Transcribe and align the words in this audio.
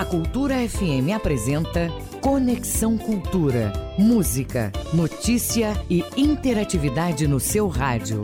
A 0.00 0.04
Cultura 0.06 0.54
FM 0.66 1.12
apresenta 1.14 1.90
Conexão 2.22 2.96
Cultura. 2.96 3.70
Música, 3.98 4.72
notícia 4.94 5.74
e 5.90 6.02
interatividade 6.16 7.28
no 7.28 7.38
seu 7.38 7.68
rádio. 7.68 8.22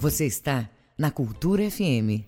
Você 0.00 0.26
está 0.26 0.68
na 0.98 1.12
Cultura 1.12 1.70
FM. 1.70 2.26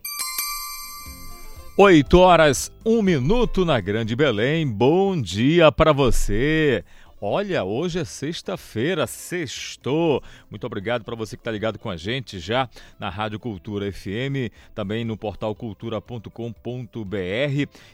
8 1.76 2.18
horas, 2.20 2.70
1 2.84 3.02
minuto 3.02 3.64
na 3.64 3.80
Grande 3.80 4.14
Belém. 4.14 4.64
Bom 4.64 5.20
dia 5.20 5.72
para 5.72 5.92
você. 5.92 6.84
Olha, 7.18 7.64
hoje 7.64 7.98
é 7.98 8.04
sexta-feira, 8.04 9.06
sextou. 9.06 10.22
Muito 10.50 10.66
obrigado 10.66 11.02
para 11.02 11.16
você 11.16 11.34
que 11.34 11.40
está 11.40 11.50
ligado 11.50 11.78
com 11.78 11.88
a 11.88 11.96
gente 11.96 12.38
já 12.38 12.68
na 12.98 13.08
Rádio 13.08 13.40
Cultura 13.40 13.90
FM, 13.90 14.52
também 14.74 15.02
no 15.02 15.16
portal 15.16 15.54
cultura.com.br. 15.54 16.30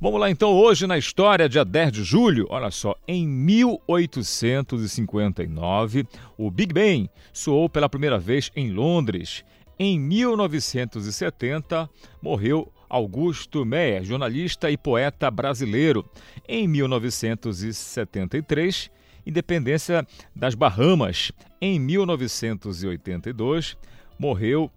Vamos 0.00 0.18
lá 0.18 0.30
então, 0.30 0.54
hoje 0.54 0.86
na 0.86 0.96
história, 0.96 1.46
dia 1.46 1.62
10 1.62 1.92
de 1.92 2.02
julho, 2.02 2.46
olha 2.48 2.70
só, 2.70 2.96
em 3.06 3.28
1859, 3.28 6.06
o 6.38 6.50
Big 6.50 6.72
Bang 6.72 7.10
soou 7.34 7.68
pela 7.68 7.86
primeira 7.86 8.18
vez 8.18 8.50
em 8.56 8.70
Londres. 8.70 9.44
Em 9.78 10.00
1970, 10.00 11.86
morreu 12.22 12.72
Augusto 12.88 13.62
Meyer, 13.62 14.04
jornalista 14.04 14.70
e 14.70 14.78
poeta 14.78 15.30
brasileiro. 15.30 16.10
Em 16.48 16.66
1973, 16.66 18.90
independência 19.26 20.06
das 20.34 20.54
Bahamas. 20.54 21.30
Em 21.60 21.78
1982, 21.78 23.76
morreu 24.18 24.72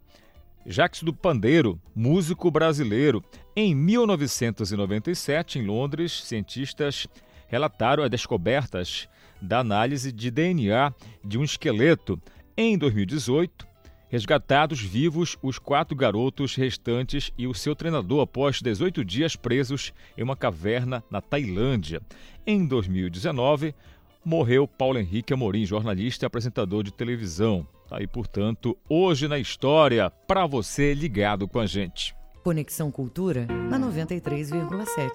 Jacques 0.68 1.04
do 1.04 1.14
Pandeiro, 1.14 1.80
músico 1.96 2.50
brasileiro. 2.50 3.24
Em 3.56 3.76
1997, 3.76 5.60
em 5.60 5.66
Londres, 5.66 6.24
cientistas 6.24 7.08
relataram 7.48 8.04
as 8.04 8.10
descobertas 8.10 9.08
da 9.40 9.60
análise 9.60 10.12
de 10.12 10.32
DNA 10.32 10.92
de 11.24 11.38
um 11.38 11.44
esqueleto. 11.44 12.20
Em 12.58 12.76
2018, 12.80 13.68
resgatados 14.10 14.82
vivos 14.82 15.38
os 15.44 15.60
quatro 15.60 15.96
garotos 15.96 16.56
restantes 16.56 17.32
e 17.38 17.46
o 17.46 17.54
seu 17.54 17.76
treinador 17.76 18.22
após 18.22 18.60
18 18.60 19.06
dias 19.06 19.36
presos 19.36 19.94
em 20.18 20.24
uma 20.24 20.36
caverna 20.36 21.04
na 21.12 21.22
Tailândia. 21.22 22.02
Em 22.46 22.66
2019, 22.66 23.76
morreu 24.24 24.68
Paulo 24.68 24.98
Henrique 24.98 25.32
Amorim, 25.32 25.64
jornalista 25.64 26.26
e 26.26 26.28
apresentador 26.28 26.84
de 26.84 26.92
televisão. 26.92 27.68
Tá 27.88 27.98
aí, 27.98 28.08
portanto, 28.08 28.76
hoje 28.90 29.28
na 29.28 29.38
história, 29.38 30.10
para 30.10 30.48
você 30.48 30.94
ligado 30.96 31.48
com 31.48 31.60
a 31.60 31.68
gente. 31.68 32.16
Conexão 32.44 32.90
Cultura 32.90 33.46
na 33.70 33.80
93,7. 33.80 35.12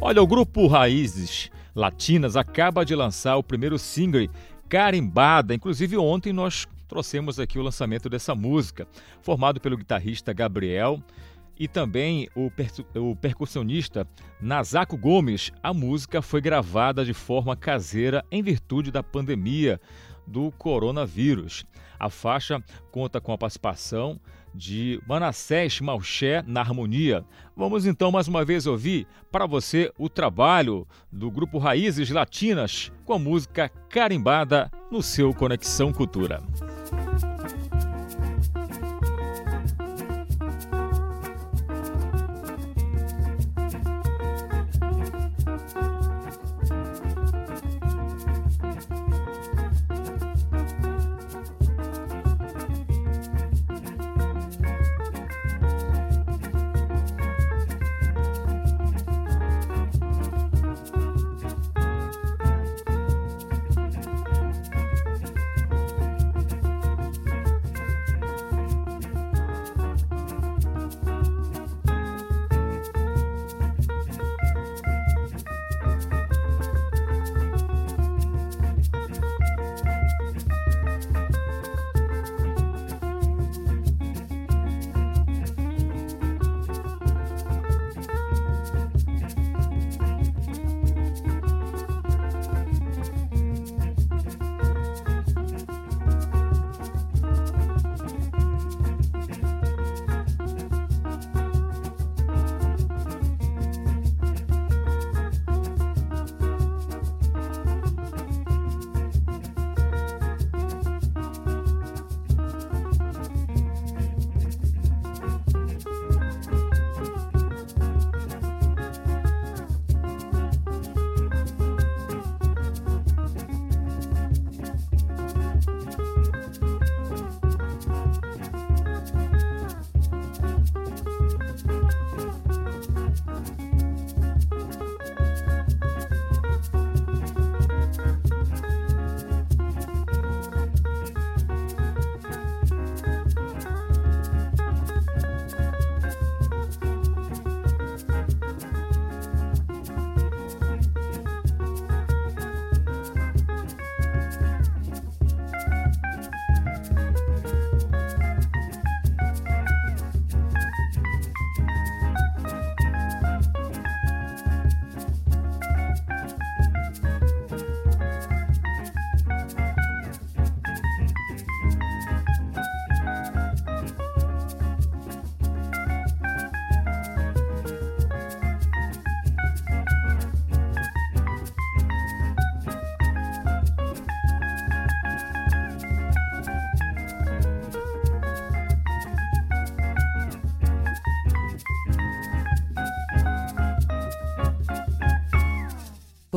Olha, 0.00 0.20
o 0.20 0.26
grupo 0.26 0.66
Raízes 0.66 1.48
Latinas 1.72 2.34
acaba 2.34 2.84
de 2.84 2.96
lançar 2.96 3.36
o 3.36 3.44
primeiro 3.44 3.78
single 3.78 4.28
Carimbada. 4.68 5.54
Inclusive, 5.54 5.96
ontem 5.96 6.32
nós 6.32 6.66
trouxemos 6.88 7.38
aqui 7.38 7.60
o 7.60 7.62
lançamento 7.62 8.08
dessa 8.08 8.34
música, 8.34 8.88
formado 9.22 9.60
pelo 9.60 9.76
guitarrista 9.76 10.32
Gabriel 10.32 11.00
e 11.60 11.68
também 11.68 12.26
o, 12.34 12.50
per 12.50 12.70
o 12.96 13.14
percussionista 13.14 14.08
Nazaco 14.40 14.96
Gomes. 14.96 15.52
A 15.62 15.74
música 15.74 16.22
foi 16.22 16.40
gravada 16.40 17.04
de 17.04 17.12
forma 17.12 17.54
caseira 17.54 18.24
em 18.32 18.42
virtude 18.42 18.90
da 18.90 19.02
pandemia 19.02 19.78
do 20.26 20.50
coronavírus. 20.52 21.66
A 21.98 22.08
faixa 22.08 22.64
conta 22.90 23.20
com 23.20 23.30
a 23.30 23.36
participação 23.36 24.18
de 24.54 25.00
Manassés 25.06 25.80
Malché 25.80 26.42
na 26.46 26.60
harmonia. 26.60 27.24
Vamos 27.54 27.84
então 27.84 28.10
mais 28.10 28.26
uma 28.26 28.42
vez 28.42 28.66
ouvir 28.66 29.06
para 29.30 29.46
você 29.46 29.92
o 29.98 30.08
trabalho 30.08 30.88
do 31.12 31.30
grupo 31.30 31.58
Raízes 31.58 32.08
Latinas 32.08 32.90
com 33.04 33.12
a 33.12 33.18
música 33.18 33.68
Carimbada 33.90 34.70
no 34.90 35.02
seu 35.02 35.34
Conexão 35.34 35.92
Cultura. 35.92 36.42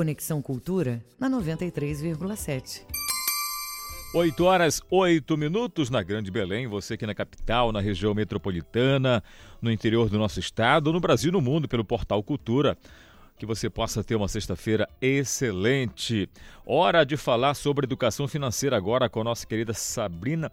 Conexão 0.04 0.42
Cultura 0.42 1.02
na 1.18 1.30
93,7. 1.30 2.82
8 4.14 4.44
horas 4.44 4.82
8 4.92 5.38
minutos 5.38 5.90
na 5.90 6.04
Grande 6.04 6.30
Belém, 6.30 6.68
você 6.68 6.96
aqui 6.96 7.06
na 7.08 7.16
capital, 7.16 7.72
na 7.72 7.80
região 7.80 8.14
metropolitana, 8.14 9.24
no 9.62 9.72
interior 9.72 10.10
do 10.10 10.20
nosso 10.20 10.42
estado, 10.42 10.92
no 10.92 11.00
Brasil 11.00 11.30
e 11.30 11.32
no 11.32 11.40
mundo, 11.40 11.70
pelo 11.70 11.86
portal 11.86 12.22
Cultura. 12.22 12.78
Que 13.38 13.46
você 13.46 13.70
possa 13.70 14.04
ter 14.04 14.16
uma 14.16 14.28
sexta-feira 14.28 14.90
excelente. 15.02 16.30
Hora 16.66 17.06
de 17.06 17.16
falar 17.16 17.54
sobre 17.54 17.86
educação 17.86 18.28
financeira 18.28 18.76
agora 18.76 19.08
com 19.08 19.22
a 19.22 19.24
nossa 19.24 19.48
querida 19.48 19.74
Sabrina 19.74 20.52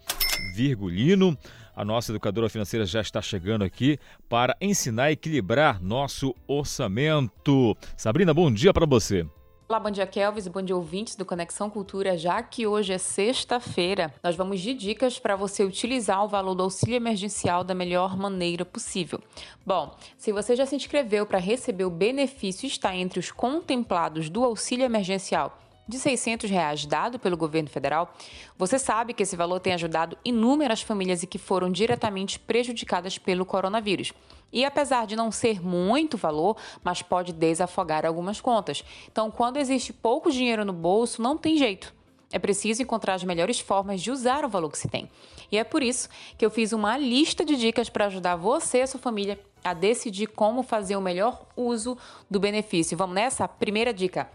Virgulino. 0.55 1.37
A 1.75 1.85
nossa 1.85 2.13
educadora 2.13 2.49
financeira 2.49 2.87
já 2.87 3.01
está 3.01 3.21
chegando 3.21 3.65
aqui 3.65 3.99
para 4.29 4.57
ensinar 4.61 5.05
a 5.05 5.13
equilibrar 5.13 5.83
nosso 5.83 6.37
orçamento. 6.47 7.77
Sabrina, 7.97 8.33
bom 8.33 8.49
dia 8.53 8.73
para 8.73 8.87
você. 8.87 9.27
Olá, 9.71 9.79
bom 9.79 9.89
dia, 9.89 10.05
Kelvis, 10.05 10.49
bom 10.49 10.61
dia, 10.61 10.75
ouvintes 10.75 11.15
do 11.15 11.25
Conexão 11.25 11.71
Cultura. 11.71 12.19
Já 12.19 12.43
que 12.43 12.67
hoje 12.67 12.93
é 12.93 12.99
sexta-feira, 12.99 14.13
nós 14.21 14.35
vamos 14.35 14.61
de 14.61 14.75
dicas 14.75 15.17
para 15.21 15.37
você 15.37 15.63
utilizar 15.63 16.25
o 16.25 16.29
valor 16.29 16.57
do 16.57 16.65
auxílio 16.65 16.97
emergencial 16.97 17.63
da 17.63 17.73
melhor 17.73 18.17
maneira 18.17 18.65
possível. 18.65 19.23
Bom, 19.65 19.97
se 20.19 20.33
você 20.33 20.57
já 20.57 20.67
se 20.67 20.75
inscreveu 20.75 21.25
para 21.25 21.39
receber 21.39 21.85
o 21.85 21.91
benefício 21.91 22.67
e 22.67 22.69
está 22.69 22.97
entre 22.97 23.21
os 23.21 23.31
contemplados 23.31 24.29
do 24.29 24.43
auxílio 24.45 24.85
emergencial 24.85 25.57
de 25.91 25.99
600 25.99 26.49
reais 26.49 26.87
dado 26.87 27.19
pelo 27.19 27.37
governo 27.37 27.69
federal, 27.69 28.15
você 28.57 28.79
sabe 28.79 29.13
que 29.13 29.23
esse 29.23 29.37
valor 29.37 29.61
tem 29.61 29.75
ajudado 29.75 30.17
inúmeras 30.25 30.81
famílias 30.81 31.23
e 31.23 31.27
que 31.27 31.37
foram 31.37 31.71
diretamente 31.71 32.39
prejudicadas 32.39 33.19
pelo 33.19 33.45
coronavírus. 33.45 34.13
E 34.53 34.65
apesar 34.65 35.07
de 35.07 35.17
não 35.17 35.31
ser 35.31 35.61
muito 35.61 36.17
valor, 36.17 36.57
mas 36.83 37.03
pode 37.03 37.33
desafogar 37.33 38.07
algumas 38.07 38.41
contas. 38.41 38.83
Então, 39.11 39.31
quando 39.31 39.59
existe 39.59 39.93
pouco 39.93 40.31
dinheiro 40.31 40.65
no 40.65 40.73
bolso, 40.73 41.21
não 41.21 41.37
tem 41.37 41.57
jeito. 41.59 41.93
É 42.33 42.39
preciso 42.39 42.81
encontrar 42.81 43.15
as 43.15 43.25
melhores 43.25 43.59
formas 43.59 44.01
de 44.01 44.11
usar 44.11 44.45
o 44.45 44.49
valor 44.49 44.71
que 44.71 44.79
se 44.79 44.89
tem. 44.89 45.11
E 45.51 45.59
é 45.59 45.65
por 45.65 45.83
isso 45.83 46.09
que 46.39 46.47
eu 46.47 46.51
fiz 46.51 46.73
uma 46.73 46.97
lista 46.97 47.45
de 47.45 47.57
dicas 47.57 47.91
para 47.91 48.07
ajudar 48.07 48.37
você 48.37 48.79
e 48.79 48.83
a 48.83 48.87
sua 48.87 49.01
família 49.01 49.39
a 49.65 49.75
decidir 49.75 50.29
como 50.29 50.63
fazer 50.63 50.97
o 50.97 51.01
melhor 51.01 51.45
uso 51.57 51.99
do 52.31 52.39
benefício. 52.39 52.97
Vamos 52.97 53.17
nessa? 53.17 53.49
Primeira 53.49 53.93
dica: 53.93 54.31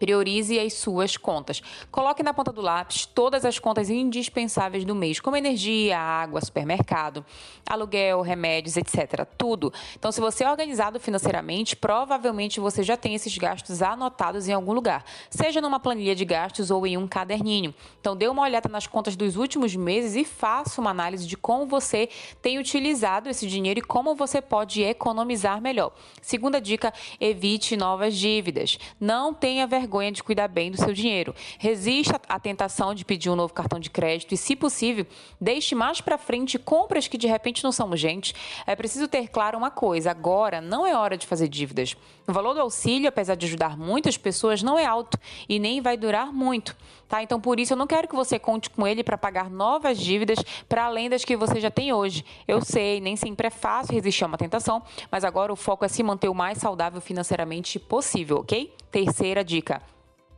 Priorize 0.00 0.58
as 0.58 0.72
suas 0.72 1.18
contas. 1.18 1.62
Coloque 1.90 2.22
na 2.22 2.32
ponta 2.32 2.50
do 2.50 2.62
lápis 2.62 3.04
todas 3.04 3.44
as 3.44 3.58
contas 3.58 3.90
indispensáveis 3.90 4.82
do 4.82 4.94
mês, 4.94 5.20
como 5.20 5.36
energia, 5.36 5.98
água, 5.98 6.40
supermercado, 6.40 7.22
aluguel, 7.68 8.22
remédios, 8.22 8.78
etc. 8.78 9.26
Tudo. 9.36 9.70
Então, 9.98 10.10
se 10.10 10.18
você 10.18 10.42
é 10.42 10.50
organizado 10.50 10.98
financeiramente, 10.98 11.76
provavelmente 11.76 12.58
você 12.60 12.82
já 12.82 12.96
tem 12.96 13.14
esses 13.14 13.36
gastos 13.36 13.82
anotados 13.82 14.48
em 14.48 14.54
algum 14.54 14.72
lugar, 14.72 15.04
seja 15.28 15.60
numa 15.60 15.78
planilha 15.78 16.14
de 16.14 16.24
gastos 16.24 16.70
ou 16.70 16.86
em 16.86 16.96
um 16.96 17.06
caderninho. 17.06 17.74
Então, 18.00 18.16
dê 18.16 18.26
uma 18.26 18.42
olhada 18.42 18.70
nas 18.70 18.86
contas 18.86 19.14
dos 19.14 19.36
últimos 19.36 19.76
meses 19.76 20.16
e 20.16 20.24
faça 20.24 20.80
uma 20.80 20.90
análise 20.90 21.26
de 21.26 21.36
como 21.36 21.66
você 21.66 22.08
tem 22.40 22.58
utilizado 22.58 23.28
esse 23.28 23.46
dinheiro 23.46 23.80
e 23.80 23.82
como 23.82 24.14
você 24.14 24.40
pode 24.40 24.82
economizar 24.82 25.60
melhor. 25.60 25.92
Segunda 26.22 26.58
dica: 26.58 26.90
evite 27.20 27.76
novas 27.76 28.16
dívidas. 28.16 28.78
Não 28.98 29.34
tenha 29.34 29.66
vergonha 29.66 29.89
vergonha 29.90 30.12
de 30.12 30.22
cuidar 30.22 30.46
bem 30.46 30.70
do 30.70 30.76
seu 30.76 30.92
dinheiro. 30.92 31.34
Resista 31.58 32.20
à 32.28 32.38
tentação 32.38 32.94
de 32.94 33.04
pedir 33.04 33.28
um 33.28 33.34
novo 33.34 33.52
cartão 33.52 33.80
de 33.80 33.90
crédito 33.90 34.32
e, 34.32 34.36
se 34.36 34.54
possível, 34.54 35.04
deixe 35.40 35.74
mais 35.74 36.00
para 36.00 36.16
frente 36.16 36.58
compras 36.60 37.08
que 37.08 37.18
de 37.18 37.26
repente 37.26 37.64
não 37.64 37.72
são 37.72 37.90
urgentes. 37.90 38.32
É 38.66 38.76
preciso 38.76 39.08
ter 39.08 39.28
claro 39.28 39.58
uma 39.58 39.70
coisa: 39.70 40.12
agora 40.12 40.60
não 40.60 40.86
é 40.86 40.96
hora 40.96 41.16
de 41.16 41.26
fazer 41.26 41.48
dívidas. 41.48 41.96
O 42.26 42.32
valor 42.32 42.54
do 42.54 42.60
auxílio, 42.60 43.08
apesar 43.08 43.34
de 43.34 43.46
ajudar 43.46 43.76
muitas 43.76 44.16
pessoas, 44.16 44.62
não 44.62 44.78
é 44.78 44.86
alto 44.86 45.18
e 45.48 45.58
nem 45.58 45.80
vai 45.80 45.96
durar 45.96 46.32
muito. 46.32 46.76
Tá? 47.10 47.24
Então, 47.24 47.40
por 47.40 47.58
isso, 47.58 47.72
eu 47.72 47.76
não 47.76 47.88
quero 47.88 48.06
que 48.06 48.14
você 48.14 48.38
conte 48.38 48.70
com 48.70 48.86
ele 48.86 49.02
para 49.02 49.18
pagar 49.18 49.50
novas 49.50 49.98
dívidas 49.98 50.38
para 50.68 50.84
além 50.84 51.10
das 51.10 51.24
que 51.24 51.36
você 51.36 51.60
já 51.60 51.68
tem 51.68 51.92
hoje. 51.92 52.24
Eu 52.46 52.64
sei, 52.64 53.00
nem 53.00 53.16
sempre 53.16 53.48
é 53.48 53.50
fácil 53.50 53.94
resistir 53.94 54.22
a 54.22 54.28
uma 54.28 54.38
tentação, 54.38 54.80
mas 55.10 55.24
agora 55.24 55.52
o 55.52 55.56
foco 55.56 55.84
é 55.84 55.88
se 55.88 56.04
manter 56.04 56.28
o 56.28 56.34
mais 56.34 56.58
saudável 56.58 57.00
financeiramente 57.00 57.80
possível, 57.80 58.36
ok? 58.36 58.72
Terceira 58.92 59.42
dica. 59.42 59.82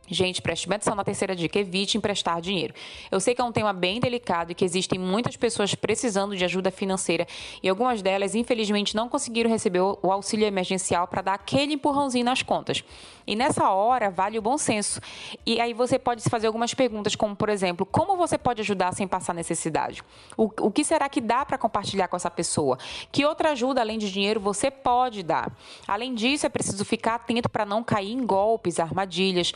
Gente, 0.09 0.41
preste 0.41 0.71
atenção 0.71 0.95
na 0.95 1.03
terceira 1.03 1.33
dica: 1.33 1.57
evite 1.57 1.97
emprestar 1.97 2.41
dinheiro. 2.41 2.73
Eu 3.09 3.21
sei 3.21 3.33
que 3.33 3.39
é 3.39 3.43
um 3.43 3.53
tema 3.53 3.71
bem 3.71 4.01
delicado 4.01 4.51
e 4.51 4.55
que 4.55 4.65
existem 4.65 4.99
muitas 4.99 5.37
pessoas 5.37 5.73
precisando 5.75 6.35
de 6.35 6.43
ajuda 6.43 6.69
financeira 6.69 7.25
e 7.61 7.69
algumas 7.69 8.01
delas, 8.01 8.35
infelizmente, 8.35 8.95
não 8.95 9.07
conseguiram 9.07 9.49
receber 9.49 9.79
o 9.79 10.11
auxílio 10.11 10.45
emergencial 10.45 11.07
para 11.07 11.21
dar 11.21 11.33
aquele 11.35 11.73
empurrãozinho 11.73 12.25
nas 12.25 12.41
contas. 12.41 12.83
E 13.25 13.33
nessa 13.33 13.69
hora, 13.69 14.11
vale 14.11 14.37
o 14.37 14.41
bom 14.41 14.57
senso. 14.57 14.99
E 15.45 15.61
aí 15.61 15.73
você 15.73 15.97
pode 15.97 16.21
se 16.21 16.29
fazer 16.29 16.47
algumas 16.47 16.73
perguntas, 16.73 17.15
como, 17.15 17.33
por 17.33 17.47
exemplo, 17.47 17.85
como 17.85 18.17
você 18.17 18.37
pode 18.37 18.59
ajudar 18.59 18.93
sem 18.93 19.07
passar 19.07 19.33
necessidade? 19.33 20.03
O, 20.35 20.49
o 20.59 20.69
que 20.69 20.83
será 20.83 21.07
que 21.07 21.21
dá 21.21 21.45
para 21.45 21.57
compartilhar 21.57 22.09
com 22.09 22.17
essa 22.17 22.29
pessoa? 22.29 22.77
Que 23.09 23.23
outra 23.23 23.51
ajuda, 23.51 23.79
além 23.79 23.97
de 23.97 24.11
dinheiro, 24.11 24.41
você 24.41 24.69
pode 24.69 25.23
dar? 25.23 25.49
Além 25.87 26.13
disso, 26.13 26.45
é 26.45 26.49
preciso 26.49 26.83
ficar 26.83 27.15
atento 27.15 27.47
para 27.47 27.65
não 27.65 27.81
cair 27.81 28.11
em 28.11 28.25
golpes, 28.25 28.77
armadilhas 28.77 29.53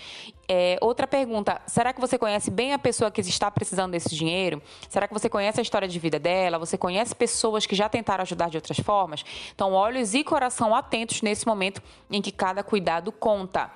é, 0.47 0.77
outra 0.81 1.05
pergunta: 1.05 1.61
será 1.67 1.91
que 1.91 1.99
você 1.99 2.17
conhece 2.17 2.49
bem 2.49 2.73
a 2.73 2.79
pessoa 2.79 3.11
que 3.11 3.19
está 3.21 3.51
precisando 3.51 3.91
desse 3.91 4.15
dinheiro? 4.15 4.61
Será 4.87 5.07
que 5.07 5.13
você 5.13 5.29
conhece 5.29 5.59
a 5.59 5.63
história 5.63 5.87
de 5.87 5.99
vida 5.99 6.17
dela? 6.17 6.57
Você 6.57 6.77
conhece 6.77 7.13
pessoas 7.13 7.65
que 7.65 7.75
já 7.75 7.89
tentaram 7.89 8.21
ajudar 8.21 8.49
de 8.49 8.57
outras 8.57 8.79
formas? 8.79 9.23
Então, 9.53 9.73
olhos 9.73 10.13
e 10.13 10.23
coração 10.23 10.73
atentos 10.73 11.21
nesse 11.21 11.45
momento 11.45 11.81
em 12.09 12.21
que 12.21 12.31
cada 12.31 12.63
cuidado 12.63 13.11
conta. 13.11 13.69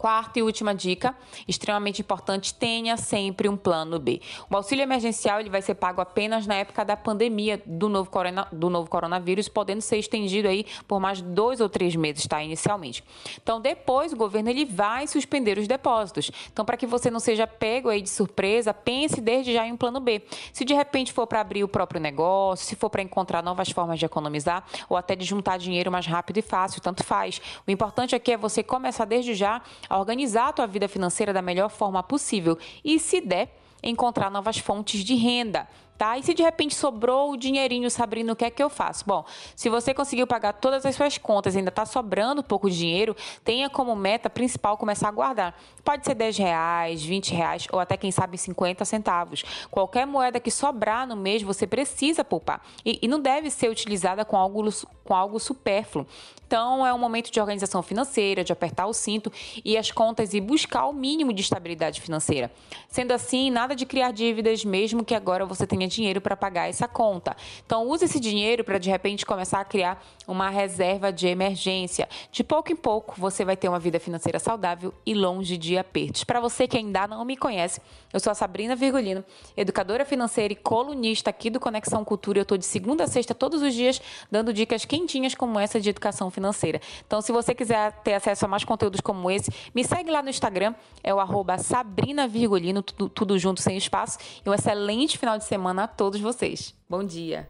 Quarta 0.00 0.38
e 0.38 0.42
última 0.42 0.74
dica, 0.74 1.14
extremamente 1.46 2.00
importante, 2.00 2.54
tenha 2.54 2.96
sempre 2.96 3.50
um 3.50 3.54
plano 3.54 3.98
B. 3.98 4.22
O 4.48 4.56
auxílio 4.56 4.82
emergencial 4.82 5.40
ele 5.40 5.50
vai 5.50 5.60
ser 5.60 5.74
pago 5.74 6.00
apenas 6.00 6.46
na 6.46 6.54
época 6.54 6.82
da 6.86 6.96
pandemia 6.96 7.62
do 7.66 7.86
novo, 7.86 8.08
corona, 8.08 8.48
do 8.50 8.70
novo 8.70 8.88
coronavírus, 8.88 9.46
podendo 9.46 9.82
ser 9.82 9.98
estendido 9.98 10.48
aí 10.48 10.64
por 10.88 11.00
mais 11.00 11.20
dois 11.20 11.60
ou 11.60 11.68
três 11.68 11.94
meses, 11.94 12.26
tá? 12.26 12.42
Inicialmente. 12.42 13.04
Então, 13.42 13.60
depois 13.60 14.14
o 14.14 14.16
governo 14.16 14.48
ele 14.48 14.64
vai 14.64 15.06
suspender 15.06 15.58
os 15.58 15.68
depósitos. 15.68 16.30
Então, 16.50 16.64
para 16.64 16.78
que 16.78 16.86
você 16.86 17.10
não 17.10 17.20
seja 17.20 17.46
pego 17.46 17.90
aí 17.90 18.00
de 18.00 18.08
surpresa, 18.08 18.72
pense 18.72 19.20
desde 19.20 19.52
já 19.52 19.66
em 19.66 19.72
um 19.72 19.76
plano 19.76 20.00
B. 20.00 20.22
Se 20.50 20.64
de 20.64 20.72
repente 20.72 21.12
for 21.12 21.26
para 21.26 21.42
abrir 21.42 21.62
o 21.62 21.68
próprio 21.68 22.00
negócio, 22.00 22.64
se 22.64 22.74
for 22.74 22.88
para 22.88 23.02
encontrar 23.02 23.42
novas 23.42 23.70
formas 23.70 23.98
de 23.98 24.06
economizar 24.06 24.64
ou 24.88 24.96
até 24.96 25.14
de 25.14 25.26
juntar 25.26 25.58
dinheiro 25.58 25.92
mais 25.92 26.06
rápido 26.06 26.38
e 26.38 26.42
fácil, 26.42 26.80
tanto 26.80 27.04
faz. 27.04 27.38
O 27.68 27.70
importante 27.70 28.16
aqui 28.16 28.32
é 28.32 28.36
você 28.38 28.62
começar 28.62 29.04
desde 29.04 29.34
já 29.34 29.60
a 29.90 29.98
organizar 29.98 30.48
a 30.48 30.52
tua 30.52 30.66
vida 30.68 30.88
financeira 30.88 31.32
da 31.32 31.42
melhor 31.42 31.68
forma 31.68 32.00
possível 32.00 32.56
e, 32.84 33.00
se 33.00 33.20
der, 33.20 33.56
encontrar 33.82 34.30
novas 34.30 34.56
fontes 34.56 35.02
de 35.02 35.16
renda 35.16 35.68
tá? 36.00 36.16
E 36.16 36.22
se 36.22 36.32
de 36.32 36.42
repente 36.42 36.74
sobrou 36.74 37.32
o 37.32 37.36
dinheirinho, 37.36 37.90
Sabrina, 37.90 38.32
o 38.32 38.36
que 38.36 38.46
é 38.46 38.50
que 38.50 38.62
eu 38.62 38.70
faço? 38.70 39.04
Bom, 39.06 39.22
se 39.54 39.68
você 39.68 39.92
conseguiu 39.92 40.26
pagar 40.26 40.54
todas 40.54 40.86
as 40.86 40.96
suas 40.96 41.18
contas 41.18 41.54
ainda 41.54 41.68
está 41.68 41.84
sobrando 41.84 42.42
pouco 42.42 42.70
dinheiro, 42.70 43.14
tenha 43.44 43.68
como 43.68 43.94
meta 43.94 44.30
principal 44.30 44.78
começar 44.78 45.08
a 45.08 45.10
guardar. 45.10 45.54
Pode 45.84 46.06
ser 46.06 46.14
10 46.14 46.38
reais, 46.38 47.04
20 47.04 47.34
reais 47.34 47.66
ou 47.70 47.78
até, 47.78 47.98
quem 47.98 48.10
sabe, 48.10 48.38
50 48.38 48.82
centavos. 48.86 49.44
Qualquer 49.70 50.06
moeda 50.06 50.40
que 50.40 50.50
sobrar 50.50 51.06
no 51.06 51.16
mês, 51.16 51.42
você 51.42 51.66
precisa 51.66 52.24
poupar. 52.24 52.62
E, 52.82 52.98
e 53.02 53.06
não 53.06 53.20
deve 53.20 53.50
ser 53.50 53.68
utilizada 53.68 54.24
com 54.24 54.38
algo, 54.38 54.70
com 55.04 55.14
algo 55.14 55.38
supérfluo. 55.38 56.06
Então, 56.46 56.84
é 56.84 56.92
um 56.92 56.98
momento 56.98 57.30
de 57.30 57.38
organização 57.38 57.80
financeira, 57.80 58.42
de 58.42 58.52
apertar 58.52 58.86
o 58.86 58.92
cinto 58.92 59.30
e 59.64 59.78
as 59.78 59.92
contas 59.92 60.34
e 60.34 60.40
buscar 60.40 60.86
o 60.86 60.92
mínimo 60.92 61.32
de 61.32 61.42
estabilidade 61.42 62.00
financeira. 62.00 62.50
Sendo 62.88 63.12
assim, 63.12 63.52
nada 63.52 63.76
de 63.76 63.86
criar 63.86 64.10
dívidas, 64.10 64.64
mesmo 64.64 65.04
que 65.04 65.14
agora 65.14 65.46
você 65.46 65.64
tenha 65.64 65.86
dinheiro 65.90 66.20
para 66.20 66.36
pagar 66.36 66.68
essa 66.68 66.88
conta. 66.88 67.36
Então, 67.66 67.86
use 67.88 68.04
esse 68.04 68.18
dinheiro 68.18 68.64
para, 68.64 68.78
de 68.78 68.88
repente, 68.88 69.26
começar 69.26 69.60
a 69.60 69.64
criar 69.64 70.02
uma 70.30 70.48
reserva 70.48 71.12
de 71.12 71.26
emergência. 71.26 72.08
De 72.30 72.44
pouco 72.44 72.72
em 72.72 72.76
pouco, 72.76 73.14
você 73.18 73.44
vai 73.44 73.56
ter 73.56 73.68
uma 73.68 73.80
vida 73.80 73.98
financeira 73.98 74.38
saudável 74.38 74.94
e 75.04 75.12
longe 75.12 75.56
de 75.56 75.76
apertos. 75.76 76.22
Para 76.22 76.38
você 76.40 76.68
que 76.68 76.76
ainda 76.76 77.08
não 77.08 77.24
me 77.24 77.36
conhece, 77.36 77.80
eu 78.12 78.20
sou 78.20 78.30
a 78.30 78.34
Sabrina 78.34 78.76
Virgulino, 78.76 79.24
educadora 79.56 80.04
financeira 80.04 80.52
e 80.52 80.56
colunista 80.56 81.30
aqui 81.30 81.50
do 81.50 81.58
Conexão 81.58 82.04
Cultura. 82.04 82.38
Eu 82.38 82.42
estou 82.42 82.56
de 82.56 82.64
segunda 82.64 83.04
a 83.04 83.06
sexta, 83.08 83.34
todos 83.34 83.60
os 83.60 83.74
dias, 83.74 84.00
dando 84.30 84.52
dicas 84.52 84.84
quentinhas 84.84 85.34
como 85.34 85.58
essa 85.58 85.80
de 85.80 85.90
educação 85.90 86.30
financeira. 86.30 86.80
Então, 87.04 87.20
se 87.20 87.32
você 87.32 87.52
quiser 87.52 87.92
ter 88.04 88.14
acesso 88.14 88.44
a 88.44 88.48
mais 88.48 88.62
conteúdos 88.64 89.00
como 89.00 89.30
esse, 89.30 89.50
me 89.74 89.82
segue 89.82 90.10
lá 90.10 90.22
no 90.22 90.30
Instagram, 90.30 90.74
é 91.02 91.12
o 91.12 91.18
arroba 91.18 91.58
Sabrina 91.58 92.28
Virgulino, 92.28 92.82
tudo, 92.82 93.08
tudo 93.08 93.38
junto, 93.38 93.60
sem 93.60 93.76
espaço. 93.76 94.18
E 94.46 94.48
um 94.48 94.54
excelente 94.54 95.18
final 95.18 95.36
de 95.36 95.44
semana 95.44 95.84
a 95.84 95.88
todos 95.88 96.20
vocês. 96.20 96.74
Bom 96.88 97.02
dia. 97.02 97.48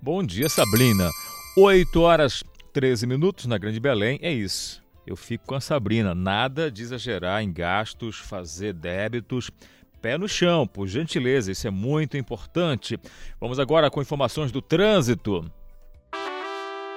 Bom 0.00 0.22
dia, 0.22 0.48
Sabrina. 0.48 1.08
8 1.56 2.00
horas 2.00 2.42
13 2.72 3.06
minutos 3.06 3.46
na 3.46 3.56
Grande 3.56 3.78
Belém. 3.78 4.18
É 4.20 4.32
isso. 4.32 4.82
Eu 5.06 5.14
fico 5.14 5.46
com 5.46 5.54
a 5.54 5.60
Sabrina. 5.60 6.12
Nada 6.12 6.68
de 6.68 6.82
exagerar 6.82 7.44
em 7.44 7.52
gastos, 7.52 8.18
fazer 8.18 8.72
débitos. 8.72 9.52
Pé 10.02 10.18
no 10.18 10.28
chão, 10.28 10.66
por 10.66 10.88
gentileza, 10.88 11.52
isso 11.52 11.66
é 11.68 11.70
muito 11.70 12.16
importante. 12.16 12.98
Vamos 13.40 13.60
agora 13.60 13.88
com 13.88 14.02
informações 14.02 14.50
do 14.50 14.60
trânsito. 14.60 15.48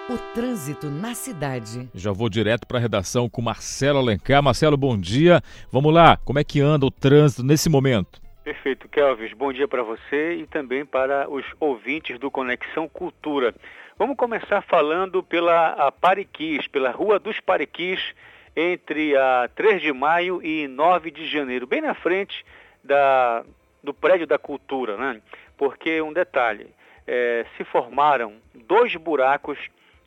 o 0.10 0.18
trânsito 0.34 0.90
na 0.90 1.14
cidade. 1.14 1.88
Já 1.94 2.12
vou 2.12 2.28
direto 2.28 2.66
para 2.66 2.80
a 2.80 2.82
redação 2.82 3.30
com 3.30 3.42
Marcelo 3.44 4.00
Alencar. 4.00 4.42
Marcelo, 4.42 4.76
bom 4.76 4.98
dia. 4.98 5.40
Vamos 5.72 5.94
lá, 5.94 6.18
como 6.18 6.40
é 6.40 6.44
que 6.44 6.62
anda 6.62 6.86
o 6.86 6.92
trânsito 6.92 7.44
nesse 7.44 7.70
momento? 7.70 8.20
Perfeito, 8.44 8.90
Kelvis. 8.90 9.34
Bom 9.34 9.54
dia 9.54 9.68
para 9.68 9.84
você 9.84 10.36
e 10.36 10.48
também 10.48 10.86
para 10.86 11.30
os 11.30 11.46
ouvintes 11.60 12.18
do 12.18 12.32
Conexão 12.32 12.88
Cultura. 12.90 13.54
Vamos 14.00 14.16
começar 14.16 14.62
falando 14.62 15.24
pela 15.24 15.92
Pariquis, 15.92 16.68
pela 16.68 16.92
Rua 16.92 17.18
dos 17.18 17.40
Pariquis, 17.40 18.14
entre 18.56 19.18
a 19.18 19.50
3 19.56 19.82
de 19.82 19.92
maio 19.92 20.40
e 20.44 20.68
9 20.68 21.10
de 21.10 21.26
janeiro, 21.26 21.66
bem 21.66 21.82
na 21.82 21.96
frente 21.96 22.46
da, 22.84 23.44
do 23.82 23.96
prédio 23.96 24.28
da 24.28 24.38
cultura, 24.38 24.98
né? 24.98 25.20
Porque 25.58 26.00
um 26.00 26.14
detalhe, 26.14 26.68
é, 27.08 27.44
se 27.58 27.64
formaram 27.64 28.36
dois 28.54 28.96
buracos 28.96 29.58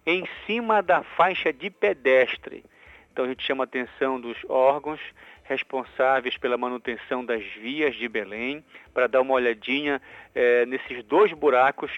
em 0.07 0.25
cima 0.47 0.81
da 0.81 1.03
faixa 1.03 1.53
de 1.53 1.69
pedestre. 1.69 2.65
Então 3.13 3.25
a 3.25 3.29
gente 3.29 3.45
chama 3.45 3.65
a 3.65 3.67
atenção 3.67 4.21
dos 4.21 4.39
órgãos 4.49 5.01
responsáveis 5.43 6.37
pela 6.37 6.57
manutenção 6.57 7.25
das 7.25 7.43
vias 7.43 7.97
de 7.97 8.09
Belém 8.09 8.65
para 8.95 9.09
dar 9.09 9.21
uma 9.21 9.35
olhadinha 9.35 10.01
é, 10.33 10.65
nesses 10.65 11.03
dois 11.03 11.33
buracos 11.33 11.91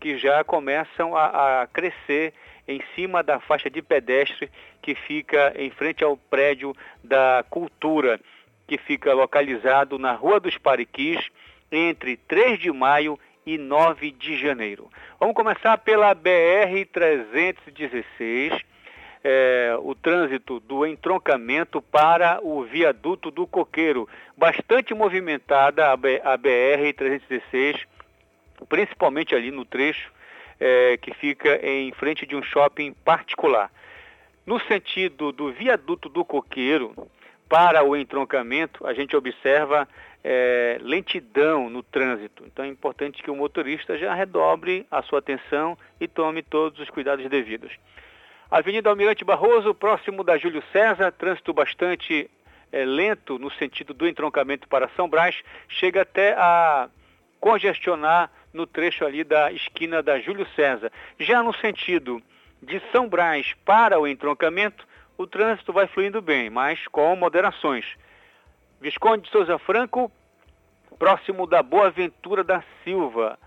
que 0.00 0.18
já 0.18 0.42
começam 0.42 1.16
a, 1.16 1.62
a, 1.62 1.66
crescer 1.66 2.32
em 2.66 2.82
cima 2.94 3.22
da 3.22 3.38
faixa 3.38 3.68
de 3.68 3.82
pedestre 3.82 4.50
que 4.80 4.94
fica 4.94 5.52
em 5.56 5.68
frente 5.70 6.02
ao 6.02 6.16
prédio 6.16 6.74
da 7.04 7.44
Cultura, 7.50 8.18
que 8.66 8.78
fica 8.78 9.12
localizado 9.12 9.98
na 9.98 10.12
Rua 10.12 10.40
dos 10.40 10.56
Pariquis, 10.56 11.28
entre 11.70 12.16
3 12.16 12.58
de 12.58 12.72
maio 12.72 13.18
e 13.44 13.58
9 13.58 14.12
de 14.12 14.38
janeiro. 14.38 14.88
Vamos 15.18 15.34
começar 15.34 15.76
pela 15.78 16.14
BR-316, 16.14 18.62
é, 19.22 19.76
o 19.82 19.94
trânsito 19.94 20.58
do 20.60 20.86
entroncamento 20.86 21.82
para 21.82 22.40
o 22.42 22.64
viaduto 22.64 23.30
do 23.30 23.46
Coqueiro. 23.46 24.08
Bastante 24.36 24.94
movimentada 24.94 25.92
a, 25.92 25.96
BR-316, 25.96 27.86
principalmente 28.68 29.34
ali 29.34 29.50
no 29.50 29.64
trecho 29.64 30.12
é, 30.58 30.96
que 30.98 31.14
fica 31.14 31.58
em 31.66 31.92
frente 31.92 32.26
de 32.26 32.36
um 32.36 32.42
shopping 32.42 32.92
particular. 32.92 33.70
No 34.46 34.60
sentido 34.60 35.32
do 35.32 35.52
viaduto 35.52 36.08
do 36.08 36.24
Coqueiro, 36.24 36.94
para 37.48 37.82
o 37.82 37.96
entroncamento, 37.96 38.86
a 38.86 38.94
gente 38.94 39.16
observa 39.16 39.88
é, 40.22 40.78
lentidão 40.80 41.68
no 41.68 41.82
trânsito. 41.82 42.44
Então 42.46 42.64
é 42.64 42.68
importante 42.68 43.22
que 43.22 43.30
o 43.30 43.34
motorista 43.34 43.98
já 43.98 44.14
redobre 44.14 44.86
a 44.90 45.02
sua 45.02 45.18
atenção 45.18 45.76
e 46.00 46.06
tome 46.06 46.42
todos 46.42 46.78
os 46.78 46.88
cuidados 46.90 47.28
devidos. 47.28 47.72
Avenida 48.50 48.90
Almirante 48.90 49.24
Barroso, 49.24 49.74
próximo 49.74 50.22
da 50.22 50.36
Júlio 50.36 50.62
César, 50.72 51.12
trânsito 51.12 51.52
bastante 51.52 52.30
é, 52.72 52.84
lento 52.84 53.38
no 53.38 53.50
sentido 53.52 53.92
do 53.94 54.06
entroncamento 54.06 54.68
para 54.68 54.88
São 54.96 55.08
Brás, 55.08 55.36
chega 55.68 56.02
até 56.02 56.34
a 56.34 56.88
congestionar 57.40 58.30
no 58.52 58.66
trecho 58.66 59.04
ali 59.04 59.24
da 59.24 59.52
esquina 59.52 60.02
da 60.02 60.18
Júlio 60.18 60.46
César. 60.54 60.90
Já 61.18 61.42
no 61.42 61.54
sentido 61.54 62.22
de 62.62 62.80
São 62.92 63.08
Brás 63.08 63.54
para 63.64 63.98
o 63.98 64.06
entroncamento, 64.06 64.86
o 65.16 65.26
trânsito 65.26 65.72
vai 65.72 65.86
fluindo 65.86 66.20
bem, 66.20 66.50
mas 66.50 66.86
com 66.88 67.14
moderações. 67.16 67.84
Visconde 68.80 69.24
de 69.24 69.30
Souza 69.30 69.58
Franco, 69.58 70.10
próximo 70.98 71.46
da 71.46 71.62
Boa 71.62 71.90
Ventura 71.90 72.42
da 72.42 72.62
Silva. 72.82 73.38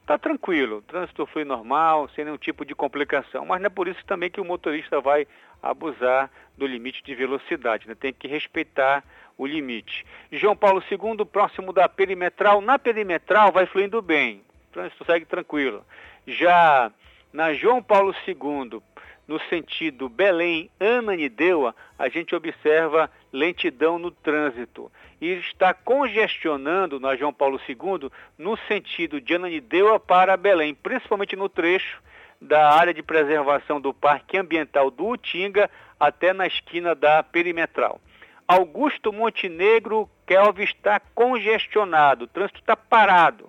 Está 0.00 0.18
tranquilo, 0.18 0.78
o 0.78 0.82
trânsito 0.82 1.24
flui 1.26 1.44
normal, 1.44 2.08
sem 2.08 2.24
nenhum 2.24 2.36
tipo 2.36 2.64
de 2.64 2.74
complicação, 2.74 3.46
mas 3.46 3.60
não 3.60 3.66
é 3.66 3.70
por 3.70 3.86
isso 3.86 4.04
também 4.04 4.30
que 4.30 4.40
o 4.40 4.44
motorista 4.44 5.00
vai 5.00 5.26
abusar 5.62 6.30
do 6.58 6.66
limite 6.66 7.02
de 7.04 7.14
velocidade, 7.14 7.86
né? 7.86 7.94
tem 7.94 8.12
que 8.12 8.26
respeitar 8.26 9.04
o 9.38 9.46
limite. 9.46 10.04
João 10.30 10.56
Paulo 10.56 10.82
II, 10.90 11.24
próximo 11.24 11.72
da 11.72 11.88
perimetral, 11.88 12.60
na 12.60 12.78
perimetral 12.78 13.52
vai 13.52 13.64
fluindo 13.64 14.02
bem, 14.02 14.42
o 14.72 14.80
trânsito 14.80 15.04
segue 15.04 15.26
tranquilo. 15.26 15.84
Já 16.26 16.90
na 17.30 17.52
João 17.52 17.82
Paulo 17.82 18.14
II, 18.26 18.80
no 19.28 19.38
sentido 19.48 20.08
Belém-Ananindeua, 20.08 21.74
a 21.98 22.08
gente 22.08 22.34
observa 22.34 23.10
lentidão 23.30 23.98
no 23.98 24.10
trânsito. 24.10 24.90
E 25.20 25.26
está 25.34 25.74
congestionando 25.74 26.98
na 26.98 27.14
João 27.14 27.32
Paulo 27.32 27.60
II 27.68 28.10
no 28.38 28.56
sentido 28.66 29.20
de 29.20 29.34
Ananindeua 29.34 30.00
para 30.00 30.36
Belém, 30.38 30.74
principalmente 30.74 31.36
no 31.36 31.50
trecho 31.50 32.02
da 32.40 32.72
área 32.72 32.94
de 32.94 33.02
preservação 33.02 33.80
do 33.80 33.92
Parque 33.92 34.38
Ambiental 34.38 34.90
do 34.90 35.06
Utinga 35.06 35.70
até 36.00 36.32
na 36.32 36.46
esquina 36.46 36.94
da 36.94 37.22
Perimetral. 37.22 38.00
Augusto 38.48 39.12
Montenegro, 39.12 40.10
Kelvin 40.26 40.64
está 40.64 40.98
congestionado, 41.14 42.24
o 42.24 42.26
trânsito 42.26 42.58
está 42.58 42.74
parado, 42.74 43.48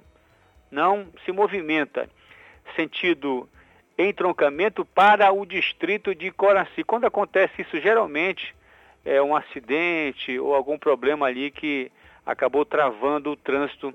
não 0.74 1.08
se 1.24 1.32
movimenta. 1.32 2.10
Sentido 2.76 3.48
entroncamento 3.98 4.84
para 4.84 5.32
o 5.32 5.46
distrito 5.46 6.16
de 6.16 6.32
Coraci. 6.32 6.84
Quando 6.84 7.06
acontece 7.06 7.62
isso, 7.62 7.80
geralmente 7.80 8.56
é 9.06 9.22
um 9.22 9.36
acidente 9.36 10.40
ou 10.40 10.56
algum 10.56 10.80
problema 10.80 11.28
ali 11.28 11.52
que 11.52 11.92
acabou 12.26 12.66
travando 12.66 13.32
o 13.32 13.36
trânsito 13.36 13.94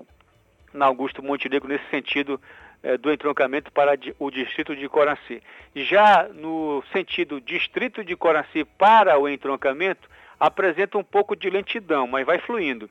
na 0.73 0.85
Augusto 0.85 1.21
Montenegro 1.21 1.67
nesse 1.67 1.85
sentido 1.89 2.39
é, 2.81 2.97
do 2.97 3.11
entroncamento 3.11 3.71
para 3.71 3.97
o 4.17 4.31
distrito 4.31 4.73
de 4.73 4.87
Coraci. 4.87 5.43
Já 5.75 6.29
no 6.33 6.81
sentido 6.93 7.41
distrito 7.41 8.05
de 8.05 8.15
Coraci 8.15 8.63
para 8.63 9.19
o 9.19 9.27
entroncamento, 9.27 10.07
apresenta 10.39 10.97
um 10.97 11.03
pouco 11.03 11.35
de 11.35 11.49
lentidão, 11.49 12.07
mas 12.07 12.25
vai 12.25 12.39
fluindo. 12.39 12.89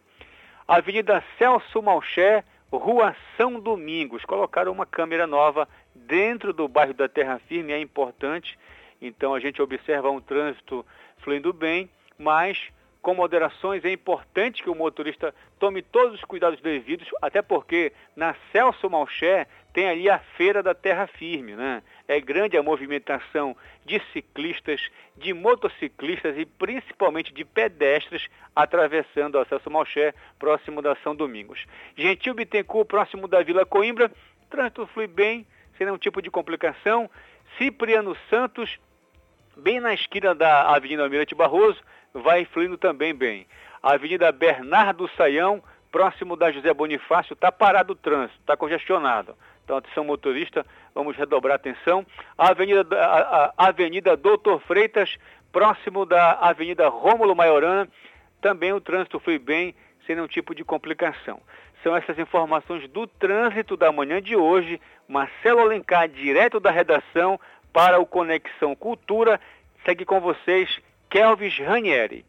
Avenida 0.66 1.25
Celso 1.38 1.80
Malché, 1.80 2.45
Rua 2.77 3.17
São 3.37 3.59
Domingos. 3.59 4.25
Colocaram 4.25 4.73
uma 4.73 4.87
câmera 4.87 5.27
nova 5.27 5.69
dentro 5.95 6.53
do 6.53 6.69
bairro 6.69 6.95
da 6.95 7.09
Terra 7.09 7.41
Firme, 7.49 7.73
é 7.73 7.81
importante. 7.81 8.59
Então 9.01 9.35
a 9.35 9.41
gente 9.41 9.63
observa 9.63 10.11
um 10.11 10.21
trânsito 10.21 10.85
fluindo 11.19 11.53
bem, 11.53 11.89
mas 12.19 12.71
com 13.01 13.15
moderações 13.15 13.85
é 13.85 13.93
importante 13.93 14.63
que 14.63 14.69
o 14.69 14.75
motorista 14.75 15.35
tome 15.59 15.83
todos 15.83 16.15
os 16.15 16.25
cuidados 16.25 16.61
devidos, 16.61 17.09
até 17.23 17.41
porque 17.41 17.93
na 18.15 18.35
Celso 18.53 18.91
Malché 18.91 19.47
tem 19.73 19.89
ali 19.89 20.11
a 20.11 20.19
Feira 20.19 20.63
da 20.63 20.75
Terra 20.75 21.07
Firme, 21.07 21.55
né? 21.55 21.83
É 22.09 22.19
grande 22.19 22.57
a 22.57 22.62
movimentação 22.62 23.55
de 23.85 24.00
ciclistas, 24.15 24.81
de 25.15 25.35
motociclistas 25.35 26.38
e 26.38 26.47
principalmente 26.47 27.35
de 27.35 27.45
pedestres 27.45 28.27
atravessando 28.57 29.38
a 29.38 29.45
Celso 29.45 29.71
Malché, 29.71 30.15
próximo 30.38 30.81
da 30.81 30.97
São 30.97 31.15
Domingos. 31.15 31.67
Gentil 31.95 32.33
Bittencourt, 32.33 32.88
próximo 32.88 33.29
da 33.29 33.43
Vila 33.43 33.67
Coimbra, 33.67 34.11
trânsito 34.49 34.87
flui 34.87 35.07
bem, 35.07 35.47
sem 35.77 35.87
nenhum 35.87 35.99
tipo 35.99 36.23
de 36.23 36.31
complicação. 36.31 37.11
Cipriano 37.59 38.17
Santos, 38.31 38.79
bem 39.55 39.79
na 39.79 39.93
esquina 39.93 40.35
da 40.35 40.62
Avenida 40.75 41.03
Almirante 41.03 41.35
Barroso, 41.35 41.79
vai 42.15 42.47
fluindo 42.47 42.79
também 42.79 43.15
bem. 43.15 43.47
A 43.83 43.93
Avenida 43.93 44.33
Bernardo 44.33 45.11
Saião, 45.15 45.62
próximo 45.93 46.37
da 46.37 46.50
José 46.50 46.73
Bonifácio, 46.73 47.35
está 47.35 47.53
parado 47.53 47.93
o 47.93 47.97
trânsito, 47.97 48.41
está 48.41 48.57
congestionado. 48.57 49.37
Então, 49.69 49.77
atenção 49.77 50.03
motorista, 50.03 50.65
vamos 50.95 51.15
redobrar 51.15 51.57
atenção. 51.57 52.07
A 52.39 52.53
Avenida, 52.53 52.87
a, 52.99 53.53
a 53.55 53.69
Avenida 53.69 54.17
Doutor 54.17 54.63
Freitas, 54.63 55.19
próximo 55.53 56.07
da 56.07 56.33
Avenida 56.41 56.89
Rômulo 56.89 57.37
Maiorana, 57.37 57.87
também 58.41 58.73
o 58.73 58.81
trânsito 58.81 59.21
foi 59.21 59.39
bem, 59.39 59.75
sem 60.07 60.17
nenhum 60.17 60.27
tipo 60.27 60.55
de 60.55 60.65
complicação. 60.65 61.39
São 61.83 61.95
essas 61.95 62.19
informações 62.19 62.89
do 62.89 63.07
trânsito 63.07 63.77
da 63.77 63.93
manhã 63.93 64.23
de 64.23 64.35
hoje. 64.35 64.81
Marcelo 65.07 65.61
Alencar, 65.61 66.09
direto 66.09 66.59
da 66.59 66.71
redação 66.71 67.39
para 67.71 68.01
o 68.01 68.07
Conexão 68.07 68.75
Cultura. 68.75 69.39
Segue 69.85 70.07
com 70.07 70.19
vocês, 70.19 70.81
Kelvis 71.11 71.59
Ranieri. 71.59 72.25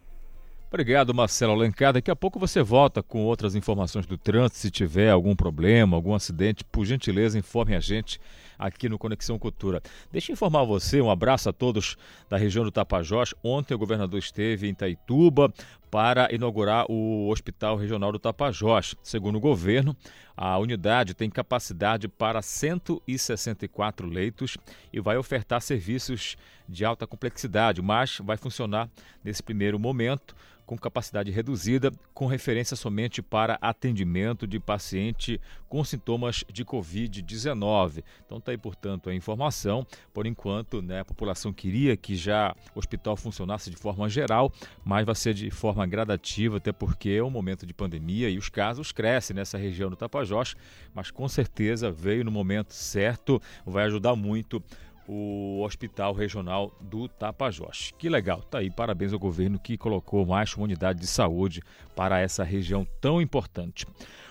Obrigado, 0.71 1.15
Marcelo 1.15 1.53
Alencar. 1.53 1.93
Daqui 1.93 2.11
a 2.11 2.15
pouco 2.15 2.38
você 2.38 2.61
volta 2.61 3.01
com 3.01 3.25
outras 3.25 3.55
informações 3.55 4.05
do 4.05 4.15
trânsito. 4.15 4.59
Se 4.59 4.69
tiver 4.69 5.09
algum 5.09 5.35
problema, 5.35 5.97
algum 5.97 6.13
acidente, 6.13 6.63
por 6.63 6.85
gentileza, 6.85 7.39
informe 7.39 7.75
a 7.75 7.79
gente 7.79 8.21
aqui 8.57 8.88
no 8.88 8.99
Conexão 8.99 9.39
Cultura. 9.39 9.81
Deixa 10.11 10.31
eu 10.31 10.33
informar 10.33 10.65
você, 10.65 11.01
um 11.01 11.09
abraço 11.09 11.49
a 11.49 11.53
todos 11.53 11.97
da 12.29 12.38
região 12.38 12.63
do 12.63 12.69
Tapajós. 12.69 13.33
Ontem 13.43 13.73
o 13.73 13.79
governador 13.79 14.19
esteve 14.19 14.67
em 14.67 14.71
Itaituba 14.71 15.51
para 15.89 16.31
inaugurar 16.31 16.85
o 16.88 17.27
Hospital 17.29 17.75
Regional 17.75 18.11
do 18.11 18.19
Tapajós. 18.19 18.93
Segundo 19.01 19.38
o 19.38 19.41
governo, 19.41 19.97
a 20.38 20.55
unidade 20.59 21.15
tem 21.15 21.31
capacidade 21.31 22.07
para 22.07 22.43
164 22.43 24.07
leitos 24.07 24.55
e 24.93 24.99
vai 24.99 25.17
ofertar 25.17 25.61
serviços 25.61 26.38
de 26.67 26.85
alta 26.85 27.07
complexidade, 27.07 27.81
mas 27.81 28.19
vai 28.23 28.38
funcionar 28.38 28.88
nesse 29.23 29.41
primeiro 29.41 29.79
momento 29.79 30.35
com 30.69 30.77
capacidade 30.77 31.31
reduzida, 31.31 31.91
com 32.13 32.27
referência 32.27 32.77
somente 32.77 33.23
para 33.23 33.57
atendimento 33.59 34.45
de 34.45 34.59
paciente 34.59 35.41
com 35.67 35.83
sintomas 35.83 36.45
de 36.47 36.63
Covid-19. 36.63 38.03
Então 38.23 38.38
está 38.38 38.51
aí, 38.51 38.57
portanto, 38.57 39.09
a 39.09 39.15
informação. 39.15 39.83
Por 40.13 40.27
enquanto, 40.27 40.79
né, 40.79 40.99
a 40.99 41.05
população 41.05 41.51
queria 41.51 41.97
que 41.97 42.15
já 42.15 42.55
o 42.75 42.77
hospital 42.77 43.17
funcionasse 43.17 43.71
de 43.71 43.77
forma 43.77 44.07
geral, 44.07 44.53
mas 44.85 45.07
vai 45.07 45.15
ser 45.15 45.33
de 45.33 45.49
forma 45.49 45.88
gradativa, 45.88 46.57
até 46.57 46.71
porque 46.71 47.09
é 47.09 47.23
um 47.23 47.31
momento 47.31 47.65
de 47.65 47.73
pandemia 47.73 48.29
e 48.29 48.38
os 48.38 48.47
casos 48.47 48.91
crescem 48.91 49.35
nessa 49.35 49.57
região 49.57 49.89
do 49.89 49.95
Tapajós, 49.95 50.55
mas 50.93 51.09
com 51.09 51.27
certeza 51.27 51.89
veio 51.89 52.23
no 52.23 52.29
momento 52.29 52.75
certo, 52.75 53.41
vai 53.65 53.85
ajudar 53.85 54.15
muito 54.15 54.63
o 55.11 55.63
Hospital 55.63 56.13
Regional 56.13 56.71
do 56.79 57.07
Tapajós. 57.07 57.91
Que 57.97 58.07
legal, 58.07 58.43
tá 58.43 58.59
aí, 58.59 58.69
parabéns 58.69 59.11
ao 59.11 59.17
governo 59.17 59.57
que 59.57 59.75
colocou 59.75 60.23
mais 60.23 60.53
uma 60.53 60.65
unidade 60.65 60.99
de 60.99 61.07
saúde 61.07 61.63
para 61.95 62.19
essa 62.19 62.43
região 62.43 62.85
tão 63.01 63.19
importante. 63.19 63.87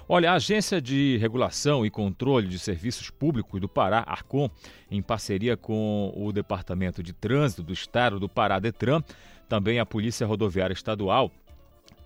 Olha, 0.08 0.30
a 0.30 0.34
Agência 0.34 0.80
de 0.80 1.16
Regulação 1.16 1.84
e 1.84 1.90
Controle 1.90 2.46
de 2.46 2.60
Serviços 2.60 3.10
Públicos 3.10 3.60
do 3.60 3.68
Pará, 3.68 4.04
Arcom, 4.06 4.48
em 4.88 5.02
parceria 5.02 5.56
com 5.56 6.12
o 6.16 6.30
Departamento 6.30 7.02
de 7.02 7.12
Trânsito 7.12 7.64
do 7.64 7.72
Estado 7.72 8.20
do 8.20 8.28
Pará, 8.28 8.60
Detran, 8.60 9.02
também 9.48 9.80
a 9.80 9.86
Polícia 9.86 10.28
Rodoviária 10.28 10.74
Estadual, 10.74 11.32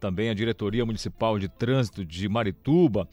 também 0.00 0.30
a 0.30 0.34
Diretoria 0.34 0.86
Municipal 0.86 1.38
de 1.38 1.46
Trânsito 1.46 2.06
de 2.06 2.26
Marituba, 2.26 3.06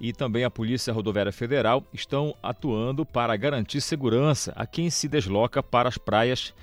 e 0.00 0.12
também 0.12 0.44
a 0.44 0.50
Polícia 0.50 0.92
Rodoviária 0.92 1.32
Federal 1.32 1.84
estão 1.92 2.34
atuando 2.42 3.04
para 3.04 3.36
garantir 3.36 3.80
segurança 3.80 4.52
a 4.56 4.66
quem 4.66 4.90
se 4.90 5.08
desloca 5.08 5.62
para 5.62 5.88
as 5.88 5.98
praias 5.98 6.54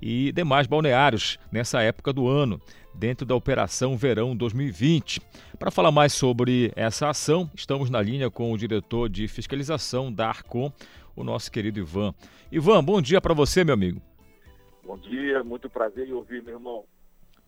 e 0.00 0.30
demais 0.32 0.66
balneários 0.66 1.38
nessa 1.50 1.82
época 1.82 2.12
do 2.12 2.28
ano, 2.28 2.60
dentro 2.94 3.26
da 3.26 3.34
Operação 3.34 3.96
Verão 3.96 4.36
2020. 4.36 5.20
Para 5.58 5.70
falar 5.70 5.90
mais 5.90 6.12
sobre 6.12 6.72
essa 6.76 7.08
ação, 7.08 7.50
estamos 7.54 7.90
na 7.90 8.00
linha 8.00 8.30
com 8.30 8.52
o 8.52 8.58
diretor 8.58 9.08
de 9.08 9.26
fiscalização 9.26 10.12
da 10.12 10.28
Arcom, 10.28 10.72
o 11.14 11.24
nosso 11.24 11.50
querido 11.50 11.80
Ivan. 11.80 12.14
Ivan, 12.52 12.84
bom 12.84 13.00
dia 13.00 13.20
para 13.20 13.34
você, 13.34 13.64
meu 13.64 13.74
amigo. 13.74 14.00
Bom 14.84 14.98
dia, 14.98 15.42
muito 15.42 15.68
prazer 15.68 16.08
em 16.08 16.12
ouvir, 16.12 16.42
meu 16.42 16.54
irmão. 16.54 16.84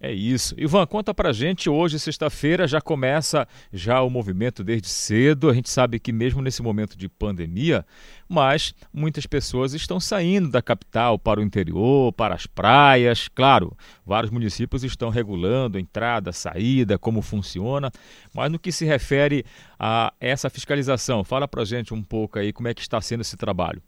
É 0.00 0.12
isso. 0.12 0.54
Ivan, 0.56 0.87
conta 0.87 1.12
pra 1.12 1.32
gente, 1.32 1.68
hoje, 1.68 1.98
sexta-feira, 1.98 2.68
já 2.68 2.80
começa 2.80 3.48
já 3.72 4.00
o 4.00 4.08
movimento 4.08 4.62
desde 4.62 4.87
cedo. 4.87 5.50
A 5.50 5.54
gente 5.54 5.68
sabe 5.68 5.98
que 5.98 6.12
mesmo 6.12 6.40
nesse 6.40 6.62
momento 6.62 6.96
de 6.96 7.08
pandemia, 7.08 7.84
mas 8.28 8.72
muitas 8.92 9.26
pessoas 9.26 9.74
estão 9.74 9.98
saindo 9.98 10.48
da 10.48 10.62
capital 10.62 11.18
para 11.18 11.40
o 11.40 11.42
interior, 11.42 12.12
para 12.12 12.37
as 12.37 12.46
praias. 12.46 13.26
Claro, 13.26 13.76
vários 14.06 14.30
municípios 14.30 14.84
estão 14.84 15.11
regulando 15.11 15.80
entrada, 15.80 16.30
saída, 16.30 16.96
como 16.96 17.20
funciona. 17.20 17.90
Mas 18.32 18.52
no 18.52 18.58
que 18.58 18.70
se 18.70 18.84
refere 18.84 19.44
a 19.76 20.14
essa 20.20 20.48
fiscalização, 20.48 21.24
fala 21.24 21.48
pra 21.48 21.64
gente 21.64 21.92
um 21.92 22.04
pouco 22.04 22.38
aí 22.38 22.52
como 22.52 22.68
é 22.68 22.74
que 22.74 22.82
está 22.82 23.00
sendo 23.00 23.22
esse 23.22 23.37
trabalho. 23.37 23.82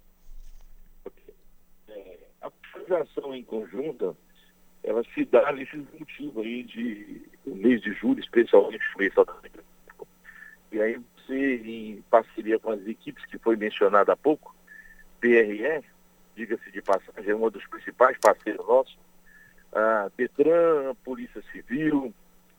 É, 1.87 2.18
a 2.42 2.51
fiscalização 2.51 3.33
em 3.33 3.44
conjunta 3.44 4.16
ela 4.83 5.03
se 5.14 5.25
dá 5.25 5.53
nesses 5.53 5.85
motivos 5.99 6.45
aí 6.45 6.62
de 6.62 7.23
mês 7.47 7.81
de 7.83 7.93
julho, 7.93 8.21
especialmente 8.21 8.85
o 8.95 8.99
mês 8.99 9.12
E 10.73 10.81
aí 10.81 11.01
você, 11.16 11.57
em 11.57 12.03
parceria 12.11 12.59
com 12.59 12.71
as 12.71 12.87
equipes 12.87 13.25
que 13.27 13.38
foi 13.38 13.57
mencionada 13.57 14.12
há 14.12 14.16
pouco, 14.16 14.55
PRE, 15.21 15.85
diga-se 16.35 16.71
de 16.71 16.81
passagem, 16.81 17.31
é 17.31 17.35
um 17.35 17.51
dos 17.51 17.66
principais 17.66 18.16
parceiros 18.19 18.66
nossos, 18.66 18.99
a 19.73 20.11
Detran, 20.16 20.95
Polícia 21.05 21.43
Civil, 21.53 22.12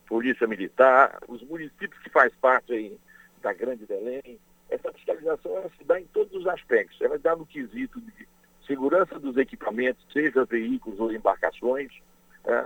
Polícia 0.08 0.48
Militar, 0.48 1.20
os 1.28 1.42
municípios 1.42 2.02
que 2.04 2.10
faz 2.10 2.34
parte 2.36 2.72
aí 2.74 2.98
da 3.42 3.54
Grande 3.54 3.86
Belém, 3.86 4.40
essa 4.70 4.92
fiscalização 4.94 5.58
ela 5.58 5.70
se 5.78 5.84
dá 5.84 6.00
em 6.00 6.06
todos 6.06 6.34
os 6.34 6.48
aspectos. 6.48 7.00
Ela 7.02 7.20
dá 7.20 7.36
no 7.36 7.46
quesito 7.46 8.00
de 8.00 8.28
segurança 8.66 9.20
dos 9.20 9.36
equipamentos, 9.36 10.06
seja 10.14 10.46
veículos 10.46 11.00
ou 11.00 11.12
embarcações, 11.12 11.92
é, 12.46 12.66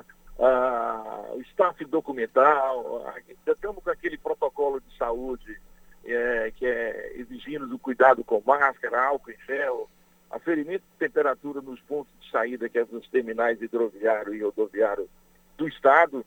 o 1.33 1.41
staff 1.41 1.83
documental, 1.85 3.05
estamos 3.47 3.83
com 3.83 3.89
aquele 3.89 4.17
protocolo 4.17 4.81
de 4.81 4.97
saúde 4.97 5.59
é, 6.05 6.51
que 6.55 6.65
é 6.65 7.13
exigindo 7.15 7.73
o 7.73 7.79
cuidado 7.79 8.23
com 8.23 8.41
máscara, 8.45 9.05
álcool 9.05 9.31
em 9.31 9.37
gel, 9.45 9.89
aferimento 10.29 10.83
de 10.91 10.97
temperatura 10.99 11.61
nos 11.61 11.79
pontos 11.81 12.13
de 12.19 12.29
saída, 12.29 12.69
que 12.69 12.77
é 12.77 12.85
nos 12.91 13.07
terminais 13.09 13.61
hidroviário 13.61 14.33
e 14.33 14.43
rodoviário 14.43 15.09
do 15.57 15.67
Estado. 15.67 16.25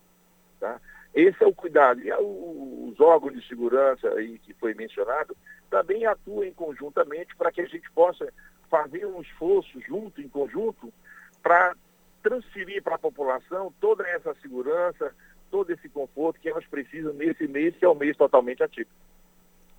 Tá? 0.59 0.81
Esse 1.15 1.43
é 1.43 1.47
o 1.47 1.55
cuidado. 1.55 2.01
E 2.01 2.13
os 2.13 2.99
órgãos 3.01 3.35
de 3.35 3.47
segurança 3.47 4.09
aí 4.15 4.39
que 4.39 4.55
foi 4.55 4.75
mencionado 4.75 5.37
também 5.71 6.07
atuam 6.07 6.51
conjuntamente 6.53 7.37
para 7.37 7.53
que 7.53 7.61
a 7.61 7.67
gente 7.67 7.91
possa 7.93 8.33
fazer 8.71 9.07
um 9.07 9.21
esforço 9.21 9.81
junto, 9.81 10.21
em 10.21 10.29
conjunto, 10.29 10.93
para 11.43 11.75
transferir 12.22 12.83
para 12.83 12.96
a 12.96 12.98
população 12.98 13.72
toda 13.81 14.07
essa 14.09 14.35
segurança, 14.42 15.14
todo 15.50 15.70
esse 15.70 15.88
conforto 15.88 16.40
que 16.40 16.48
elas 16.48 16.66
precisam 16.66 17.12
nesse 17.14 17.46
mês, 17.46 17.74
que 17.76 17.85
é 17.85 17.88
um 17.88 17.94
mês 17.94 18.16
totalmente 18.16 18.62
ativo. 18.62 18.90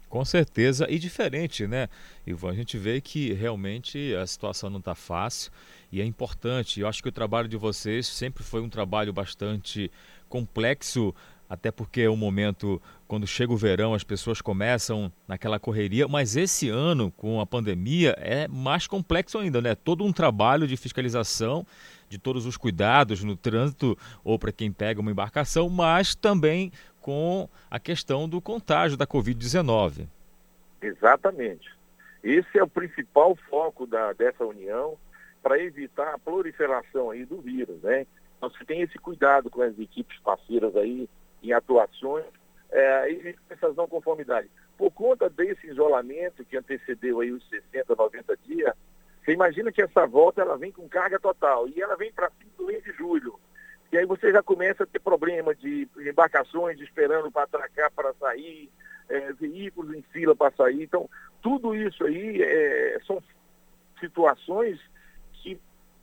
Com 0.10 0.26
certeza, 0.26 0.88
e 0.90 0.98
diferente, 0.98 1.68
né, 1.68 1.88
Ivan? 2.26 2.50
A 2.50 2.56
gente 2.56 2.80
vê 2.80 3.00
que 3.00 3.32
realmente 3.34 4.16
a 4.16 4.26
situação 4.26 4.68
não 4.68 4.80
está 4.80 4.96
fácil 4.96 5.52
e 5.92 6.02
é 6.02 6.06
importante. 6.06 6.82
Eu 6.82 6.88
acho 6.88 7.04
que 7.04 7.10
o 7.10 7.12
trabalho 7.12 7.48
de 7.48 7.56
vocês 7.56 8.08
sempre 8.08 8.44
foi 8.44 8.60
um 8.60 8.70
trabalho 8.70 9.14
bastante 9.14 9.92
complexo 10.28 11.14
até 11.50 11.72
porque 11.72 12.02
é 12.02 12.10
um 12.10 12.16
momento, 12.16 12.80
quando 13.08 13.26
chega 13.26 13.52
o 13.52 13.58
verão, 13.58 13.96
as 13.96 14.04
pessoas 14.04 14.40
começam 14.40 15.12
naquela 15.28 15.60
correria, 15.60 16.08
mas 16.08 16.36
esse 16.36 16.70
ano, 16.70 17.12
com 17.12 17.42
a 17.42 17.46
pandemia, 17.46 18.16
é 18.20 18.48
mais 18.48 18.86
complexo 18.86 19.40
ainda, 19.40 19.60
né? 19.60 19.74
Todo 19.74 20.06
um 20.06 20.14
trabalho 20.14 20.68
de 20.68 20.78
fiscalização 20.78 21.66
de 22.10 22.18
todos 22.18 22.46
os 22.46 22.58
cuidados 22.58 23.24
no 23.24 23.38
trânsito 23.38 23.98
ou 24.24 24.38
para 24.38 24.52
quem 24.52 24.72
pega 24.72 25.00
uma 25.00 25.12
embarcação, 25.12 25.70
mas 25.70 26.16
também 26.16 26.72
com 27.00 27.48
a 27.70 27.80
questão 27.80 28.28
do 28.28 28.42
contágio 28.42 28.98
da 28.98 29.08
Covid-19. 29.08 30.08
Exatamente. 30.82 31.70
Esse 32.24 32.58
é 32.58 32.64
o 32.64 32.68
principal 32.68 33.36
foco 33.50 33.86
da, 33.86 34.12
dessa 34.14 34.44
união 34.44 34.98
para 35.42 35.60
evitar 35.60 36.14
a 36.14 36.20
proliferação 36.20 37.12
aí 37.12 37.26
do 37.26 37.42
vírus, 37.42 37.82
né? 37.82 38.06
Então, 38.38 38.50
se 38.52 38.66
tem 38.66 38.82
esse 38.82 38.98
cuidado 38.98 39.50
com 39.50 39.62
as 39.62 39.78
equipes 39.80 40.18
parceiras 40.20 40.76
aí, 40.76 41.10
em 41.42 41.54
atuações 41.54 42.26
é, 42.72 43.36
essas 43.50 43.76
não 43.76 43.88
conformidades. 43.88 44.50
Por 44.78 44.92
conta 44.92 45.30
desse 45.30 45.68
isolamento 45.68 46.46
que 46.46 46.58
antecedeu 46.58 47.20
aí 47.20 47.32
os 47.32 47.48
60, 47.50 47.96
90 47.96 48.38
dias, 48.46 48.74
você 49.24 49.34
imagina 49.34 49.72
que 49.72 49.82
essa 49.82 50.06
volta 50.06 50.42
ela 50.42 50.58
vem 50.58 50.72
com 50.72 50.88
carga 50.88 51.20
total 51.20 51.68
e 51.68 51.82
ela 51.82 51.96
vem 51.96 52.12
para 52.12 52.30
fim 52.32 52.48
do 52.58 52.66
mês 52.66 52.84
de 52.84 52.92
julho. 52.94 53.40
E 53.92 53.98
aí 53.98 54.06
você 54.06 54.32
já 54.32 54.42
começa 54.44 54.84
a 54.84 54.88
ter 54.88 55.00
problema 55.00 55.54
de 55.56 55.88
embarcações 55.98 56.80
esperando 56.80 57.32
para 57.32 57.44
atracar, 57.44 57.92
para 57.92 58.14
sair, 58.14 58.70
é, 59.10 59.34
veículos 59.34 59.96
em 59.96 60.02
fila 60.04 60.36
para 60.36 60.56
sair. 60.56 60.84
Então, 60.84 61.10
tudo 61.42 61.76
isso 61.76 62.04
aí 62.06 62.42
é, 62.42 63.00
são 63.06 63.22
situações 64.00 64.80
que 65.34 65.60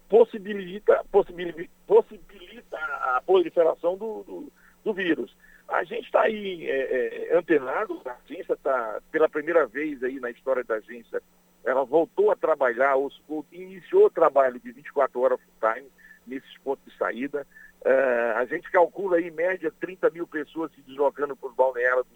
possibilita, 0.08 1.04
possibilita, 1.10 1.70
possibilita 1.86 2.76
a 2.76 3.22
proliferação 3.24 3.96
do, 3.96 4.24
do 4.24 4.52
do 4.86 4.94
vírus. 4.94 5.36
A 5.68 5.82
gente 5.82 6.04
está 6.04 6.22
aí 6.22 6.64
é, 6.64 7.32
é, 7.32 7.36
antenado, 7.36 8.00
a 8.06 8.16
agência 8.24 8.52
está, 8.52 9.00
pela 9.10 9.28
primeira 9.28 9.66
vez 9.66 10.00
aí 10.04 10.20
na 10.20 10.30
história 10.30 10.62
da 10.62 10.76
agência, 10.76 11.20
ela 11.66 11.84
voltou 11.84 12.30
a 12.30 12.36
trabalhar, 12.36 12.94
ou 12.94 13.10
iniciou 13.50 14.06
o 14.06 14.10
trabalho 14.10 14.58
de 14.60 14.70
24 14.70 15.20
horas 15.20 15.40
full 15.40 15.72
time 15.72 15.88
nesses 16.26 16.56
pontos 16.58 16.84
de 16.84 16.96
saída. 16.96 17.46
Uh, 17.84 18.38
a 18.38 18.44
gente 18.46 18.70
calcula 18.70 19.16
aí, 19.16 19.28
em 19.28 19.32
média, 19.32 19.72
30 19.80 20.10
mil 20.10 20.26
pessoas 20.26 20.72
se 20.72 20.80
deslocando 20.82 21.36
para 21.36 21.48
os 21.48 21.54
balneários 21.54 22.06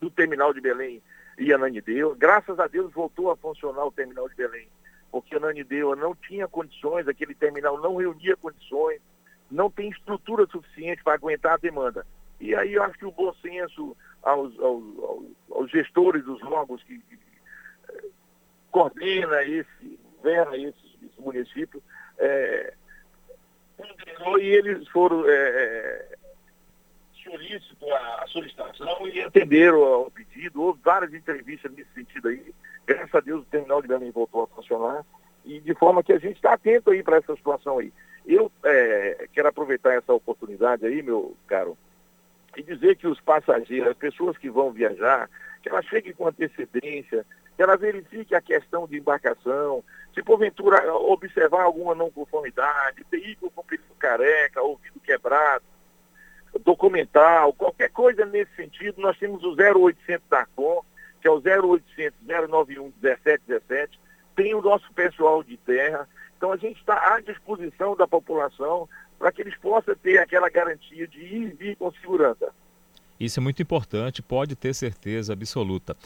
do 0.00 0.10
terminal 0.10 0.52
de 0.52 0.60
Belém 0.60 1.00
e 1.38 1.52
Ananindeua. 1.52 2.16
Graças 2.18 2.58
a 2.58 2.66
Deus 2.66 2.92
voltou 2.92 3.30
a 3.30 3.36
funcionar 3.36 3.84
o 3.86 3.92
terminal 3.92 4.28
de 4.28 4.34
Belém, 4.34 4.68
porque 5.10 5.36
Ananindeua 5.36 5.94
não 5.94 6.14
tinha 6.14 6.48
condições, 6.48 7.06
aquele 7.06 7.34
terminal 7.34 7.80
não 7.80 7.96
reunia 7.96 8.36
condições, 8.36 9.00
não 9.48 9.70
tem 9.70 9.90
estrutura 9.90 10.46
suficiente 10.46 11.02
para 11.04 11.14
aguentar 11.14 11.54
a 11.54 11.58
demanda. 11.58 12.04
E 12.40 12.54
aí 12.56 12.74
eu 12.74 12.82
acho 12.82 12.98
que 12.98 13.06
o 13.06 13.12
bom 13.12 13.32
senso 13.34 13.96
aos, 14.20 14.58
aos, 14.58 14.84
aos 15.52 15.70
gestores 15.70 16.24
dos 16.24 16.42
órgãos 16.42 16.82
que, 16.82 17.00
coordena 18.72 19.44
esse, 19.44 19.98
governa 20.16 20.56
esse, 20.56 20.98
esse 21.04 21.20
município, 21.20 21.80
é, 22.18 22.74
e 24.40 24.46
eles 24.46 24.88
foram 24.88 25.24
é, 25.28 26.16
solícitos 27.22 27.90
à 27.90 28.24
solicitação 28.26 29.08
e 29.08 29.20
atenderam 29.20 29.82
ao 29.84 30.10
pedido. 30.10 30.62
Houve 30.62 30.80
várias 30.82 31.12
entrevistas 31.14 31.70
nesse 31.72 31.92
sentido 31.94 32.28
aí. 32.28 32.54
Graças 32.86 33.14
a 33.14 33.20
Deus 33.20 33.42
o 33.42 33.46
terminal 33.46 33.80
de 33.80 33.88
Belém 33.88 34.10
voltou 34.10 34.44
a 34.44 34.46
funcionar 34.48 35.04
e 35.44 35.60
de 35.60 35.74
forma 35.74 36.02
que 36.02 36.12
a 36.12 36.18
gente 36.18 36.36
está 36.36 36.54
atento 36.54 36.90
aí 36.90 37.02
para 37.02 37.18
essa 37.18 37.34
situação 37.36 37.78
aí. 37.78 37.92
Eu 38.26 38.50
é, 38.64 39.28
quero 39.32 39.48
aproveitar 39.48 39.94
essa 39.94 40.12
oportunidade 40.12 40.86
aí, 40.86 41.02
meu 41.02 41.36
caro, 41.46 41.76
e 42.56 42.62
dizer 42.62 42.96
que 42.96 43.06
os 43.06 43.20
passageiros, 43.20 43.90
as 43.90 43.96
pessoas 43.96 44.36
que 44.38 44.48
vão 44.48 44.70
viajar, 44.70 45.28
que 45.62 45.68
elas 45.68 45.84
cheguem 45.86 46.12
com 46.12 46.28
antecedência, 46.28 47.26
que 47.56 47.62
ela 47.62 47.76
verifique 47.76 48.34
a 48.34 48.40
questão 48.40 48.86
de 48.86 48.98
embarcação, 48.98 49.84
se 50.14 50.22
porventura 50.22 50.92
observar 50.94 51.62
alguma 51.62 51.94
não 51.94 52.10
conformidade, 52.10 53.04
veículo 53.10 53.50
com 53.50 53.62
pneu 53.62 53.82
careca, 53.98 54.62
ouvido 54.62 55.00
quebrado, 55.00 55.64
documental, 56.64 57.52
qualquer 57.52 57.90
coisa 57.90 58.26
nesse 58.26 58.54
sentido, 58.54 59.00
nós 59.00 59.18
temos 59.18 59.42
o 59.42 59.54
0800 59.54 60.28
da 60.28 60.44
COM, 60.46 60.82
que 61.20 61.28
é 61.28 61.30
o 61.30 61.40
0800 61.40 62.18
091 62.26 62.92
1717, 63.00 63.98
tem 64.34 64.54
o 64.54 64.62
nosso 64.62 64.92
pessoal 64.92 65.42
de 65.42 65.56
terra, 65.56 66.08
então 66.36 66.52
a 66.52 66.56
gente 66.56 66.78
está 66.78 67.14
à 67.14 67.20
disposição 67.20 67.96
da 67.96 68.06
população 68.06 68.88
para 69.18 69.30
que 69.30 69.40
eles 69.40 69.56
possam 69.58 69.94
ter 69.94 70.18
aquela 70.18 70.50
garantia 70.50 71.06
de 71.06 71.20
ir 71.20 71.42
e 71.42 71.54
vir 71.54 71.76
com 71.76 71.92
segurança. 71.92 72.52
Isso 73.20 73.38
é 73.38 73.42
muito 73.42 73.62
importante, 73.62 74.20
pode 74.20 74.56
ter 74.56 74.74
certeza 74.74 75.32
absoluta. 75.32 75.96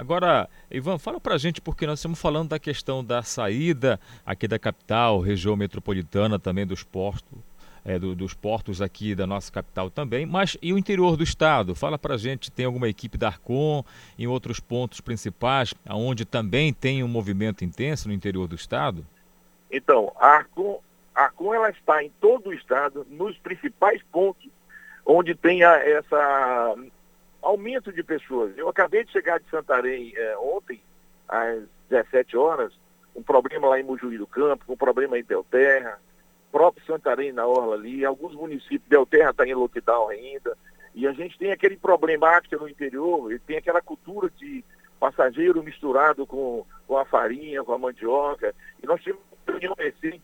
Agora, 0.00 0.48
Ivan, 0.70 0.96
fala 0.96 1.20
para 1.20 1.34
a 1.34 1.38
gente, 1.38 1.60
porque 1.60 1.86
nós 1.86 1.98
estamos 1.98 2.18
falando 2.18 2.48
da 2.48 2.58
questão 2.58 3.04
da 3.04 3.22
saída 3.22 4.00
aqui 4.24 4.48
da 4.48 4.58
capital, 4.58 5.20
região 5.20 5.54
metropolitana, 5.54 6.38
também 6.38 6.66
dos 6.66 6.82
portos, 6.82 7.38
é, 7.84 7.98
do, 7.98 8.14
dos 8.14 8.32
portos 8.32 8.80
aqui 8.80 9.14
da 9.14 9.26
nossa 9.26 9.52
capital 9.52 9.90
também, 9.90 10.24
mas 10.24 10.56
e 10.62 10.72
o 10.72 10.78
interior 10.78 11.18
do 11.18 11.22
estado? 11.22 11.74
Fala 11.74 11.98
para 11.98 12.16
gente, 12.16 12.50
tem 12.50 12.64
alguma 12.64 12.88
equipe 12.88 13.18
da 13.18 13.28
Arcon 13.28 13.84
em 14.18 14.26
outros 14.26 14.58
pontos 14.58 15.02
principais, 15.02 15.74
onde 15.90 16.24
também 16.24 16.72
tem 16.72 17.04
um 17.04 17.08
movimento 17.08 17.62
intenso 17.62 18.08
no 18.08 18.14
interior 18.14 18.48
do 18.48 18.54
estado? 18.54 19.06
Então, 19.70 20.10
a 20.18 20.28
Arcon, 20.28 20.80
a 21.14 21.24
Arcon 21.24 21.52
ela 21.52 21.68
está 21.68 22.02
em 22.02 22.10
todo 22.18 22.48
o 22.48 22.54
estado, 22.54 23.06
nos 23.10 23.36
principais 23.36 24.00
pontos 24.10 24.48
onde 25.04 25.34
tem 25.34 25.62
a, 25.62 25.76
essa 25.76 26.74
aumento 27.42 27.92
de 27.92 28.02
pessoas. 28.02 28.56
Eu 28.56 28.68
acabei 28.68 29.04
de 29.04 29.12
chegar 29.12 29.40
de 29.40 29.48
Santarém 29.48 30.12
é, 30.16 30.36
ontem, 30.38 30.80
às 31.28 31.62
17 31.88 32.36
horas, 32.36 32.72
um 33.14 33.22
problema 33.22 33.68
lá 33.68 33.80
em 33.80 33.82
Mojuí 33.82 34.18
do 34.18 34.26
Campo, 34.26 34.64
um 34.68 34.76
problema 34.76 35.18
em 35.18 35.24
Belterra, 35.24 35.98
próprio 36.50 36.84
Santarém 36.84 37.32
na 37.32 37.46
Orla 37.46 37.76
ali, 37.76 38.04
alguns 38.04 38.34
municípios, 38.34 38.88
Belterra 38.88 39.30
está 39.30 39.46
em 39.46 39.54
lockdown 39.54 40.08
ainda, 40.08 40.56
e 40.94 41.06
a 41.06 41.12
gente 41.12 41.38
tem 41.38 41.52
aquele 41.52 41.76
problemática 41.76 42.56
no 42.56 42.68
interior, 42.68 43.32
tem 43.46 43.56
aquela 43.56 43.80
cultura 43.80 44.30
de 44.30 44.64
passageiro 44.98 45.62
misturado 45.62 46.26
com, 46.26 46.66
com 46.86 46.98
a 46.98 47.04
farinha, 47.04 47.64
com 47.64 47.72
a 47.72 47.78
mandioca, 47.78 48.54
e 48.82 48.86
nós 48.86 49.02
temos 49.02 49.20
uma 49.30 49.52
reunião 49.52 49.74
recente 49.78 50.22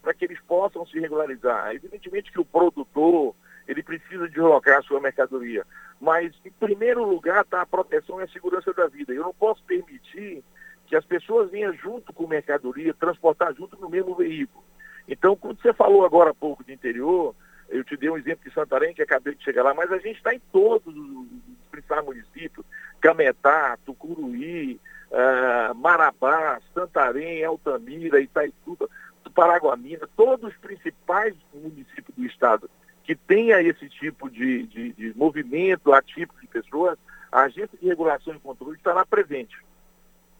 para 0.00 0.14
que 0.14 0.24
eles 0.24 0.40
possam 0.48 0.86
se 0.86 0.98
regularizar. 0.98 1.74
Evidentemente 1.74 2.32
que 2.32 2.40
o 2.40 2.44
produtor, 2.44 3.34
ele 3.66 3.82
precisa 3.82 4.28
deslocar 4.28 4.78
a 4.78 4.82
sua 4.82 5.00
mercadoria. 5.00 5.66
Mas, 6.00 6.32
em 6.44 6.50
primeiro 6.50 7.04
lugar, 7.04 7.42
está 7.42 7.62
a 7.62 7.66
proteção 7.66 8.20
e 8.20 8.24
a 8.24 8.28
segurança 8.28 8.72
da 8.72 8.86
vida. 8.86 9.12
Eu 9.12 9.22
não 9.22 9.34
posso 9.34 9.62
permitir 9.64 10.44
que 10.86 10.96
as 10.96 11.04
pessoas 11.04 11.50
venham 11.50 11.72
junto 11.72 12.12
com 12.12 12.26
mercadoria, 12.26 12.92
transportar 12.94 13.54
junto 13.54 13.78
no 13.80 13.88
mesmo 13.88 14.14
veículo. 14.14 14.64
Então, 15.08 15.34
quando 15.36 15.60
você 15.60 15.72
falou 15.72 16.04
agora 16.04 16.30
há 16.30 16.34
pouco 16.34 16.62
de 16.64 16.72
interior, 16.72 17.34
eu 17.68 17.82
te 17.84 17.96
dei 17.96 18.10
um 18.10 18.18
exemplo 18.18 18.46
de 18.46 18.54
Santarém, 18.54 18.94
que 18.94 19.02
acabei 19.02 19.34
de 19.34 19.44
chegar 19.44 19.62
lá, 19.62 19.72
mas 19.72 19.90
a 19.90 19.98
gente 19.98 20.16
está 20.16 20.34
em 20.34 20.40
todos 20.52 20.94
os 20.94 21.26
principais 21.70 22.04
municípios, 22.04 22.66
Cametá, 23.00 23.78
Tucuruí, 23.84 24.80
uh, 25.10 25.74
Marabá, 25.74 26.60
Santarém, 26.72 27.44
Altamira, 27.44 28.20
Itaituba, 28.20 28.88
Paraguamina, 29.34 30.08
todos 30.16 30.52
os 30.52 30.56
principais 30.58 31.34
municípios 31.52 32.16
do 32.16 32.24
estado 32.24 32.70
que 33.04 33.14
tenha 33.14 33.60
esse 33.60 33.88
tipo 33.88 34.30
de, 34.30 34.66
de, 34.66 34.92
de 34.94 35.12
movimento 35.16 35.92
atípico 35.92 36.40
de 36.40 36.46
pessoas, 36.46 36.98
a 37.30 37.42
agência 37.42 37.78
de 37.80 37.86
regulação 37.86 38.34
e 38.34 38.40
controle 38.40 38.76
estará 38.76 39.04
presente. 39.04 39.56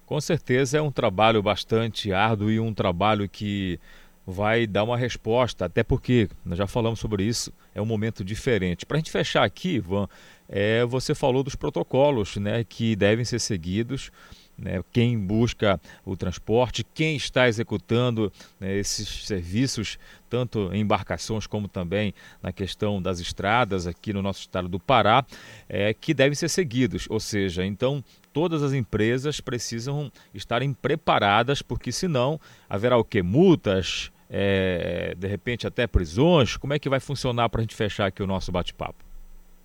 Com 0.07 0.21
certeza 0.21 0.79
é 0.79 0.83
um 0.83 0.91
trabalho 0.91 1.43
bastante 1.43 2.13
árduo 2.13 2.51
e 2.51 2.59
um 2.59 2.75
trabalho 2.75 3.29
que 3.29 3.79
vai 4.27 4.67
dar 4.67 4.85
uma 4.85 4.97
resposta, 4.97 5.67
até 5.67 5.83
porque 5.83 6.29
nós 6.45 6.57
já 6.57 6.67
falamos 6.67 6.99
sobre 6.99 7.25
isso, 7.25 7.53
é 7.75 7.83
um 7.83 7.87
momento 7.87 8.25
diferente. 8.25 8.87
Para 8.87 8.97
a 8.97 8.99
gente 8.99 9.11
fechar 9.11 9.45
aqui, 9.45 9.77
Ivan, 9.77 10.09
é, 10.49 10.85
você 10.85 11.15
falou 11.15 11.43
dos 11.43 11.55
protocolos 11.55 12.37
né, 12.37 12.65
que 12.65 12.97
devem 12.97 13.25
ser 13.25 13.39
seguidos 13.39 14.11
né, 14.57 14.83
quem 14.93 15.19
busca 15.19 15.81
o 16.05 16.17
transporte, 16.17 16.85
quem 16.95 17.17
está 17.17 17.49
executando 17.49 18.33
né, 18.59 18.77
esses 18.77 19.27
serviços, 19.27 19.99
tanto 20.29 20.71
em 20.73 20.81
embarcações 20.81 21.47
como 21.47 21.69
também 21.69 22.15
na 22.43 22.53
questão 22.53 23.01
das 23.01 23.21
estradas 23.21 23.87
aqui 23.87 24.13
no 24.13 24.23
nosso 24.23 24.41
estado 24.41 24.69
do 24.69 24.81
Pará, 24.81 25.25
é, 25.69 25.93
que 25.93 26.15
devem 26.15 26.35
ser 26.35 26.49
seguidos. 26.49 27.07
Ou 27.09 27.21
seja, 27.21 27.65
então 27.65 28.03
todas 28.33 28.63
as 28.63 28.73
empresas 28.73 29.41
precisam 29.41 30.11
estarem 30.33 30.73
preparadas, 30.73 31.63
porque 31.63 31.93
senão 31.93 32.41
haverá 32.69 32.97
o 32.97 33.05
que? 33.05 33.23
Multas, 33.23 34.11
é, 34.29 35.15
de 35.17 35.29
repente 35.29 35.67
até 35.67 35.87
prisões. 35.87 36.57
Como 36.57 36.73
é 36.73 36.79
que 36.79 36.89
vai 36.89 37.01
funcionar 37.01 37.49
para 37.49 37.61
a 37.61 37.63
gente 37.63 37.75
fechar 37.75 38.07
aqui 38.07 38.23
o 38.23 38.27
nosso 38.27 38.51
bate-papo? 38.51 39.04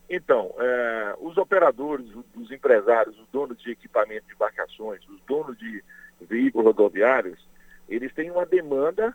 Então, 0.09 0.53
é, 0.57 1.15
os 1.19 1.37
operadores, 1.37 2.07
os 2.35 2.51
empresários, 2.51 3.17
os 3.19 3.27
donos 3.27 3.61
de 3.61 3.71
equipamento 3.71 4.25
de 4.27 4.33
embarcações, 4.33 5.07
os 5.07 5.21
donos 5.27 5.55
de 5.57 5.83
veículos 6.21 6.65
rodoviários, 6.65 7.47
eles 7.87 8.11
têm 8.13 8.31
uma 8.31 8.45
demanda 8.45 9.13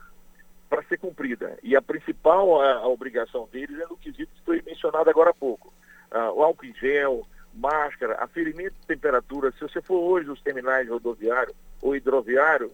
para 0.68 0.84
ser 0.84 0.98
cumprida. 0.98 1.58
E 1.62 1.74
a 1.74 1.82
principal 1.82 2.60
a, 2.60 2.74
a, 2.74 2.86
obrigação 2.86 3.48
deles 3.50 3.78
é 3.80 3.86
no 3.86 3.96
quesito 3.96 4.32
que 4.34 4.44
foi 4.44 4.62
mencionado 4.62 5.10
agora 5.10 5.30
há 5.30 5.34
pouco. 5.34 5.72
Ah, 6.10 6.30
o 6.32 6.42
álcool 6.42 6.66
em 6.66 6.74
gel, 6.74 7.26
máscara, 7.52 8.14
aferimento 8.22 8.74
de 8.80 8.86
temperatura. 8.86 9.50
Se 9.52 9.60
você 9.60 9.82
for 9.82 9.98
hoje 9.98 10.28
nos 10.28 10.42
terminais 10.42 10.88
rodoviário 10.88 11.54
ou 11.82 11.96
hidroviário, 11.96 12.72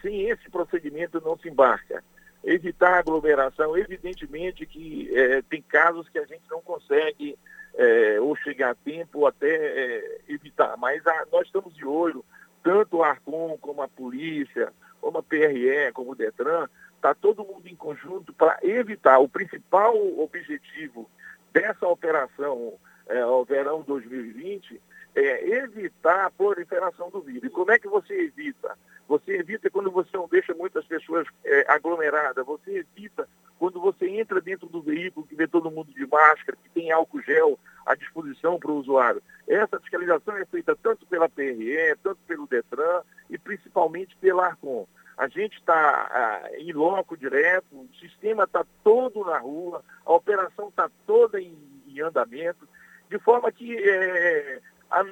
sem 0.00 0.28
esse 0.30 0.48
procedimento 0.50 1.20
não 1.20 1.36
se 1.36 1.48
embarca 1.48 2.02
evitar 2.44 2.98
aglomeração. 2.98 3.76
Evidentemente 3.76 4.64
que 4.66 5.10
é, 5.14 5.42
tem 5.42 5.62
casos 5.62 6.08
que 6.08 6.18
a 6.18 6.24
gente 6.24 6.44
não 6.50 6.60
consegue 6.60 7.38
é, 7.78 8.20
ou 8.20 8.34
chegar 8.36 8.70
a 8.70 8.74
tempo 8.74 9.20
ou 9.20 9.26
até 9.26 9.48
é, 9.48 10.20
evitar, 10.28 10.76
mas 10.76 11.06
a, 11.06 11.26
nós 11.32 11.46
estamos 11.46 11.74
de 11.74 11.86
olho, 11.86 12.24
tanto 12.62 13.02
a 13.02 13.10
Arcom 13.10 13.56
como 13.58 13.80
a 13.80 13.88
polícia, 13.88 14.72
como 15.00 15.18
a 15.18 15.22
PRE, 15.22 15.92
como 15.94 16.10
o 16.10 16.14
Detran, 16.16 16.68
está 16.96 17.14
todo 17.14 17.44
mundo 17.44 17.68
em 17.68 17.76
conjunto 17.76 18.32
para 18.32 18.58
evitar. 18.62 19.20
O 19.20 19.28
principal 19.28 19.94
objetivo 20.18 21.08
dessa 21.52 21.86
operação 21.86 22.74
é, 23.06 23.20
ao 23.20 23.44
verão 23.44 23.82
2020 23.82 24.82
é 25.14 25.48
evitar 25.48 26.26
a 26.26 26.30
proliferação 26.30 27.10
do 27.10 27.20
vírus. 27.20 27.44
E 27.44 27.50
como 27.50 27.70
é 27.70 27.78
que 27.78 27.88
você 27.88 28.12
evita? 28.14 28.76
Você 29.08 29.36
evita 29.36 29.70
quando 29.70 29.90
você 29.90 30.14
não 30.14 30.28
deixa 30.28 30.54
muitas 30.54 30.84
pessoas 30.84 31.26
é, 31.42 31.64
aglomeradas, 31.72 32.44
você 32.44 32.78
evita 32.78 33.26
quando 33.58 33.80
você 33.80 34.06
entra 34.06 34.40
dentro 34.40 34.68
do 34.68 34.82
veículo 34.82 35.26
que 35.26 35.34
vê 35.34 35.48
todo 35.48 35.70
mundo 35.70 35.90
de 35.92 36.06
máscara, 36.06 36.58
que 36.62 36.68
tem 36.68 36.92
álcool 36.92 37.22
gel 37.22 37.58
à 37.86 37.94
disposição 37.94 38.58
para 38.58 38.70
o 38.70 38.76
usuário. 38.76 39.22
Essa 39.48 39.80
fiscalização 39.80 40.36
é 40.36 40.44
feita 40.44 40.76
tanto 40.76 41.06
pela 41.06 41.28
PRE, 41.28 41.96
tanto 42.02 42.18
pelo 42.26 42.46
Detran 42.46 43.02
e 43.30 43.38
principalmente 43.38 44.14
pela 44.18 44.46
Arcom. 44.46 44.86
A 45.16 45.26
gente 45.26 45.58
está 45.58 46.48
em 46.58 46.72
loco 46.72 47.16
direto, 47.16 47.66
o 47.72 47.88
sistema 47.98 48.44
está 48.44 48.64
todo 48.84 49.24
na 49.24 49.38
rua, 49.38 49.82
a 50.04 50.12
operação 50.12 50.68
está 50.68 50.88
toda 51.06 51.40
em, 51.40 51.58
em, 51.88 52.00
andamento, 52.00 52.68
de 53.10 53.18
forma 53.18 53.50
que 53.50 53.74
é, 53.74 54.60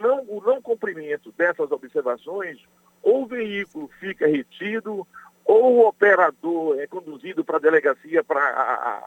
não, 0.00 0.20
o 0.28 0.40
não 0.44 0.62
cumprimento 0.62 1.32
dessas 1.32 1.72
observações 1.72 2.62
ou 3.06 3.22
o 3.22 3.26
veículo 3.26 3.88
fica 4.00 4.26
retido, 4.26 5.06
ou 5.44 5.76
o 5.76 5.86
operador 5.86 6.76
é 6.80 6.88
conduzido 6.88 7.44
para 7.44 7.58
a 7.58 7.60
delegacia 7.60 8.24
para 8.24 8.40
a, 8.40 9.06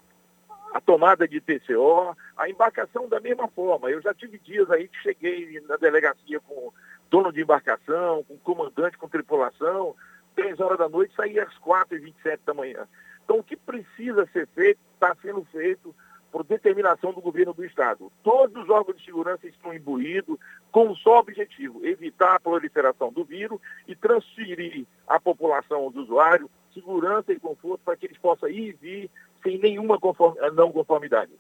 a, 0.74 0.80
tomada 0.80 1.28
de 1.28 1.42
TCO, 1.42 2.16
a 2.38 2.50
embarcação 2.50 3.10
da 3.10 3.20
mesma 3.20 3.50
forma. 3.50 3.92
Eu 3.92 4.02
já 4.02 4.14
tive 4.14 4.40
dias 4.40 4.72
aí 4.72 4.88
que 4.88 4.98
cheguei 5.02 5.62
na 5.68 5.76
delegacia 5.76 6.40
com 6.40 6.72
dono 7.10 7.34
de 7.34 7.42
embarcação, 7.42 8.24
com 8.24 8.38
comandante, 8.38 8.98
com 8.98 9.10
tripulação, 9.10 9.94
três 10.34 10.62
horas 10.62 10.78
da 10.78 10.88
noite, 10.88 11.14
saí 11.14 11.38
às 11.38 11.54
quatro 11.58 11.98
e 11.98 12.00
vinte 12.00 12.16
e 12.20 12.22
sete 12.22 12.42
da 12.46 12.54
manhã. 12.54 12.88
Então, 13.26 13.40
o 13.40 13.44
que 13.44 13.58
precisa 13.58 14.26
ser 14.32 14.48
feito, 14.56 14.80
está 14.94 15.14
sendo 15.22 15.44
feito 15.52 15.94
por 16.32 16.44
determinação 16.44 17.14
do 17.14 17.22
governo 17.22 17.54
do 17.54 17.66
Estado. 17.66 18.12
Todos 18.24 18.64
os 18.64 18.70
órgãos 18.70 18.98
de 18.98 19.06
segurança 19.06 19.48
estão 19.48 19.74
imbuídos 19.74 20.38
com 20.72 20.88
um 20.88 20.96
só 20.96 21.20
objetivo, 21.20 21.86
evitar 21.86 22.36
a 22.36 22.40
proliferação 22.40 23.12
do 23.12 23.24
vírus 23.24 23.60
e 23.88 23.96
transferir 23.96 24.86
à 25.08 25.20
população, 25.20 25.84
aos 25.84 25.96
usuários, 25.96 26.50
segurança 26.74 27.32
e 27.34 27.40
conforto 27.40 27.82
para 27.84 27.96
que 27.96 28.06
eles 28.06 28.18
possam 28.18 28.50
ir 28.50 28.70
e 28.70 28.74
vir 28.74 29.10
sem 29.44 29.58
nenhuma 29.58 30.00
conform... 30.00 30.36
não 30.54 30.72
conformidade. 30.72 31.32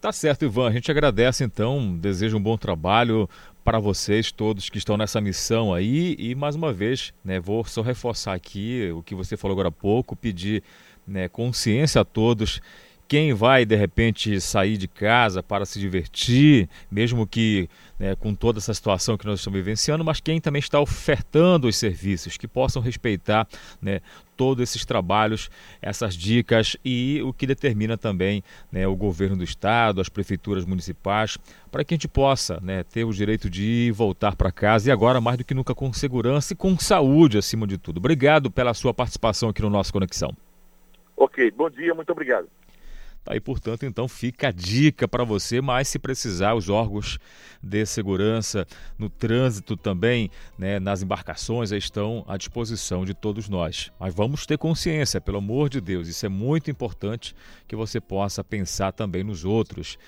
Tá 0.00 0.12
certo, 0.12 0.44
Ivan. 0.44 0.68
A 0.68 0.72
gente 0.72 0.90
agradece 0.90 1.42
então, 1.42 1.96
deseja 1.96 2.36
um 2.36 2.42
bom 2.42 2.56
trabalho 2.56 3.28
para 3.64 3.78
vocês 3.78 4.30
todos 4.30 4.70
que 4.70 4.78
estão 4.78 4.96
nessa 4.96 5.20
missão 5.20 5.74
aí 5.74 6.14
e 6.18 6.34
mais 6.34 6.54
uma 6.54 6.72
vez, 6.72 7.12
né, 7.24 7.40
vou 7.40 7.64
só 7.64 7.82
reforçar 7.82 8.34
aqui 8.34 8.92
o 8.94 9.02
que 9.02 9.14
você 9.14 9.36
falou 9.36 9.54
agora 9.54 9.68
há 9.68 9.72
pouco, 9.72 10.14
pedir 10.14 10.62
né, 11.04 11.28
consciência 11.28 12.00
a 12.00 12.04
todos 12.04 12.60
quem 13.08 13.32
vai 13.32 13.64
de 13.64 13.76
repente 13.76 14.40
sair 14.40 14.76
de 14.76 14.88
casa 14.88 15.42
para 15.42 15.64
se 15.64 15.78
divertir, 15.78 16.68
mesmo 16.90 17.26
que 17.26 17.68
né, 17.98 18.14
com 18.14 18.34
toda 18.34 18.58
essa 18.58 18.74
situação 18.74 19.16
que 19.16 19.26
nós 19.26 19.38
estamos 19.38 19.56
vivenciando, 19.56 20.04
mas 20.04 20.20
quem 20.20 20.40
também 20.40 20.60
está 20.60 20.80
ofertando 20.80 21.68
os 21.68 21.76
serviços, 21.76 22.36
que 22.36 22.48
possam 22.48 22.82
respeitar 22.82 23.46
né, 23.80 24.00
todos 24.36 24.62
esses 24.62 24.84
trabalhos, 24.84 25.50
essas 25.80 26.14
dicas 26.14 26.76
e 26.84 27.22
o 27.22 27.32
que 27.32 27.46
determina 27.46 27.96
também 27.96 28.42
né, 28.70 28.86
o 28.86 28.94
governo 28.94 29.36
do 29.36 29.44
estado, 29.44 30.00
as 30.00 30.08
prefeituras 30.08 30.64
municipais, 30.64 31.38
para 31.70 31.84
que 31.84 31.94
a 31.94 31.96
gente 31.96 32.08
possa 32.08 32.60
né, 32.60 32.82
ter 32.82 33.04
o 33.04 33.12
direito 33.12 33.48
de 33.48 33.90
voltar 33.94 34.36
para 34.36 34.52
casa 34.52 34.88
e 34.88 34.92
agora 34.92 35.20
mais 35.20 35.38
do 35.38 35.44
que 35.44 35.54
nunca 35.54 35.74
com 35.74 35.92
segurança 35.92 36.52
e 36.52 36.56
com 36.56 36.78
saúde 36.78 37.38
acima 37.38 37.66
de 37.66 37.78
tudo. 37.78 37.98
Obrigado 37.98 38.50
pela 38.50 38.74
sua 38.74 38.92
participação 38.92 39.48
aqui 39.48 39.62
no 39.62 39.70
nosso 39.70 39.92
Conexão. 39.92 40.34
Ok, 41.16 41.50
bom 41.52 41.70
dia, 41.70 41.94
muito 41.94 42.12
obrigado. 42.12 42.46
Tá 43.26 43.32
aí, 43.32 43.40
portanto, 43.40 43.84
então 43.84 44.06
fica 44.06 44.48
a 44.48 44.52
dica 44.52 45.08
para 45.08 45.24
você, 45.24 45.60
mas 45.60 45.88
se 45.88 45.98
precisar, 45.98 46.54
os 46.54 46.68
órgãos 46.68 47.18
de 47.60 47.84
segurança 47.84 48.64
no 48.96 49.10
trânsito 49.10 49.76
também, 49.76 50.30
né, 50.56 50.78
nas 50.78 51.02
embarcações, 51.02 51.72
estão 51.72 52.24
à 52.28 52.36
disposição 52.36 53.04
de 53.04 53.14
todos 53.14 53.48
nós. 53.48 53.90
Mas 53.98 54.14
vamos 54.14 54.46
ter 54.46 54.56
consciência, 54.56 55.20
pelo 55.20 55.38
amor 55.38 55.68
de 55.68 55.80
Deus, 55.80 56.06
isso 56.06 56.24
é 56.24 56.28
muito 56.28 56.70
importante 56.70 57.34
que 57.66 57.74
você 57.74 58.00
possa 58.00 58.44
pensar 58.44 58.92
também 58.92 59.24
nos 59.24 59.44
outros 59.44 59.98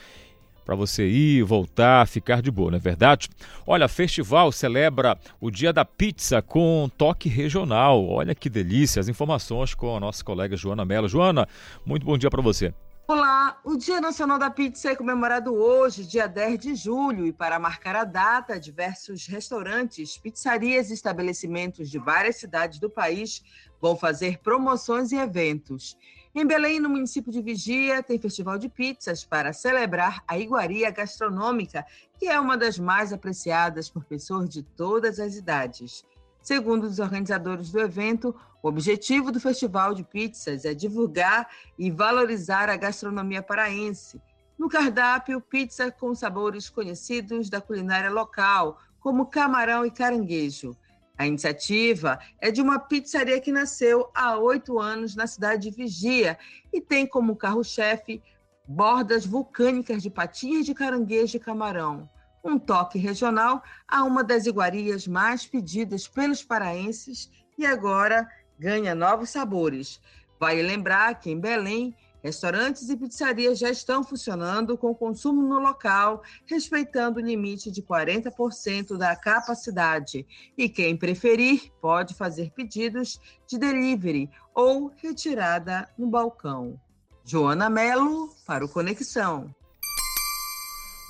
para 0.64 0.76
você 0.76 1.08
ir, 1.08 1.42
voltar, 1.42 2.06
ficar 2.06 2.40
de 2.40 2.52
boa, 2.52 2.70
não 2.70 2.76
é 2.76 2.80
verdade? 2.80 3.28
Olha, 3.66 3.88
festival 3.88 4.52
celebra 4.52 5.18
o 5.40 5.50
Dia 5.50 5.72
da 5.72 5.84
Pizza 5.84 6.40
com 6.40 6.88
toque 6.96 7.28
regional. 7.28 8.06
Olha 8.06 8.32
que 8.32 8.48
delícia! 8.48 9.00
As 9.00 9.08
informações 9.08 9.74
com 9.74 9.96
a 9.96 9.98
nossa 9.98 10.22
colega 10.22 10.56
Joana 10.56 10.84
Mello. 10.84 11.08
Joana, 11.08 11.48
muito 11.84 12.06
bom 12.06 12.16
dia 12.16 12.30
para 12.30 12.42
você. 12.42 12.72
Olá! 13.10 13.58
O 13.64 13.74
Dia 13.74 14.02
Nacional 14.02 14.38
da 14.38 14.50
Pizza 14.50 14.90
é 14.90 14.94
comemorado 14.94 15.54
hoje, 15.54 16.04
dia 16.04 16.26
10 16.26 16.58
de 16.58 16.74
julho, 16.74 17.26
e 17.26 17.32
para 17.32 17.58
marcar 17.58 17.96
a 17.96 18.04
data, 18.04 18.60
diversos 18.60 19.26
restaurantes, 19.26 20.18
pizzarias 20.18 20.90
e 20.90 20.92
estabelecimentos 20.92 21.88
de 21.88 21.98
várias 21.98 22.36
cidades 22.36 22.78
do 22.78 22.90
país 22.90 23.42
vão 23.80 23.96
fazer 23.96 24.40
promoções 24.40 25.10
e 25.10 25.16
eventos. 25.16 25.96
Em 26.34 26.44
Belém, 26.44 26.80
no 26.80 26.90
município 26.90 27.32
de 27.32 27.40
Vigia, 27.40 28.02
tem 28.02 28.18
festival 28.18 28.58
de 28.58 28.68
pizzas 28.68 29.24
para 29.24 29.54
celebrar 29.54 30.22
a 30.28 30.38
iguaria 30.38 30.90
gastronômica, 30.90 31.86
que 32.18 32.26
é 32.26 32.38
uma 32.38 32.58
das 32.58 32.78
mais 32.78 33.10
apreciadas 33.10 33.88
por 33.88 34.04
pessoas 34.04 34.50
de 34.50 34.62
todas 34.62 35.18
as 35.18 35.34
idades. 35.34 36.04
Segundo 36.42 36.84
os 36.84 36.98
organizadores 36.98 37.70
do 37.70 37.80
evento, 37.80 38.34
o 38.62 38.68
objetivo 38.68 39.30
do 39.30 39.40
Festival 39.40 39.94
de 39.94 40.02
Pizzas 40.02 40.64
é 40.64 40.74
divulgar 40.74 41.48
e 41.78 41.90
valorizar 41.90 42.68
a 42.68 42.76
gastronomia 42.76 43.42
paraense. 43.42 44.20
No 44.58 44.68
cardápio, 44.68 45.40
pizza 45.40 45.90
com 45.90 46.14
sabores 46.14 46.68
conhecidos 46.68 47.48
da 47.48 47.60
culinária 47.60 48.10
local, 48.10 48.80
como 48.98 49.26
camarão 49.26 49.86
e 49.86 49.90
caranguejo. 49.90 50.76
A 51.16 51.26
iniciativa 51.26 52.18
é 52.40 52.50
de 52.50 52.60
uma 52.60 52.78
pizzaria 52.78 53.40
que 53.40 53.52
nasceu 53.52 54.08
há 54.14 54.36
oito 54.38 54.78
anos 54.78 55.14
na 55.14 55.26
cidade 55.26 55.70
de 55.70 55.76
Vigia 55.76 56.38
e 56.72 56.80
tem 56.80 57.06
como 57.06 57.36
carro-chefe 57.36 58.22
bordas 58.66 59.26
vulcânicas 59.26 60.02
de 60.02 60.10
patinhas 60.10 60.66
de 60.66 60.74
caranguejo 60.74 61.36
e 61.36 61.40
camarão 61.40 62.08
um 62.48 62.58
toque 62.58 62.98
regional 62.98 63.62
a 63.86 64.02
uma 64.04 64.24
das 64.24 64.46
iguarias 64.46 65.06
mais 65.06 65.46
pedidas 65.46 66.08
pelos 66.08 66.42
paraenses 66.42 67.30
e 67.56 67.66
agora 67.66 68.28
ganha 68.58 68.94
novos 68.94 69.30
sabores. 69.30 70.00
Vale 70.38 70.62
lembrar 70.62 71.18
que 71.18 71.30
em 71.30 71.38
Belém, 71.38 71.94
restaurantes 72.22 72.88
e 72.88 72.96
pizzarias 72.96 73.58
já 73.58 73.70
estão 73.70 74.04
funcionando 74.04 74.76
com 74.76 74.94
consumo 74.94 75.42
no 75.42 75.58
local, 75.58 76.22
respeitando 76.46 77.18
o 77.18 77.22
limite 77.22 77.70
de 77.70 77.82
40% 77.82 78.96
da 78.96 79.14
capacidade. 79.16 80.26
E 80.56 80.68
quem 80.68 80.96
preferir 80.96 81.72
pode 81.80 82.14
fazer 82.14 82.50
pedidos 82.52 83.20
de 83.46 83.58
delivery 83.58 84.30
ou 84.54 84.92
retirada 84.96 85.88
no 85.98 86.06
balcão. 86.06 86.80
Joana 87.24 87.68
Melo 87.68 88.34
para 88.46 88.64
o 88.64 88.68
Conexão. 88.68 89.54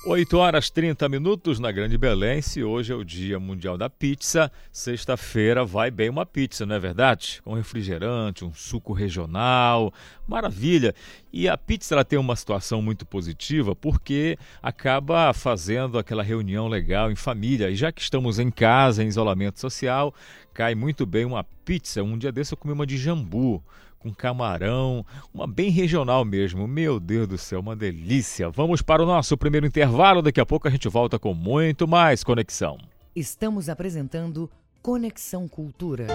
8 0.05 0.37
horas 0.37 0.69
30 0.69 1.09
minutos 1.09 1.59
na 1.59 1.73
Grande 1.73 1.97
Belém. 1.97 2.41
Se 2.41 2.63
hoje 2.63 2.93
é 2.93 2.95
o 2.95 3.03
Dia 3.03 3.37
Mundial 3.37 3.77
da 3.77 3.89
Pizza, 3.89 4.49
sexta-feira 4.71 5.65
vai 5.65 5.91
bem 5.91 6.09
uma 6.09 6.25
pizza, 6.25 6.65
não 6.65 6.73
é 6.75 6.79
verdade? 6.79 7.41
Com 7.43 7.53
refrigerante, 7.53 8.45
um 8.45 8.53
suco 8.53 8.93
regional, 8.93 9.93
maravilha. 10.25 10.95
E 11.33 11.49
a 11.49 11.57
pizza 11.57 11.95
ela 11.95 12.05
tem 12.05 12.17
uma 12.17 12.37
situação 12.37 12.81
muito 12.81 13.05
positiva 13.05 13.75
porque 13.75 14.37
acaba 14.63 15.33
fazendo 15.33 15.99
aquela 15.99 16.23
reunião 16.23 16.69
legal 16.69 17.11
em 17.11 17.15
família. 17.15 17.69
E 17.69 17.75
já 17.75 17.91
que 17.91 18.01
estamos 18.01 18.39
em 18.39 18.49
casa, 18.49 19.03
em 19.03 19.07
isolamento 19.07 19.59
social, 19.59 20.15
cai 20.53 20.75
muito 20.75 21.05
bem 21.05 21.25
uma 21.25 21.43
pizza. 21.65 22.01
Um 22.01 22.17
dia 22.17 22.31
desse 22.31 22.53
eu 22.53 22.57
comi 22.57 22.73
uma 22.73 22.87
de 22.87 22.97
jambu 22.97 23.61
com 23.99 24.13
camarão, 24.13 25.05
uma 25.33 25.45
bem 25.45 25.69
regional 25.69 26.23
mesmo. 26.23 26.67
Meu 26.67 26.99
Deus 26.99 27.27
do 27.27 27.37
céu, 27.37 27.59
uma 27.59 27.75
delícia. 27.75 28.49
Vamos 28.49 28.81
para 28.81 29.03
o 29.03 29.05
nosso 29.05 29.37
primeiro 29.37 29.67
intervalo, 29.67 30.21
daqui 30.21 30.39
a 30.39 30.45
pouco 30.45 30.67
a 30.67 30.71
gente 30.71 30.87
volta 30.87 31.19
com 31.19 31.33
muito 31.33 31.87
mais 31.87 32.23
conexão. 32.23 32.77
Estamos 33.15 33.69
apresentando 33.69 34.49
Conexão 34.81 35.47
Cultura. 35.47 36.07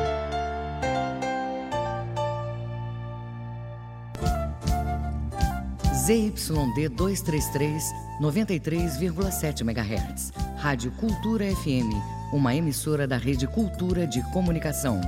ZYD 6.06 6.88
233, 6.90 7.82
93,7 8.20 9.60
MHz. 9.62 10.32
Rádio 10.58 10.90
Cultura 10.92 11.44
FM, 11.56 11.88
uma 12.32 12.54
emissora 12.54 13.06
da 13.06 13.16
Rede 13.16 13.46
Cultura 13.46 14.06
de 14.06 14.22
Comunicação. 14.30 15.00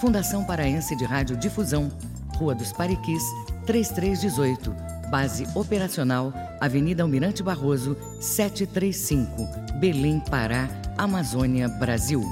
Fundação 0.00 0.44
Paraense 0.44 0.94
de 0.96 1.04
Rádio 1.04 1.36
Difusão 1.36 1.90
Rua 2.36 2.54
dos 2.54 2.72
Pariquis, 2.72 3.22
3318. 3.66 4.74
Base 5.10 5.46
operacional, 5.54 6.32
Avenida 6.60 7.02
Almirante 7.02 7.42
Barroso, 7.42 7.96
735, 8.20 9.78
Belém, 9.78 10.20
Pará, 10.20 10.68
Amazônia, 10.96 11.68
Brasil. 11.68 12.22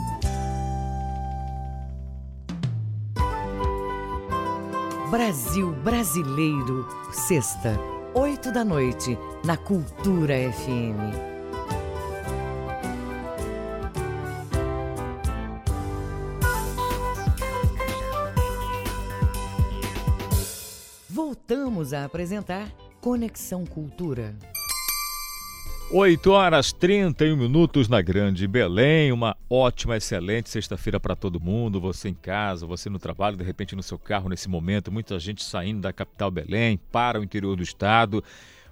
Brasil 5.11 5.73
Brasileiro, 5.83 6.87
sexta, 7.13 7.77
8 8.15 8.53
da 8.53 8.65
noite, 8.65 9.19
na 9.45 9.57
Cultura 9.57 10.35
FM. 10.53 11.40
Voltamos 21.91 21.95
a 21.95 22.05
apresentar 22.05 22.69
Conexão 23.01 23.65
Cultura. 23.65 24.37
8 25.91 26.31
horas 26.31 26.73
31 26.73 27.37
minutos 27.37 27.89
na 27.89 28.01
Grande 28.01 28.47
Belém. 28.47 29.11
Uma 29.11 29.37
ótima, 29.49 29.97
excelente 29.97 30.49
sexta-feira 30.51 31.01
para 31.01 31.17
todo 31.17 31.41
mundo. 31.41 31.81
Você 31.81 32.09
em 32.09 32.15
casa, 32.15 32.65
você 32.65 32.89
no 32.89 32.99
trabalho, 32.99 33.37
de 33.37 33.43
repente 33.43 33.75
no 33.75 33.83
seu 33.83 33.99
carro 33.99 34.29
nesse 34.29 34.49
momento. 34.49 34.93
Muita 34.93 35.19
gente 35.19 35.43
saindo 35.43 35.81
da 35.81 35.93
capital 35.93 36.31
Belém 36.31 36.79
para 36.93 37.19
o 37.19 37.25
interior 37.25 37.57
do 37.57 37.63
estado. 37.63 38.23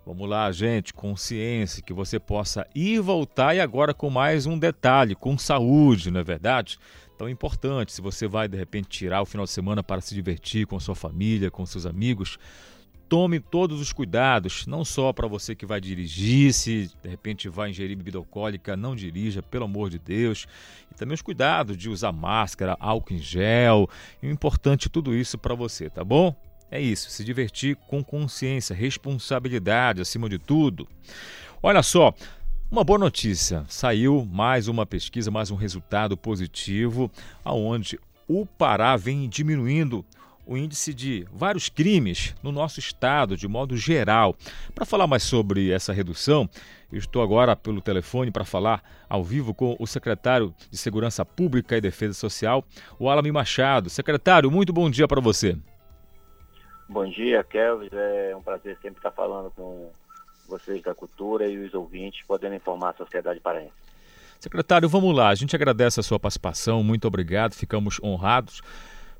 Vamos 0.06 0.28
lá, 0.28 0.50
gente, 0.52 0.94
consciência 0.94 1.82
que 1.82 1.92
você 1.92 2.20
possa 2.20 2.66
ir 2.74 3.00
voltar 3.00 3.54
e 3.54 3.60
agora 3.60 3.92
com 3.92 4.08
mais 4.08 4.46
um 4.46 4.58
detalhe, 4.58 5.14
com 5.14 5.36
saúde, 5.36 6.10
não 6.10 6.20
é 6.20 6.24
verdade? 6.24 6.78
Tão 7.18 7.28
importante, 7.28 7.92
se 7.92 8.00
você 8.00 8.28
vai 8.28 8.48
de 8.48 8.56
repente 8.56 8.88
tirar 8.88 9.20
o 9.20 9.26
final 9.26 9.44
de 9.44 9.50
semana 9.50 9.82
para 9.82 10.00
se 10.00 10.14
divertir 10.14 10.66
com 10.66 10.78
sua 10.78 10.94
família, 10.94 11.50
com 11.50 11.66
seus 11.66 11.84
amigos, 11.84 12.38
tome 13.08 13.40
todos 13.40 13.80
os 13.80 13.92
cuidados, 13.92 14.66
não 14.66 14.84
só 14.84 15.12
para 15.12 15.26
você 15.26 15.54
que 15.54 15.64
vai 15.64 15.80
dirigir, 15.80 16.52
se 16.52 16.90
de 17.02 17.08
repente 17.08 17.48
vai 17.48 17.70
ingerir 17.70 17.96
bebida 17.96 18.18
alcoólica, 18.18 18.76
não 18.76 18.94
dirija, 18.94 19.42
pelo 19.42 19.64
amor 19.64 19.88
de 19.88 19.98
Deus. 19.98 20.46
E 20.90 20.94
também 20.94 21.14
os 21.14 21.22
cuidados 21.22 21.76
de 21.76 21.88
usar 21.88 22.12
máscara, 22.12 22.76
álcool 22.78 23.14
em 23.14 23.18
gel. 23.18 23.88
E 24.22 24.26
o 24.26 24.30
importante 24.30 24.88
é 24.88 24.90
tudo 24.90 25.14
isso 25.14 25.38
para 25.38 25.54
você, 25.54 25.88
tá 25.88 26.04
bom? 26.04 26.34
É 26.70 26.80
isso, 26.80 27.10
se 27.10 27.24
divertir 27.24 27.76
com 27.88 28.04
consciência, 28.04 28.76
responsabilidade 28.76 30.02
acima 30.02 30.28
de 30.28 30.38
tudo. 30.38 30.86
Olha 31.62 31.82
só, 31.82 32.12
uma 32.70 32.84
boa 32.84 32.98
notícia, 32.98 33.64
saiu 33.68 34.28
mais 34.30 34.68
uma 34.68 34.84
pesquisa, 34.84 35.30
mais 35.30 35.50
um 35.50 35.56
resultado 35.56 36.14
positivo, 36.14 37.10
aonde 37.42 37.98
o 38.28 38.44
Pará 38.44 38.94
vem 38.98 39.26
diminuindo 39.26 40.04
o 40.48 40.56
índice 40.56 40.94
de 40.94 41.26
vários 41.30 41.68
crimes 41.68 42.34
no 42.42 42.50
nosso 42.50 42.80
estado, 42.80 43.36
de 43.36 43.46
modo 43.46 43.76
geral. 43.76 44.34
Para 44.74 44.86
falar 44.86 45.06
mais 45.06 45.22
sobre 45.22 45.70
essa 45.70 45.92
redução, 45.92 46.48
eu 46.90 46.98
estou 46.98 47.22
agora 47.22 47.54
pelo 47.54 47.82
telefone 47.82 48.30
para 48.30 48.46
falar 48.46 48.82
ao 49.10 49.22
vivo 49.22 49.52
com 49.52 49.76
o 49.78 49.86
secretário 49.86 50.54
de 50.70 50.78
Segurança 50.78 51.22
Pública 51.22 51.76
e 51.76 51.82
Defesa 51.82 52.14
Social, 52.14 52.64
o 52.98 53.10
Alami 53.10 53.30
Machado. 53.30 53.90
Secretário, 53.90 54.50
muito 54.50 54.72
bom 54.72 54.88
dia 54.88 55.06
para 55.06 55.20
você. 55.20 55.54
Bom 56.88 57.04
dia, 57.04 57.44
Kelvis. 57.44 57.90
É 57.92 58.34
um 58.34 58.40
prazer 58.40 58.78
sempre 58.80 59.00
estar 59.00 59.10
falando 59.10 59.50
com 59.50 59.90
vocês 60.48 60.82
da 60.82 60.94
cultura 60.94 61.46
e 61.46 61.58
os 61.58 61.74
ouvintes, 61.74 62.22
podendo 62.26 62.54
informar 62.54 62.90
a 62.90 62.94
sociedade 62.94 63.38
paraense. 63.38 63.74
Secretário, 64.40 64.88
vamos 64.88 65.14
lá. 65.14 65.28
A 65.28 65.34
gente 65.34 65.54
agradece 65.54 66.00
a 66.00 66.02
sua 66.02 66.18
participação, 66.18 66.82
muito 66.82 67.06
obrigado, 67.06 67.54
ficamos 67.54 68.00
honrados. 68.02 68.62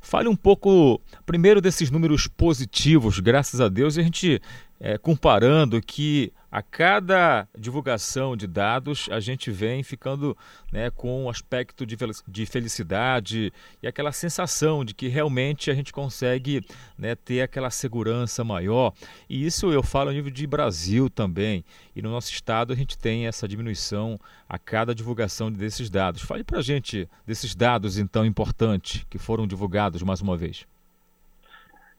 Fale 0.00 0.28
um 0.28 0.36
pouco, 0.36 1.00
primeiro, 1.26 1.60
desses 1.60 1.90
números 1.90 2.26
positivos, 2.26 3.18
graças 3.20 3.60
a 3.60 3.68
Deus, 3.68 3.96
e 3.96 4.00
a 4.00 4.02
gente 4.02 4.40
é, 4.80 4.96
comparando 4.96 5.80
que 5.80 6.32
a 6.50 6.62
cada 6.62 7.46
divulgação 7.56 8.34
de 8.34 8.46
dados 8.46 9.06
a 9.10 9.20
gente 9.20 9.50
vem 9.50 9.82
ficando 9.82 10.36
né, 10.72 10.90
com 10.90 11.24
um 11.24 11.28
aspecto 11.28 11.84
de, 11.84 11.96
de 12.26 12.46
felicidade 12.46 13.52
e 13.82 13.86
aquela 13.86 14.12
sensação 14.12 14.82
de 14.82 14.94
que 14.94 15.08
realmente 15.08 15.70
a 15.70 15.74
gente 15.74 15.92
consegue 15.92 16.64
né, 16.96 17.14
ter 17.14 17.42
aquela 17.42 17.70
segurança 17.70 18.42
maior. 18.44 18.94
E 19.28 19.44
isso 19.44 19.70
eu 19.70 19.82
falo 19.82 20.08
a 20.08 20.12
nível 20.12 20.30
de 20.30 20.46
Brasil 20.46 21.10
também. 21.10 21.62
E 21.94 22.00
no 22.00 22.10
nosso 22.10 22.32
estado 22.32 22.72
a 22.72 22.76
gente 22.76 22.96
tem 22.96 23.26
essa 23.26 23.46
diminuição 23.46 24.18
a 24.48 24.58
cada 24.58 24.94
divulgação 24.94 25.52
desses 25.52 25.90
dados. 25.90 26.22
Fale 26.22 26.44
para 26.44 26.60
a 26.60 26.62
gente 26.62 27.08
desses 27.26 27.54
dados 27.54 27.98
então 27.98 28.24
importantes 28.24 29.04
que 29.10 29.18
foram 29.18 29.46
divulgados 29.46 30.02
mais 30.02 30.22
uma 30.22 30.36
vez. 30.36 30.66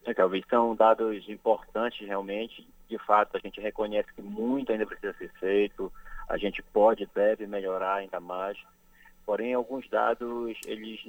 É, 0.05 0.13
Calvin, 0.13 0.43
são 0.49 0.75
dados 0.75 1.27
importantes 1.29 2.07
realmente. 2.07 2.67
De 2.87 2.97
fato, 2.97 3.37
a 3.37 3.39
gente 3.39 3.61
reconhece 3.61 4.11
que 4.13 4.21
muito 4.21 4.71
ainda 4.71 4.85
precisa 4.85 5.13
ser 5.13 5.31
feito, 5.33 5.91
a 6.27 6.37
gente 6.37 6.61
pode 6.61 7.07
deve 7.13 7.45
melhorar 7.45 7.95
ainda 7.95 8.19
mais. 8.19 8.57
Porém, 9.25 9.53
alguns 9.53 9.87
dados, 9.89 10.57
eles 10.65 10.99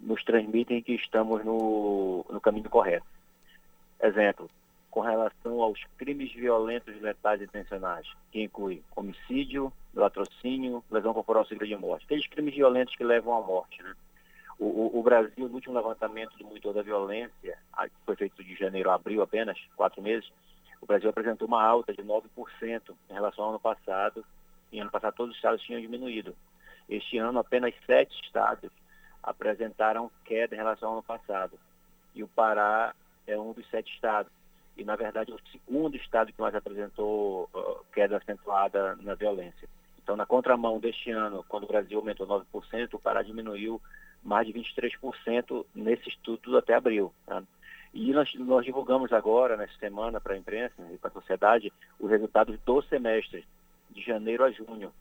nos 0.00 0.24
transmitem 0.24 0.82
que 0.82 0.94
estamos 0.94 1.44
no, 1.44 2.24
no 2.30 2.40
caminho 2.40 2.70
correto. 2.70 3.06
Exemplo, 4.00 4.48
com 4.90 5.00
relação 5.00 5.60
aos 5.60 5.78
crimes 5.98 6.32
violentos, 6.32 6.98
letais 7.02 7.42
intencionais, 7.42 8.06
que 8.32 8.42
inclui 8.42 8.82
homicídio, 8.96 9.70
latrocínio, 9.94 10.82
lesão 10.90 11.12
corporal 11.12 11.44
segura 11.44 11.66
de 11.66 11.76
morte. 11.76 12.06
Aqueles 12.06 12.26
crimes 12.28 12.54
violentos 12.54 12.96
que 12.96 13.04
levam 13.04 13.36
à 13.36 13.42
morte, 13.42 13.82
né? 13.82 13.94
O, 14.58 14.98
o, 14.98 15.02
Brasil, 15.02 15.48
no 15.48 15.54
último 15.54 15.74
levantamento 15.74 16.36
do 16.38 16.46
monitor 16.46 16.72
da 16.72 16.82
violência, 16.82 17.58
que 17.76 18.04
foi 18.06 18.16
feito 18.16 18.42
de 18.42 18.54
janeiro 18.56 18.90
a 18.90 18.94
abril 18.94 19.20
apenas, 19.20 19.58
quatro 19.76 20.00
meses, 20.00 20.30
o 20.80 20.86
Brasil 20.86 21.10
apresentou 21.10 21.46
uma 21.46 21.62
alta 21.62 21.92
de 21.92 22.02
9% 22.02 22.94
em 23.10 23.12
relação 23.12 23.44
ao 23.44 23.50
ano 23.50 23.60
passado. 23.60 24.24
E 24.72 24.80
ano 24.80 24.90
passado 24.90 25.14
todos 25.14 25.32
os 25.32 25.36
estados 25.36 25.62
tinham 25.62 25.80
diminuído. 25.80 26.34
Este 26.88 27.18
ano 27.18 27.38
apenas 27.38 27.74
sete 27.84 28.14
estados 28.24 28.70
apresentaram 29.22 30.10
queda 30.24 30.54
em 30.54 30.58
relação 30.58 30.88
ao 30.88 30.94
ano 30.94 31.02
passado. 31.02 31.58
E 32.14 32.22
o 32.22 32.28
Pará 32.28 32.94
é 33.26 33.38
um 33.38 33.52
dos 33.52 33.68
sete 33.68 33.92
estados. 33.92 34.32
E, 34.76 34.84
na 34.84 34.94
verdade, 34.94 35.32
é 35.32 35.34
o 35.34 35.40
segundo 35.50 35.96
estado 35.96 36.32
que 36.32 36.40
mais 36.40 36.54
apresentou 36.54 37.48
uh, 37.54 37.84
queda 37.92 38.18
acentuada 38.18 38.94
na 38.96 39.14
violência. 39.14 39.68
Então, 40.02 40.16
na 40.16 40.26
contramão 40.26 40.78
deste 40.78 41.10
ano, 41.10 41.44
quando 41.48 41.64
o 41.64 41.68
Brasil 41.68 41.98
aumentou 41.98 42.26
9%, 42.26 42.94
o 42.94 42.98
Pará 42.98 43.22
diminuiu 43.22 43.80
mais 44.22 44.46
de 44.46 44.52
23% 44.52 45.64
nesse 45.74 46.08
estudo 46.08 46.56
até 46.56 46.74
abril. 46.74 47.12
Tá? 47.26 47.42
E 47.94 48.12
nós, 48.12 48.32
nós, 48.34 48.64
divulgamos 48.64 49.12
agora, 49.12 49.56
nessa 49.56 49.76
semana, 49.78 50.20
para 50.20 50.34
a 50.34 50.38
imprensa 50.38 50.74
e 50.92 50.98
para 50.98 51.08
a 51.08 51.12
sociedade, 51.12 51.72
os 51.98 52.10
resultados 52.10 52.58
do 52.60 52.82
semestre, 52.82 53.44
de 53.90 54.02
janeiro 54.02 54.44
a 54.44 54.50
junho. 54.50 54.92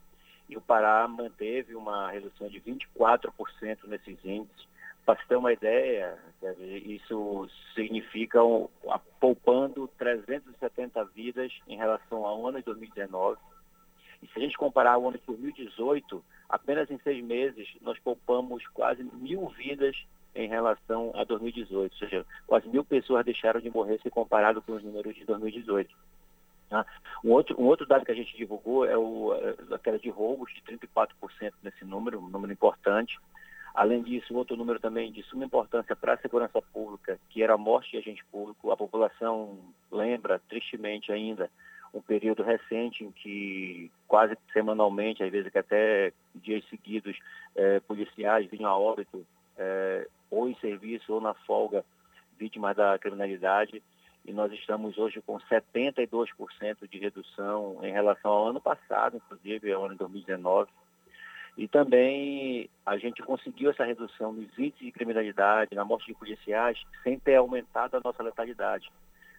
E 0.47 0.56
o 0.56 0.62
Pará 0.62 1.08
manteve 1.08 1.75
uma 1.75 2.12
redução 2.12 2.47
de 2.47 2.62
24% 2.62 3.80
nesses 3.88 4.23
índices. 4.23 4.67
Para 5.06 5.19
se 5.19 5.28
ter 5.28 5.36
uma 5.36 5.54
ideia, 5.54 6.17
isso 6.86 7.47
significa 7.75 8.43
um, 8.43 8.67
poupando 9.19 9.88
370 9.97 11.04
vidas 11.06 11.51
em 11.67 11.78
relação 11.78 12.25
ao 12.25 12.47
ano 12.47 12.60
de 12.60 12.65
2019 12.65 13.38
e 14.25 14.27
se 14.33 14.39
a 14.39 14.41
gente 14.41 14.57
comparar 14.57 14.97
o 14.97 15.07
ano 15.07 15.19
de 15.19 15.25
2018, 15.27 16.23
apenas 16.49 16.89
em 16.89 16.97
seis 16.99 17.23
meses 17.23 17.67
nós 17.81 17.99
poupamos 17.99 18.65
quase 18.69 19.03
mil 19.03 19.47
vidas 19.49 19.95
em 20.33 20.47
relação 20.47 21.11
a 21.13 21.23
2018, 21.23 21.93
ou 21.93 21.99
seja, 21.99 22.25
quase 22.47 22.67
mil 22.67 22.83
pessoas 22.83 23.23
deixaram 23.23 23.61
de 23.61 23.69
morrer 23.69 23.99
se 24.01 24.09
comparado 24.09 24.61
com 24.63 24.73
os 24.73 24.83
números 24.83 25.15
de 25.15 25.23
2018. 25.25 25.95
Tá? 26.69 26.83
Um, 27.23 27.31
outro, 27.31 27.55
um 27.61 27.65
outro 27.65 27.85
dado 27.85 28.03
que 28.03 28.11
a 28.11 28.15
gente 28.15 28.35
divulgou 28.35 28.83
é 28.85 28.97
o, 28.97 29.31
a 29.71 29.77
queda 29.77 29.99
de 29.99 30.09
roubos 30.09 30.51
de 30.53 30.61
34% 30.61 31.53
nesse 31.61 31.85
número, 31.85 32.19
um 32.19 32.27
número 32.27 32.51
importante. 32.51 33.17
Além 33.75 34.01
disso, 34.01 34.35
outro 34.35 34.57
número 34.57 34.79
também 34.79 35.11
de 35.11 35.21
suma 35.23 35.45
importância 35.45 35.95
para 35.95 36.13
a 36.13 36.17
segurança 36.17 36.61
pública, 36.73 37.19
que 37.29 37.43
era 37.43 37.53
a 37.53 37.57
morte 37.57 37.91
de 37.91 37.97
agente 37.97 38.25
público. 38.31 38.71
A 38.71 38.77
população 38.77 39.59
lembra, 39.91 40.41
tristemente 40.49 41.11
ainda, 41.11 41.51
um 41.95 42.01
período 42.01 42.43
recente 42.43 43.05
em 43.05 43.12
que 43.12 43.89
quase 44.08 44.38
semanalmente, 44.51 45.23
às 45.23 45.31
vezes 45.31 45.52
que 45.52 45.58
até 45.58 46.12
dias 46.35 46.63
seguidos, 46.69 47.17
eh, 47.56 47.79
policiais 47.87 48.50
vinham 48.52 48.69
a 48.69 48.77
óbito, 48.77 49.25
eh, 49.58 50.06
ou 50.29 50.50
em 50.50 50.56
serviço 50.56 51.13
ou 51.13 51.21
na 51.21 51.33
folga, 51.33 51.85
vítimas 52.37 52.75
da 52.75 53.00
criminalidade. 53.00 53.81
E 54.25 54.33
nós 54.33 54.52
estamos 54.52 54.98
hoje 54.98 55.21
com 55.21 55.39
72% 55.39 56.87
de 56.87 57.00
redução 57.00 57.79
em 57.81 57.93
relação 57.93 58.31
ao 58.31 58.48
ano 58.50 58.60
passado, 58.60 59.17
inclusive, 59.17 59.71
ao 59.71 59.85
ano 59.85 59.93
de 59.93 60.00
2019. 60.00 60.69
E 61.58 61.69
também 61.69 62.69
a 62.85 62.98
gente 62.98 63.23
conseguiu 63.23 63.69
essa 63.69 63.85
redução 63.85 64.33
nos 64.33 64.52
índices 64.60 64.79
de 64.79 64.91
criminalidade, 64.91 65.73
na 65.73 65.85
morte 65.85 66.08
de 66.08 66.13
policiais, 66.13 66.77
sem 67.04 67.17
ter 67.17 67.35
aumentado 67.35 67.96
a 67.96 68.02
nossa 68.04 68.21
letalidade. 68.21 68.91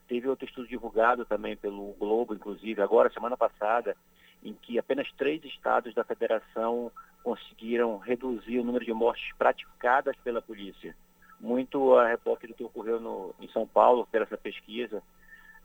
Teve 0.08 0.28
outro 0.28 0.46
estudo 0.46 0.68
divulgado 0.68 1.24
também 1.24 1.56
pelo 1.56 1.92
Globo, 1.94 2.34
inclusive, 2.34 2.80
agora, 2.80 3.12
semana 3.12 3.36
passada, 3.36 3.96
em 4.42 4.52
que 4.54 4.78
apenas 4.78 5.10
três 5.12 5.44
estados 5.44 5.94
da 5.94 6.04
federação 6.04 6.92
conseguiram 7.22 7.98
reduzir 7.98 8.58
o 8.58 8.64
número 8.64 8.84
de 8.84 8.92
mortes 8.92 9.34
praticadas 9.36 10.16
pela 10.22 10.40
polícia. 10.40 10.94
Muito 11.40 11.94
a 11.96 12.06
repórter 12.06 12.50
do 12.50 12.54
que 12.54 12.64
ocorreu 12.64 13.00
no, 13.00 13.34
em 13.40 13.48
São 13.48 13.66
Paulo, 13.66 14.06
pela 14.06 14.24
essa 14.24 14.38
pesquisa, 14.38 15.02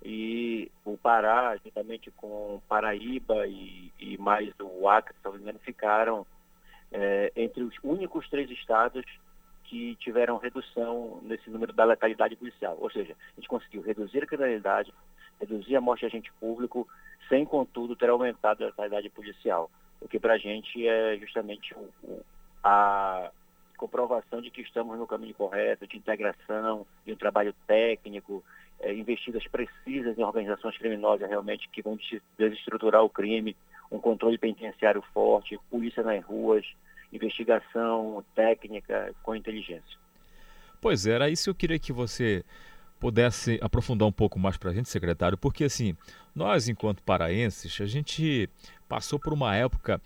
e 0.04 0.72
o 0.84 0.98
Pará, 0.98 1.56
juntamente 1.64 2.10
com 2.12 2.60
Paraíba 2.68 3.46
e, 3.46 3.92
e 4.00 4.18
mais 4.18 4.52
o 4.60 4.90
Acre, 4.90 5.16
se 5.16 5.24
não 5.24 5.34
me 5.34 5.40
engano, 5.40 5.60
ficaram 5.60 6.26
é, 6.92 7.32
entre 7.36 7.62
os 7.62 7.76
únicos 7.84 8.28
três 8.30 8.50
estados 8.50 9.06
que 9.72 9.96
tiveram 9.96 10.36
redução 10.36 11.22
nesse 11.22 11.50
número 11.50 11.72
da 11.72 11.86
letalidade 11.86 12.36
policial. 12.36 12.78
Ou 12.82 12.92
seja, 12.92 13.16
a 13.32 13.40
gente 13.40 13.48
conseguiu 13.48 13.82
reduzir 13.82 14.22
a 14.22 14.28
criminalidade, 14.28 14.94
reduzir 15.40 15.78
a 15.78 15.82
morte 15.82 16.02
de 16.02 16.08
agente 16.08 16.30
público, 16.42 16.86
sem, 17.30 17.46
contudo, 17.46 17.96
ter 17.96 18.10
aumentado 18.10 18.64
a 18.64 18.68
letalidade 18.68 19.10
policial. 19.10 19.72
O 20.02 20.10
que 20.10 20.20
para 20.20 20.34
a 20.34 20.38
gente 20.38 20.86
é 20.86 21.18
justamente 21.18 21.74
a 22.62 23.32
comprovação 23.78 24.42
de 24.42 24.52
que 24.52 24.60
estamos 24.60 25.00
no 25.00 25.08
caminho 25.08 25.34
correto, 25.36 25.88
de 25.88 25.96
integração, 25.96 26.86
de 27.06 27.14
um 27.14 27.16
trabalho 27.16 27.56
técnico, 27.66 28.44
é, 28.82 28.94
investidas 28.94 29.48
precisas 29.48 30.18
em 30.18 30.24
organizações 30.24 30.78
criminosas 30.78 31.30
realmente 31.30 31.70
que 31.70 31.82
vão 31.82 31.98
desestruturar 32.38 33.06
o 33.06 33.10
crime, 33.10 33.56
um 33.90 34.00
controle 34.00 34.38
penitenciário 34.38 35.02
forte, 35.14 35.58
polícia 35.70 36.04
nas 36.04 36.22
ruas, 36.26 36.66
investigação 37.12 38.24
técnica 38.36 39.14
com 39.24 39.36
inteligência. 39.36 40.00
Pois 40.80 41.06
é, 41.06 41.12
era 41.12 41.30
isso 41.30 41.46
que 41.46 41.50
eu 41.50 41.56
queria 41.56 41.80
que 41.80 41.94
você 41.94 42.44
pudesse 43.00 43.60
aprofundar 43.62 44.08
um 44.08 44.12
pouco 44.12 44.40
mais 44.40 44.58
para 44.58 44.70
a 44.70 44.74
gente, 44.74 44.88
secretário, 44.88 45.38
porque 45.38 45.64
assim, 45.64 45.96
nós 46.36 46.70
enquanto 46.70 47.02
paraenses, 47.04 47.82
a 47.82 47.86
gente 47.86 48.48
passou 48.88 49.20
por 49.20 49.34
uma 49.34 49.56
época 49.56 50.00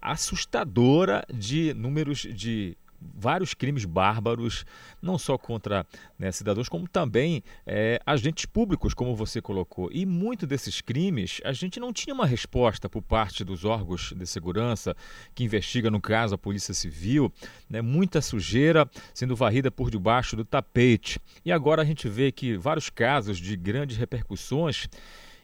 assustadora 0.00 1.24
de 1.32 1.74
números 1.74 2.20
de 2.20 2.76
vários 3.14 3.54
crimes 3.54 3.84
bárbaros, 3.84 4.64
não 5.00 5.18
só 5.18 5.36
contra 5.38 5.86
né, 6.18 6.30
cidadãos, 6.32 6.68
como 6.68 6.88
também 6.88 7.42
é, 7.66 8.00
agentes 8.06 8.46
públicos, 8.46 8.94
como 8.94 9.14
você 9.14 9.40
colocou. 9.40 9.90
E 9.92 10.04
muito 10.06 10.46
desses 10.46 10.80
crimes 10.80 11.40
a 11.44 11.52
gente 11.52 11.80
não 11.80 11.92
tinha 11.92 12.14
uma 12.14 12.26
resposta 12.26 12.88
por 12.88 13.02
parte 13.02 13.44
dos 13.44 13.64
órgãos 13.64 14.12
de 14.16 14.26
segurança 14.26 14.96
que 15.34 15.44
investiga, 15.44 15.90
no 15.90 16.00
caso, 16.00 16.34
a 16.34 16.38
Polícia 16.38 16.74
Civil, 16.74 17.32
né, 17.68 17.80
muita 17.80 18.20
sujeira 18.20 18.88
sendo 19.14 19.36
varrida 19.36 19.70
por 19.70 19.90
debaixo 19.90 20.36
do 20.36 20.44
tapete. 20.44 21.20
E 21.44 21.52
agora 21.52 21.82
a 21.82 21.84
gente 21.84 22.08
vê 22.08 22.32
que 22.32 22.56
vários 22.56 22.90
casos 22.90 23.38
de 23.38 23.56
grandes 23.56 23.96
repercussões 23.96 24.88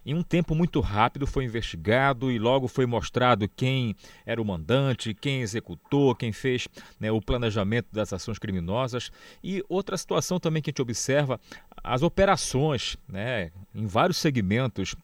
em 0.05 0.15
um 0.15 0.23
tempo 0.23 0.55
muito 0.55 0.81
rápido 0.81 1.27
foi 1.27 1.45
investigado 1.45 2.31
e 2.31 2.39
logo 2.39 2.69
foi 2.69 2.87
mostrado 2.87 3.49
quem 3.49 3.95
era 4.25 4.41
o 4.41 4.45
mandante, 4.45 5.15
quem 5.15 5.41
executou, 5.41 6.15
quem 6.15 6.33
fez 6.33 6.69
né, 6.99 7.11
o 7.11 7.21
planejamento 7.21 7.89
das 7.93 8.13
ações 8.13 8.39
criminosas. 8.39 9.11
E 9.43 9.65
outra 9.69 9.97
situação 9.97 10.39
também 10.39 10.63
que 10.63 10.71
a 10.71 10.73
gente 10.73 10.83
observa, 10.83 11.41
as 11.83 12.03
operações 12.03 12.97
né, 13.09 13.51
em 13.75 13.87
vários 13.87 14.19
segmentos 14.19 14.95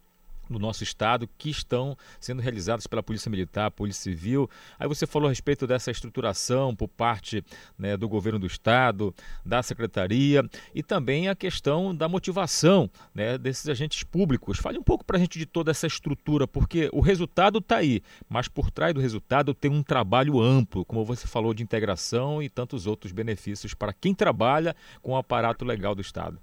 no 0.49 0.59
nosso 0.59 0.83
estado 0.83 1.29
que 1.39 1.51
estão 1.51 1.97
sendo 2.21 2.43
realizadas 2.43 2.87
pela 2.87 3.03
Polícia 3.03 3.31
Militar, 3.31 3.71
Polícia 3.71 4.03
Civil. 4.03 4.49
Aí 4.79 4.89
você 4.89 5.07
falou 5.07 5.27
a 5.27 5.31
respeito 5.31 5.67
dessa 5.67 5.91
estruturação 5.91 6.75
por 6.75 6.89
parte 6.89 7.45
né, 7.79 7.97
do 7.97 8.09
governo 8.09 8.39
do 8.39 8.47
estado, 8.47 9.15
da 9.45 9.63
secretaria 9.63 10.43
e 10.75 10.83
também 10.83 11.29
a 11.29 11.35
questão 11.35 11.95
da 11.95 12.09
motivação 12.09 12.91
né, 13.15 13.39
desses 13.39 13.69
agentes 13.69 14.03
públicos. 14.03 14.59
Fale 14.59 14.79
um 14.79 14.83
pouco 14.83 15.05
para 15.05 15.17
a 15.17 15.21
gente 15.21 15.39
de 15.39 15.47
toda 15.47 15.71
essa 15.71 15.87
estrutura, 15.87 16.47
porque 16.47 16.89
o 16.93 17.01
resultado 17.01 17.59
está 17.59 17.77
aí, 17.77 18.03
mas 18.29 18.49
por 18.49 18.71
trás 18.71 18.95
do 18.95 19.01
resultado 19.01 19.55
tem 19.55 19.71
um 19.71 19.83
trabalho 19.83 20.41
amplo, 20.41 20.85
como 20.85 21.05
você 21.05 21.27
falou, 21.27 21.55
de 21.55 21.63
integração 21.63 22.43
e 22.43 22.49
tantos 22.49 22.87
outros 22.87 23.13
benefícios 23.13 23.75
para 23.75 23.93
quem 23.93 24.15
trabalha 24.15 24.77
com 25.03 25.13
o 25.13 25.17
aparato 25.17 25.65
legal 25.65 25.95
do 25.95 26.01
estado. 26.01 26.39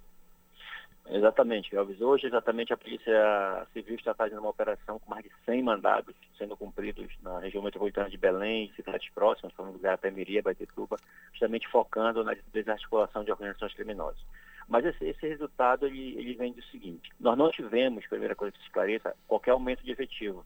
Exatamente, 1.13 1.75
Elvis. 1.75 1.99
Hoje, 1.99 2.27
exatamente, 2.27 2.71
a 2.71 2.77
Polícia 2.77 3.67
Civil 3.73 3.95
está 3.95 4.13
fazendo 4.13 4.39
uma 4.39 4.49
operação 4.49 4.97
com 4.97 5.09
mais 5.09 5.25
de 5.25 5.31
100 5.45 5.61
mandados 5.61 6.15
sendo 6.37 6.55
cumpridos 6.55 7.05
na 7.21 7.39
região 7.39 7.61
metropolitana 7.61 8.09
de 8.09 8.17
Belém, 8.17 8.71
cidades 8.77 9.09
próximas, 9.13 9.53
como 9.53 9.77
Garapé, 9.77 10.09
Miria, 10.09 10.41
Baitetuba, 10.41 10.95
justamente 11.33 11.67
focando 11.67 12.23
na 12.23 12.33
desarticulação 12.53 13.25
de 13.25 13.31
organizações 13.31 13.73
criminosas. 13.73 14.21
Mas 14.69 14.85
esse, 14.85 15.03
esse 15.03 15.27
resultado, 15.27 15.85
ele, 15.85 16.17
ele, 16.17 16.33
vem 16.33 16.53
do 16.53 16.63
seguinte. 16.63 17.11
Nós 17.19 17.37
não 17.37 17.51
tivemos, 17.51 18.07
primeira 18.07 18.33
coisa 18.33 18.53
que 18.53 18.59
se 18.59 18.67
esclareça, 18.67 19.13
qualquer 19.27 19.51
aumento 19.51 19.83
de 19.83 19.91
efetivo. 19.91 20.45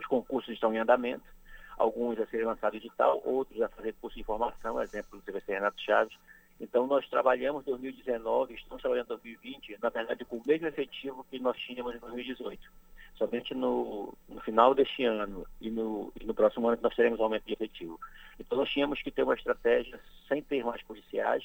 Os 0.00 0.06
concursos 0.06 0.52
estão 0.52 0.74
em 0.74 0.78
andamento, 0.78 1.24
alguns 1.78 2.18
a 2.18 2.26
serem 2.26 2.46
lançados 2.46 2.80
digital, 2.80 3.22
outros 3.24 3.62
a 3.62 3.68
fazer 3.68 3.94
curso 4.00 4.18
de 4.18 4.24
formação, 4.24 4.82
exemplo 4.82 5.20
do 5.20 5.22
CVC 5.22 5.52
Renato 5.52 5.80
Chaves, 5.80 6.18
então, 6.60 6.86
nós 6.86 7.06
trabalhamos 7.08 7.64
2019, 7.64 8.54
estamos 8.54 8.80
trabalhando 8.80 9.08
2020, 9.08 9.78
na 9.82 9.90
verdade, 9.90 10.24
com 10.24 10.36
o 10.36 10.42
mesmo 10.46 10.66
efetivo 10.66 11.24
que 11.30 11.38
nós 11.38 11.56
tínhamos 11.58 11.94
em 11.94 11.98
2018. 11.98 12.60
Somente 13.16 13.54
no, 13.54 14.14
no 14.28 14.40
final 14.40 14.74
deste 14.74 15.04
ano 15.04 15.46
e 15.60 15.70
no, 15.70 16.12
e 16.20 16.24
no 16.24 16.34
próximo 16.34 16.68
ano 16.68 16.78
nós 16.82 16.94
teremos 16.94 17.20
aumento 17.20 17.44
de 17.44 17.52
efetivo. 17.52 18.00
Então, 18.40 18.56
nós 18.56 18.70
tínhamos 18.70 19.02
que 19.02 19.10
ter 19.10 19.22
uma 19.22 19.34
estratégia, 19.34 20.00
sem 20.28 20.42
ter 20.42 20.64
mais 20.64 20.82
policiais, 20.82 21.44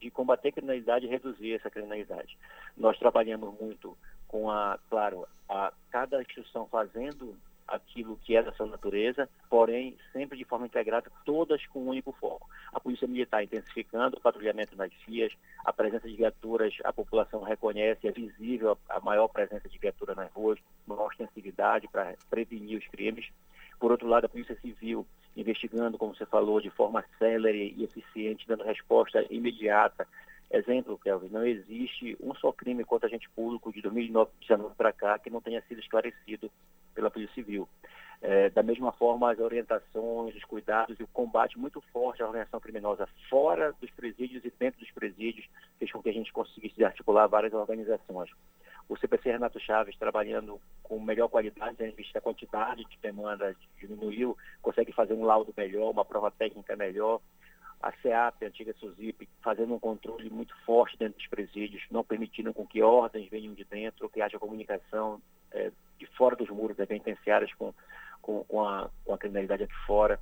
de 0.00 0.10
combater 0.10 0.48
a 0.48 0.52
criminalidade 0.52 1.06
e 1.06 1.08
reduzir 1.08 1.54
essa 1.54 1.70
criminalidade. 1.70 2.36
Nós 2.76 2.98
trabalhamos 2.98 3.54
muito 3.60 3.96
com 4.26 4.50
a, 4.50 4.76
claro, 4.90 5.26
a 5.48 5.72
cada 5.90 6.20
instituição 6.20 6.66
fazendo 6.66 7.36
aquilo 7.72 8.18
que 8.22 8.36
é 8.36 8.42
da 8.42 8.52
sua 8.52 8.66
natureza, 8.66 9.28
porém 9.48 9.96
sempre 10.12 10.36
de 10.36 10.44
forma 10.44 10.66
integrada, 10.66 11.10
todas 11.24 11.66
com 11.66 11.80
um 11.80 11.88
único 11.88 12.12
foco. 12.12 12.48
A 12.72 12.78
Polícia 12.78 13.08
Militar 13.08 13.42
intensificando 13.42 14.16
o 14.16 14.20
patrulhamento 14.20 14.76
nas 14.76 14.92
vias, 15.06 15.32
a 15.64 15.72
presença 15.72 16.08
de 16.08 16.14
viaturas, 16.16 16.74
a 16.84 16.92
população 16.92 17.42
reconhece, 17.42 18.06
é 18.06 18.12
visível 18.12 18.76
a 18.88 19.00
maior 19.00 19.28
presença 19.28 19.68
de 19.68 19.78
viatura 19.78 20.14
nas 20.14 20.30
ruas, 20.32 20.58
maior 20.86 21.06
ostensividade 21.06 21.88
para 21.88 22.14
prevenir 22.28 22.78
os 22.78 22.86
crimes. 22.88 23.26
Por 23.80 23.90
outro 23.90 24.06
lado, 24.06 24.26
a 24.26 24.28
Polícia 24.28 24.56
Civil 24.60 25.06
investigando, 25.36 25.96
como 25.96 26.14
você 26.14 26.26
falou, 26.26 26.60
de 26.60 26.70
forma 26.70 27.04
célere 27.18 27.74
e 27.76 27.84
eficiente, 27.84 28.46
dando 28.46 28.64
resposta 28.64 29.24
imediata. 29.30 30.06
Exemplo, 30.52 30.98
Kelvin, 30.98 31.30
não 31.30 31.46
existe 31.46 32.14
um 32.20 32.34
só 32.34 32.52
crime 32.52 32.84
contra 32.84 33.08
agente 33.08 33.28
público 33.30 33.72
de 33.72 33.80
2019 33.80 34.74
para 34.76 34.92
cá 34.92 35.18
que 35.18 35.30
não 35.30 35.40
tenha 35.40 35.62
sido 35.62 35.80
esclarecido 35.80 36.50
pela 36.94 37.10
Polícia 37.10 37.34
Civil. 37.34 37.66
É, 38.20 38.50
da 38.50 38.62
mesma 38.62 38.92
forma, 38.92 39.32
as 39.32 39.38
orientações, 39.40 40.36
os 40.36 40.44
cuidados 40.44 41.00
e 41.00 41.02
o 41.02 41.08
combate 41.08 41.58
muito 41.58 41.80
forte 41.90 42.22
à 42.22 42.26
organização 42.26 42.60
criminosa 42.60 43.08
fora 43.30 43.74
dos 43.80 43.90
presídios 43.92 44.44
e 44.44 44.52
dentro 44.58 44.78
dos 44.78 44.90
presídios 44.92 45.48
fez 45.78 45.90
com 45.90 46.02
que 46.02 46.10
a 46.10 46.12
gente 46.12 46.30
conseguisse 46.30 46.84
articular 46.84 47.26
várias 47.26 47.54
organizações. 47.54 48.30
O 48.88 48.96
CPC 48.98 49.32
Renato 49.32 49.58
Chaves, 49.58 49.96
trabalhando 49.96 50.60
com 50.82 51.00
melhor 51.00 51.28
qualidade, 51.28 51.90
visto 51.96 52.14
a 52.16 52.20
quantidade 52.20 52.84
de 52.84 52.98
demanda 52.98 53.56
diminuiu, 53.78 54.36
consegue 54.60 54.92
fazer 54.92 55.14
um 55.14 55.24
laudo 55.24 55.52
melhor, 55.56 55.90
uma 55.90 56.04
prova 56.04 56.30
técnica 56.30 56.76
melhor. 56.76 57.20
A 57.82 57.92
CEAP, 58.00 58.44
a 58.44 58.48
antiga 58.48 58.72
SUSIP, 58.74 59.28
fazendo 59.42 59.74
um 59.74 59.78
controle 59.78 60.30
muito 60.30 60.54
forte 60.64 60.96
dentro 60.96 61.18
dos 61.18 61.26
presídios, 61.26 61.82
não 61.90 62.04
permitindo 62.04 62.54
com 62.54 62.64
que 62.64 62.80
ordens 62.80 63.28
venham 63.28 63.54
de 63.54 63.64
dentro, 63.64 64.08
que 64.08 64.22
haja 64.22 64.38
comunicação 64.38 65.20
é, 65.50 65.72
de 65.98 66.06
fora 66.16 66.36
dos 66.36 66.48
muros 66.48 66.76
das 66.76 66.86
penitenciárias 66.86 67.52
com, 67.54 67.74
com, 68.20 68.44
com, 68.44 68.64
a, 68.64 68.88
com 69.04 69.12
a 69.12 69.18
criminalidade 69.18 69.64
aqui 69.64 69.74
fora. 69.84 70.20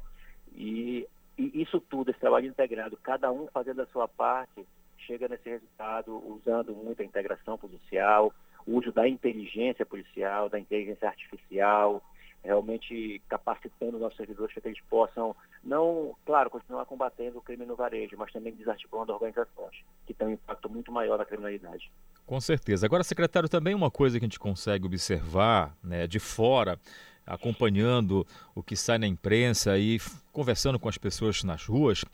E, 0.54 1.06
e 1.36 1.62
isso 1.62 1.80
tudo, 1.80 2.10
esse 2.10 2.20
trabalho 2.20 2.46
integrado, 2.46 2.96
cada 3.02 3.30
um 3.30 3.46
fazendo 3.48 3.82
a 3.82 3.86
sua 3.86 4.08
parte, 4.08 4.66
chega 4.98 5.28
nesse 5.28 5.48
resultado 5.48 6.16
usando 6.26 6.74
muita 6.74 7.04
integração 7.04 7.58
policial, 7.58 8.32
uso 8.66 8.92
da 8.92 9.08
inteligência 9.08 9.84
policial, 9.84 10.48
da 10.48 10.58
inteligência 10.58 11.08
artificial, 11.08 12.02
realmente 12.42 13.20
capacitando 13.28 13.98
nossos 13.98 14.16
servidores 14.16 14.52
para 14.52 14.62
que 14.62 14.68
eles 14.68 14.80
possam, 14.88 15.36
não, 15.62 16.14
claro, 16.24 16.50
continuar 16.50 16.86
combatendo 16.86 17.38
o 17.38 17.42
crime 17.42 17.66
no 17.66 17.76
varejo, 17.76 18.16
mas 18.16 18.32
também 18.32 18.54
desarticulando 18.54 19.12
organizações, 19.12 19.76
que 20.06 20.14
têm 20.14 20.28
um 20.28 20.32
impacto 20.32 20.68
muito 20.70 20.90
maior 20.90 21.18
na 21.18 21.24
criminalidade. 21.24 21.90
Com 22.26 22.40
certeza. 22.40 22.86
Agora, 22.86 23.04
secretário, 23.04 23.48
também 23.48 23.74
uma 23.74 23.90
coisa 23.90 24.18
que 24.18 24.24
a 24.24 24.28
gente 24.28 24.38
consegue 24.38 24.86
observar 24.86 25.76
né, 25.82 26.06
de 26.06 26.18
fora, 26.18 26.78
acompanhando 27.26 28.26
o 28.54 28.62
que 28.62 28.74
sai 28.74 28.98
na 28.98 29.06
imprensa 29.06 29.76
e 29.78 29.98
conversando 30.32 30.78
com 30.78 30.88
as 30.88 30.96
pessoas 30.96 31.44
nas 31.44 31.64
ruas, 31.66 32.04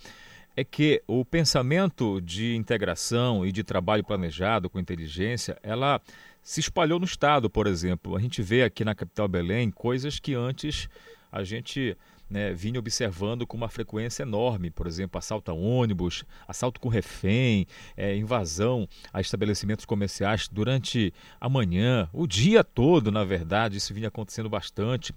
é 0.56 0.64
que 0.64 1.02
o 1.06 1.24
pensamento 1.24 2.20
de 2.20 2.56
integração 2.56 3.44
e 3.44 3.52
de 3.52 3.62
trabalho 3.62 4.02
planejado 4.02 4.70
com 4.70 4.78
inteligência, 4.78 5.58
ela 5.62 6.00
se 6.46 6.60
espalhou 6.60 7.00
no 7.00 7.04
estado, 7.04 7.50
por 7.50 7.66
exemplo. 7.66 8.16
A 8.16 8.20
gente 8.20 8.40
vê 8.40 8.62
aqui 8.62 8.84
na 8.84 8.94
capital 8.94 9.26
Belém 9.26 9.68
coisas 9.68 10.20
que 10.20 10.32
antes 10.32 10.88
a 11.30 11.42
gente 11.42 11.96
né, 12.30 12.52
vinha 12.52 12.78
observando 12.78 13.44
com 13.44 13.56
uma 13.56 13.68
frequência 13.68 14.22
enorme, 14.22 14.70
por 14.70 14.86
exemplo, 14.86 15.18
assalto 15.18 15.50
a 15.50 15.54
ônibus, 15.54 16.22
assalto 16.46 16.80
com 16.80 16.88
refém, 16.88 17.66
é, 17.96 18.16
invasão 18.16 18.88
a 19.12 19.20
estabelecimentos 19.20 19.84
comerciais 19.84 20.46
durante 20.46 21.12
a 21.40 21.48
manhã, 21.48 22.08
o 22.12 22.28
dia 22.28 22.62
todo, 22.62 23.10
na 23.10 23.24
verdade, 23.24 23.78
isso 23.78 23.92
vinha 23.92 24.06
acontecendo 24.06 24.48
bastante. 24.48 25.12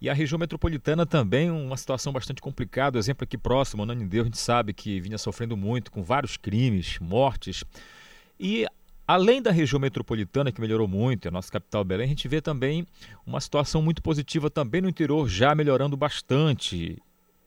E 0.00 0.08
a 0.08 0.14
região 0.14 0.38
metropolitana 0.38 1.04
também, 1.04 1.50
uma 1.50 1.76
situação 1.76 2.10
bastante 2.10 2.40
complicada, 2.40 2.98
exemplo 2.98 3.24
aqui 3.24 3.36
próximo, 3.36 3.82
Ananindeu, 3.82 4.22
a 4.22 4.24
gente 4.24 4.38
sabe 4.38 4.72
que 4.72 4.98
vinha 4.98 5.18
sofrendo 5.18 5.58
muito 5.58 5.92
com 5.92 6.02
vários 6.02 6.38
crimes, 6.38 6.98
mortes. 7.00 7.64
E 8.42 8.66
Além 9.12 9.42
da 9.42 9.50
região 9.50 9.80
metropolitana, 9.80 10.52
que 10.52 10.60
melhorou 10.60 10.86
muito, 10.86 11.26
a 11.26 11.32
nossa 11.32 11.50
capital 11.50 11.82
Belém, 11.82 12.06
a 12.06 12.08
gente 12.08 12.28
vê 12.28 12.40
também 12.40 12.86
uma 13.26 13.40
situação 13.40 13.82
muito 13.82 14.00
positiva 14.00 14.48
também 14.48 14.80
no 14.80 14.88
interior, 14.88 15.28
já 15.28 15.52
melhorando 15.52 15.96
bastante. 15.96 16.96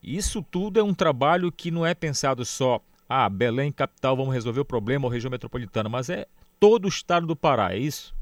Isso 0.03 0.43
tudo 0.43 0.77
é 0.77 0.83
um 0.83 0.93
trabalho 0.93 1.49
que 1.53 1.71
não 1.71 1.85
é 1.85 1.93
pensado 1.95 2.43
só, 2.43 2.81
ah, 3.07 3.29
Belém, 3.29 3.71
capital, 3.71 4.17
vamos 4.17 4.33
resolver 4.33 4.59
o 4.59 4.65
problema, 4.65 5.05
ou 5.05 5.09
região 5.09 5.31
metropolitana, 5.31 5.87
mas 5.87 6.09
é 6.09 6.25
todo 6.59 6.83
o 6.83 6.89
estado 6.89 7.25
do 7.25 7.33
Pará, 7.33 7.73
é 7.73 7.77
isso? 7.77 8.13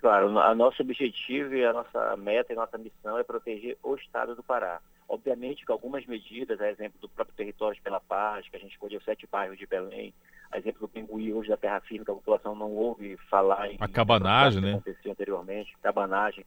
Claro, 0.00 0.28
o 0.28 0.54
nosso 0.54 0.80
objetivo 0.80 1.54
e 1.54 1.62
a 1.62 1.74
nossa 1.74 2.16
meta 2.16 2.54
e 2.54 2.56
a 2.56 2.60
nossa 2.60 2.78
missão 2.78 3.18
é 3.18 3.22
proteger 3.22 3.76
o 3.82 3.94
estado 3.96 4.34
do 4.34 4.42
Pará. 4.42 4.80
Obviamente 5.06 5.66
que 5.66 5.72
algumas 5.72 6.06
medidas, 6.06 6.58
a 6.58 6.70
exemplo 6.70 6.98
do 7.02 7.08
próprio 7.10 7.36
território 7.36 7.76
de 7.76 7.82
Pela 7.82 8.00
Paz, 8.00 8.48
que 8.48 8.56
a 8.56 8.60
gente 8.60 8.72
escolheu 8.72 8.98
sete 9.02 9.28
bairros 9.30 9.58
de 9.58 9.66
Belém, 9.66 10.14
a 10.50 10.58
exemplo 10.58 10.80
do 10.80 10.88
Pinguí 10.88 11.32
hoje 11.32 11.48
da 11.48 11.56
terra 11.56 11.80
firme, 11.80 12.04
que 12.04 12.10
a 12.10 12.14
população 12.14 12.54
não 12.54 12.70
ouve 12.72 13.16
falar 13.28 13.70
em... 13.70 13.76
A 13.80 13.88
cabanagem, 13.88 14.60
né? 14.60 14.72
aconteceu 14.72 15.12
anteriormente, 15.12 15.76
cabanagem. 15.82 16.44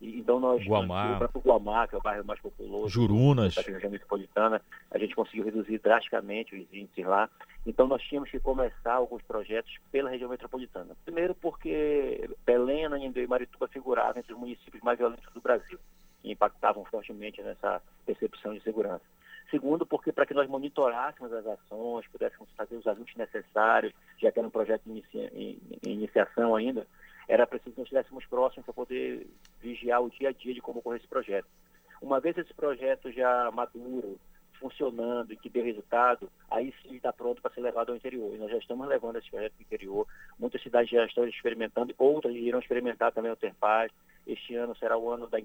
E, 0.00 0.18
então 0.18 0.38
nós, 0.38 0.62
Guamá. 0.64 1.14
o 1.14 1.18
próprio 1.18 1.42
Guamá, 1.42 1.88
que 1.88 1.94
é 1.94 1.98
o 1.98 2.02
bairro 2.02 2.24
mais 2.24 2.38
populoso 2.40 2.88
Jurunas. 2.88 3.54
da 3.54 3.62
região 3.62 3.90
metropolitana, 3.90 4.60
a 4.90 4.98
gente 4.98 5.14
conseguiu 5.14 5.44
reduzir 5.44 5.78
drasticamente 5.78 6.54
os 6.54 6.72
índices 6.72 7.06
lá. 7.06 7.30
Então 7.66 7.86
nós 7.86 8.02
tínhamos 8.02 8.30
que 8.30 8.38
começar 8.38 8.92
alguns 8.92 9.22
projetos 9.22 9.72
pela 9.90 10.10
região 10.10 10.28
metropolitana. 10.28 10.94
Primeiro 11.04 11.34
porque 11.34 12.28
Belém, 12.44 12.84
Ananindeua 12.84 13.24
e 13.24 13.28
Marituba 13.28 13.68
figuravam 13.68 14.18
entre 14.18 14.32
os 14.32 14.38
municípios 14.38 14.82
mais 14.82 14.98
violentos 14.98 15.32
do 15.32 15.40
Brasil 15.40 15.78
e 16.22 16.32
impactavam 16.32 16.84
fortemente 16.84 17.42
nessa 17.42 17.80
percepção 18.04 18.52
de 18.52 18.60
segurança. 18.60 19.04
Segundo, 19.50 19.86
porque 19.86 20.12
para 20.12 20.26
que 20.26 20.34
nós 20.34 20.48
monitorássemos 20.48 21.32
as 21.32 21.46
ações, 21.46 22.06
pudéssemos 22.08 22.48
fazer 22.56 22.76
os 22.76 22.86
ajustes 22.86 23.16
necessários, 23.16 23.92
já 24.18 24.32
que 24.32 24.38
era 24.38 24.48
um 24.48 24.50
projeto 24.50 24.82
em, 24.88 25.02
em, 25.14 25.58
em 25.86 25.92
iniciação 25.92 26.56
ainda, 26.56 26.86
era 27.28 27.46
preciso 27.46 27.72
que 27.72 27.80
nós 27.80 27.86
estivéssemos 27.86 28.26
próximos 28.26 28.64
para 28.64 28.74
poder 28.74 29.26
vigiar 29.60 30.02
o 30.02 30.10
dia 30.10 30.30
a 30.30 30.32
dia 30.32 30.54
de 30.54 30.60
como 30.60 30.80
ocorrer 30.80 31.00
esse 31.00 31.08
projeto. 31.08 31.46
Uma 32.00 32.20
vez 32.20 32.36
esse 32.36 32.52
projeto 32.54 33.10
já 33.12 33.50
maduro, 33.52 34.18
funcionando 34.58 35.32
e 35.32 35.36
que 35.36 35.48
deu 35.48 35.64
resultado, 35.64 36.30
aí 36.50 36.74
sim 36.82 36.96
está 36.96 37.12
pronto 37.12 37.40
para 37.40 37.54
ser 37.54 37.60
levado 37.60 37.90
ao 37.90 37.96
interior. 37.96 38.34
E 38.34 38.38
nós 38.38 38.50
já 38.50 38.58
estamos 38.58 38.86
levando 38.88 39.16
esse 39.16 39.30
projeto 39.30 39.54
ao 39.54 39.62
interior. 39.62 40.06
Muitas 40.38 40.62
cidades 40.62 40.90
já 40.90 41.04
estão 41.04 41.26
experimentando, 41.26 41.94
outras 41.98 42.34
irão 42.34 42.58
experimentar 42.58 43.12
também 43.12 43.30
o 43.30 43.36
Terpaz. 43.36 43.92
Este 44.26 44.54
ano 44.56 44.74
será 44.76 44.96
o 44.96 45.10
ano 45.10 45.26
da 45.26 45.38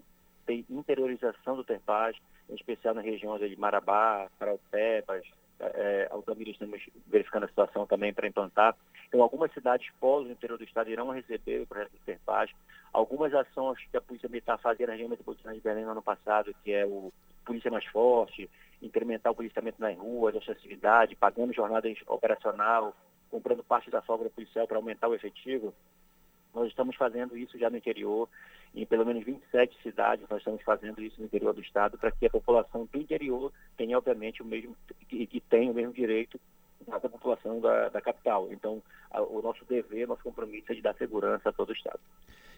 interiorização 0.69 1.55
do 1.55 1.63
Terpaz, 1.63 2.15
em 2.49 2.55
especial 2.55 2.93
na 2.93 3.01
região 3.01 3.37
de 3.37 3.55
Marabá, 3.57 4.29
Paraupebas, 4.37 5.23
é, 5.61 6.07
Altamira 6.11 6.49
estamos 6.49 6.81
verificando 7.07 7.43
a 7.43 7.47
situação 7.47 7.85
também 7.85 8.13
para 8.13 8.27
implantar. 8.27 8.75
Então, 9.07 9.21
algumas 9.21 9.51
cidades 9.53 9.87
polos 9.99 10.27
no 10.27 10.33
interior 10.33 10.57
do 10.57 10.63
estado 10.63 10.89
irão 10.89 11.09
receber 11.11 11.61
o 11.61 11.67
projeto 11.67 11.91
do 11.91 11.99
Terpaz. 11.99 12.49
Algumas 12.91 13.33
ações 13.33 13.77
que 13.89 13.97
a 13.97 14.01
Polícia 14.01 14.27
Militar 14.27 14.57
fazia 14.57 14.87
na 14.87 14.93
região 14.93 15.09
metropolitana 15.09 15.53
de 15.53 15.61
Belém 15.61 15.85
no 15.85 15.91
ano 15.91 16.01
passado, 16.01 16.53
que 16.63 16.71
é 16.71 16.85
o 16.85 17.11
Polícia 17.45 17.71
Mais 17.71 17.85
Forte, 17.85 18.49
incrementar 18.81 19.31
o 19.31 19.35
policiamento 19.35 19.79
nas 19.79 19.97
ruas, 19.97 20.35
acessibilidade, 20.35 21.15
pagando 21.15 21.53
jornada 21.53 21.87
operacional, 22.07 22.95
comprando 23.29 23.63
parte 23.63 23.89
da 23.89 24.01
folga 24.01 24.29
policial 24.29 24.67
para 24.67 24.77
aumentar 24.77 25.07
o 25.07 25.15
efetivo. 25.15 25.73
Nós 26.53 26.67
estamos 26.67 26.95
fazendo 26.95 27.37
isso 27.37 27.57
já 27.57 27.69
no 27.69 27.77
interior, 27.77 28.27
em 28.73 28.85
pelo 28.85 29.05
menos 29.05 29.23
27 29.23 29.77
cidades 29.81 30.27
nós 30.29 30.39
estamos 30.39 30.61
fazendo 30.63 31.01
isso 31.01 31.19
no 31.19 31.25
interior 31.25 31.53
do 31.53 31.61
estado, 31.61 31.97
para 31.97 32.11
que 32.11 32.25
a 32.25 32.29
população 32.29 32.87
do 32.91 32.99
interior 32.99 33.51
tenha, 33.77 33.97
obviamente, 33.97 34.41
o 34.41 34.45
mesmo, 34.45 34.75
e 35.11 35.27
que 35.27 35.39
tenha 35.41 35.71
o 35.71 35.75
mesmo 35.75 35.93
direito 35.93 36.39
da 36.87 37.09
população 37.09 37.59
da, 37.59 37.89
da 37.89 38.01
capital. 38.01 38.47
Então, 38.51 38.81
a, 39.09 39.21
o 39.21 39.41
nosso 39.41 39.63
dever, 39.65 40.07
nosso 40.07 40.23
compromisso 40.23 40.71
é 40.71 40.75
de 40.75 40.81
dar 40.81 40.95
segurança 40.95 41.49
a 41.49 41.53
todo 41.53 41.69
o 41.69 41.73
estado. 41.73 41.99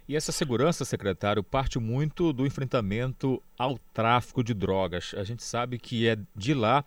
E 0.08 0.18
essa 0.18 0.34
segurança, 0.34 0.84
secretário, 0.84 1.41
parte 1.41 1.80
muito 1.80 2.34
do 2.34 2.45
enfrentamento 2.45 3.41
ao 3.58 3.80
tráfico 3.93 4.43
de 4.43 4.54
drogas. 4.54 5.16
A 5.18 5.24
gente 5.24 5.43
sabe 5.43 5.80
que 5.80 6.08
é 6.08 6.18
de 6.36 6.54
lá 6.54 6.84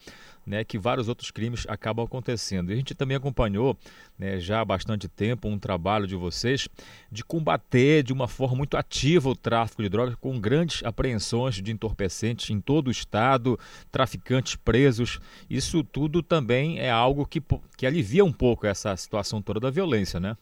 né, 0.46 0.62
que 0.62 0.78
vários 0.78 1.08
outros 1.08 1.30
crimes 1.30 1.64
acabam 1.66 2.04
acontecendo. 2.04 2.70
E 2.70 2.74
a 2.74 2.76
gente 2.76 2.94
também 2.94 3.16
acompanhou 3.16 3.76
né, 4.18 4.38
já 4.38 4.60
há 4.60 4.64
bastante 4.64 5.08
tempo 5.08 5.48
um 5.48 5.58
trabalho 5.58 6.06
de 6.06 6.14
vocês 6.14 6.68
de 7.10 7.24
combater 7.24 8.02
de 8.02 8.12
uma 8.12 8.28
forma 8.28 8.56
muito 8.56 8.76
ativa 8.76 9.30
o 9.30 9.34
tráfico 9.34 9.82
de 9.82 9.88
drogas, 9.88 10.14
com 10.16 10.38
grandes 10.38 10.84
apreensões 10.84 11.54
de 11.56 11.72
entorpecentes 11.72 12.50
em 12.50 12.60
todo 12.60 12.88
o 12.88 12.92
estado, 12.92 13.58
traficantes 13.90 14.56
presos. 14.56 15.18
Isso 15.48 15.82
tudo 15.82 16.22
também 16.22 16.78
é 16.78 16.90
algo 16.90 17.26
que, 17.26 17.42
que 17.76 17.86
alivia 17.86 18.24
um 18.24 18.32
pouco 18.32 18.66
essa 18.66 18.94
situação 18.96 19.40
toda 19.40 19.58
da 19.58 19.70
violência, 19.70 20.20
né? 20.20 20.36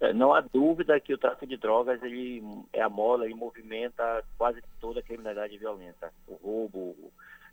É, 0.00 0.12
não 0.14 0.32
há 0.32 0.40
dúvida 0.40 0.98
que 0.98 1.12
o 1.12 1.18
tráfico 1.18 1.46
de 1.46 1.58
drogas 1.58 2.02
ele 2.02 2.42
é 2.72 2.80
a 2.80 2.88
mola 2.88 3.28
e 3.28 3.34
movimenta 3.34 4.24
quase 4.38 4.62
toda 4.80 5.00
a 5.00 5.02
criminalidade 5.02 5.58
violenta. 5.58 6.12
O 6.26 6.34
roubo, 6.34 6.96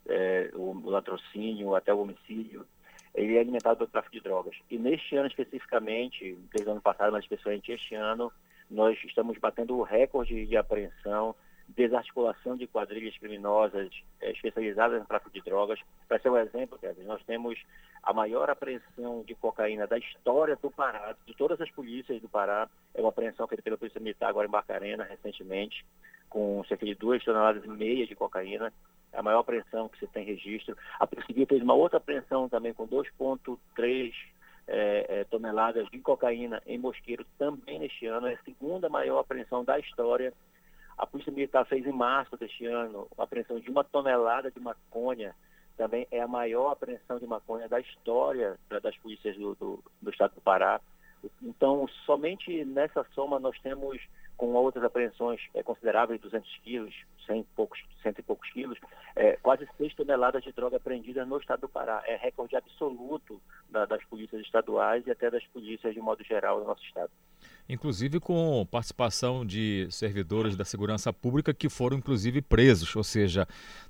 é, 0.06 0.50
o 0.54 0.88
latrocínio, 0.88 1.74
até 1.74 1.92
o 1.92 2.00
homicídio, 2.00 2.66
ele 3.14 3.36
é 3.36 3.40
alimentado 3.40 3.76
pelo 3.76 3.90
tráfico 3.90 4.14
de 4.14 4.22
drogas. 4.22 4.56
E 4.70 4.78
neste 4.78 5.14
ano 5.16 5.28
especificamente, 5.28 6.38
desde 6.52 6.68
o 6.68 6.72
ano 6.72 6.80
passado, 6.80 7.12
mas 7.12 7.24
especialmente 7.24 7.70
este 7.70 7.94
ano, 7.94 8.32
nós 8.70 8.98
estamos 9.04 9.36
batendo 9.38 9.76
o 9.76 9.82
recorde 9.82 10.46
de 10.46 10.56
apreensão 10.56 11.34
desarticulação 11.68 12.56
de 12.56 12.66
quadrilhas 12.66 13.16
criminosas 13.18 13.90
é, 14.20 14.30
especializadas 14.30 14.98
no 14.98 15.06
tráfico 15.06 15.30
de 15.30 15.40
drogas. 15.42 15.78
Para 16.08 16.18
ser 16.18 16.30
um 16.30 16.38
exemplo, 16.38 16.78
Kevin, 16.78 17.02
nós 17.02 17.22
temos 17.24 17.58
a 18.02 18.12
maior 18.12 18.48
apreensão 18.48 19.22
de 19.26 19.34
cocaína 19.34 19.86
da 19.86 19.98
história 19.98 20.56
do 20.56 20.70
Pará, 20.70 21.14
de 21.26 21.34
todas 21.34 21.60
as 21.60 21.70
polícias 21.70 22.20
do 22.22 22.28
Pará. 22.28 22.68
É 22.94 23.00
uma 23.00 23.10
apreensão 23.10 23.46
feita 23.46 23.62
pela 23.62 23.76
Polícia 23.76 24.00
Militar 24.00 24.30
agora 24.30 24.48
em 24.48 24.50
Barcarena, 24.50 25.04
recentemente, 25.04 25.84
com 26.28 26.64
cerca 26.64 26.86
de 26.86 26.94
duas 26.94 27.22
toneladas 27.22 27.64
e 27.64 27.68
meia 27.68 28.06
de 28.06 28.14
cocaína. 28.14 28.72
É 29.12 29.18
a 29.18 29.22
maior 29.22 29.40
apreensão 29.40 29.88
que 29.88 29.98
se 29.98 30.06
tem 30.06 30.24
registro. 30.24 30.76
A 30.98 31.06
Polícia 31.06 31.46
fez 31.46 31.62
uma 31.62 31.74
outra 31.74 31.98
apreensão 31.98 32.48
também 32.48 32.72
com 32.72 32.86
2,3 32.86 34.12
é, 34.66 35.06
é, 35.20 35.24
toneladas 35.24 35.88
de 35.90 35.98
cocaína 35.98 36.62
em 36.66 36.78
Mosqueiro 36.78 37.24
também 37.38 37.78
neste 37.78 38.06
ano. 38.06 38.26
É 38.26 38.34
a 38.34 38.42
segunda 38.42 38.88
maior 38.88 39.18
apreensão 39.20 39.64
da 39.64 39.78
história 39.78 40.32
a 40.98 41.06
Polícia 41.06 41.32
Militar 41.32 41.64
fez 41.64 41.86
em 41.86 41.92
março 41.92 42.36
deste 42.36 42.66
ano 42.66 43.06
a 43.16 43.22
apreensão 43.22 43.60
de 43.60 43.70
uma 43.70 43.84
tonelada 43.84 44.50
de 44.50 44.58
maconha. 44.58 45.34
Também 45.76 46.08
é 46.10 46.20
a 46.20 46.26
maior 46.26 46.72
apreensão 46.72 47.18
de 47.20 47.26
maconha 47.26 47.68
da 47.68 47.78
história 47.78 48.58
das 48.82 48.96
polícias 48.96 49.36
do, 49.36 49.54
do, 49.54 49.84
do 50.02 50.10
estado 50.10 50.34
do 50.34 50.40
Pará. 50.40 50.80
Então, 51.40 51.86
somente 52.04 52.64
nessa 52.64 53.04
soma 53.14 53.38
nós 53.38 53.56
temos, 53.60 54.00
com 54.36 54.52
outras 54.54 54.84
apreensões 54.84 55.40
é, 55.54 55.62
consideráveis, 55.62 56.20
200 56.20 56.58
quilos, 56.64 56.94
100 57.28 57.40
e 57.40 57.44
poucos, 57.54 57.78
cento 58.02 58.18
e 58.18 58.22
poucos 58.22 58.50
quilos, 58.50 58.78
é, 59.14 59.36
quase 59.36 59.68
6 59.76 59.94
toneladas 59.94 60.42
de 60.42 60.50
droga 60.52 60.78
apreendida 60.78 61.24
no 61.24 61.38
estado 61.38 61.60
do 61.60 61.68
Pará. 61.68 62.02
É 62.06 62.16
recorde 62.16 62.56
absoluto 62.56 63.40
da, 63.70 63.86
das 63.86 64.02
polícias 64.06 64.40
estaduais 64.42 65.06
e 65.06 65.10
até 65.12 65.30
das 65.30 65.46
polícias 65.48 65.94
de 65.94 66.00
modo 66.00 66.24
geral 66.24 66.58
do 66.58 66.66
nosso 66.66 66.82
estado 66.84 67.12
inclusive 67.68 68.18
com 68.18 68.66
participação 68.70 69.44
de 69.44 69.86
servidores 69.90 70.56
da 70.56 70.64
segurança 70.64 71.12
pública 71.12 71.52
que 71.52 71.68
foram 71.68 71.98
inclusive 71.98 72.40
presos, 72.40 72.94
ou 72.96 73.04
seja, 73.04 73.46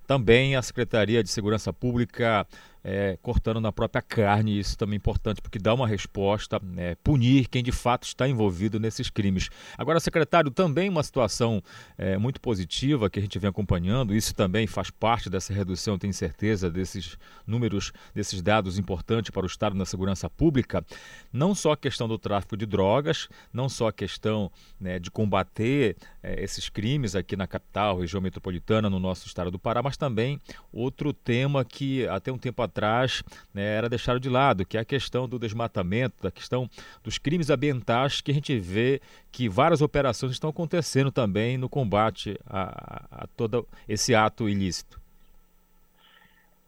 também 0.07 0.57
a 0.57 0.63
Secretaria 0.63 1.23
de 1.23 1.31
Segurança 1.31 1.73
Pública 1.73 2.47
é, 2.83 3.19
cortando 3.21 3.61
na 3.61 3.71
própria 3.71 4.01
carne, 4.01 4.59
isso 4.59 4.77
também 4.77 4.95
é 4.95 4.97
importante 4.97 5.43
porque 5.43 5.59
dá 5.59 5.75
uma 5.75 5.87
resposta, 5.87 6.61
é, 6.77 6.97
punir 6.97 7.49
quem 7.49 7.63
de 7.63 7.73
fato 7.73 8.05
está 8.05 8.27
envolvido 8.27 8.81
nesses 8.81 9.11
crimes. 9.11 9.51
Agora, 9.77 10.01
secretário, 10.01 10.51
também 10.51 10.89
uma 10.89 11.03
situação 11.03 11.63
é, 11.97 12.17
muito 12.17 12.41
positiva 12.41 13.11
que 13.11 13.19
a 13.19 13.23
vem 13.37 13.51
acompanhando, 13.51 14.15
isso 14.15 14.33
também 14.33 14.69
faz 14.69 14.91
parte 14.91 15.29
dessa 15.29 15.53
redução, 15.53 15.99
tenho 15.99 16.15
certeza, 16.15 16.71
desses 16.71 17.19
números, 17.45 17.93
desses 18.15 18.41
dados 18.41 18.79
importantes 18.79 19.33
para 19.33 19.43
o 19.43 19.47
Estado 19.47 19.75
na 19.75 19.85
segurança 19.85 20.31
pública, 20.31 20.87
não 21.33 21.53
só 21.53 21.73
a 21.73 21.77
questão 21.77 22.07
do 22.07 22.17
tráfico 22.17 22.57
de 22.57 22.65
drogas, 22.65 23.29
não 23.53 23.69
só 23.69 23.89
a 23.89 23.93
questão 23.93 24.53
né, 24.81 25.01
de 25.01 25.11
combater 25.11 25.97
é, 26.23 26.43
esses 26.43 26.69
crimes 26.69 27.17
aqui 27.17 27.35
na 27.35 27.49
capital, 27.49 27.99
região 27.99 28.21
metropolitana, 28.21 28.89
no 28.89 29.01
nosso 29.01 29.27
estado 29.27 29.51
do 29.51 29.59
Pará, 29.59 29.83
mas 29.83 29.97
também 29.97 30.41
outro 30.73 31.13
tema 31.13 31.65
que 31.65 32.07
até 32.07 32.31
um 32.31 32.39
tempo 32.39 32.63
atrás 32.63 33.25
né, 33.53 33.65
era 33.65 33.89
deixado 33.89 34.21
de 34.21 34.29
lado, 34.29 34.65
que 34.65 34.77
é 34.77 34.81
a 34.81 34.85
questão 34.85 35.29
do 35.29 35.39
desmatamento, 35.39 36.23
da 36.23 36.31
questão 36.31 36.71
dos 37.03 37.19
crimes 37.19 37.51
ambientais, 37.51 38.21
que 38.21 38.31
a 38.31 38.35
gente 38.35 38.59
vê 38.59 39.01
que 39.31 39.49
várias 39.49 39.81
operações 39.83 40.33
estão 40.33 40.51
acontecendo 40.51 41.13
também 41.13 41.57
no 41.59 41.69
combate 41.69 42.39
a, 42.47 43.23
a 43.23 43.27
todo 43.37 43.67
esse 43.89 44.15
ato 44.15 44.49
ilícito. 44.49 45.01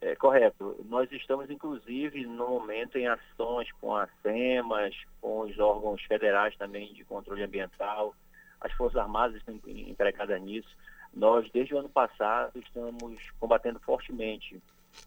É, 0.01 0.15
correto. 0.17 0.77
Nós 0.89 1.11
estamos, 1.13 1.51
inclusive, 1.51 2.25
no 2.25 2.49
momento 2.49 2.97
em 2.97 3.07
ações 3.07 3.71
com 3.81 3.95
as 3.95 4.09
SEMAS, 4.23 4.95
com 5.21 5.41
os 5.41 5.59
órgãos 5.59 6.03
federais 6.05 6.57
também 6.57 6.93
de 6.95 7.05
controle 7.05 7.43
ambiental, 7.43 8.15
as 8.61 8.73
Forças 8.73 8.99
Armadas 8.99 9.37
estão 9.37 9.59
empregadas 9.67 10.41
nisso. 10.41 10.69
Nós, 11.13 11.51
desde 11.51 11.75
o 11.75 11.79
ano 11.79 11.89
passado, 11.89 12.53
estamos 12.59 13.19
combatendo 13.39 13.81
fortemente 13.81 14.61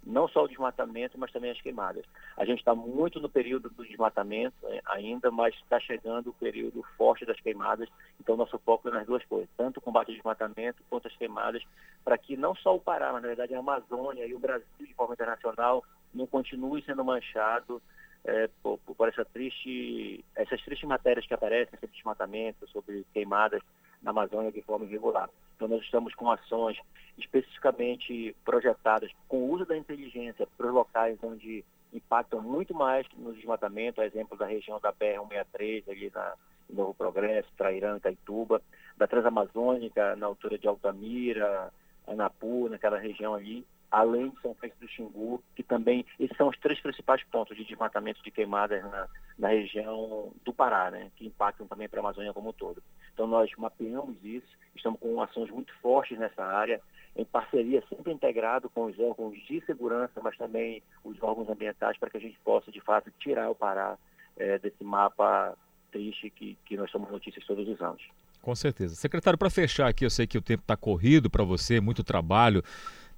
não 0.06 0.28
só 0.28 0.44
o 0.44 0.48
desmatamento, 0.48 1.18
mas 1.18 1.32
também 1.32 1.52
as 1.52 1.62
queimadas. 1.62 2.06
A 2.38 2.46
gente 2.46 2.60
está 2.60 2.76
muito 2.76 3.20
no 3.20 3.30
período 3.30 3.70
do 3.70 3.86
desmatamento 3.86 4.56
é, 4.66 4.82
ainda, 4.86 5.32
mas 5.32 5.56
está 5.56 5.80
chegando 5.80 6.30
o 6.30 6.34
período 6.34 6.84
forte 6.98 7.26
das 7.26 7.40
queimadas, 7.40 7.90
então 8.20 8.36
nosso 8.36 8.58
foco 8.60 8.90
é 8.90 8.92
nas 8.92 9.06
duas 9.06 9.24
coisas, 9.26 9.50
tanto 9.56 9.78
o 9.78 9.82
combate 9.82 10.10
ao 10.10 10.16
desmatamento 10.16 10.84
quanto 10.90 11.08
as 11.08 11.16
queimadas, 11.16 11.64
para 12.04 12.18
que 12.18 12.36
não 12.36 12.56
só 12.56 12.76
o 12.76 12.80
Pará, 12.80 13.12
mas 13.14 13.22
na 13.22 13.28
verdade 13.30 13.54
a 13.54 13.60
Amazônia 13.60 14.26
e 14.26 14.34
o 14.34 14.40
Brasil 14.40 14.66
de 14.80 14.94
forma 14.94 15.14
internacional 15.14 15.84
não 16.14 16.28
continue 16.28 16.84
sendo 16.84 17.04
manchado 17.04 17.82
é, 18.26 18.50
por, 18.62 18.78
por, 18.80 19.10
essa 19.10 19.26
triste, 19.26 20.24
essas 20.36 20.62
tristes 20.62 20.88
matérias 20.88 21.26
que 21.26 21.34
aparecem 21.34 21.78
sobre 21.80 21.96
desmatamento, 21.96 22.68
sobre 22.70 23.06
queimadas 23.14 23.62
na 24.02 24.12
Amazônia 24.12 24.52
de 24.52 24.62
forma 24.62 24.86
irregular. 24.86 25.30
Então, 25.64 25.78
nós 25.78 25.86
estamos 25.86 26.14
com 26.14 26.30
ações 26.30 26.78
especificamente 27.18 28.36
projetadas 28.44 29.10
com 29.30 29.38
o 29.38 29.52
uso 29.52 29.66
da 29.66 29.78
inteligência 29.78 30.46
para 30.58 30.68
os 30.68 30.74
locais 30.74 31.18
onde 31.24 31.64
impactam 31.94 32.42
muito 32.42 32.74
mais 32.74 33.08
no 33.16 33.34
desmatamento, 33.34 34.02
a 34.02 34.06
exemplo 34.06 34.38
da 34.38 34.46
região 34.46 34.78
da 34.82 34.92
BR-163, 34.92 35.84
ali 35.88 36.12
na 36.14 36.34
Novo 36.70 36.94
Progresso, 36.94 37.48
Trairão, 37.56 37.96
Itaituba, 37.96 38.62
da 38.98 39.08
Transamazônica, 39.08 40.18
na 40.18 40.26
altura 40.26 40.58
de 40.58 40.68
Altamira, 40.68 41.72
Anapu, 42.06 42.68
naquela 42.68 42.98
região 42.98 43.34
ali, 43.34 43.66
além 43.90 44.32
de 44.32 44.42
São 44.42 44.54
Francisco 44.56 44.84
do 44.84 44.92
Xingu, 44.92 45.44
que 45.56 45.64
também, 45.64 46.06
esses 46.20 46.36
são 46.36 46.50
os 46.50 46.58
três 46.58 46.82
principais 46.82 47.24
pontos 47.32 47.56
de 47.56 47.64
desmatamento 47.64 48.22
de 48.22 48.32
queimadas 48.32 48.84
na, 48.84 49.08
na 49.38 49.48
região 49.50 50.34
do 50.44 50.52
Pará, 50.52 50.92
né, 50.92 51.10
que 51.16 51.28
impactam 51.28 51.68
também 51.68 51.88
para 51.88 52.00
a 52.00 52.02
Amazônia 52.02 52.34
como 52.34 52.50
um 52.50 52.54
todo. 52.54 52.84
Então 53.14 53.28
nós 53.28 53.50
mapeamos 53.58 54.16
isso, 54.24 54.48
estamos 54.76 55.00
com 55.00 55.22
ações 55.22 55.50
muito 55.52 55.74
fortes 55.82 56.18
nessa 56.18 56.44
área, 56.44 56.82
em 57.16 57.24
parceria 57.24 57.84
sempre 57.88 58.12
integrado 58.12 58.70
com 58.70 58.86
os 58.86 58.98
órgãos 59.00 59.38
de 59.46 59.64
segurança, 59.66 60.20
mas 60.22 60.36
também 60.36 60.82
os 61.04 61.22
órgãos 61.22 61.48
ambientais, 61.48 61.98
para 61.98 62.10
que 62.10 62.18
a 62.18 62.20
gente 62.20 62.40
possa, 62.44 62.72
de 62.72 62.82
fato, 62.82 63.12
tirar 63.20 63.50
o 63.50 63.56
Pará 63.56 63.98
é, 64.36 64.58
desse 64.58 64.84
mapa 64.84 65.56
triste 65.92 66.30
que, 66.32 66.58
que 66.66 66.76
nós 66.76 66.90
somos 66.90 67.12
notícias 67.12 67.46
todos 67.46 67.68
os 67.68 67.80
anos. 67.82 68.02
Com 68.42 68.56
certeza. 68.56 68.96
Secretário, 68.96 69.38
para 69.38 69.50
fechar 69.50 69.88
aqui, 69.88 70.04
eu 70.04 70.10
sei 70.10 70.26
que 70.26 70.38
o 70.38 70.42
tempo 70.42 70.64
está 70.64 70.76
corrido 70.76 71.30
para 71.30 71.44
você, 71.44 71.80
muito 71.80 72.04
trabalho 72.04 72.64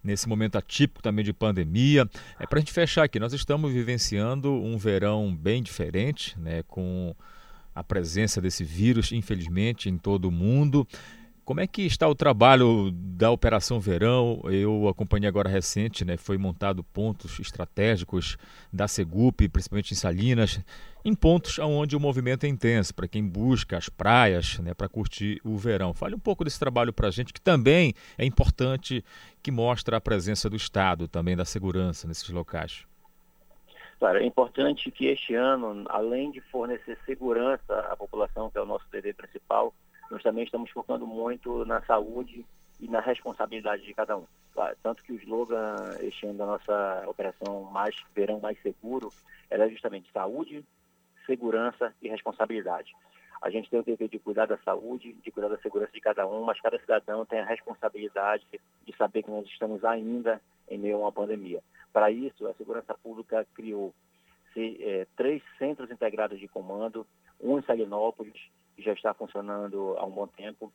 nesse 0.03 0.29
momento 0.29 0.57
atípico 0.57 1.01
também 1.01 1.25
de 1.25 1.33
pandemia. 1.33 2.07
É 2.39 2.45
para 2.45 2.59
a 2.59 2.61
gente 2.61 2.71
fechar 2.71 3.03
aqui, 3.03 3.19
nós 3.19 3.33
estamos 3.33 3.71
vivenciando 3.71 4.51
um 4.51 4.77
verão 4.77 5.35
bem 5.35 5.63
diferente, 5.63 6.39
né, 6.39 6.61
com 6.67 7.15
a 7.75 7.83
presença 7.83 8.41
desse 8.41 8.63
vírus, 8.63 9.11
infelizmente, 9.11 9.89
em 9.89 9.97
todo 9.97 10.25
o 10.25 10.31
mundo. 10.31 10.87
Como 11.43 11.59
é 11.59 11.67
que 11.67 11.83
está 11.83 12.07
o 12.07 12.15
trabalho 12.15 12.89
da 12.91 13.29
Operação 13.29 13.79
Verão? 13.79 14.41
Eu 14.45 14.87
acompanhei 14.87 15.27
agora 15.27 15.47
recente, 15.47 16.03
né? 16.03 16.17
Foi 16.17 16.39
montado 16.39 16.83
pontos 16.83 17.39
estratégicos 17.39 18.35
da 18.73 18.87
Segup, 18.87 19.47
principalmente 19.49 19.91
em 19.91 19.95
Salinas, 19.95 20.59
em 21.03 21.13
pontos 21.13 21.59
onde 21.59 21.95
o 21.95 21.99
movimento 21.99 22.45
é 22.45 22.49
intenso, 22.49 22.95
para 22.95 23.07
quem 23.07 23.23
busca 23.23 23.77
as 23.77 23.89
praias, 23.89 24.57
né, 24.57 24.73
para 24.73 24.89
curtir 24.89 25.39
o 25.43 25.55
verão. 25.55 25.93
Fale 25.93 26.15
um 26.15 26.19
pouco 26.19 26.43
desse 26.43 26.59
trabalho 26.59 26.91
para 26.91 27.09
a 27.09 27.11
gente, 27.11 27.31
que 27.31 27.39
também 27.39 27.93
é 28.17 28.25
importante, 28.25 29.05
que 29.43 29.51
mostra 29.51 29.97
a 29.97 30.01
presença 30.01 30.49
do 30.49 30.55
Estado, 30.55 31.07
também 31.07 31.35
da 31.35 31.45
segurança 31.45 32.07
nesses 32.07 32.29
locais. 32.29 32.87
Claro, 33.99 34.19
é 34.19 34.25
importante 34.25 34.91
que 34.91 35.07
este 35.07 35.35
ano, 35.35 35.85
além 35.89 36.31
de 36.31 36.41
fornecer 36.41 36.97
segurança 37.05 37.79
à 37.89 37.95
população, 37.95 38.49
que 38.49 38.57
é 38.57 38.61
o 38.61 38.65
nosso 38.65 38.85
dever 38.91 39.15
principal, 39.15 39.73
nós 40.11 40.21
também 40.21 40.43
estamos 40.43 40.69
focando 40.69 41.07
muito 41.07 41.65
na 41.65 41.81
saúde 41.81 42.45
e 42.79 42.87
na 42.87 42.99
responsabilidade 42.99 43.83
de 43.83 43.93
cada 43.93 44.17
um. 44.17 44.25
Tanto 44.83 45.03
que 45.03 45.11
o 45.11 45.15
slogan 45.15 45.75
este 46.01 46.27
ano 46.27 46.37
da 46.37 46.45
nossa 46.45 47.03
operação 47.07 47.63
Mais 47.63 47.95
Verão 48.15 48.39
Mais 48.39 48.61
Seguro 48.61 49.09
é 49.49 49.69
justamente 49.69 50.11
saúde, 50.11 50.63
segurança 51.25 51.93
e 52.01 52.07
responsabilidade. 52.07 52.93
A 53.41 53.49
gente 53.49 53.69
tem 53.69 53.79
o 53.79 53.83
dever 53.83 54.07
de 54.09 54.19
cuidar 54.19 54.45
da 54.45 54.57
saúde, 54.59 55.13
de 55.13 55.31
cuidar 55.31 55.49
da 55.49 55.57
segurança 55.57 55.91
de 55.91 56.01
cada 56.01 56.27
um, 56.27 56.43
mas 56.43 56.59
cada 56.61 56.79
cidadão 56.79 57.25
tem 57.25 57.39
a 57.39 57.45
responsabilidade 57.45 58.45
de 58.85 58.95
saber 58.97 59.23
que 59.23 59.31
nós 59.31 59.45
estamos 59.47 59.83
ainda 59.83 60.41
em 60.69 60.77
meio 60.77 60.97
a 60.97 60.99
uma 60.99 61.11
pandemia. 61.11 61.61
Para 61.93 62.11
isso, 62.11 62.47
a 62.47 62.53
Segurança 62.55 62.93
Pública 62.93 63.45
criou 63.53 63.93
se, 64.53 64.77
é, 64.81 65.07
três 65.15 65.43
centros 65.57 65.91
integrados 65.91 66.39
de 66.39 66.47
comando, 66.47 67.05
um 67.39 67.59
em 67.59 67.63
Salinópolis, 67.63 68.39
que 68.75 68.81
já 68.81 68.93
está 68.93 69.13
funcionando 69.13 69.95
há 69.97 70.05
um 70.05 70.11
bom 70.11 70.27
tempo, 70.27 70.71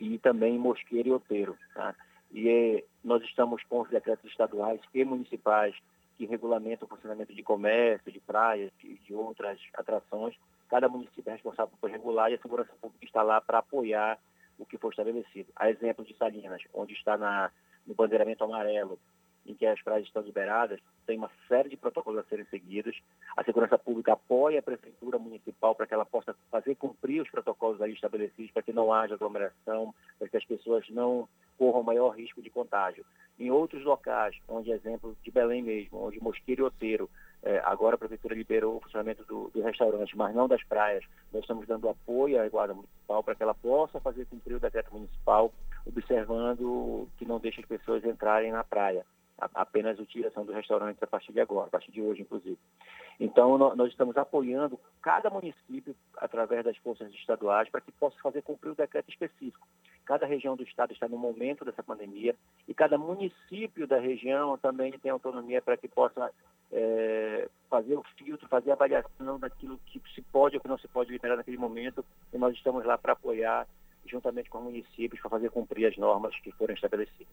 e 0.00 0.18
também 0.18 0.58
Mosqueiro 0.58 1.08
e 1.08 1.12
Outeiro. 1.12 1.56
Tá? 1.74 1.94
E 2.32 2.48
é, 2.48 2.84
nós 3.04 3.22
estamos 3.24 3.62
com 3.64 3.80
os 3.80 3.90
decretos 3.90 4.28
estaduais 4.30 4.80
e 4.94 5.04
municipais 5.04 5.76
que 6.16 6.26
regulamentam 6.26 6.86
o 6.86 6.88
funcionamento 6.88 7.34
de 7.34 7.42
comércio, 7.42 8.10
de 8.10 8.20
praias, 8.20 8.72
de, 8.78 8.94
de 8.94 9.14
outras 9.14 9.60
atrações. 9.74 10.34
Cada 10.68 10.88
município 10.88 11.30
é 11.30 11.32
responsável 11.32 11.72
por 11.80 11.90
regular 11.90 12.30
e 12.30 12.34
a 12.34 12.38
segurança 12.38 12.72
pública 12.80 13.04
está 13.04 13.22
lá 13.22 13.40
para 13.40 13.58
apoiar 13.58 14.18
o 14.58 14.66
que 14.66 14.78
for 14.78 14.90
estabelecido. 14.90 15.52
A 15.54 15.70
exemplo 15.70 16.04
de 16.04 16.16
Salinas, 16.16 16.62
onde 16.74 16.94
está 16.94 17.16
na, 17.16 17.50
no 17.86 17.94
bandeiramento 17.94 18.42
amarelo, 18.42 18.98
em 19.46 19.54
que 19.54 19.64
as 19.64 19.80
praias 19.80 20.06
estão 20.06 20.22
liberadas, 20.22 20.80
tem 21.06 21.16
uma 21.16 21.30
série 21.46 21.68
de 21.68 21.76
protocolos 21.76 22.18
a 22.18 22.24
serem 22.24 22.44
seguidos. 22.46 23.00
A 23.36 23.44
segurança 23.44 23.78
pública 23.78 24.14
apoia 24.14 24.58
a 24.58 24.62
prefeitura 24.62 25.18
municipal 25.18 25.74
para 25.74 25.86
que 25.86 25.94
ela 25.94 26.04
possa 26.04 26.34
fazer 26.50 26.74
cumprir 26.74 27.22
os 27.22 27.30
protocolos 27.30 27.80
ali 27.80 27.92
estabelecidos, 27.92 28.50
para 28.50 28.62
que 28.62 28.72
não 28.72 28.92
haja 28.92 29.14
aglomeração, 29.14 29.94
para 30.18 30.28
que 30.28 30.36
as 30.36 30.44
pessoas 30.44 30.88
não 30.90 31.28
corram 31.56 31.82
maior 31.82 32.10
risco 32.10 32.42
de 32.42 32.50
contágio. 32.50 33.04
Em 33.38 33.50
outros 33.50 33.84
locais, 33.84 34.36
onde 34.48 34.70
exemplo 34.70 35.16
de 35.22 35.30
Belém 35.30 35.62
mesmo, 35.62 36.02
onde 36.02 36.20
Mosqueiro 36.20 36.64
e 36.64 36.66
Oteiro, 36.66 37.08
é, 37.46 37.62
agora 37.64 37.94
a 37.94 37.98
prefeitura 37.98 38.34
liberou 38.34 38.76
o 38.76 38.80
funcionamento 38.80 39.24
do, 39.24 39.48
do 39.54 39.62
restaurante, 39.62 40.16
mas 40.16 40.34
não 40.34 40.48
das 40.48 40.62
praias, 40.64 41.04
nós 41.32 41.42
estamos 41.42 41.64
dando 41.66 41.88
apoio 41.88 42.42
à 42.42 42.48
guarda 42.48 42.74
municipal 42.74 43.22
para 43.22 43.36
que 43.36 43.42
ela 43.44 43.54
possa 43.54 44.00
fazer 44.00 44.26
cumprir 44.26 44.56
o 44.56 44.60
decreto 44.60 44.92
municipal, 44.92 45.52
observando 45.86 47.08
que 47.16 47.24
não 47.24 47.38
deixe 47.38 47.60
as 47.60 47.66
pessoas 47.66 48.04
entrarem 48.04 48.50
na 48.50 48.64
praia 48.64 49.06
apenas 49.38 49.98
utilização 49.98 50.44
dos 50.44 50.54
restaurantes 50.54 51.02
a 51.02 51.06
partir 51.06 51.32
de 51.32 51.40
agora, 51.40 51.66
a 51.66 51.70
partir 51.70 51.92
de 51.92 52.00
hoje, 52.00 52.22
inclusive. 52.22 52.58
Então, 53.18 53.56
nós 53.58 53.90
estamos 53.90 54.16
apoiando 54.16 54.78
cada 55.00 55.30
município, 55.30 55.94
através 56.16 56.64
das 56.64 56.76
forças 56.78 57.10
estaduais, 57.14 57.68
para 57.70 57.80
que 57.80 57.92
possa 57.92 58.16
fazer 58.22 58.42
cumprir 58.42 58.70
o 58.70 58.74
decreto 58.74 59.08
específico. 59.08 59.66
Cada 60.04 60.26
região 60.26 60.54
do 60.54 60.62
estado 60.62 60.92
está 60.92 61.08
no 61.08 61.18
momento 61.18 61.64
dessa 61.64 61.82
pandemia 61.82 62.34
e 62.68 62.74
cada 62.74 62.96
município 62.96 63.86
da 63.86 63.98
região 63.98 64.56
também 64.58 64.92
tem 64.92 65.10
autonomia 65.10 65.60
para 65.60 65.76
que 65.76 65.88
possa 65.88 66.30
é, 66.70 67.48
fazer 67.68 67.96
o 67.96 68.04
filtro, 68.16 68.48
fazer 68.48 68.70
a 68.70 68.74
avaliação 68.74 69.38
daquilo 69.38 69.80
que 69.86 70.00
se 70.14 70.22
pode 70.22 70.56
ou 70.56 70.62
que 70.62 70.68
não 70.68 70.78
se 70.78 70.86
pode 70.86 71.10
liberar 71.10 71.36
naquele 71.36 71.56
momento. 71.56 72.04
E 72.32 72.38
nós 72.38 72.54
estamos 72.54 72.84
lá 72.84 72.96
para 72.96 73.14
apoiar 73.14 73.66
juntamente 74.10 74.48
com 74.48 74.58
os 74.58 74.64
municípios, 74.64 75.20
para 75.20 75.30
fazer 75.30 75.50
cumprir 75.50 75.86
as 75.86 75.96
normas 75.96 76.34
que 76.42 76.50
foram 76.52 76.74
estabelecidas. 76.74 77.26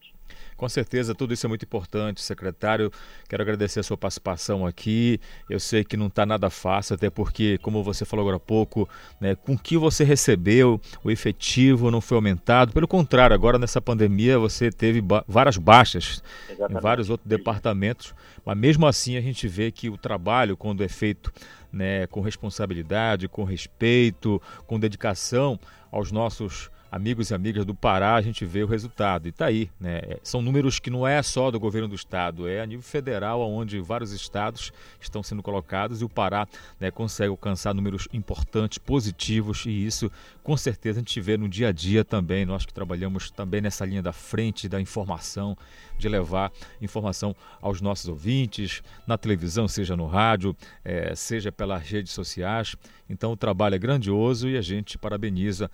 Com 0.56 0.70
certeza, 0.70 1.16
tudo 1.16 1.34
isso 1.34 1.46
é 1.46 1.50
muito 1.50 1.66
importante, 1.66 2.22
secretário. 2.22 2.92
Quero 3.28 3.44
agradecer 3.44 3.80
a 3.80 3.84
sua 3.84 3.98
participação 3.98 4.66
aqui. 4.66 5.20
Eu 5.50 5.60
sei 5.60 5.84
que 5.84 5.98
não 5.98 6.08
está 6.08 6.26
nada 6.26 6.50
fácil, 6.50 6.96
até 6.96 7.10
porque, 7.10 7.58
como 7.60 7.84
você 7.84 8.06
falou 8.06 8.24
agora 8.24 8.38
há 8.38 8.40
pouco, 8.40 8.88
né, 9.20 9.36
com 9.36 9.54
o 9.54 9.60
que 9.60 9.78
você 9.78 10.04
recebeu, 10.04 10.80
o 11.04 11.12
efetivo 11.12 11.92
não 11.92 12.02
foi 12.02 12.16
aumentado. 12.16 12.74
Pelo 12.74 12.88
contrário, 12.88 13.34
agora 13.34 13.58
nessa 13.58 13.82
pandemia 13.82 14.40
você 14.40 14.72
teve 14.72 15.02
ba 15.02 15.24
várias 15.28 15.58
baixas 15.58 16.24
Exatamente. 16.50 16.78
em 16.78 16.82
vários 16.82 17.10
outros 17.10 17.28
departamentos, 17.28 18.14
mas 18.46 18.58
mesmo 18.58 18.86
assim 18.86 19.18
a 19.18 19.22
gente 19.22 19.48
vê 19.48 19.72
que 19.72 19.90
o 19.90 19.98
trabalho, 19.98 20.58
quando 20.58 20.84
é 20.84 20.88
feito 20.88 21.32
né, 21.74 22.06
com 22.08 22.22
responsabilidade, 22.22 23.28
com 23.28 23.44
respeito, 23.44 24.40
com 24.68 24.80
dedicação 24.80 25.60
aos 25.92 26.12
nossos 26.12 26.70
amigos 26.94 27.32
e 27.32 27.34
amigas 27.34 27.66
do 27.66 27.74
Pará, 27.74 28.14
a 28.14 28.22
gente 28.22 28.46
vê 28.46 28.64
o 28.64 28.68
resultado. 28.68 29.26
E 29.26 29.30
está 29.30 29.48
aí. 29.48 29.68
Né? 29.80 29.98
É, 30.04 30.20
são 30.22 30.44
números 30.44 30.78
que 30.78 30.92
não 30.92 31.08
é 31.08 31.24
só 31.24 31.50
do 31.50 31.60
governo 31.60 31.88
do 31.88 31.96
estado, 31.96 32.48
é 32.48 32.62
a 32.62 32.66
nível 32.68 32.84
federal, 32.84 33.42
onde 33.42 33.82
vários 33.82 34.12
estados 34.12 34.72
estão 35.02 35.24
sendo 35.24 35.42
colocados 35.42 36.02
e 36.02 36.06
o 36.06 36.10
Pará 36.10 36.48
né, 36.80 36.92
consegue 36.92 37.32
alcançar 37.32 37.74
números 37.74 38.08
importantes, 38.14 38.78
positivos, 38.78 39.66
e 39.66 39.72
isso 39.72 40.12
com 40.44 40.56
certeza 40.56 41.00
a 41.00 41.02
gente 41.02 41.20
vê 41.20 41.36
no 41.36 41.50
dia 41.50 41.70
a 41.70 41.72
dia 41.72 42.06
também. 42.06 42.46
Nós 42.46 42.64
que 42.64 42.74
trabalhamos 42.74 43.32
também 43.32 43.60
nessa 43.60 43.84
linha 43.86 44.04
da 44.04 44.14
frente 44.14 44.70
da 44.70 44.80
informação, 44.80 45.58
de 45.98 46.08
levar 46.08 46.52
informação 46.80 47.36
aos 47.60 47.82
nossos 47.82 48.08
ouvintes, 48.08 48.84
na 49.08 49.18
televisão, 49.18 49.68
seja 49.68 49.98
no 49.98 50.06
rádio, 50.06 50.56
é, 50.86 51.16
seja 51.16 51.52
pelas 51.52 51.82
redes 51.82 52.12
sociais. 52.12 52.76
Então 53.10 53.32
o 53.32 53.38
trabalho 53.38 53.74
é 53.76 53.80
grandioso 53.80 54.48
e 54.48 54.58
a 54.58 54.62
gente 54.62 54.96
parabeniza 54.98 55.72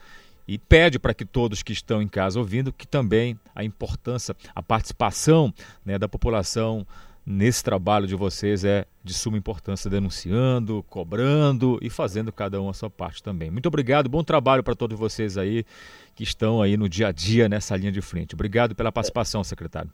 e 0.50 0.58
pede 0.58 0.98
para 0.98 1.14
que 1.14 1.24
todos 1.24 1.62
que 1.62 1.72
estão 1.72 2.02
em 2.02 2.08
casa 2.08 2.40
ouvindo 2.40 2.74
que 2.74 2.88
também 2.88 3.40
a 3.54 3.64
importância, 3.64 4.36
a 4.56 4.64
participação 4.64 5.54
né, 5.86 5.96
da 6.00 6.10
população 6.10 6.88
nesse 7.24 7.64
trabalho 7.64 8.08
de 8.08 8.16
vocês 8.16 8.66
é 8.66 8.88
de 9.04 9.14
suma 9.14 9.38
importância, 9.38 9.88
denunciando, 9.92 10.84
cobrando 10.90 11.78
e 11.84 11.90
fazendo 11.92 12.32
cada 12.32 12.60
um 12.60 12.68
a 12.68 12.74
sua 12.74 12.90
parte 12.90 13.22
também. 13.22 13.52
Muito 13.52 13.68
obrigado, 13.68 14.10
bom 14.10 14.24
trabalho 14.24 14.64
para 14.64 14.74
todos 14.74 14.98
vocês 14.98 15.38
aí 15.38 15.64
que 16.16 16.24
estão 16.24 16.64
aí 16.64 16.76
no 16.76 16.90
dia 16.90 17.10
a 17.10 17.12
dia 17.12 17.48
nessa 17.48 17.78
linha 17.78 17.92
de 17.92 18.02
frente. 18.02 18.34
Obrigado 18.34 18.74
pela 18.74 18.92
participação, 18.92 19.44
secretário. 19.44 19.92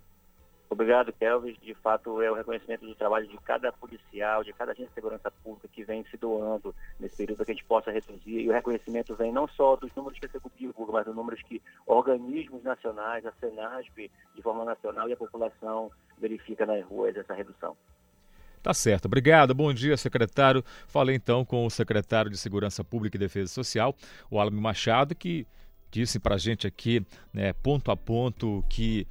Obrigado, 0.75 1.13
Kelvis. 1.13 1.57
De 1.61 1.73
fato, 1.75 2.21
é 2.21 2.29
o 2.29 2.35
reconhecimento 2.35 2.85
do 2.85 2.93
trabalho 2.93 3.25
de 3.27 3.37
cada 3.37 3.71
policial, 3.71 4.43
de 4.43 4.51
cada 4.51 4.73
agente 4.73 4.89
de 4.89 4.93
segurança 4.93 5.31
pública 5.31 5.69
que 5.69 5.85
vem 5.85 6.03
se 6.11 6.17
doando 6.17 6.75
nesse 6.99 7.15
período 7.15 7.37
para 7.37 7.45
que 7.45 7.51
a 7.51 7.55
gente 7.55 7.63
possa 7.63 7.91
reduzir. 7.91 8.41
E 8.41 8.49
o 8.49 8.51
reconhecimento 8.51 9.15
vem 9.15 9.31
não 9.31 9.47
só 9.47 9.77
dos 9.77 9.89
números 9.95 10.19
que 10.19 10.27
divulga, 10.57 10.91
mas 10.91 11.05
dos 11.05 11.15
números 11.15 11.41
que 11.43 11.61
organismos 11.87 12.61
nacionais, 12.61 13.25
a 13.25 13.31
Senasp, 13.39 14.11
de 14.35 14.41
forma 14.41 14.65
nacional, 14.65 15.07
e 15.07 15.13
a 15.13 15.17
população 15.17 15.89
verifica 16.17 16.65
nas 16.65 16.83
ruas 16.83 17.15
essa 17.15 17.33
redução. 17.33 17.77
Tá 18.61 18.73
certo. 18.73 19.05
Obrigado. 19.05 19.55
Bom 19.55 19.73
dia, 19.73 19.95
secretário. 19.95 20.61
Falei 20.87 21.15
então 21.15 21.45
com 21.45 21.65
o 21.65 21.69
secretário 21.69 22.29
de 22.29 22.37
Segurança 22.37 22.83
Pública 22.83 23.15
e 23.15 23.19
Defesa 23.19 23.47
Social, 23.47 23.95
o 24.29 24.41
Alame 24.41 24.59
Machado, 24.59 25.15
que 25.15 25.47
disse 25.89 26.19
para 26.19 26.35
a 26.35 26.37
gente 26.37 26.67
aqui, 26.67 27.05
né, 27.33 27.53
ponto 27.53 27.91
a 27.91 27.95
ponto, 27.95 28.61
que 28.69 29.07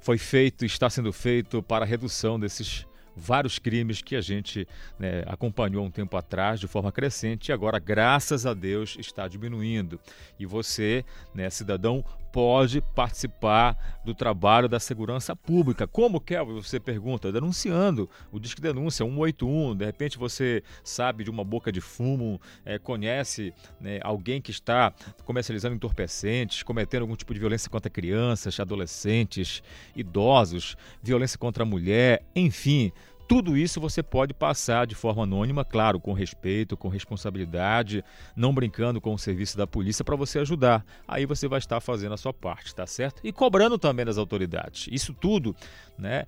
foi 0.00 0.18
feito, 0.18 0.64
está 0.64 0.88
sendo 0.88 1.12
feito 1.12 1.62
para 1.62 1.84
a 1.84 1.88
redução 1.88 2.38
desses 2.38 2.86
vários 3.18 3.58
crimes 3.58 4.00
que 4.00 4.14
a 4.14 4.20
gente 4.20 4.66
né, 4.98 5.24
acompanhou 5.26 5.84
um 5.84 5.90
tempo 5.90 6.16
atrás 6.16 6.60
de 6.60 6.68
forma 6.68 6.92
crescente 6.92 7.48
e 7.48 7.52
agora, 7.52 7.78
graças 7.78 8.46
a 8.46 8.54
Deus, 8.54 8.96
está 8.98 9.26
diminuindo. 9.26 10.00
E 10.38 10.46
você, 10.46 11.04
né, 11.34 11.50
cidadão, 11.50 12.04
pode 12.32 12.80
participar 12.94 14.00
do 14.04 14.14
trabalho 14.14 14.68
da 14.68 14.80
segurança 14.80 15.34
pública. 15.34 15.86
Como, 15.86 16.20
Kelvin, 16.20 16.54
você 16.54 16.78
pergunta? 16.78 17.32
Denunciando. 17.32 18.08
O 18.30 18.38
Disque 18.38 18.60
Denúncia 18.60 19.04
181. 19.04 19.76
De 19.76 19.84
repente 19.84 20.18
você 20.18 20.62
sabe 20.82 21.24
de 21.24 21.30
uma 21.30 21.44
boca 21.44 21.70
de 21.72 21.80
fumo, 21.80 22.40
é, 22.64 22.78
conhece 22.78 23.52
né, 23.80 23.98
alguém 24.02 24.40
que 24.40 24.50
está 24.50 24.92
comercializando 25.24 25.74
entorpecentes, 25.74 26.62
cometendo 26.62 27.02
algum 27.02 27.16
tipo 27.16 27.34
de 27.34 27.40
violência 27.40 27.70
contra 27.70 27.90
crianças, 27.90 28.58
adolescentes, 28.58 29.62
idosos, 29.94 30.76
violência 31.02 31.38
contra 31.38 31.62
a 31.62 31.66
mulher, 31.66 32.22
enfim 32.34 32.92
Tudo 33.28 33.58
isso 33.58 33.78
você 33.78 34.02
pode 34.02 34.32
passar 34.32 34.86
de 34.86 34.94
forma 34.94 35.24
anônima, 35.24 35.62
claro, 35.62 36.00
com 36.00 36.14
respeito, 36.14 36.78
com 36.78 36.88
responsabilidade, 36.88 38.02
não 38.34 38.54
brincando 38.54 39.02
com 39.02 39.12
o 39.12 39.18
serviço 39.18 39.54
da 39.54 39.66
polícia 39.66 40.02
para 40.02 40.16
você 40.16 40.38
ajudar. 40.38 40.82
Aí 41.06 41.26
você 41.26 41.46
vai 41.46 41.58
estar 41.58 41.78
fazendo 41.78 42.14
a 42.14 42.16
sua 42.16 42.32
parte, 42.32 42.74
tá 42.74 42.86
certo? 42.86 43.20
E 43.22 43.30
cobrando 43.30 43.78
também 43.78 44.06
das 44.06 44.16
autoridades. 44.16 44.88
Isso 44.90 45.12
tudo, 45.12 45.54
né? 45.98 46.24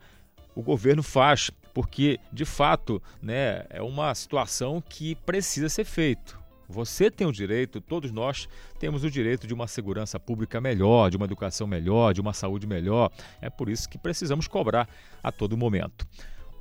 O 0.55 0.63
governo 0.63 1.03
faz 1.03 1.51
porque, 1.73 2.21
de 2.31 2.45
fato, 2.45 3.03
né, 3.23 3.65
é 3.71 3.81
uma 3.81 4.15
situação 4.15 4.83
que 4.87 5.15
precisa 5.15 5.71
ser 5.71 5.85
feito. 5.85 6.39
Você 6.69 7.11
tem 7.11 7.27
o 7.27 7.33
direito, 7.33 7.81
todos 7.81 8.13
nós 8.13 8.47
temos 8.79 9.05
o 9.05 9.11
direito 9.11 9.47
de 9.47 9.55
uma 9.55 9.67
segurança 9.67 10.21
pública 10.21 10.61
melhor, 10.61 11.11
de 11.11 11.17
uma 11.17 11.25
educação 11.25 11.67
melhor, 11.67 12.13
de 12.13 12.21
uma 12.21 12.35
saúde 12.35 12.67
melhor. 12.67 13.11
É 13.41 13.49
por 13.49 13.71
isso 13.71 13.89
que 13.89 13.97
precisamos 13.97 14.47
cobrar 14.47 14.87
a 15.23 15.33
todo 15.33 15.57
momento. 15.57 16.07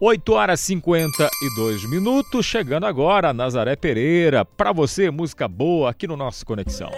8 0.02 0.32
horas 0.32 0.62
e 0.62 0.68
52 0.68 1.89
minutos, 1.89 2.45
chegando 2.45 2.86
agora 2.86 3.34
Nazaré 3.34 3.76
Pereira. 3.76 4.45
Para 4.45 4.72
você, 4.72 5.12
música 5.12 5.45
boa 5.45 5.89
aqui 5.89 6.08
no 6.08 6.16
nosso 6.16 6.45
Conexão. 6.45 6.89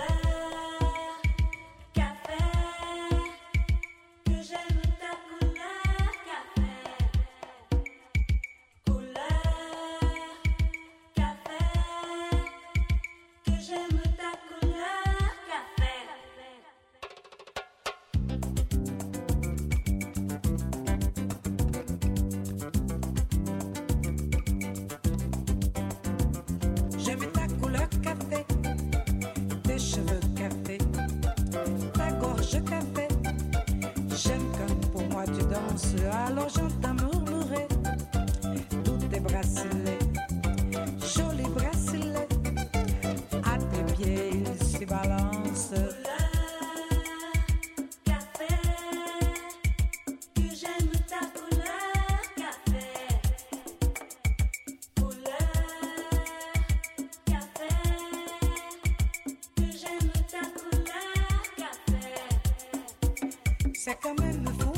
Sácame 63.82 64.32
mi 64.34 64.70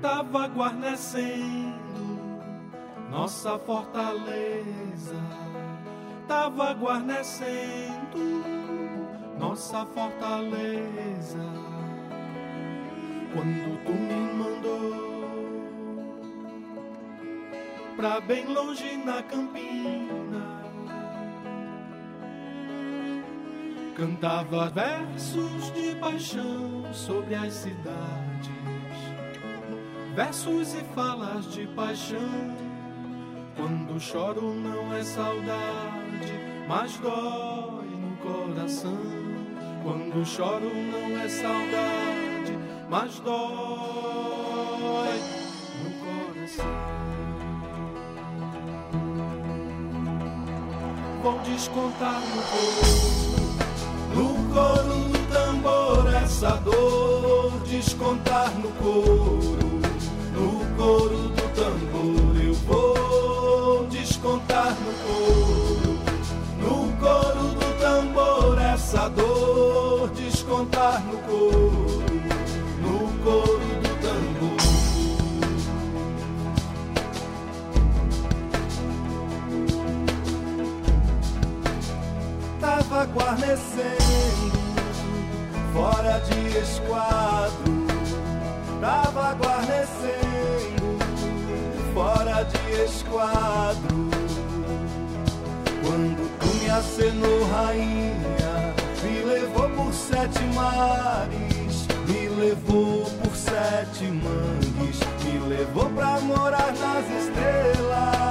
estava 0.00 0.48
guarnecendo 0.48 1.76
nossa 3.10 3.58
fortaleza, 3.58 5.14
estava 6.22 6.72
guarnecendo 6.72 8.42
nossa 9.38 9.84
fortaleza. 9.84 11.38
Quando 13.34 13.84
tu 13.84 13.92
me 13.92 14.32
mandou 14.32 15.60
pra 17.94 18.20
bem 18.22 18.46
longe 18.46 18.96
na 19.04 19.22
campina, 19.22 20.62
cantava 23.94 24.70
versos 24.70 25.70
de 25.72 25.94
paixão 25.96 26.90
sobre 26.90 27.34
as 27.34 27.52
cidades 27.52 28.29
versos 30.14 30.74
e 30.74 30.82
falas 30.94 31.50
de 31.52 31.66
paixão. 31.68 32.56
Quando 33.56 34.00
choro 34.00 34.54
não 34.54 34.94
é 34.94 35.02
saudade, 35.02 36.32
mas 36.66 36.96
dói 36.98 37.86
no 37.86 38.16
coração. 38.16 38.98
Quando 39.82 40.24
choro 40.24 40.70
não 40.74 41.18
é 41.18 41.28
saudade, 41.28 42.58
mas 42.88 43.18
dói 43.20 43.40
no 45.82 45.90
coração. 46.34 46.66
Vou 51.22 51.38
descontar 51.40 52.20
no 52.20 52.42
coro, 52.50 52.94
no 54.14 54.54
coro 54.54 55.08
do 55.08 55.18
tambor 55.32 56.14
essa 56.14 56.56
dor, 56.56 57.60
descontar 57.66 58.50
no 58.58 58.70
coro 58.72 59.69
coro 60.80 61.28
do 61.28 61.48
tambor 61.54 62.42
eu 62.42 62.54
vou 62.54 63.86
descontar 63.88 64.74
no 64.80 64.92
coro, 65.04 65.98
no 66.58 66.96
coro 66.96 67.48
do 67.48 67.68
tambor 67.78 68.58
essa 68.58 69.10
dor 69.10 70.08
descontar 70.16 71.04
no 71.04 71.18
coro, 71.18 72.02
no 72.80 73.12
coro 73.22 73.68
do 73.82 73.92
tambor. 74.00 74.56
Tava 82.58 83.04
guarnecendo 83.04 84.50
fora 85.74 86.20
de 86.20 86.58
esquadra. 86.58 87.19
Esquadro. 92.90 94.10
Quando 95.82 96.38
tu 96.38 96.46
me 96.56 96.70
acenou, 96.70 97.44
rainha, 97.50 98.74
me 99.02 99.24
levou 99.24 99.68
por 99.70 99.92
sete 99.92 100.42
mares, 100.54 101.86
me 102.06 102.28
levou 102.28 103.04
por 103.22 103.34
sete 103.36 104.04
mangues, 104.04 104.98
me 105.24 105.48
levou 105.48 105.88
pra 105.90 106.20
morar 106.20 106.72
nas 106.72 107.06
estrelas. 107.22 108.29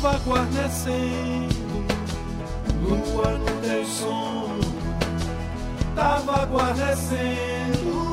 Tava 0.00 0.16
guarnecendo, 0.20 1.84
lua 2.80 3.32
no 3.32 3.60
teu 3.60 3.84
sono, 3.84 4.60
tava 5.96 6.46
guarnecendo, 6.46 8.08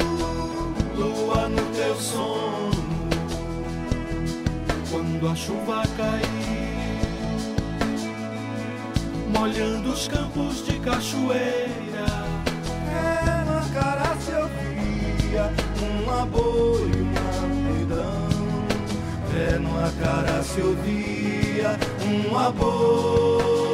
lua 0.96 1.48
no 1.48 1.62
teu 1.76 1.96
sono 1.98 2.72
quando 4.90 5.30
a 5.30 5.36
chuva 5.36 5.84
cair, 5.96 7.56
molhando 9.32 9.92
os 9.92 10.08
campos 10.08 10.66
de 10.66 10.80
cachoeira. 10.80 12.08
Na 13.46 13.62
cara 13.80 14.16
se 14.22 14.32
ouvia 14.32 15.54
uma 15.80 16.26
pedão. 16.26 16.95
É 19.38 19.60
na 19.60 19.92
cara 20.02 20.42
se 20.42 20.62
ouvia 20.62 21.78
uma 22.02 22.50
boi, 22.52 23.65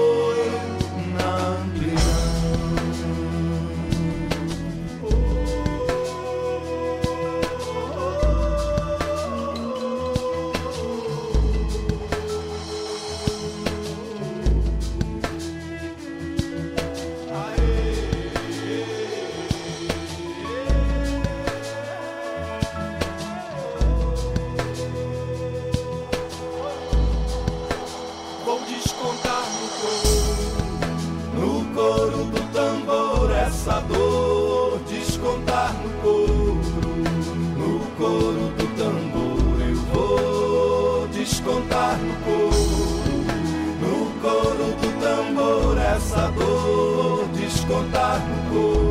tambor, 46.11 46.11
essa 46.11 46.27
dor. 46.31 47.27
Descontar 47.33 48.19
no 48.27 48.49
couro, 48.49 48.90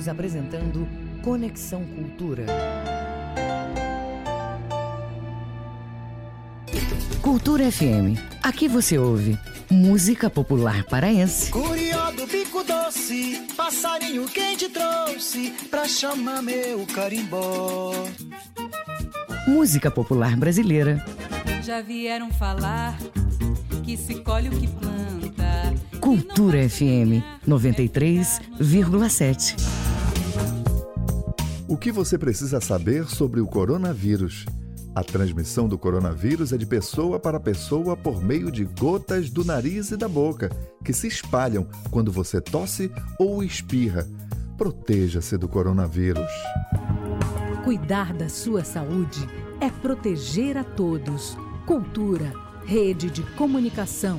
Estamos 0.00 0.08
apresentando 0.08 0.88
Conexão 1.22 1.84
Cultura. 1.84 2.46
Cultura 7.20 7.70
FM. 7.70 8.16
Aqui 8.42 8.66
você 8.66 8.96
ouve 8.96 9.38
música 9.70 10.30
popular 10.30 10.84
paraense, 10.84 11.50
Curió 11.50 12.10
do 12.12 12.26
bico 12.26 12.64
doce, 12.64 13.46
passarinho 13.54 14.26
quente 14.26 14.70
trouxe 14.70 15.50
pra 15.70 15.86
chamar 15.86 16.42
meu 16.42 16.86
carimbó. 16.86 17.92
música 19.46 19.90
popular 19.90 20.34
brasileira, 20.34 21.04
Já 21.62 21.82
vieram 21.82 22.32
falar 22.32 22.96
que 23.84 23.98
se 23.98 24.14
colhe 24.14 24.48
o 24.48 24.52
que 24.52 24.66
planta. 24.66 25.74
Cultura 26.00 26.66
FM 26.66 27.22
93,7. 27.46 29.79
O 31.70 31.76
que 31.76 31.92
você 31.92 32.18
precisa 32.18 32.60
saber 32.60 33.06
sobre 33.08 33.40
o 33.40 33.46
coronavírus? 33.46 34.44
A 34.92 35.04
transmissão 35.04 35.68
do 35.68 35.78
coronavírus 35.78 36.52
é 36.52 36.58
de 36.58 36.66
pessoa 36.66 37.20
para 37.20 37.38
pessoa 37.38 37.96
por 37.96 38.20
meio 38.20 38.50
de 38.50 38.64
gotas 38.64 39.30
do 39.30 39.44
nariz 39.44 39.92
e 39.92 39.96
da 39.96 40.08
boca, 40.08 40.50
que 40.84 40.92
se 40.92 41.06
espalham 41.06 41.68
quando 41.88 42.10
você 42.10 42.40
tosse 42.40 42.90
ou 43.20 43.40
espirra. 43.40 44.04
Proteja-se 44.58 45.38
do 45.38 45.48
coronavírus. 45.48 46.32
Cuidar 47.62 48.14
da 48.14 48.28
sua 48.28 48.64
saúde 48.64 49.20
é 49.60 49.70
proteger 49.70 50.56
a 50.56 50.64
todos. 50.64 51.38
Cultura, 51.66 52.32
rede 52.66 53.08
de 53.10 53.22
comunicação. 53.36 54.18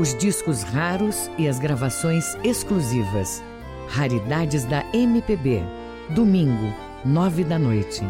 os 0.00 0.14
discos 0.14 0.62
raros 0.62 1.30
e 1.36 1.46
as 1.46 1.58
gravações 1.58 2.34
exclusivas. 2.42 3.42
Raridades 3.86 4.64
da 4.64 4.82
MPB. 4.94 5.62
Domingo, 6.14 6.74
nove 7.04 7.44
da 7.44 7.58
noite. 7.58 8.00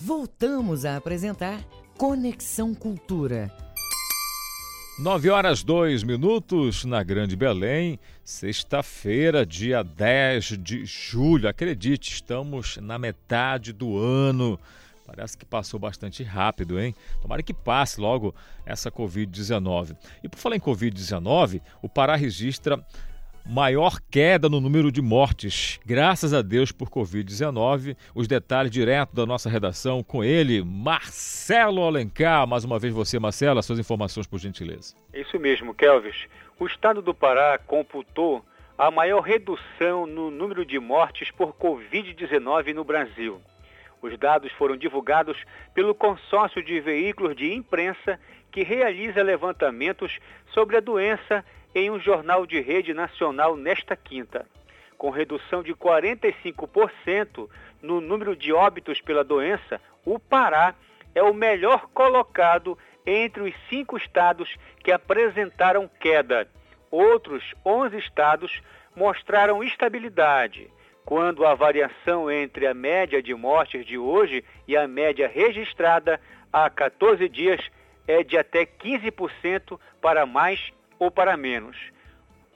Voltamos 0.00 0.84
a 0.84 0.96
apresentar 0.96 1.58
Conexão 1.98 2.72
Cultura 2.72 3.50
9 4.96 5.28
horas 5.28 5.64
2 5.64 6.04
minutos 6.04 6.84
na 6.84 7.02
Grande 7.02 7.34
Belém, 7.34 7.98
sexta-feira, 8.22 9.44
dia 9.44 9.82
10 9.82 10.56
de 10.62 10.84
julho. 10.84 11.48
Acredite, 11.48 12.12
estamos 12.12 12.76
na 12.76 12.96
metade 12.96 13.72
do 13.72 13.98
ano. 13.98 14.56
Parece 15.04 15.36
que 15.36 15.44
passou 15.44 15.80
bastante 15.80 16.22
rápido, 16.22 16.78
hein? 16.78 16.94
Tomara 17.20 17.42
que 17.42 17.52
passe 17.52 18.00
logo 18.00 18.32
essa 18.64 18.88
Covid-19. 18.88 19.96
E 20.22 20.28
por 20.28 20.38
falar 20.38 20.54
em 20.54 20.60
Covid-19, 20.60 21.60
o 21.82 21.88
Pará 21.88 22.14
registra 22.14 22.80
maior 23.46 24.00
queda 24.10 24.48
no 24.48 24.60
número 24.60 24.90
de 24.90 25.02
mortes, 25.02 25.78
graças 25.84 26.32
a 26.32 26.40
Deus 26.40 26.72
por 26.72 26.88
Covid-19. 26.88 27.96
Os 28.14 28.26
detalhes 28.26 28.70
direto 28.70 29.14
da 29.14 29.26
nossa 29.26 29.50
redação 29.50 30.02
com 30.02 30.24
ele, 30.24 30.62
Marcelo 30.64 31.82
Alencar. 31.82 32.46
Mais 32.46 32.64
uma 32.64 32.78
vez 32.78 32.92
você, 32.92 33.18
Marcelo, 33.18 33.58
as 33.58 33.66
suas 33.66 33.78
informações, 33.78 34.26
por 34.26 34.38
gentileza. 34.38 34.94
É 35.12 35.20
isso 35.20 35.38
mesmo, 35.38 35.74
Kelvis. 35.74 36.26
O 36.58 36.66
estado 36.66 37.02
do 37.02 37.12
Pará 37.12 37.58
computou 37.58 38.44
a 38.78 38.90
maior 38.90 39.20
redução 39.20 40.06
no 40.06 40.30
número 40.30 40.64
de 40.64 40.78
mortes 40.78 41.30
por 41.30 41.52
Covid-19 41.54 42.72
no 42.72 42.84
Brasil. 42.84 43.40
Os 44.00 44.18
dados 44.18 44.52
foram 44.52 44.76
divulgados 44.76 45.36
pelo 45.74 45.94
consórcio 45.94 46.62
de 46.62 46.80
veículos 46.80 47.36
de 47.36 47.52
imprensa 47.52 48.18
que 48.50 48.62
realiza 48.62 49.22
levantamentos 49.22 50.18
sobre 50.52 50.76
a 50.76 50.80
doença 50.80 51.44
em 51.74 51.90
um 51.90 51.98
jornal 51.98 52.46
de 52.46 52.60
rede 52.60 52.94
nacional 52.94 53.56
nesta 53.56 53.96
quinta. 53.96 54.46
Com 54.96 55.10
redução 55.10 55.62
de 55.62 55.74
45% 55.74 57.48
no 57.82 58.00
número 58.00 58.36
de 58.36 58.52
óbitos 58.52 59.00
pela 59.00 59.24
doença, 59.24 59.80
o 60.04 60.18
Pará 60.18 60.74
é 61.14 61.22
o 61.22 61.34
melhor 61.34 61.88
colocado 61.92 62.78
entre 63.06 63.42
os 63.42 63.54
cinco 63.68 63.96
estados 63.96 64.56
que 64.82 64.92
apresentaram 64.92 65.90
queda. 66.00 66.48
Outros 66.90 67.54
11 67.64 67.98
estados 67.98 68.62
mostraram 68.94 69.62
estabilidade 69.62 70.70
quando 71.04 71.44
a 71.44 71.54
variação 71.54 72.30
entre 72.30 72.66
a 72.66 72.72
média 72.72 73.22
de 73.22 73.34
mortes 73.34 73.84
de 73.84 73.98
hoje 73.98 74.42
e 74.66 74.76
a 74.76 74.88
média 74.88 75.28
registrada 75.28 76.20
há 76.52 76.70
14 76.70 77.28
dias 77.28 77.60
é 78.06 78.22
de 78.22 78.38
até 78.38 78.64
15% 78.64 79.78
para 80.00 80.24
mais 80.24 80.72
ou 80.98 81.10
para 81.10 81.36
menos. 81.36 81.76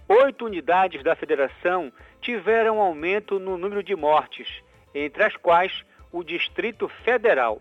Oito 0.08 0.46
unidades 0.46 1.02
da 1.02 1.14
federação 1.14 1.92
tiveram 2.20 2.80
aumento 2.80 3.38
no 3.38 3.58
número 3.58 3.82
de 3.82 3.94
mortes, 3.94 4.48
entre 4.94 5.22
as 5.22 5.36
quais 5.36 5.84
o 6.10 6.24
Distrito 6.24 6.88
Federal. 7.04 7.60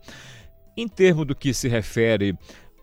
Em 0.76 0.86
termos 0.86 1.26
do 1.26 1.34
que 1.34 1.54
se 1.54 1.68
refere 1.68 2.38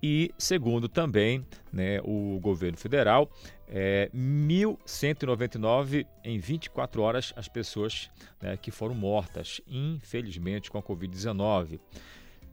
E, 0.00 0.30
segundo 0.38 0.88
também 0.88 1.44
né, 1.72 2.00
o 2.04 2.38
governo 2.40 2.78
federal, 2.78 3.28
é 3.66 4.08
1.199 4.14 6.06
em 6.22 6.38
24 6.38 7.02
horas 7.02 7.32
as 7.36 7.48
pessoas 7.48 8.08
né, 8.40 8.56
que 8.56 8.70
foram 8.70 8.94
mortas, 8.94 9.60
infelizmente, 9.66 10.70
com 10.70 10.78
a 10.78 10.82
Covid-19. 10.82 11.80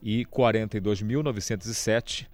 e 0.02 0.24
42.907 0.26 2.26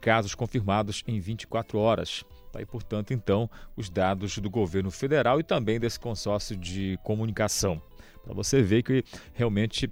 casos 0.00 0.34
confirmados 0.34 1.02
em 1.06 1.18
24 1.18 1.78
horas. 1.78 2.24
Tá 2.52 2.60
aí, 2.60 2.66
portanto, 2.66 3.12
então, 3.12 3.50
os 3.76 3.90
dados 3.90 4.38
do 4.38 4.48
governo 4.48 4.90
federal 4.90 5.40
e 5.40 5.42
também 5.42 5.80
desse 5.80 5.98
consórcio 5.98 6.56
de 6.56 6.98
comunicação. 7.02 7.82
Para 8.24 8.34
você 8.34 8.62
ver 8.62 8.82
que 8.82 9.04
realmente 9.34 9.90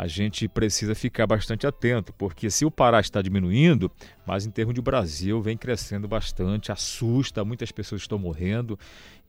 a 0.00 0.06
gente 0.06 0.48
precisa 0.48 0.94
ficar 0.94 1.26
bastante 1.26 1.66
atento, 1.66 2.10
porque 2.14 2.50
se 2.50 2.64
o 2.64 2.70
Pará 2.70 3.00
está 3.00 3.20
diminuindo, 3.20 3.92
mas 4.26 4.46
em 4.46 4.50
termos 4.50 4.74
de 4.74 4.80
Brasil 4.80 5.42
vem 5.42 5.58
crescendo 5.58 6.08
bastante, 6.08 6.72
assusta, 6.72 7.44
muitas 7.44 7.70
pessoas 7.70 8.00
estão 8.00 8.18
morrendo 8.18 8.78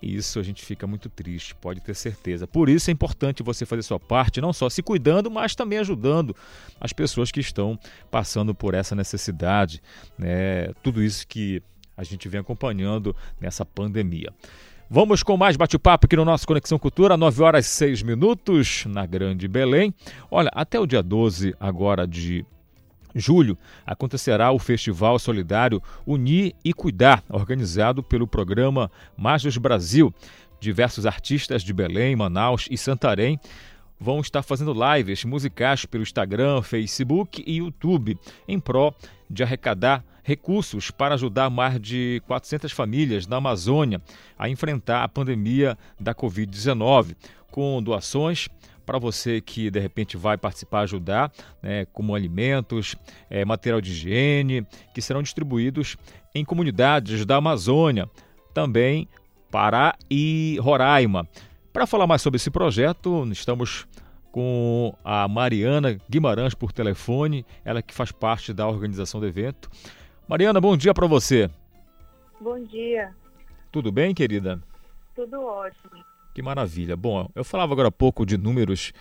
e 0.01 0.15
isso 0.15 0.39
a 0.39 0.43
gente 0.43 0.63
fica 0.63 0.87
muito 0.87 1.09
triste, 1.09 1.53
pode 1.55 1.81
ter 1.81 1.93
certeza. 1.93 2.47
Por 2.47 2.69
isso 2.69 2.89
é 2.89 2.93
importante 2.93 3.43
você 3.43 3.65
fazer 3.65 3.81
sua 3.81 3.99
parte, 3.99 4.39
não 4.39 4.53
só 4.53 4.69
se 4.69 4.81
cuidando, 4.81 5.29
mas 5.29 5.55
também 5.55 5.77
ajudando 5.77 6.33
as 6.79 6.93
pessoas 6.93 7.33
que 7.33 7.41
estão 7.41 7.77
passando 8.09 8.55
por 8.55 8.73
essa 8.73 8.95
necessidade, 8.95 9.83
né? 10.17 10.71
Tudo 10.81 11.03
isso 11.03 11.27
que 11.27 11.61
a 11.97 12.03
gente 12.05 12.29
vem 12.29 12.39
acompanhando 12.39 13.13
nessa 13.41 13.65
pandemia. 13.65 14.33
Vamos 14.93 15.23
com 15.23 15.37
mais 15.37 15.55
bate-papo 15.55 16.05
aqui 16.05 16.17
no 16.17 16.25
nosso 16.25 16.45
Conexão 16.45 16.77
Cultura, 16.77 17.15
9 17.15 17.43
horas 17.43 17.65
e 17.65 17.69
6 17.69 18.03
minutos, 18.03 18.83
na 18.85 19.05
Grande 19.05 19.47
Belém. 19.47 19.93
Olha, 20.29 20.51
até 20.53 20.77
o 20.77 20.85
dia 20.85 21.01
12 21.01 21.55
agora 21.57 22.05
de 22.05 22.45
julho 23.15 23.57
acontecerá 23.85 24.51
o 24.51 24.59
Festival 24.59 25.17
Solidário 25.17 25.81
Unir 26.05 26.53
e 26.61 26.73
Cuidar, 26.73 27.23
organizado 27.29 28.03
pelo 28.03 28.27
programa 28.27 28.91
Majos 29.15 29.55
Brasil. 29.55 30.13
Diversos 30.59 31.05
artistas 31.05 31.63
de 31.63 31.71
Belém, 31.71 32.13
Manaus 32.13 32.67
e 32.69 32.77
Santarém 32.77 33.39
vão 34.01 34.19
estar 34.19 34.41
fazendo 34.41 34.73
lives 34.73 35.23
musicais 35.23 35.85
pelo 35.85 36.01
Instagram, 36.01 36.63
Facebook 36.63 37.43
e 37.45 37.57
YouTube 37.57 38.17
em 38.47 38.59
prol 38.59 38.95
de 39.29 39.43
arrecadar 39.43 40.03
recursos 40.23 40.89
para 40.89 41.13
ajudar 41.13 41.51
mais 41.51 41.79
de 41.79 42.19
400 42.25 42.71
famílias 42.71 43.27
na 43.27 43.37
Amazônia 43.37 44.01
a 44.39 44.49
enfrentar 44.49 45.03
a 45.03 45.07
pandemia 45.07 45.77
da 45.99 46.15
Covid-19, 46.15 47.15
com 47.51 47.81
doações 47.83 48.49
para 48.87 48.97
você 48.97 49.39
que 49.39 49.69
de 49.69 49.79
repente 49.79 50.17
vai 50.17 50.35
participar, 50.35 50.81
ajudar, 50.81 51.31
né, 51.61 51.85
como 51.93 52.15
alimentos, 52.15 52.95
é, 53.29 53.45
material 53.45 53.79
de 53.79 53.91
higiene, 53.91 54.65
que 54.95 55.01
serão 55.01 55.21
distribuídos 55.21 55.95
em 56.33 56.43
comunidades 56.43 57.23
da 57.23 57.35
Amazônia 57.35 58.09
também 58.51 59.07
Pará 59.51 59.95
e 60.09 60.57
Roraima. 60.59 61.27
Para 61.71 61.87
falar 61.87 62.05
mais 62.05 62.21
sobre 62.21 62.35
esse 62.35 62.51
projeto, 62.51 63.25
estamos 63.31 63.87
com 64.31 64.95
a 65.03 65.27
Mariana 65.27 65.97
Guimarães 66.09 66.53
por 66.53 66.71
telefone, 66.71 67.45
ela 67.65 67.81
que 67.81 67.93
faz 67.93 68.11
parte 68.11 68.53
da 68.53 68.67
organização 68.67 69.19
do 69.19 69.27
evento. 69.27 69.69
Mariana, 70.27 70.61
bom 70.61 70.77
dia 70.77 70.93
para 70.93 71.07
você. 71.07 71.49
Bom 72.39 72.63
dia. 72.63 73.13
Tudo 73.71 73.91
bem, 73.91 74.13
querida? 74.13 74.61
Tudo 75.13 75.41
ótimo. 75.41 76.03
Que 76.33 76.41
maravilha. 76.41 76.95
Bom, 76.95 77.29
eu 77.35 77.43
falava 77.43 77.73
agora 77.73 77.89
há 77.89 77.91
pouco 77.91 78.25
de 78.25 78.37
números 78.37 78.93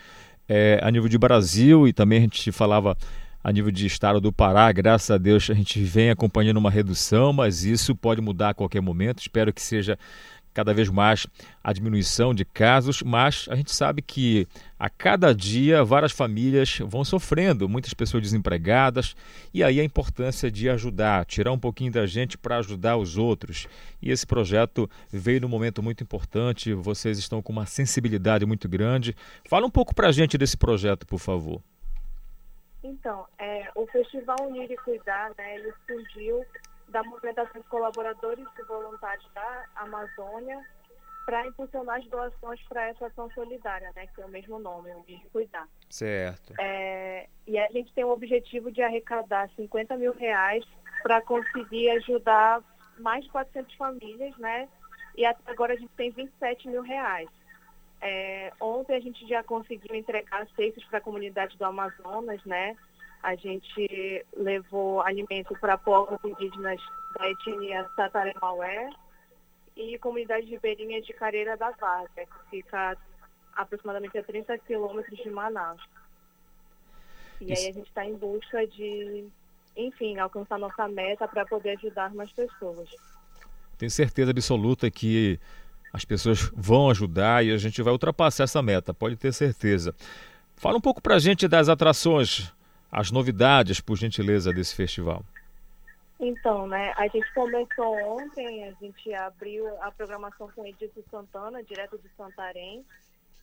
é, 0.48 0.80
a 0.82 0.90
nível 0.90 1.08
de 1.08 1.16
Brasil 1.16 1.86
e 1.86 1.92
também 1.92 2.18
a 2.18 2.22
gente 2.22 2.50
falava 2.50 2.96
a 3.42 3.52
nível 3.52 3.70
de 3.70 3.86
estado 3.86 4.20
do 4.20 4.32
Pará. 4.32 4.70
Graças 4.72 5.10
a 5.10 5.16
Deus 5.18 5.48
a 5.48 5.54
gente 5.54 5.82
vem 5.82 6.10
acompanhando 6.10 6.56
uma 6.56 6.70
redução, 6.70 7.32
mas 7.32 7.64
isso 7.64 7.94
pode 7.94 8.20
mudar 8.20 8.50
a 8.50 8.54
qualquer 8.54 8.82
momento. 8.82 9.20
Espero 9.20 9.52
que 9.52 9.62
seja 9.62 9.96
cada 10.52 10.74
vez 10.74 10.88
mais 10.88 11.26
a 11.62 11.72
diminuição 11.72 12.34
de 12.34 12.44
casos, 12.44 13.02
mas 13.02 13.46
a 13.48 13.54
gente 13.54 13.72
sabe 13.72 14.02
que 14.02 14.46
a 14.80 14.88
cada 14.88 15.34
dia 15.34 15.84
várias 15.84 16.10
famílias 16.10 16.78
vão 16.78 17.04
sofrendo, 17.04 17.68
muitas 17.68 17.92
pessoas 17.92 18.22
desempregadas, 18.22 19.14
e 19.52 19.62
aí 19.62 19.78
a 19.78 19.84
importância 19.84 20.50
de 20.50 20.70
ajudar, 20.70 21.26
tirar 21.26 21.52
um 21.52 21.58
pouquinho 21.58 21.92
da 21.92 22.06
gente 22.06 22.38
para 22.38 22.56
ajudar 22.56 22.96
os 22.96 23.18
outros. 23.18 23.68
E 24.00 24.10
esse 24.10 24.26
projeto 24.26 24.88
veio 25.12 25.42
num 25.42 25.48
momento 25.48 25.82
muito 25.82 26.02
importante, 26.02 26.72
vocês 26.72 27.18
estão 27.18 27.42
com 27.42 27.52
uma 27.52 27.66
sensibilidade 27.66 28.46
muito 28.46 28.66
grande. 28.70 29.14
Fala 29.46 29.66
um 29.66 29.70
pouco 29.70 29.94
para 29.94 30.08
a 30.08 30.12
gente 30.12 30.38
desse 30.38 30.56
projeto, 30.56 31.06
por 31.06 31.18
favor. 31.18 31.60
Então, 32.82 33.26
é, 33.38 33.70
o 33.74 33.86
Festival 33.86 34.38
Unir 34.48 34.72
e 34.72 34.76
Cuidar, 34.78 35.30
né, 35.36 35.56
ele 35.56 35.74
surgiu 35.86 36.42
da 36.88 37.02
movimentação 37.04 37.60
de 37.60 37.68
colaboradores 37.68 38.46
e 38.58 38.62
voluntários 38.62 39.26
da 39.34 39.64
Amazônia 39.76 40.58
para 41.30 41.46
impulsionar 41.46 41.98
as 41.98 42.06
doações 42.08 42.60
para 42.68 42.88
essa 42.88 43.06
ação 43.06 43.30
solidária, 43.30 43.92
né, 43.94 44.08
que 44.12 44.20
é 44.20 44.26
o 44.26 44.28
mesmo 44.28 44.58
nome, 44.58 44.90
o 44.90 45.04
de 45.06 45.16
cuidar. 45.32 45.68
Certo. 45.88 46.52
É, 46.58 47.28
e 47.46 47.56
a 47.56 47.68
gente 47.70 47.92
tem 47.92 48.02
o 48.02 48.10
objetivo 48.10 48.72
de 48.72 48.82
arrecadar 48.82 49.48
50 49.54 49.96
mil 49.96 50.12
reais 50.12 50.64
para 51.04 51.22
conseguir 51.22 51.88
ajudar 51.90 52.60
mais 52.98 53.22
de 53.22 53.30
400 53.30 53.72
famílias, 53.76 54.36
né? 54.38 54.68
E 55.16 55.24
até 55.24 55.52
agora 55.52 55.74
a 55.74 55.76
gente 55.76 55.92
tem 55.96 56.10
27 56.10 56.68
mil 56.68 56.82
reais. 56.82 57.28
É, 58.00 58.52
ontem 58.60 58.96
a 58.96 59.00
gente 59.00 59.24
já 59.28 59.44
conseguiu 59.44 59.94
entregar 59.94 60.48
cestas 60.56 60.82
para 60.86 60.98
a 60.98 61.02
comunidade 61.02 61.56
do 61.56 61.64
Amazonas, 61.64 62.44
né? 62.44 62.76
A 63.22 63.36
gente 63.36 64.26
levou 64.36 65.00
alimento 65.02 65.56
para 65.60 65.78
povos 65.78 66.18
indígenas 66.24 66.80
da 67.16 67.30
etnia 67.30 67.88
Tataremaué 67.94 68.90
e 69.76 69.98
comunidade 69.98 70.46
ribeirinha 70.46 71.00
de 71.00 71.12
Careira 71.12 71.56
da 71.56 71.70
Vaga, 71.70 72.08
que 72.16 72.50
fica 72.50 72.96
aproximadamente 73.54 74.16
a 74.18 74.22
30 74.22 74.58
quilômetros 74.58 75.18
de 75.18 75.30
Manaus. 75.30 75.82
E 77.40 77.52
Isso. 77.52 77.62
aí 77.62 77.70
a 77.70 77.72
gente 77.72 77.88
está 77.88 78.04
em 78.04 78.14
busca 78.14 78.66
de, 78.66 79.26
enfim, 79.76 80.18
alcançar 80.18 80.58
nossa 80.58 80.86
meta 80.88 81.26
para 81.26 81.46
poder 81.46 81.76
ajudar 81.78 82.14
mais 82.14 82.30
pessoas. 82.32 82.88
Tenho 83.78 83.90
certeza 83.90 84.30
absoluta 84.30 84.90
que 84.90 85.40
as 85.92 86.04
pessoas 86.04 86.50
vão 86.54 86.90
ajudar 86.90 87.44
e 87.44 87.52
a 87.52 87.56
gente 87.56 87.82
vai 87.82 87.92
ultrapassar 87.92 88.44
essa 88.44 88.62
meta, 88.62 88.92
pode 88.92 89.16
ter 89.16 89.32
certeza. 89.32 89.94
Fala 90.56 90.76
um 90.76 90.80
pouco 90.80 91.00
para 91.00 91.16
a 91.16 91.18
gente 91.18 91.48
das 91.48 91.68
atrações 91.68 92.52
as 92.92 93.10
novidades, 93.10 93.80
por 93.80 93.96
gentileza, 93.96 94.52
desse 94.52 94.74
festival? 94.74 95.24
Então, 96.22 96.66
né, 96.66 96.92
a 96.98 97.08
gente 97.08 97.32
começou 97.32 97.96
ontem, 98.18 98.68
a 98.68 98.72
gente 98.72 99.12
abriu 99.14 99.66
a 99.82 99.90
programação 99.90 100.50
com 100.50 100.66
Edilson 100.66 101.02
Santana, 101.10 101.62
direto 101.62 101.98
de 101.98 102.10
Santarém, 102.10 102.84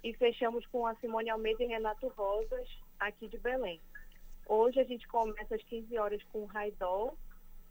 e 0.03 0.13
fechamos 0.13 0.63
com 0.67 0.85
a 0.85 0.93
Simone 0.97 1.31
Almeida 1.31 1.63
e 1.63 1.67
Renato 1.67 2.07
Rosas, 2.09 2.69
aqui 2.99 3.27
de 3.27 3.37
Belém. 3.39 3.81
Hoje 4.45 4.79
a 4.79 4.83
gente 4.83 5.07
começa 5.07 5.55
às 5.55 5.63
15 5.63 5.97
horas 5.97 6.21
com 6.31 6.43
o 6.43 6.45
Raidol, 6.45 7.17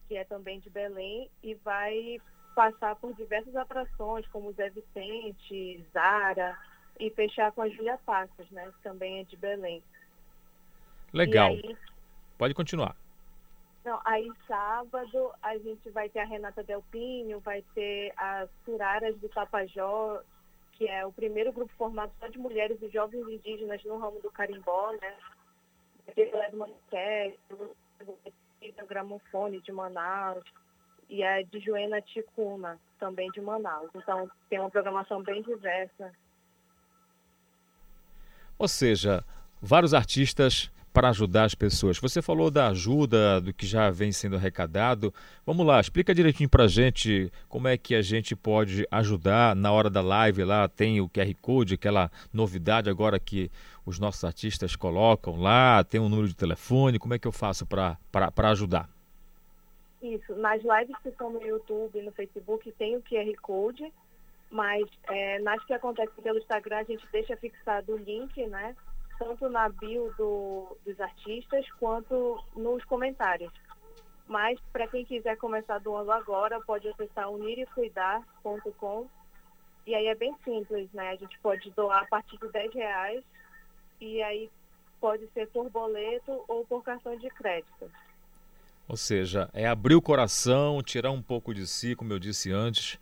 que 0.09 0.17
é 0.17 0.25
também 0.25 0.59
de 0.59 0.69
Belém, 0.71 1.31
e 1.41 1.55
vai 1.55 2.21
passar 2.57 2.97
por 2.97 3.15
diversas 3.15 3.55
atrações, 3.55 4.27
como 4.29 4.53
Zé 4.55 4.71
Vicente, 4.71 5.87
Zara, 5.93 6.59
e 6.99 7.11
fechar 7.11 7.53
com 7.53 7.63
a 7.63 7.69
Júlia 7.69 7.97
Passos, 8.05 8.51
né, 8.51 8.73
que 8.77 8.83
também 8.83 9.21
é 9.21 9.25
de 9.25 9.37
Belém. 9.37 9.81
Legal. 11.13 11.51
Aí, 11.51 11.77
Pode 12.37 12.55
continuar. 12.55 13.06
Não, 13.87 14.01
aí 14.05 14.29
sábado 14.49 15.33
a 15.41 15.57
gente 15.59 15.89
vai 15.91 16.09
ter 16.09 16.19
a 16.19 16.25
Renata 16.25 16.61
Delpinho, 16.65 17.39
vai 17.39 17.63
ter 17.73 18.13
as 18.17 18.51
Curaras 18.65 19.17
do 19.21 19.29
Tapajó, 19.29 20.21
que 20.73 20.89
é 20.89 21.07
o 21.07 21.13
primeiro 21.13 21.53
grupo 21.53 21.73
formado 21.79 22.11
só 22.19 22.27
de 22.27 22.37
mulheres 22.37 22.83
e 22.83 22.89
jovens 22.89 23.29
indígenas 23.29 23.85
no 23.85 23.97
ramo 23.97 24.21
do 24.21 24.29
carimbó, 24.33 24.91
né? 25.01 25.15
Vai 26.05 26.15
ter 26.17 26.33
o 26.53 26.57
Manifesto, 26.57 27.77
o 28.03 28.87
Gramofone 28.89 29.61
de 29.61 29.71
Manaus 29.71 30.43
e 31.09 31.23
a 31.23 31.43
de 31.43 31.61
Joena 31.61 32.03
Ticuna, 32.03 32.81
também 32.99 33.31
de 33.31 33.41
Manaus. 33.41 33.89
Então 33.95 34.29
tem 34.51 34.59
uma 34.59 34.69
programação 34.69 35.23
bem 35.23 35.43
diversa. 35.43 36.13
Ou 38.59 38.67
seja, 38.67 39.25
vários 39.63 39.95
artistas 39.95 40.73
para 40.97 41.11
ajudar 41.11 41.45
as 41.45 41.55
pessoas. 41.55 41.99
Você 41.99 42.23
falou 42.23 42.51
da 42.51 42.69
ajuda, 42.69 43.39
do 43.39 43.53
que 43.53 43.67
já 43.67 43.91
vem 43.91 44.11
sendo 44.13 44.37
arrecadado. 44.37 45.13
Vamos 45.45 45.67
lá, 45.67 45.79
explica 45.79 46.15
direitinho 46.15 46.49
para 46.49 46.65
a 46.65 46.69
gente 46.69 47.31
como 47.51 47.69
é 47.69 47.77
que 47.77 47.95
a 47.95 48.01
gente 48.01 48.35
pode 48.35 48.89
ajudar 48.91 49.55
na 49.55 49.71
hora 49.71 49.91
da 49.91 50.01
live 50.01 50.43
lá. 50.43 50.67
Tem 50.67 50.99
o 51.03 51.07
QR 51.07 51.35
Code, 51.43 51.75
aquela 51.75 52.11
novidade 52.33 52.89
agora 52.89 53.21
que 53.21 53.51
os 53.85 53.99
nossos 53.99 54.25
artistas 54.25 54.75
colocam 54.75 55.39
lá, 55.39 55.85
tem 55.85 56.01
um 56.01 56.09
número 56.09 56.29
de 56.29 56.35
telefone. 56.35 56.99
Como 56.99 57.13
é 57.13 57.19
que 57.19 57.29
eu 57.29 57.33
faço 57.33 57.67
para 57.67 57.99
ajudar? 58.51 58.89
Isso, 60.01 60.35
nas 60.37 60.63
lives 60.63 60.97
que 61.03 61.11
estão 61.11 61.31
no 61.31 61.43
YouTube 61.43 61.99
e 61.99 62.03
no 62.03 62.13
Facebook 62.13 62.73
tem 62.73 62.97
o 62.97 63.03
QR 63.03 63.35
Code, 63.43 63.93
mas 64.51 64.89
é, 65.11 65.41
nas 65.41 65.63
que 65.67 65.75
acontecem 65.75 66.23
pelo 66.23 66.39
Instagram 66.39 66.79
a 66.79 66.85
gente 66.85 67.07
deixa 67.13 67.37
fixado 67.37 67.93
o 67.93 67.99
link, 67.99 68.47
né? 68.47 68.75
Tanto 69.19 69.49
na 69.49 69.69
bio 69.69 70.13
do, 70.17 70.77
dos 70.85 71.01
artistas 71.01 71.67
quanto 71.79 72.43
nos 72.57 72.85
comentários. 72.85 73.53
Mas 74.27 74.59
para 74.73 74.89
quem 74.89 75.05
quiser 75.05 75.37
começar 75.37 75.79
doando 75.79 76.11
agora, 76.11 76.61
pode 76.61 76.89
acessar 76.89 77.31
uniricuidar.com 77.31 79.09
e 79.87 79.95
aí 79.95 80.07
é 80.07 80.15
bem 80.17 80.35
simples, 80.45 80.89
né? 80.93 81.11
A 81.11 81.17
gente 81.17 81.39
pode 81.39 81.71
doar 81.71 82.03
a 82.03 82.07
partir 82.07 82.37
de 82.39 82.49
10 82.49 82.75
reais 82.75 83.23
e 84.01 84.21
aí 84.21 84.51
pode 85.01 85.29
ser 85.33 85.49
por 85.49 85.71
boleto 85.71 86.45
ou 86.49 86.67
por 86.67 86.83
cartão 86.83 87.17
de 87.17 87.29
crédito. 87.31 87.91
Ou 88.89 88.97
seja, 88.97 89.49
é 89.53 89.67
abrir 89.67 89.95
o 89.95 90.03
coração, 90.03 90.83
tirar 90.83 91.11
um 91.13 91.23
pouco 91.23 91.55
de 91.55 91.67
si, 91.67 91.95
como 91.95 92.13
eu 92.13 92.19
disse 92.19 92.53
antes, 92.53 92.99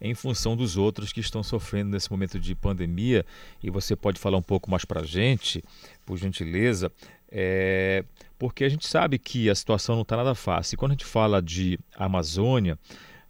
em 0.00 0.14
função 0.14 0.56
dos 0.56 0.76
outros 0.76 1.12
que 1.12 1.20
estão 1.20 1.42
sofrendo 1.42 1.90
nesse 1.90 2.10
momento 2.10 2.38
de 2.40 2.54
pandemia. 2.54 3.24
E 3.62 3.70
você 3.70 3.94
pode 3.94 4.18
falar 4.18 4.38
um 4.38 4.42
pouco 4.42 4.70
mais 4.70 4.84
para 4.84 5.00
a 5.00 5.04
gente, 5.04 5.62
por 6.06 6.16
gentileza, 6.16 6.90
é, 7.30 8.04
porque 8.38 8.64
a 8.64 8.68
gente 8.68 8.86
sabe 8.86 9.18
que 9.18 9.50
a 9.50 9.54
situação 9.54 9.94
não 9.94 10.02
está 10.02 10.16
nada 10.16 10.34
fácil. 10.34 10.74
E 10.74 10.78
quando 10.78 10.92
a 10.92 10.94
gente 10.94 11.04
fala 11.04 11.42
de 11.42 11.78
Amazônia, 11.94 12.78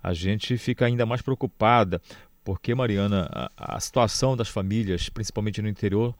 a 0.02 0.14
gente 0.14 0.56
fica 0.56 0.86
ainda 0.86 1.04
mais 1.04 1.20
preocupada, 1.20 2.00
porque, 2.44 2.74
Mariana, 2.74 3.28
a, 3.56 3.76
a 3.76 3.80
situação 3.80 4.36
das 4.36 4.48
famílias, 4.48 5.08
principalmente 5.08 5.60
no 5.60 5.68
interior, 5.68 6.14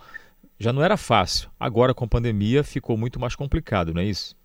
já 0.58 0.72
não 0.72 0.82
era 0.82 0.96
fácil. 0.96 1.48
Agora, 1.58 1.94
com 1.94 2.04
a 2.04 2.08
pandemia, 2.08 2.62
ficou 2.62 2.96
muito 2.96 3.18
mais 3.18 3.34
complicado, 3.34 3.94
não 3.94 4.02
é 4.02 4.04
isso? 4.04 4.36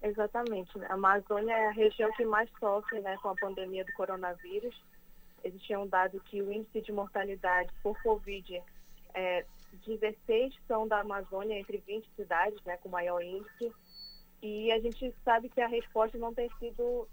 Exatamente. 0.00 0.70
A 0.88 0.94
Amazônia 0.94 1.52
é 1.52 1.68
a 1.68 1.72
região 1.72 2.12
que 2.12 2.24
mais 2.24 2.48
sofre 2.60 3.00
né, 3.00 3.16
com 3.20 3.30
a 3.30 3.34
pandemia 3.34 3.84
do 3.84 3.92
coronavírus 3.94 4.74
existia 5.46 5.78
um 5.78 5.86
dado 5.86 6.20
que 6.20 6.42
o 6.42 6.52
índice 6.52 6.80
de 6.80 6.92
mortalidade 6.92 7.72
por 7.82 8.00
Covid 8.02 8.62
é 9.14 9.44
16 9.86 10.54
são 10.66 10.86
da 10.86 11.00
Amazônia, 11.00 11.58
entre 11.58 11.78
20 11.78 12.08
cidades, 12.16 12.62
né, 12.64 12.76
com 12.78 12.88
maior 12.88 13.22
índice. 13.22 13.72
E 14.42 14.70
a 14.72 14.78
gente 14.78 15.14
sabe 15.24 15.48
que 15.48 15.60
a 15.60 15.66
resposta 15.66 16.18
não 16.18 16.34
tem 16.34 16.48
sido 16.58 17.08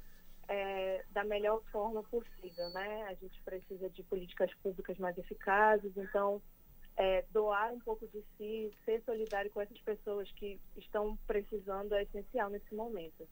é, 0.47 1.03
da 1.11 1.23
melhor 1.23 1.61
forma 1.71 2.03
possível, 2.03 2.69
né? 2.71 3.03
A 3.03 3.13
gente 3.13 3.41
precisa 3.43 3.89
de 3.89 4.03
políticas 4.03 4.53
públicas 4.55 4.97
mais 4.97 5.17
eficazes, 5.17 5.95
então 5.95 6.41
é, 6.97 7.23
doar 7.31 7.73
um 7.73 7.79
pouco 7.79 8.07
de 8.07 8.23
si, 8.37 8.71
ser 8.85 9.01
solidário 9.03 9.49
com 9.51 9.61
essas 9.61 9.79
pessoas 9.79 10.31
que 10.33 10.59
estão 10.77 11.17
precisando 11.25 11.95
é 11.95 12.03
essencial 12.03 12.49
nesse 12.49 12.73
momento. 12.75 13.27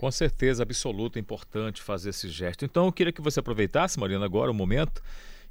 Com 0.00 0.10
certeza 0.10 0.62
absoluta, 0.62 1.18
importante 1.18 1.82
fazer 1.82 2.08
esse 2.08 2.26
gesto. 2.26 2.64
Então 2.64 2.86
eu 2.86 2.92
queria 2.92 3.12
que 3.12 3.20
você 3.20 3.38
aproveitasse, 3.38 4.00
Mariana, 4.00 4.24
agora 4.24 4.50
o 4.50 4.54
momento 4.54 5.02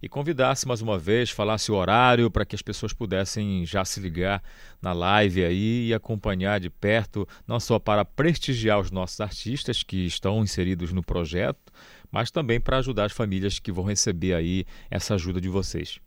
e 0.01 0.09
convidasse 0.09 0.67
mais 0.67 0.81
uma 0.81 0.97
vez, 0.97 1.30
falasse 1.30 1.71
o 1.71 1.76
horário 1.76 2.31
para 2.31 2.43
que 2.43 2.55
as 2.55 2.61
pessoas 2.63 2.91
pudessem 2.91 3.63
já 3.63 3.85
se 3.85 3.99
ligar 3.99 4.41
na 4.81 4.91
live 4.91 5.45
aí 5.45 5.89
e 5.89 5.93
acompanhar 5.93 6.59
de 6.59 6.67
perto, 6.67 7.27
não 7.47 7.59
só 7.59 7.77
para 7.77 8.03
prestigiar 8.03 8.80
os 8.80 8.89
nossos 8.89 9.21
artistas 9.21 9.84
que 9.84 10.07
estão 10.07 10.41
inseridos 10.41 10.91
no 10.91 11.03
projeto, 11.03 11.71
mas 12.11 12.31
também 12.31 12.59
para 12.59 12.80
ajudar 12.80 13.05
as 13.05 13.11
famílias 13.11 13.59
que 13.59 13.71
vão 13.71 13.85
receber 13.85 14.34
aí 14.34 14.65
essa 14.89 15.13
ajuda 15.13 15.39
de 15.39 15.47
vocês. 15.47 16.01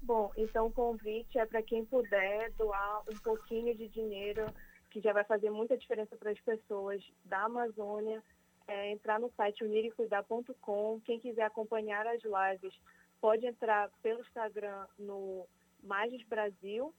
Bom, 0.00 0.32
então 0.38 0.68
o 0.68 0.72
convite 0.72 1.38
é 1.38 1.44
para 1.44 1.62
quem 1.62 1.84
puder 1.84 2.50
doar 2.56 3.02
um 3.12 3.16
pouquinho 3.18 3.76
de 3.76 3.88
dinheiro, 3.88 4.46
que 4.90 5.00
já 5.00 5.12
vai 5.12 5.24
fazer 5.24 5.50
muita 5.50 5.76
diferença 5.76 6.16
para 6.16 6.30
as 6.30 6.40
pessoas 6.40 7.02
da 7.24 7.44
Amazônia. 7.44 8.22
É, 8.66 8.92
entrar 8.92 9.18
no 9.18 9.30
site 9.32 9.64
uniricuidar.com. 9.64 11.00
Quem 11.04 11.18
quiser 11.18 11.42
acompanhar 11.42 12.06
as 12.06 12.22
lives 12.22 12.72
pode 13.20 13.44
entrar 13.46 13.90
pelo 14.02 14.20
Instagram 14.20 14.86
no 14.98 15.46
Magis 15.82 16.22
Brasil 16.28 16.94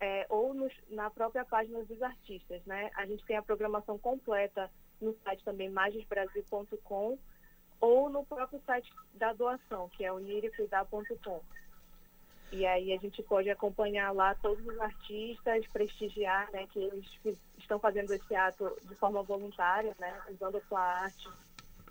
é, 0.00 0.26
ou 0.28 0.54
nos, 0.54 0.72
na 0.88 1.10
própria 1.10 1.44
página 1.44 1.84
dos 1.84 2.00
artistas. 2.02 2.64
Né? 2.64 2.90
A 2.94 3.06
gente 3.06 3.24
tem 3.24 3.36
a 3.36 3.42
programação 3.42 3.98
completa 3.98 4.70
no 5.00 5.12
site 5.24 5.44
também 5.44 5.68
magisbrasil.com 5.68 7.18
ou 7.80 8.08
no 8.08 8.24
próprio 8.24 8.60
site 8.66 8.92
da 9.14 9.32
doação, 9.32 9.88
que 9.90 10.04
é 10.04 10.12
uniricuidar.com. 10.12 11.40
E 12.50 12.64
aí 12.64 12.92
a 12.92 12.98
gente 12.98 13.22
pode 13.22 13.50
acompanhar 13.50 14.10
lá 14.12 14.34
todos 14.36 14.64
os 14.66 14.80
artistas, 14.80 15.66
prestigiar, 15.72 16.50
né, 16.52 16.66
que 16.72 16.78
eles 16.78 17.06
estão 17.58 17.78
fazendo 17.78 18.10
esse 18.12 18.34
ato 18.34 18.74
de 18.88 18.94
forma 18.94 19.22
voluntária, 19.22 19.94
né, 19.98 20.18
usando 20.30 20.56
a 20.56 20.60
sua 20.62 20.80
arte 20.80 21.28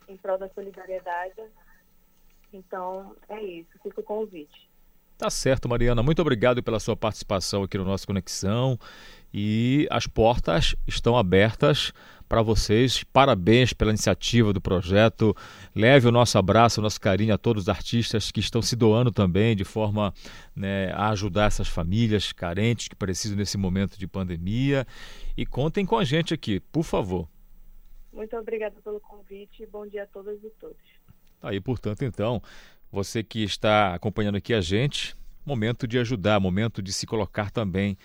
em 0.07 0.17
prol 0.17 0.37
da 0.37 0.49
solidariedade. 0.49 1.41
Então, 2.51 3.15
é 3.29 3.41
isso, 3.41 3.69
fica 3.83 4.01
o 4.01 4.03
convite. 4.03 4.67
Tá 5.17 5.31
certo, 5.31 5.67
Mariana. 5.67 6.03
Muito 6.03 6.21
obrigado 6.21 6.61
pela 6.61 6.79
sua 6.79 6.95
participação 6.95 7.63
aqui 7.63 7.75
no 7.77 7.83
nosso 7.83 8.05
Conexão. 8.05 8.77
E 9.33 9.87
as 9.89 10.05
portas 10.05 10.75
estão 10.85 11.17
abertas 11.17 11.91
para 12.27 12.41
vocês. 12.41 13.03
Parabéns 13.03 13.73
pela 13.73 13.91
iniciativa 13.91 14.51
do 14.51 14.61
projeto. 14.61 15.35
Leve 15.75 16.07
o 16.07 16.11
nosso 16.11 16.37
abraço, 16.37 16.79
o 16.79 16.83
nosso 16.83 16.99
carinho 16.99 17.33
a 17.33 17.37
todos 17.37 17.63
os 17.63 17.69
artistas 17.69 18.31
que 18.31 18.39
estão 18.39 18.61
se 18.61 18.75
doando 18.75 19.11
também 19.11 19.55
de 19.55 19.63
forma 19.63 20.13
né, 20.55 20.91
a 20.93 21.09
ajudar 21.09 21.45
essas 21.45 21.67
famílias 21.67 22.31
carentes 22.31 22.87
que 22.87 22.95
precisam 22.95 23.37
nesse 23.37 23.57
momento 23.57 23.97
de 23.97 24.07
pandemia. 24.07 24.85
E 25.35 25.45
contem 25.45 25.85
com 25.85 25.97
a 25.97 26.03
gente 26.03 26.33
aqui, 26.33 26.59
por 26.59 26.83
favor. 26.83 27.27
Muito 28.11 28.35
obrigada 28.35 28.75
pelo 28.83 28.99
convite. 28.99 29.65
Bom 29.67 29.85
dia 29.85 30.03
a 30.03 30.07
todas 30.07 30.43
e 30.43 30.49
todos. 30.59 30.77
Aí, 31.41 31.61
portanto, 31.61 32.03
então, 32.03 32.41
você 32.91 33.23
que 33.23 33.43
está 33.43 33.93
acompanhando 33.93 34.37
aqui 34.37 34.53
a 34.53 34.61
gente, 34.61 35.15
momento 35.45 35.87
de 35.87 35.99
ajudar, 35.99 36.39
momento 36.39 36.81
de 36.81 36.91
se 36.91 37.05
colocar 37.05 37.51
também 37.51 37.97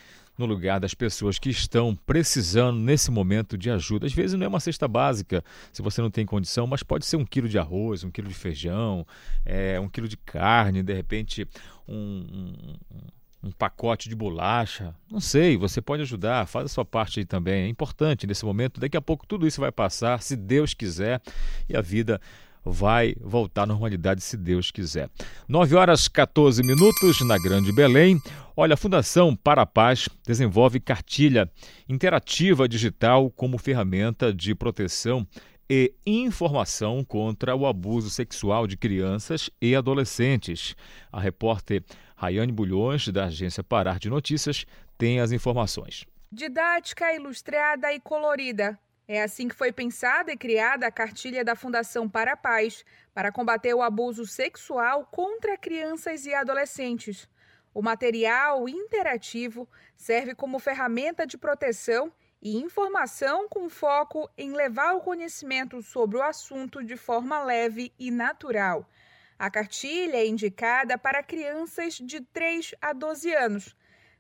no 0.42 0.52
lugar 0.52 0.80
das 0.80 0.94
pessoas 0.94 1.38
que 1.38 1.48
estão 1.48 1.94
precisando 1.94 2.78
nesse 2.78 3.10
momento 3.10 3.56
de 3.56 3.70
ajuda. 3.70 4.06
Às 4.06 4.12
vezes 4.12 4.38
não 4.38 4.44
é 4.44 4.48
uma 4.48 4.60
cesta 4.60 4.86
básica, 4.88 5.42
se 5.72 5.80
você 5.80 6.02
não 6.02 6.10
tem 6.10 6.26
condição, 6.26 6.66
mas 6.66 6.82
pode 6.82 7.06
ser 7.06 7.16
um 7.16 7.24
quilo 7.24 7.48
de 7.48 7.58
arroz, 7.58 8.04
um 8.04 8.10
quilo 8.10 8.28
de 8.28 8.34
feijão, 8.34 9.06
é, 9.44 9.78
um 9.78 9.88
quilo 9.88 10.08
de 10.08 10.16
carne, 10.16 10.82
de 10.82 10.92
repente 10.92 11.46
um, 11.88 11.94
um, 11.94 13.48
um 13.48 13.50
pacote 13.52 14.08
de 14.08 14.14
bolacha. 14.14 14.94
Não 15.10 15.20
sei, 15.20 15.56
você 15.56 15.80
pode 15.80 16.02
ajudar, 16.02 16.46
faz 16.46 16.66
a 16.66 16.68
sua 16.68 16.84
parte 16.84 17.20
aí 17.20 17.24
também. 17.24 17.64
É 17.64 17.68
importante 17.68 18.26
nesse 18.26 18.44
momento. 18.44 18.80
Daqui 18.80 18.96
a 18.96 19.02
pouco 19.02 19.26
tudo 19.26 19.46
isso 19.46 19.60
vai 19.60 19.72
passar, 19.72 20.22
se 20.22 20.36
Deus 20.36 20.74
quiser, 20.74 21.20
e 21.68 21.76
a 21.76 21.80
vida 21.80 22.20
vai 22.64 23.14
voltar 23.20 23.62
à 23.62 23.66
normalidade 23.66 24.22
se 24.22 24.36
Deus 24.36 24.70
quiser. 24.70 25.08
9 25.48 25.74
horas 25.74 26.08
14 26.08 26.62
minutos 26.62 27.20
na 27.26 27.38
Grande 27.38 27.72
Belém. 27.72 28.20
Olha, 28.56 28.74
a 28.74 28.76
Fundação 28.76 29.34
Para 29.34 29.62
a 29.62 29.66
Paz 29.66 30.08
desenvolve 30.26 30.78
cartilha 30.78 31.50
interativa 31.88 32.68
digital 32.68 33.30
como 33.30 33.58
ferramenta 33.58 34.32
de 34.32 34.54
proteção 34.54 35.26
e 35.68 35.94
informação 36.04 37.02
contra 37.02 37.56
o 37.56 37.66
abuso 37.66 38.10
sexual 38.10 38.66
de 38.66 38.76
crianças 38.76 39.48
e 39.60 39.74
adolescentes. 39.74 40.76
A 41.10 41.20
repórter 41.20 41.82
Rayane 42.14 42.52
Bulhões, 42.52 43.08
da 43.08 43.24
agência 43.24 43.64
Parar 43.64 43.98
de 43.98 44.10
Notícias, 44.10 44.66
tem 44.98 45.18
as 45.18 45.32
informações. 45.32 46.04
Didática, 46.30 47.12
ilustrada 47.14 47.92
e 47.92 47.98
colorida. 48.00 48.78
É 49.14 49.20
assim 49.20 49.46
que 49.46 49.54
foi 49.54 49.70
pensada 49.70 50.32
e 50.32 50.38
criada 50.38 50.86
a 50.86 50.90
cartilha 50.90 51.44
da 51.44 51.54
Fundação 51.54 52.08
Para 52.08 52.32
a 52.32 52.36
Paz 52.36 52.82
para 53.12 53.30
combater 53.30 53.74
o 53.74 53.82
abuso 53.82 54.24
sexual 54.24 55.04
contra 55.04 55.54
crianças 55.58 56.24
e 56.24 56.32
adolescentes. 56.32 57.28
O 57.74 57.82
material 57.82 58.66
interativo 58.66 59.68
serve 59.94 60.34
como 60.34 60.58
ferramenta 60.58 61.26
de 61.26 61.36
proteção 61.36 62.10
e 62.40 62.56
informação 62.56 63.50
com 63.50 63.68
foco 63.68 64.30
em 64.34 64.54
levar 64.54 64.94
o 64.94 65.02
conhecimento 65.02 65.82
sobre 65.82 66.16
o 66.16 66.22
assunto 66.22 66.82
de 66.82 66.96
forma 66.96 67.44
leve 67.44 67.92
e 67.98 68.10
natural. 68.10 68.88
A 69.38 69.50
cartilha 69.50 70.16
é 70.16 70.26
indicada 70.26 70.96
para 70.96 71.22
crianças 71.22 71.96
de 71.96 72.22
3 72.22 72.74
a 72.80 72.94
12 72.94 73.30
anos 73.34 73.76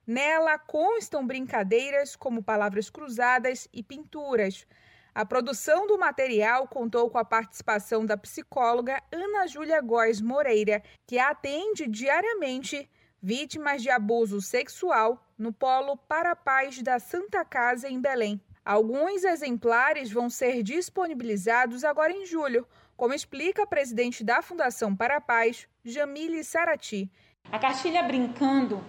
Nela 0.06 0.58
constam 0.58 1.24
brincadeiras 1.24 2.16
como 2.16 2.42
palavras 2.42 2.90
cruzadas 2.90 3.68
e 3.72 3.84
pinturas. 3.84 4.66
A 5.14 5.26
produção 5.26 5.86
do 5.86 5.98
material 5.98 6.66
contou 6.66 7.10
com 7.10 7.18
a 7.18 7.24
participação 7.24 8.06
da 8.06 8.16
psicóloga 8.16 9.02
Ana 9.12 9.46
Júlia 9.46 9.78
Góes 9.82 10.22
Moreira, 10.22 10.82
que 11.06 11.18
atende 11.18 11.86
diariamente 11.86 12.88
vítimas 13.20 13.82
de 13.82 13.90
abuso 13.90 14.40
sexual 14.40 15.22
no 15.36 15.52
Polo 15.52 15.98
Para 15.98 16.30
a 16.30 16.36
Paz 16.36 16.80
da 16.80 16.98
Santa 16.98 17.44
Casa, 17.44 17.90
em 17.90 18.00
Belém. 18.00 18.40
Alguns 18.64 19.22
exemplares 19.22 20.10
vão 20.10 20.30
ser 20.30 20.62
disponibilizados 20.62 21.84
agora 21.84 22.10
em 22.10 22.24
julho, 22.24 22.66
como 22.96 23.12
explica 23.12 23.64
a 23.64 23.66
presidente 23.66 24.24
da 24.24 24.40
Fundação 24.40 24.96
Para 24.96 25.18
a 25.18 25.20
Paz, 25.20 25.68
Jamile 25.84 26.42
Sarati. 26.42 27.10
A 27.50 27.58
cartilha 27.58 28.02
Brincando 28.02 28.82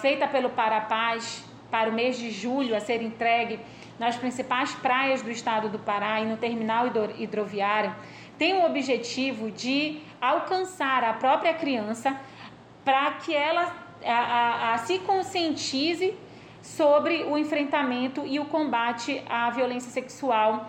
feita 0.00 0.26
pelo 0.26 0.50
Parapaz 0.50 1.44
para 1.70 1.90
o 1.90 1.92
mês 1.92 2.18
de 2.18 2.30
julho 2.30 2.74
a 2.74 2.80
ser 2.80 3.02
entregue 3.02 3.60
nas 3.98 4.16
principais 4.16 4.74
praias 4.74 5.22
do 5.22 5.30
estado 5.30 5.68
do 5.68 5.78
Pará 5.78 6.20
e 6.20 6.26
no 6.26 6.36
terminal 6.36 6.86
hidroviário, 7.18 7.94
tem 8.38 8.54
o 8.54 8.64
objetivo 8.64 9.50
de 9.50 10.00
alcançar 10.20 11.02
a 11.02 11.12
própria 11.12 11.52
criança 11.54 12.18
para 12.84 13.12
que 13.12 13.34
ela 13.34 13.74
a, 14.04 14.12
a, 14.12 14.74
a, 14.74 14.78
se 14.78 15.00
conscientize 15.00 16.14
sobre 16.62 17.24
o 17.24 17.36
enfrentamento 17.36 18.24
e 18.24 18.38
o 18.38 18.44
combate 18.44 19.22
à 19.28 19.50
violência 19.50 19.90
sexual 19.90 20.68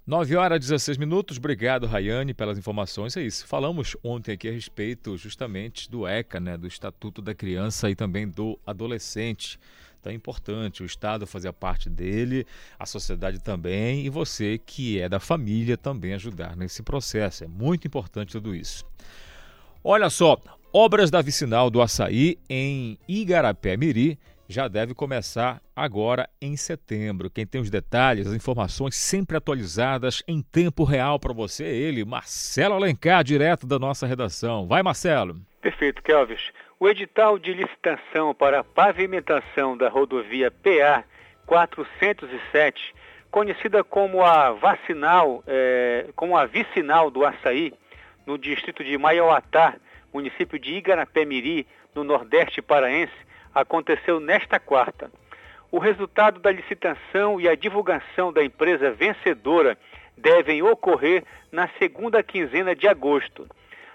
9 0.09 0.35
horas 0.37 0.57
e 0.57 0.59
16 0.61 0.97
minutos. 0.97 1.37
Obrigado, 1.37 1.85
Rayane, 1.85 2.33
pelas 2.33 2.57
informações. 2.57 3.15
É 3.15 3.21
isso. 3.21 3.45
Falamos 3.45 3.95
ontem 4.03 4.31
aqui 4.31 4.49
a 4.49 4.51
respeito 4.51 5.15
justamente 5.15 5.87
do 5.87 6.07
ECA, 6.07 6.39
né, 6.39 6.57
do 6.57 6.65
Estatuto 6.65 7.21
da 7.21 7.35
Criança 7.35 7.91
e 7.91 7.95
também 7.95 8.27
do 8.27 8.57
Adolescente. 8.65 9.59
Então 9.99 10.11
é 10.11 10.15
importante 10.15 10.81
o 10.81 10.85
Estado 10.87 11.27
fazer 11.27 11.53
parte 11.53 11.91
dele, 11.91 12.43
a 12.79 12.87
sociedade 12.87 13.37
também 13.37 14.03
e 14.03 14.09
você 14.09 14.57
que 14.57 14.99
é 14.99 15.07
da 15.07 15.19
família 15.19 15.77
também 15.77 16.15
ajudar 16.15 16.57
nesse 16.57 16.81
processo. 16.81 17.43
É 17.43 17.47
muito 17.47 17.85
importante 17.85 18.31
tudo 18.31 18.55
isso. 18.55 18.83
Olha 19.83 20.09
só, 20.09 20.41
obras 20.73 21.11
da 21.11 21.21
vicinal 21.21 21.69
do 21.69 21.83
Açaí 21.83 22.39
em 22.49 22.97
Igarapé 23.07 23.77
Miri 23.77 24.17
já 24.49 24.67
deve 24.67 24.95
começar 24.95 25.61
agora 25.75 26.27
em 26.41 26.57
setembro. 26.57 27.29
Quem 27.29 27.45
tem 27.45 27.61
os 27.61 27.69
detalhes, 27.69 28.25
as 28.25 28.33
informações 28.33 28.95
sempre 28.95 29.37
atualizadas 29.37 30.23
em 30.27 30.41
tempo 30.41 30.83
real 30.83 31.19
para 31.19 31.31
você, 31.31 31.63
ele, 31.63 32.03
Marcelo 32.03 32.73
Alencar, 32.73 33.23
direto 33.23 33.67
da 33.67 33.77
nossa 33.77 34.07
redação. 34.07 34.67
Vai, 34.67 34.81
Marcelo. 34.81 35.35
Perfeito, 35.61 36.01
Kelvis. 36.01 36.51
O 36.79 36.89
edital 36.89 37.37
de 37.37 37.53
licitação 37.53 38.33
para 38.33 38.61
a 38.61 38.63
pavimentação 38.63 39.77
da 39.77 39.87
rodovia 39.87 40.49
PA 40.49 41.03
407, 41.45 42.95
conhecida 43.29 43.83
como 43.83 44.23
a 44.23 44.51
vacinal, 44.53 45.43
é, 45.45 46.07
como 46.15 46.35
a 46.35 46.47
vicinal 46.47 47.11
do 47.11 47.23
Açaí, 47.23 47.71
no 48.25 48.35
distrito 48.35 48.83
de 48.83 48.97
Maiauatá, 48.97 49.75
município 50.11 50.57
de 50.57 50.73
Igarapé-Miri, 50.73 51.67
no 51.93 52.03
Nordeste 52.03 52.61
paraense, 52.63 53.28
aconteceu 53.59 54.19
nesta 54.19 54.59
quarta. 54.59 55.11
O 55.71 55.77
resultado 55.77 56.39
da 56.39 56.51
licitação 56.51 57.39
e 57.39 57.47
a 57.47 57.55
divulgação 57.55 58.33
da 58.33 58.43
empresa 58.43 58.91
vencedora 58.91 59.77
devem 60.17 60.61
ocorrer 60.63 61.23
na 61.51 61.69
segunda 61.79 62.23
quinzena 62.23 62.75
de 62.75 62.87
agosto. 62.87 63.47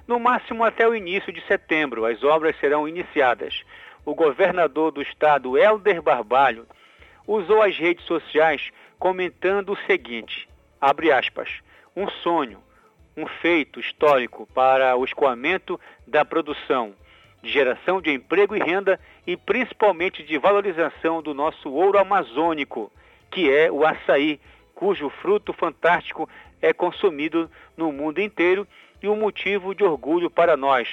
No 0.06 0.20
máximo 0.20 0.64
até 0.64 0.86
o 0.86 0.94
início 0.94 1.32
de 1.32 1.40
setembro, 1.46 2.04
as 2.04 2.22
obras 2.22 2.58
serão 2.60 2.88
iniciadas. 2.88 3.62
O 4.04 4.14
governador 4.14 4.92
do 4.92 5.02
estado, 5.02 5.56
Helder 5.58 6.02
Barbalho, 6.02 6.66
usou 7.26 7.62
as 7.62 7.76
redes 7.76 8.04
sociais 8.04 8.70
comentando 8.98 9.72
o 9.72 9.78
seguinte: 9.86 10.48
abre 10.80 11.10
aspas, 11.10 11.48
um 11.96 12.08
sonho, 12.08 12.62
um 13.16 13.26
feito 13.26 13.80
histórico 13.80 14.46
para 14.54 14.96
o 14.96 15.04
escoamento 15.04 15.80
da 16.06 16.24
produção, 16.24 16.94
de 17.44 17.50
geração 17.50 18.00
de 18.00 18.10
emprego 18.10 18.56
e 18.56 18.58
renda 18.58 18.98
e 19.26 19.36
principalmente 19.36 20.22
de 20.22 20.38
valorização 20.38 21.22
do 21.22 21.34
nosso 21.34 21.70
ouro 21.70 21.98
amazônico, 21.98 22.90
que 23.30 23.52
é 23.52 23.70
o 23.70 23.86
açaí, 23.86 24.40
cujo 24.74 25.10
fruto 25.10 25.52
fantástico 25.52 26.28
é 26.60 26.72
consumido 26.72 27.50
no 27.76 27.92
mundo 27.92 28.20
inteiro 28.20 28.66
e 29.02 29.08
um 29.08 29.14
motivo 29.14 29.74
de 29.74 29.84
orgulho 29.84 30.30
para 30.30 30.56
nós. 30.56 30.88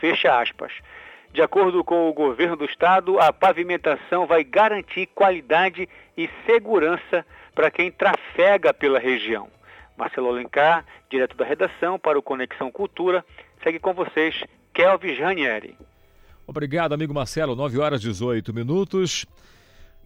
Fecha 0.00 0.38
aspas. 0.38 0.72
De 1.32 1.40
acordo 1.40 1.84
com 1.84 2.08
o 2.08 2.12
governo 2.12 2.56
do 2.56 2.64
estado, 2.64 3.20
a 3.20 3.32
pavimentação 3.32 4.26
vai 4.26 4.42
garantir 4.42 5.06
qualidade 5.06 5.88
e 6.16 6.28
segurança 6.44 7.24
para 7.54 7.70
quem 7.70 7.92
trafega 7.92 8.74
pela 8.74 8.98
região. 8.98 9.48
Marcelo 9.96 10.28
Alencar, 10.28 10.84
direto 11.08 11.36
da 11.36 11.44
redação 11.44 11.98
para 11.98 12.18
o 12.18 12.22
Conexão 12.22 12.70
Cultura, 12.70 13.24
segue 13.62 13.78
com 13.78 13.92
vocês, 13.92 14.42
Kelvis 14.78 15.18
Ranieri. 15.18 15.76
Obrigado, 16.46 16.92
amigo 16.92 17.12
Marcelo. 17.12 17.56
9 17.56 17.80
horas 17.80 18.00
e 18.00 18.04
18 18.04 18.54
minutos. 18.54 19.26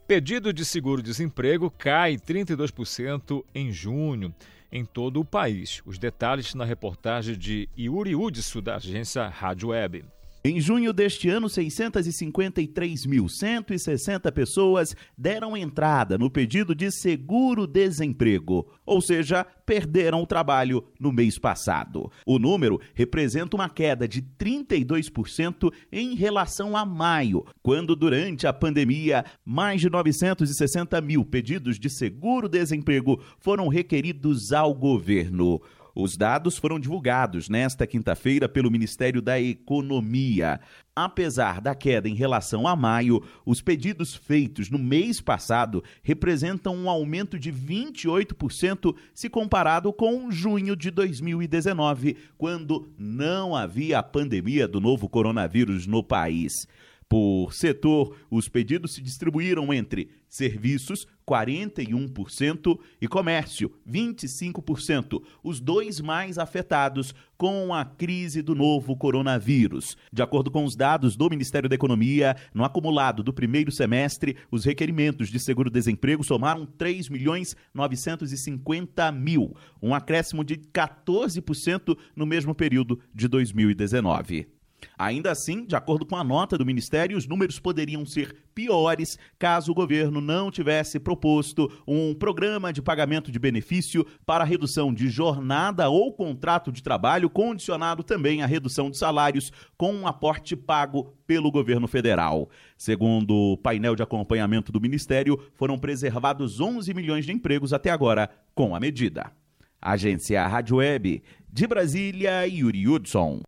Pedido 0.08 0.50
de 0.50 0.64
seguro-desemprego 0.64 1.70
cai 1.70 2.16
32% 2.16 3.44
em 3.54 3.70
junho 3.70 4.34
em 4.72 4.82
todo 4.82 5.20
o 5.20 5.26
país. 5.26 5.82
Os 5.84 5.98
detalhes 5.98 6.54
na 6.54 6.64
reportagem 6.64 7.36
de 7.36 7.68
Yuri 7.78 8.16
Udso, 8.16 8.62
da 8.62 8.76
agência 8.76 9.28
Rádio 9.28 9.68
Web. 9.68 10.06
Em 10.44 10.60
junho 10.60 10.92
deste 10.92 11.28
ano, 11.28 11.46
653.160 11.46 14.32
pessoas 14.32 14.96
deram 15.16 15.56
entrada 15.56 16.18
no 16.18 16.28
pedido 16.28 16.74
de 16.74 16.90
seguro-desemprego, 16.90 18.66
ou 18.84 19.00
seja, 19.00 19.46
perderam 19.64 20.20
o 20.20 20.26
trabalho 20.26 20.84
no 20.98 21.12
mês 21.12 21.38
passado. 21.38 22.10
O 22.26 22.40
número 22.40 22.80
representa 22.92 23.56
uma 23.56 23.68
queda 23.68 24.08
de 24.08 24.20
32% 24.20 25.72
em 25.92 26.16
relação 26.16 26.76
a 26.76 26.84
maio, 26.84 27.44
quando, 27.62 27.94
durante 27.94 28.44
a 28.44 28.52
pandemia, 28.52 29.24
mais 29.44 29.80
de 29.80 29.88
960 29.88 31.00
mil 31.00 31.24
pedidos 31.24 31.78
de 31.78 31.88
seguro-desemprego 31.88 33.22
foram 33.38 33.68
requeridos 33.68 34.52
ao 34.52 34.74
governo. 34.74 35.62
Os 35.94 36.16
dados 36.16 36.56
foram 36.56 36.80
divulgados 36.80 37.48
nesta 37.48 37.86
quinta-feira 37.86 38.48
pelo 38.48 38.70
Ministério 38.70 39.20
da 39.20 39.40
Economia. 39.40 40.60
Apesar 40.94 41.60
da 41.60 41.74
queda 41.74 42.08
em 42.08 42.14
relação 42.14 42.66
a 42.66 42.74
maio, 42.76 43.22
os 43.46 43.62
pedidos 43.62 44.14
feitos 44.14 44.70
no 44.70 44.78
mês 44.78 45.20
passado 45.20 45.82
representam 46.02 46.76
um 46.76 46.88
aumento 46.88 47.38
de 47.38 47.52
28% 47.52 48.94
se 49.14 49.30
comparado 49.30 49.92
com 49.92 50.30
junho 50.30 50.76
de 50.76 50.90
2019, 50.90 52.16
quando 52.36 52.90
não 52.98 53.56
havia 53.56 53.98
a 53.98 54.02
pandemia 54.02 54.68
do 54.68 54.80
novo 54.80 55.08
coronavírus 55.08 55.86
no 55.86 56.02
país. 56.02 56.66
Por 57.12 57.52
setor, 57.52 58.16
os 58.30 58.48
pedidos 58.48 58.94
se 58.94 59.02
distribuíram 59.02 59.70
entre 59.70 60.08
serviços, 60.26 61.06
41%, 61.28 62.78
e 63.02 63.06
comércio, 63.06 63.70
25%, 63.86 65.22
os 65.44 65.60
dois 65.60 66.00
mais 66.00 66.38
afetados 66.38 67.14
com 67.36 67.74
a 67.74 67.84
crise 67.84 68.40
do 68.40 68.54
novo 68.54 68.96
coronavírus. 68.96 69.94
De 70.10 70.22
acordo 70.22 70.50
com 70.50 70.64
os 70.64 70.74
dados 70.74 71.14
do 71.14 71.28
Ministério 71.28 71.68
da 71.68 71.74
Economia, 71.74 72.34
no 72.54 72.64
acumulado 72.64 73.22
do 73.22 73.30
primeiro 73.30 73.70
semestre, 73.70 74.34
os 74.50 74.64
requerimentos 74.64 75.28
de 75.28 75.38
seguro-desemprego 75.38 76.24
somaram 76.24 76.64
3 76.64 77.10
milhões 77.10 77.54
950 77.74 79.12
mil, 79.12 79.54
um 79.82 79.94
acréscimo 79.94 80.42
de 80.42 80.56
14% 80.56 81.94
no 82.16 82.24
mesmo 82.24 82.54
período 82.54 82.98
de 83.14 83.28
2019. 83.28 84.61
Ainda 84.98 85.30
assim, 85.30 85.64
de 85.64 85.74
acordo 85.74 86.06
com 86.06 86.16
a 86.16 86.24
nota 86.24 86.56
do 86.58 86.66
Ministério, 86.66 87.16
os 87.16 87.26
números 87.26 87.58
poderiam 87.58 88.04
ser 88.04 88.36
piores 88.54 89.18
caso 89.38 89.72
o 89.72 89.74
governo 89.74 90.20
não 90.20 90.50
tivesse 90.50 90.98
proposto 90.98 91.70
um 91.86 92.14
programa 92.14 92.72
de 92.72 92.82
pagamento 92.82 93.32
de 93.32 93.38
benefício 93.38 94.06
para 94.26 94.44
redução 94.44 94.92
de 94.92 95.08
jornada 95.08 95.88
ou 95.88 96.12
contrato 96.12 96.70
de 96.70 96.82
trabalho, 96.82 97.30
condicionado 97.30 98.02
também 98.02 98.42
à 98.42 98.46
redução 98.46 98.90
de 98.90 98.98
salários 98.98 99.52
com 99.76 99.92
um 99.94 100.06
aporte 100.06 100.54
pago 100.54 101.14
pelo 101.26 101.50
governo 101.50 101.88
federal. 101.88 102.50
Segundo 102.76 103.34
o 103.34 103.56
painel 103.56 103.96
de 103.96 104.02
acompanhamento 104.02 104.70
do 104.70 104.80
Ministério, 104.80 105.38
foram 105.54 105.78
preservados 105.78 106.60
11 106.60 106.92
milhões 106.94 107.24
de 107.24 107.32
empregos 107.32 107.72
até 107.72 107.90
agora 107.90 108.30
com 108.54 108.74
a 108.74 108.80
medida. 108.80 109.32
Agência 109.80 110.46
Rádio 110.46 110.76
Web, 110.76 111.22
de 111.52 111.66
Brasília, 111.66 112.46
Yuri 112.46 112.86
Hudson. 112.86 113.40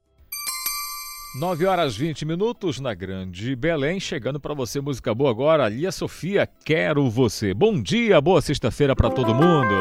9 1.34 1.66
horas 1.66 1.96
20 1.96 2.24
minutos 2.24 2.78
na 2.78 2.94
Grande 2.94 3.56
Belém, 3.56 3.98
chegando 3.98 4.38
para 4.38 4.54
você 4.54 4.80
música 4.80 5.12
boa 5.12 5.30
agora, 5.30 5.68
Lia 5.68 5.90
Sofia, 5.90 6.48
Quero 6.64 7.10
Você. 7.10 7.52
Bom 7.52 7.82
dia, 7.82 8.20
boa 8.20 8.40
sexta-feira 8.40 8.94
para 8.94 9.10
todo 9.10 9.34
mundo. 9.34 9.74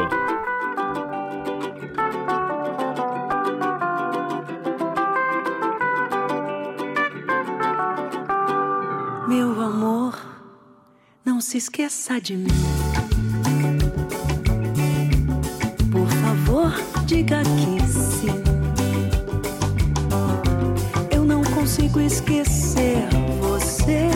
Meu 9.28 9.60
amor, 9.60 10.18
não 11.24 11.40
se 11.40 11.58
esqueça 11.58 12.20
de 12.20 12.36
mim. 12.36 12.48
Por 15.92 16.08
favor, 16.08 16.72
diga 17.06 17.42
que 17.44 17.73
consigo 21.94 22.00
esquecer 22.00 23.08
você. 23.40 24.08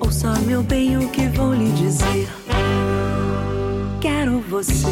Ouça, 0.00 0.32
meu 0.46 0.62
bem, 0.62 0.96
o 0.96 1.08
que 1.08 1.26
vou 1.28 1.52
lhe 1.52 1.70
dizer. 1.72 2.28
Quero 4.00 4.40
você, 4.40 4.86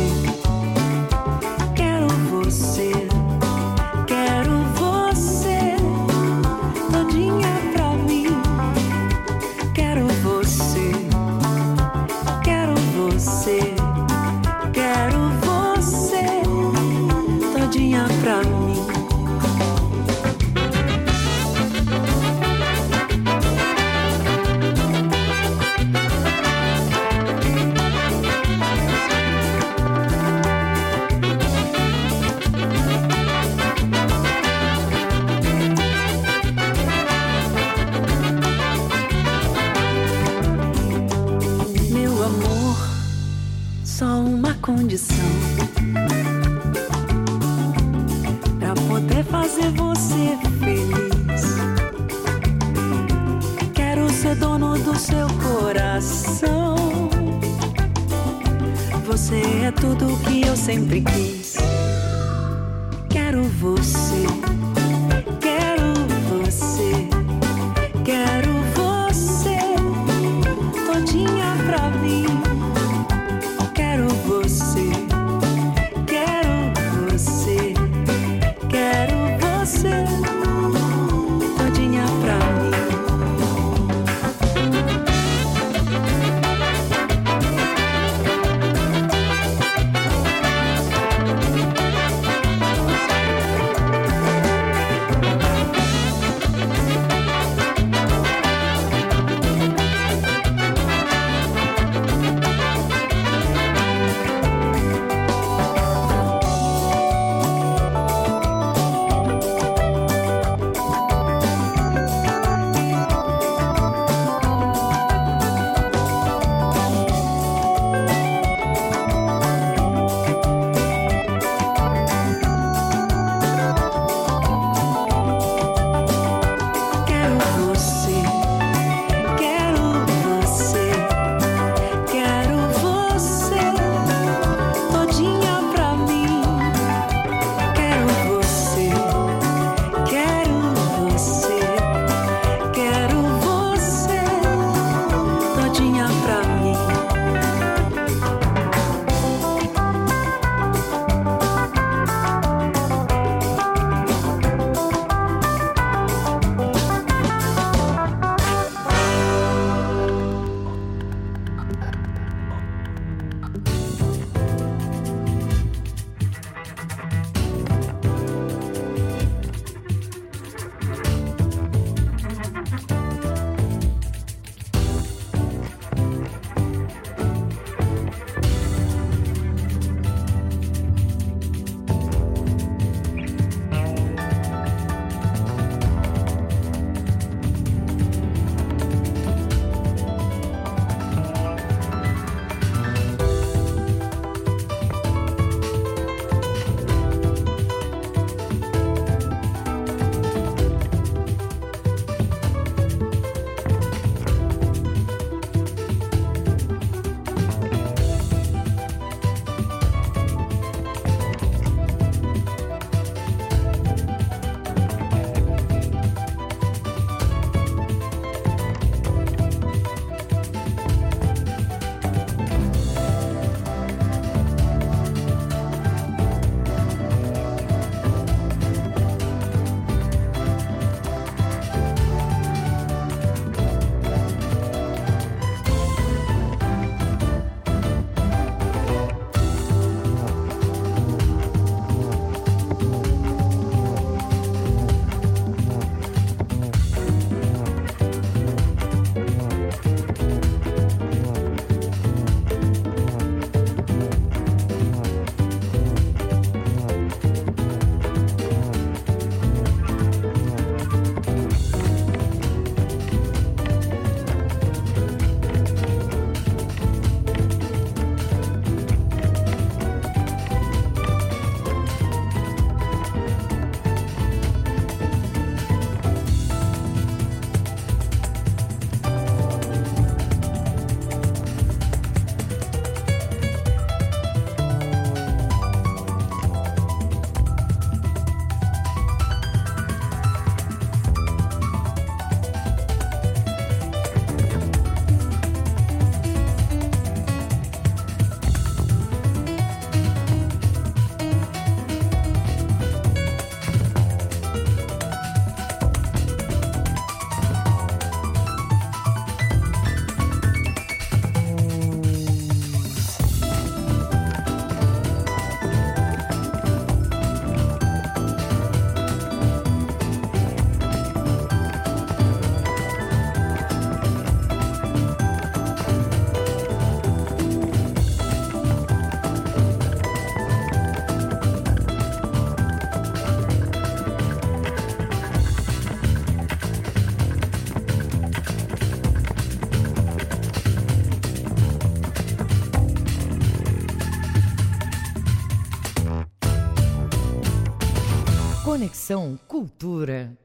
Conexão 349.08 349.38
Cultura. 349.48 350.36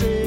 Pode 0.00 0.21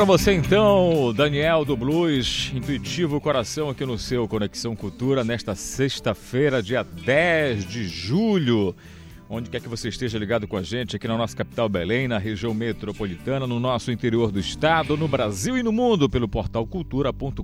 para 0.00 0.06
você 0.06 0.32
então, 0.32 1.12
Daniel 1.14 1.62
do 1.62 1.76
Blues, 1.76 2.50
Intuitivo 2.54 3.20
Coração 3.20 3.68
aqui 3.68 3.84
no 3.84 3.98
seu 3.98 4.26
Conexão 4.26 4.74
Cultura 4.74 5.22
nesta 5.22 5.54
sexta-feira, 5.54 6.62
dia 6.62 6.82
10 6.82 7.66
de 7.66 7.86
julho. 7.86 8.74
Onde 9.28 9.50
quer 9.50 9.60
que 9.60 9.68
você 9.68 9.90
esteja 9.90 10.18
ligado 10.18 10.48
com 10.48 10.56
a 10.56 10.62
gente, 10.62 10.96
aqui 10.96 11.06
na 11.06 11.18
nossa 11.18 11.36
capital 11.36 11.68
Belém, 11.68 12.08
na 12.08 12.16
região 12.16 12.54
metropolitana, 12.54 13.46
no 13.46 13.60
nosso 13.60 13.92
interior 13.92 14.32
do 14.32 14.40
estado, 14.40 14.96
no 14.96 15.06
Brasil 15.06 15.58
e 15.58 15.62
no 15.62 15.70
mundo, 15.70 16.08
pelo 16.08 16.26
portal 16.26 16.66
cultura.com.br. 16.66 17.42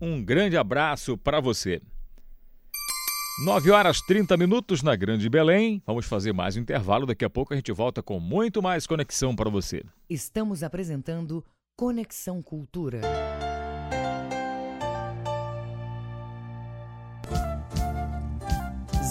Um 0.00 0.22
grande 0.22 0.56
abraço 0.56 1.18
para 1.18 1.40
você. 1.40 1.82
9 3.42 3.70
horas 3.70 4.02
30 4.02 4.36
minutos 4.36 4.82
na 4.82 4.94
Grande 4.94 5.26
Belém. 5.30 5.82
Vamos 5.86 6.04
fazer 6.04 6.30
mais 6.30 6.58
um 6.58 6.60
intervalo. 6.60 7.06
Daqui 7.06 7.24
a 7.24 7.30
pouco 7.30 7.54
a 7.54 7.56
gente 7.56 7.72
volta 7.72 8.02
com 8.02 8.20
muito 8.20 8.60
mais 8.60 8.86
conexão 8.86 9.34
para 9.34 9.48
você. 9.48 9.82
Estamos 10.10 10.62
apresentando 10.62 11.42
Conexão 11.74 12.42
Cultura. 12.42 13.00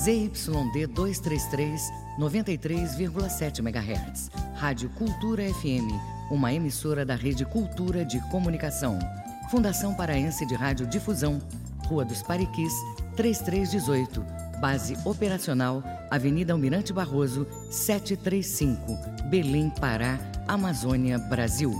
ZYD 0.03 0.85
233, 0.93 1.81
93,7 2.19 3.59
MHz. 3.59 4.29
Rádio 4.53 4.91
Cultura 4.91 5.41
FM, 5.55 5.89
uma 6.29 6.53
emissora 6.53 7.03
da 7.03 7.15
Rede 7.15 7.45
Cultura 7.45 8.05
de 8.05 8.21
Comunicação. 8.29 8.99
Fundação 9.49 9.95
Paraense 9.95 10.45
de 10.45 10.53
Rádio 10.53 10.85
Difusão, 10.85 11.41
Rua 11.87 12.05
dos 12.05 12.21
Pariquis, 12.21 12.73
3318. 13.19 14.25
Base 14.61 14.97
operacional, 15.03 15.83
Avenida 16.09 16.53
Almirante 16.53 16.93
Barroso, 16.93 17.45
735, 17.69 18.97
Belém, 19.29 19.69
Pará, 19.69 20.17
Amazônia, 20.47 21.17
Brasil. 21.17 21.73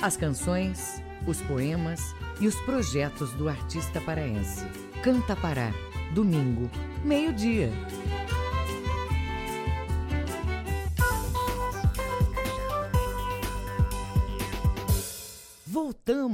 As 0.00 0.16
canções, 0.16 1.02
os 1.26 1.40
poemas 1.42 2.00
e 2.40 2.46
os 2.46 2.54
projetos 2.60 3.32
do 3.32 3.48
artista 3.48 4.00
paraense. 4.00 4.64
Canta 5.02 5.34
Pará, 5.34 5.72
domingo, 6.14 6.70
meio-dia. 7.04 7.72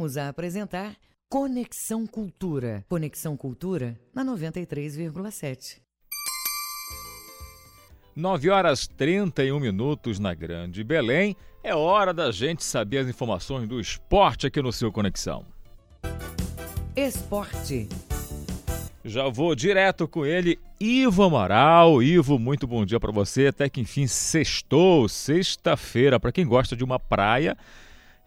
Voltamos 0.01 0.17
a 0.17 0.31
apresentar 0.31 0.97
Conexão 1.29 2.07
Cultura. 2.07 2.83
Conexão 2.89 3.37
Cultura 3.37 4.01
na 4.15 4.25
93,7. 4.25 5.79
9 8.17 8.49
horas 8.49 8.89
31 8.89 9.61
minutos 9.61 10.19
na 10.19 10.33
Grande 10.33 10.83
Belém. 10.83 11.37
É 11.63 11.75
hora 11.75 12.15
da 12.15 12.33
gente 12.33 12.65
saber 12.65 12.99
as 12.99 13.09
informações 13.09 13.69
do 13.69 13.79
esporte 13.79 14.47
aqui 14.47 14.63
no 14.63 14.73
seu 14.73 14.91
Conexão. 14.91 15.45
Esporte. 16.97 17.87
Já 19.05 19.29
vou 19.29 19.55
direto 19.55 20.09
com 20.09 20.25
ele, 20.25 20.59
Ivo 20.81 21.25
Amaral. 21.25 22.03
Ivo, 22.03 22.39
muito 22.39 22.67
bom 22.67 22.87
dia 22.87 22.99
para 22.99 23.13
você. 23.13 23.49
Até 23.49 23.69
que 23.69 23.83
enfim, 23.83 24.07
sextou, 24.07 25.07
sexta-feira. 25.11 26.19
Para 26.19 26.33
quem 26.33 26.47
gosta 26.47 26.75
de 26.75 26.83
uma 26.83 26.99
praia, 26.99 27.55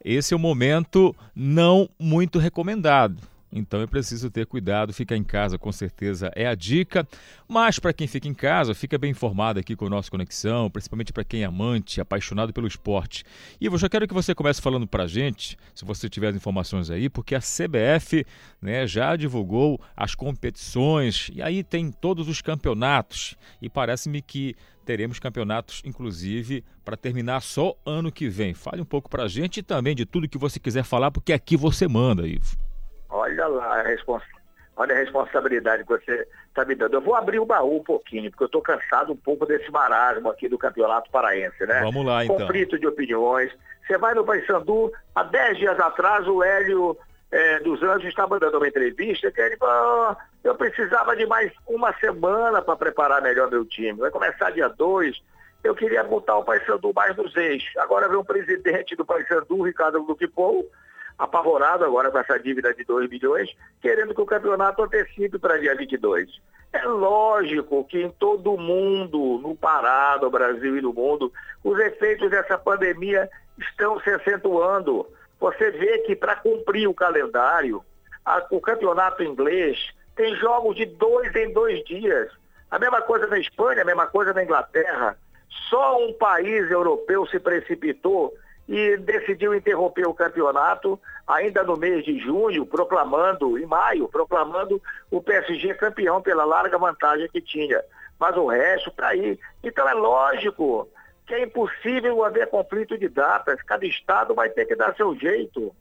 esse 0.04 0.34
é 0.34 0.38
o 0.38 0.40
momento 0.40 1.16
não 1.36 1.90
muito 2.00 2.40
recomendado. 2.40 3.33
Então 3.56 3.82
é 3.82 3.88
preciso 3.88 4.32
ter 4.32 4.48
cuidado, 4.48 4.92
ficar 4.92 5.16
em 5.16 5.24
casa 5.24 5.60
com 5.60 5.72
certeza 5.72 6.32
é 6.36 6.48
a 6.48 6.56
dica. 6.56 7.08
Mas 7.48 7.78
para 7.78 7.94
quem 7.94 8.08
fica 8.08 8.28
em 8.28 8.34
casa, 8.34 8.74
fica 8.74 8.98
bem 8.98 9.12
informado 9.12 9.60
aqui 9.60 9.76
com 9.76 9.86
o 9.86 9.90
nosso 9.90 10.10
Conexão, 10.10 10.72
principalmente 10.72 11.14
para 11.14 11.24
quem 11.24 11.44
é 11.44 11.46
amante, 11.46 12.02
apaixonado 12.02 12.52
pelo 12.52 12.68
esporte. 12.68 13.24
E 13.62 13.68
eu 13.68 13.78
já 13.78 13.88
quero 13.88 14.08
que 14.08 14.14
você 14.14 14.34
comece 14.34 14.60
falando 14.60 14.88
para 14.88 15.04
a 15.04 15.08
gente, 15.08 15.56
se 15.76 15.86
você 15.86 16.10
tiver 16.10 16.30
as 16.30 16.36
informações 16.36 16.90
aí, 16.90 17.10
porque 17.10 17.36
a 17.36 17.40
CBF 17.40 18.26
né, 18.60 18.88
já 18.88 19.16
divulgou 19.16 19.80
as 19.96 20.16
competições 20.16 21.30
e 21.34 21.42
aí 21.42 21.64
tem 21.64 21.92
todos 21.92 22.28
os 22.28 22.42
campeonatos. 22.42 23.36
E 23.62 23.70
parece-me 23.70 24.22
que 24.22 24.56
teremos 24.84 25.20
campeonatos, 25.20 25.82
inclusive, 25.86 26.64
para 26.84 26.98
terminar 26.98 27.42
só 27.42 27.76
ano 27.86 28.12
que 28.12 28.28
vem. 28.28 28.54
Fale 28.54 28.82
um 28.82 28.86
pouco 28.86 29.10
para 29.10 29.24
a 29.24 29.28
gente 29.28 29.60
e 29.60 29.64
também 29.64 29.96
de 29.96 30.06
tudo 30.06 30.28
que 30.28 30.38
você 30.38 30.60
quiser 30.60 30.84
falar, 30.84 31.12
porque 31.12 31.32
aqui 31.32 31.56
você 31.56 31.88
manda, 31.88 32.28
Ivo. 32.28 32.73
Olha 33.14 33.48
lá 33.48 33.80
a 33.80 33.84
respons... 33.84 34.24
Olha 34.76 34.96
a 34.96 34.98
responsabilidade 34.98 35.84
que 35.84 35.90
você 35.90 36.28
está 36.48 36.66
me 36.66 36.74
dando. 36.74 36.96
Eu 36.96 37.02
vou 37.02 37.14
abrir 37.14 37.40
o 37.40 37.46
baú 37.46 37.78
um 37.78 37.84
pouquinho, 37.84 38.32
porque 38.32 38.44
eu 38.44 38.48
estou 38.48 38.62
cansado 38.62 39.14
um 39.14 39.16
pouco 39.16 39.46
desse 39.46 39.70
marasmo 39.72 40.30
aqui 40.30 40.50
do 40.50 40.58
Campeonato 40.58 41.12
Paraense, 41.12 41.64
né? 41.68 41.82
Vamos 41.82 42.04
lá, 42.04 42.26
então. 42.26 42.38
Conflito 42.40 42.80
de 42.80 42.88
opiniões. 42.88 43.52
Você 43.86 44.00
vai 44.00 44.16
no 44.16 44.26
Paysandu, 44.26 44.92
há 45.14 45.24
10 45.24 45.58
dias 45.60 45.80
atrás 45.80 46.28
o 46.28 46.42
Hélio 46.42 46.98
é, 47.32 47.60
dos 47.60 47.84
Anjos 47.84 48.10
estava 48.10 48.40
dando 48.40 48.58
uma 48.58 48.68
entrevista 48.68 49.32
que 49.32 49.42
ele 49.42 49.58
falou, 49.58 50.12
oh, 50.12 50.16
eu 50.44 50.56
precisava 50.56 51.16
de 51.16 51.26
mais 51.28 51.52
uma 51.68 51.94
semana 52.00 52.62
para 52.62 52.76
preparar 52.76 53.22
melhor 53.22 53.52
meu 53.52 53.66
time. 53.66 54.00
Vai 54.00 54.10
começar 54.10 54.52
dia 54.52 54.70
2. 54.70 55.22
Eu 55.64 55.76
queria 55.76 56.04
botar 56.04 56.38
o 56.38 56.44
Paysandu 56.44 56.92
mais 56.96 57.16
nos 57.16 57.36
eixos. 57.36 57.76
Agora 57.78 58.08
vem 58.08 58.18
o 58.18 58.26
presidente 58.26 58.96
do 58.96 59.06
Paysandu, 59.06 59.62
Ricardo 59.62 60.02
Luque 60.02 60.28
Pou, 60.28 60.68
apavorado 61.18 61.86
agora 61.86 62.12
com 62.12 62.18
essa 62.18 62.40
dívida 62.40 62.74
de 62.74 62.84
2 62.84 63.10
bilhões, 63.10 63.50
querendo 63.82 64.14
que 64.14 64.22
o 64.22 64.26
campeonato 64.26 64.84
antecipe 64.84 65.38
para 65.38 65.60
dia 65.60 65.76
22. 65.76 66.30
É 66.72 66.86
lógico 66.86 67.84
que 67.86 68.02
em 68.02 68.10
todo 68.10 68.54
o 68.54 68.60
mundo, 68.60 69.40
no 69.42 69.56
Pará, 69.56 70.18
no 70.20 70.30
Brasil 70.30 70.78
e 70.78 70.82
no 70.82 70.92
mundo, 70.92 71.32
os 71.64 71.80
efeitos 71.80 72.32
dessa 72.32 72.58
pandemia 72.58 73.30
estão 73.60 74.00
se 74.00 74.10
acentuando. 74.10 75.08
Você 75.40 75.70
vê 75.72 76.00
que 76.00 76.16
para 76.16 76.36
cumprir 76.36 76.88
o 76.88 76.94
calendário, 76.94 77.84
a, 78.26 78.44
o 78.50 78.60
campeonato 78.60 79.24
inglês 79.24 79.78
tem 80.16 80.36
jogos 80.36 80.76
de 80.76 80.86
dois 80.86 81.34
em 81.36 81.54
dois 81.54 81.84
dias. 81.86 82.32
A 82.72 82.80
mesma 82.80 83.02
coisa 83.02 83.28
na 83.28 83.38
Espanha, 83.38 83.84
a 83.84 83.86
mesma 83.86 84.08
coisa 84.08 84.34
na 84.34 84.44
Inglaterra. 84.44 85.16
Só 85.70 86.04
um 86.04 86.14
país 86.14 86.72
europeu 86.72 87.28
se 87.28 87.40
precipitou 87.40 88.34
e 88.68 88.98
decidiu 88.98 89.54
interromper 89.54 90.08
o 90.08 90.14
campeonato 90.14 91.00
ainda 91.28 91.64
no 91.64 91.78
mês 91.78 92.04
de 92.06 92.18
junho, 92.20 92.66
proclamando, 92.66 93.58
em 93.58 93.66
maio, 93.66 94.08
proclamando 94.08 94.82
o 95.12 95.22
PSG 95.22 95.74
campeão 95.76 96.22
pela 96.22 96.46
larga 96.46 96.78
vantagem 96.78 97.28
que 97.30 97.42
tinha. 97.42 97.84
Mas 98.20 98.36
o 98.38 98.48
resto 98.48 98.90
está 98.90 99.10
aí. 99.10 99.38
Então 99.64 99.88
é 99.88 99.94
lógico 99.94 100.88
que 101.26 101.34
é 101.34 101.44
impossível 101.44 102.24
haver 102.24 102.48
conflito 102.48 102.98
de 102.98 103.10
datas. 103.10 103.62
Cada 103.64 103.86
estado 103.86 104.34
vai 104.34 104.50
ter 104.50 104.66
que 104.66 104.76
dar 104.76 104.96
seu 104.96 105.16
jeito. 105.16 105.74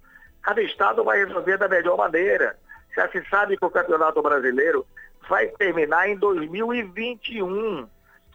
Cada 0.42 0.60
estado 0.62 1.04
vai 1.04 1.24
resolver 1.24 1.58
da 1.58 1.68
melhor 1.68 1.96
maneira. 1.96 2.56
Já 2.96 3.08
se 3.08 3.22
sabe 3.28 3.56
que 3.56 3.64
o 3.64 3.70
Campeonato 3.70 4.20
Brasileiro 4.20 4.86
vai 5.28 5.46
terminar 5.46 6.08
em 6.08 6.16
2021. 6.16 7.88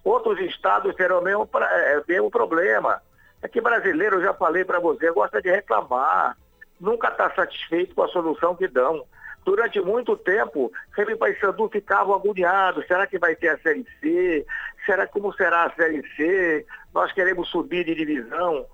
Outros 0.03 0.39
estados 0.39 0.95
terão 0.95 1.19
o 1.19 1.23
mesmo, 1.23 1.49
é, 1.53 2.03
mesmo 2.07 2.31
problema. 2.31 3.01
É 3.41 3.47
que 3.47 3.61
brasileiro, 3.61 4.17
eu 4.17 4.23
já 4.23 4.33
falei 4.33 4.65
para 4.65 4.79
você, 4.79 5.11
gosta 5.11 5.41
de 5.41 5.49
reclamar. 5.49 6.37
Nunca 6.79 7.09
está 7.09 7.29
satisfeito 7.31 7.95
com 7.95 8.03
a 8.03 8.07
solução 8.07 8.55
que 8.55 8.67
dão. 8.67 9.05
Durante 9.45 9.79
muito 9.79 10.17
tempo, 10.17 10.71
Remy 10.91 11.15
Paysandu 11.15 11.69
ficava 11.69 12.13
agoniado. 12.13 12.83
Será 12.85 13.07
que 13.07 13.17
vai 13.17 13.35
ter 13.35 13.47
a 13.47 13.57
Série 13.59 13.85
C? 14.01 14.45
Será 14.85 15.07
como 15.07 15.33
será 15.33 15.63
a 15.63 15.71
Série 15.71 16.03
C? 16.15 16.65
Nós 16.93 17.13
queremos 17.13 17.47
subir 17.49 17.85
de 17.85 17.95
divisão. 17.95 18.65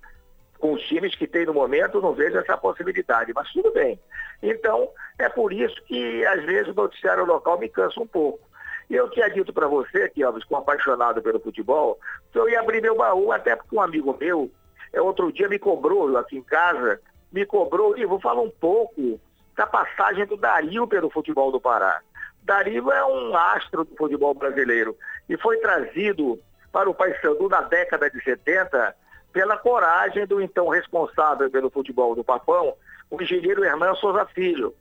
Com 0.58 0.72
os 0.72 0.82
times 0.82 1.14
que 1.14 1.26
tem 1.26 1.46
no 1.46 1.54
momento, 1.54 2.00
não 2.00 2.14
vejo 2.14 2.38
essa 2.38 2.56
possibilidade, 2.56 3.32
mas 3.34 3.52
tudo 3.52 3.70
bem. 3.72 4.00
Então, 4.42 4.88
é 5.18 5.28
por 5.28 5.52
isso 5.52 5.80
que, 5.84 6.24
às 6.26 6.42
vezes, 6.44 6.68
o 6.68 6.74
noticiário 6.74 7.24
local 7.24 7.58
me 7.58 7.68
cansa 7.68 8.00
um 8.00 8.06
pouco. 8.06 8.40
E 8.88 8.94
eu 8.94 9.08
tinha 9.10 9.28
dito 9.28 9.52
para 9.52 9.66
você, 9.66 10.08
que 10.08 10.22
Elvis, 10.22 10.44
como 10.44 10.60
apaixonado 10.60 11.22
pelo 11.22 11.40
futebol, 11.40 11.98
que 12.32 12.38
eu 12.38 12.48
ia 12.48 12.60
abrir 12.60 12.82
meu 12.82 12.96
baú, 12.96 13.32
até 13.32 13.56
porque 13.56 13.74
um 13.74 13.80
amigo 13.80 14.16
meu, 14.18 14.50
é, 14.92 15.00
outro 15.00 15.32
dia 15.32 15.48
me 15.48 15.58
cobrou 15.58 16.16
aqui 16.16 16.36
em 16.36 16.42
casa, 16.42 17.00
me 17.32 17.44
cobrou, 17.44 17.96
e 17.96 18.04
vou 18.04 18.20
falar 18.20 18.42
um 18.42 18.50
pouco 18.50 19.20
da 19.56 19.66
passagem 19.66 20.26
do 20.26 20.36
Dario 20.36 20.86
pelo 20.86 21.10
futebol 21.10 21.50
do 21.50 21.60
Pará. 21.60 22.00
Dario 22.42 22.90
é 22.90 23.04
um 23.06 23.34
astro 23.36 23.84
do 23.84 23.96
futebol 23.96 24.34
brasileiro 24.34 24.96
e 25.28 25.36
foi 25.36 25.56
trazido 25.58 26.38
para 26.70 26.90
o 26.90 26.94
Paysandu 26.94 27.48
na 27.48 27.62
década 27.62 28.10
de 28.10 28.22
70 28.22 28.94
pela 29.32 29.56
coragem 29.56 30.26
do 30.26 30.40
então 30.40 30.68
responsável 30.68 31.50
pelo 31.50 31.70
futebol 31.70 32.14
do 32.14 32.22
Papão, 32.22 32.74
o 33.10 33.20
engenheiro 33.20 33.64
Hernan 33.64 33.94
Souza 33.94 34.26
Filho. 34.26 34.74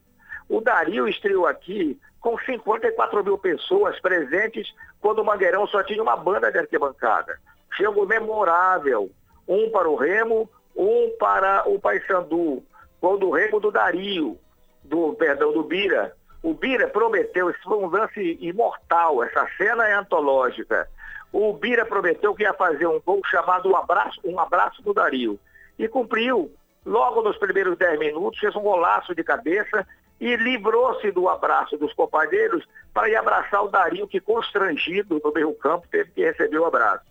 O 0.49 0.61
Dario 0.61 1.07
estreou 1.07 1.45
aqui 1.47 1.99
com 2.19 2.37
54 2.39 3.23
mil 3.23 3.37
pessoas 3.37 3.99
presentes 3.99 4.73
quando 5.01 5.19
o 5.19 5.25
Mangueirão 5.25 5.67
só 5.67 5.83
tinha 5.83 6.01
uma 6.01 6.15
banda 6.15 6.51
de 6.51 6.57
arquibancada. 6.57 7.37
Chego 7.75 8.05
memorável, 8.05 9.11
um 9.47 9.69
para 9.71 9.89
o 9.89 9.95
Remo, 9.95 10.49
um 10.75 11.11
para 11.19 11.67
o 11.67 11.79
Paysandu, 11.79 12.63
gol 13.01 13.17
do 13.17 13.29
Remo 13.31 13.59
do 13.59 13.71
Dario, 13.71 14.37
do 14.83 15.13
perdão 15.13 15.51
do 15.51 15.63
Bira. 15.63 16.15
O 16.41 16.53
Bira 16.53 16.87
prometeu, 16.87 17.49
esse 17.49 17.61
foi 17.61 17.77
um 17.77 17.87
lance 17.87 18.37
imortal, 18.41 19.23
essa 19.23 19.47
cena 19.57 19.87
é 19.87 19.93
antológica. 19.93 20.87
O 21.31 21.53
Bira 21.53 21.85
prometeu 21.85 22.35
que 22.35 22.43
ia 22.43 22.53
fazer 22.53 22.85
um 22.85 22.99
gol 22.99 23.21
chamado 23.25 23.69
um 23.69 23.75
abraço, 23.75 24.19
um 24.23 24.39
abraço 24.39 24.81
do 24.81 24.93
Dario. 24.93 25.39
E 25.77 25.87
cumpriu. 25.87 26.51
Logo 26.85 27.21
nos 27.21 27.37
primeiros 27.37 27.77
10 27.77 27.97
minutos, 27.97 28.39
fez 28.39 28.55
um 28.55 28.61
golaço 28.61 29.15
de 29.15 29.23
cabeça 29.23 29.87
e 30.19 30.35
livrou-se 30.35 31.11
do 31.11 31.27
abraço 31.27 31.77
dos 31.77 31.93
companheiros 31.93 32.65
para 32.93 33.09
ir 33.09 33.15
abraçar 33.15 33.63
o 33.63 33.69
Dario, 33.69 34.07
que 34.07 34.19
constrangido 34.19 35.19
no 35.23 35.31
meio 35.33 35.53
campo 35.55 35.87
teve 35.89 36.11
que 36.11 36.23
receber 36.23 36.59
o 36.59 36.65
abraço. 36.65 37.03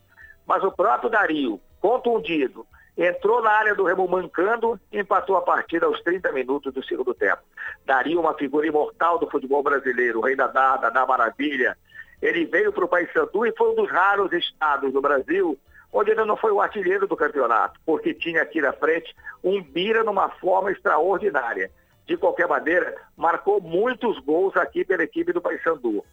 Mas 0.47 0.63
o 0.63 0.73
próprio 0.73 1.11
Dario, 1.11 1.61
contundido, 1.81 2.67
entrou 2.97 3.43
na 3.43 3.51
área 3.51 3.75
do 3.75 3.85
Remo 3.85 4.07
mancando 4.07 4.79
e 4.93 4.99
empatou 4.99 5.37
a 5.37 5.43
partida 5.43 5.87
aos 5.87 6.01
30 6.03 6.31
minutos 6.33 6.73
do 6.73 6.85
segundo 6.85 7.15
tempo. 7.15 7.43
Dario, 7.85 8.21
uma 8.21 8.35
figura 8.35 8.67
imortal 8.67 9.19
do 9.19 9.31
futebol 9.31 9.63
brasileiro, 9.63 10.21
o 10.21 10.23
rei 10.23 10.37
da 10.37 10.47
dada, 10.47 10.91
da 10.91 11.05
maravilha. 11.07 11.77
Ele 12.21 12.45
veio 12.45 12.73
para 12.73 12.85
o 12.85 12.89
Paysandu 12.89 13.47
e 13.47 13.57
foi 13.57 13.73
um 13.73 13.75
dos 13.75 13.91
raros 13.91 14.33
estados 14.33 14.93
do 14.93 15.01
Brasil 15.01 15.59
onde 15.93 16.11
ele 16.11 16.25
não 16.25 16.37
foi 16.37 16.51
o 16.51 16.61
artilheiro 16.61 17.07
do 17.07 17.17
campeonato, 17.17 17.79
porque 17.85 18.15
tinha 18.15 18.41
aqui 18.41 18.61
na 18.61 18.73
frente 18.73 19.15
um 19.45 19.63
Bira 19.63 20.03
numa 20.03 20.31
forma 20.31 20.73
extraordinária 20.73 21.71
de 22.07 22.17
qualquer 22.17 22.49
maneira, 22.49 22.95
marcou 23.17 23.61
muitos 23.61 24.19
gols 24.21 24.57
aqui 24.57 24.85
pela 24.85 25.03
equipe 25.03 25.33
do 25.33 25.41
Paysandu. 25.41 26.05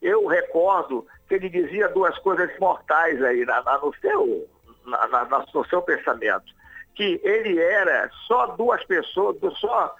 Eu 0.00 0.26
recordo 0.26 1.06
que 1.26 1.34
ele 1.34 1.48
dizia 1.48 1.88
duas 1.88 2.16
coisas 2.18 2.50
mortais 2.58 3.22
aí 3.22 3.44
na, 3.44 3.62
na, 3.62 3.78
no, 3.78 3.92
seu, 4.00 4.48
na, 4.84 5.46
no 5.52 5.64
seu 5.66 5.82
pensamento. 5.82 6.46
Que 6.94 7.20
ele 7.22 7.58
era 7.58 8.10
só 8.26 8.46
duas 8.48 8.84
pessoas, 8.84 9.36
só 9.58 9.94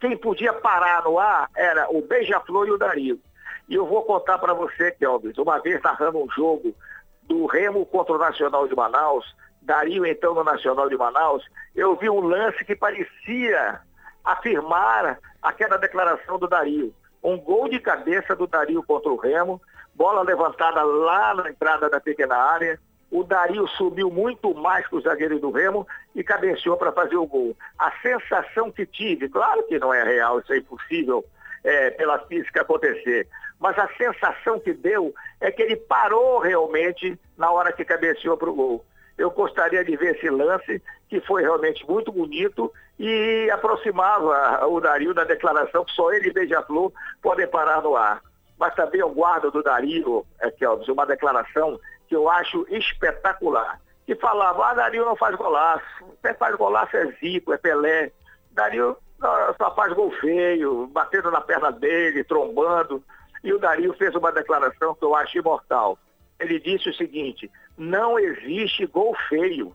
quem 0.00 0.16
podia 0.16 0.52
parar 0.52 1.04
no 1.04 1.18
ar 1.18 1.48
era 1.56 1.88
o 1.90 2.02
Beija-Flor 2.02 2.68
e 2.68 2.72
o 2.72 2.78
Dario. 2.78 3.20
E 3.68 3.74
eu 3.74 3.86
vou 3.86 4.02
contar 4.02 4.38
para 4.38 4.54
você, 4.54 4.90
Kelvis, 4.92 5.38
uma 5.38 5.58
vez 5.60 5.80
narrando 5.82 6.18
um 6.18 6.30
jogo 6.30 6.74
do 7.22 7.46
Remo 7.46 7.86
contra 7.86 8.14
o 8.14 8.18
Nacional 8.18 8.66
de 8.66 8.74
Manaus, 8.74 9.34
Dario 9.62 10.06
então 10.06 10.34
no 10.34 10.42
Nacional 10.42 10.88
de 10.88 10.96
Manaus, 10.96 11.44
eu 11.76 11.94
vi 11.94 12.08
um 12.08 12.20
lance 12.20 12.64
que 12.64 12.74
parecia 12.74 13.80
afirmar 14.24 15.18
aquela 15.42 15.76
declaração 15.76 16.38
do 16.38 16.48
Dario. 16.48 16.94
Um 17.22 17.38
gol 17.38 17.68
de 17.68 17.78
cabeça 17.78 18.34
do 18.34 18.46
Dario 18.46 18.82
contra 18.82 19.10
o 19.10 19.16
Remo, 19.16 19.60
bola 19.94 20.22
levantada 20.22 20.82
lá 20.82 21.34
na 21.34 21.50
entrada 21.50 21.88
da 21.88 22.00
pequena 22.00 22.36
área. 22.36 22.78
O 23.10 23.24
Dario 23.24 23.66
subiu 23.68 24.10
muito 24.10 24.54
mais 24.54 24.86
que 24.86 24.94
o 24.94 25.00
zagueiro 25.00 25.38
do 25.38 25.50
Remo 25.50 25.86
e 26.14 26.22
cabeceou 26.22 26.76
para 26.76 26.92
fazer 26.92 27.16
o 27.16 27.26
gol. 27.26 27.56
A 27.78 27.92
sensação 28.00 28.70
que 28.70 28.86
tive, 28.86 29.28
claro 29.28 29.62
que 29.64 29.78
não 29.78 29.92
é 29.92 30.02
real, 30.04 30.38
isso 30.40 30.52
é 30.52 30.58
impossível 30.58 31.24
é, 31.64 31.90
pela 31.90 32.18
física 32.20 32.62
acontecer, 32.62 33.28
mas 33.58 33.78
a 33.78 33.88
sensação 33.96 34.58
que 34.58 34.72
deu 34.72 35.12
é 35.40 35.50
que 35.50 35.60
ele 35.60 35.76
parou 35.76 36.38
realmente 36.38 37.18
na 37.36 37.50
hora 37.50 37.72
que 37.72 37.84
cabeceou 37.84 38.36
para 38.36 38.48
o 38.48 38.54
gol 38.54 38.84
eu 39.20 39.30
gostaria 39.30 39.84
de 39.84 39.96
ver 39.96 40.16
esse 40.16 40.30
lance, 40.30 40.82
que 41.08 41.20
foi 41.20 41.42
realmente 41.42 41.86
muito 41.86 42.10
bonito 42.10 42.72
e 42.98 43.50
aproximava 43.52 44.66
o 44.66 44.80
Dario 44.80 45.12
da 45.12 45.24
declaração 45.24 45.84
que 45.84 45.92
só 45.92 46.10
ele 46.12 46.28
e 46.28 46.32
Beija-Flor 46.32 46.90
podem 47.20 47.46
parar 47.46 47.82
no 47.82 47.94
ar. 47.96 48.22
mas 48.58 48.74
também 48.74 49.00
eu 49.00 49.10
guardo 49.10 49.50
do 49.50 49.62
Dario, 49.62 50.26
é, 50.40 50.50
Kelvis, 50.50 50.88
uma 50.88 51.06
declaração 51.06 51.78
que 52.08 52.16
eu 52.16 52.28
acho 52.28 52.66
espetacular. 52.70 53.80
Que 54.06 54.14
falava, 54.14 54.70
ah, 54.70 54.74
Dario 54.74 55.04
não 55.04 55.16
faz 55.16 55.36
golaço. 55.36 56.04
Quem 56.22 56.34
faz 56.34 56.56
golaço 56.56 56.96
é 56.96 57.06
Zico, 57.12 57.52
é 57.52 57.58
Pelé. 57.58 58.12
Dario 58.50 58.96
não, 59.18 59.54
só 59.56 59.74
faz 59.74 59.92
gol 59.92 60.10
feio, 60.12 60.86
batendo 60.88 61.30
na 61.30 61.40
perna 61.40 61.70
dele, 61.70 62.24
trombando. 62.24 63.02
E 63.44 63.52
o 63.52 63.58
Dario 63.58 63.94
fez 63.94 64.14
uma 64.14 64.32
declaração 64.32 64.94
que 64.94 65.04
eu 65.04 65.14
acho 65.14 65.38
imortal. 65.38 65.98
Ele 66.38 66.58
disse 66.58 66.88
o 66.88 66.94
seguinte, 66.94 67.50
não 67.80 68.18
existe 68.18 68.84
gol 68.84 69.16
feio. 69.30 69.74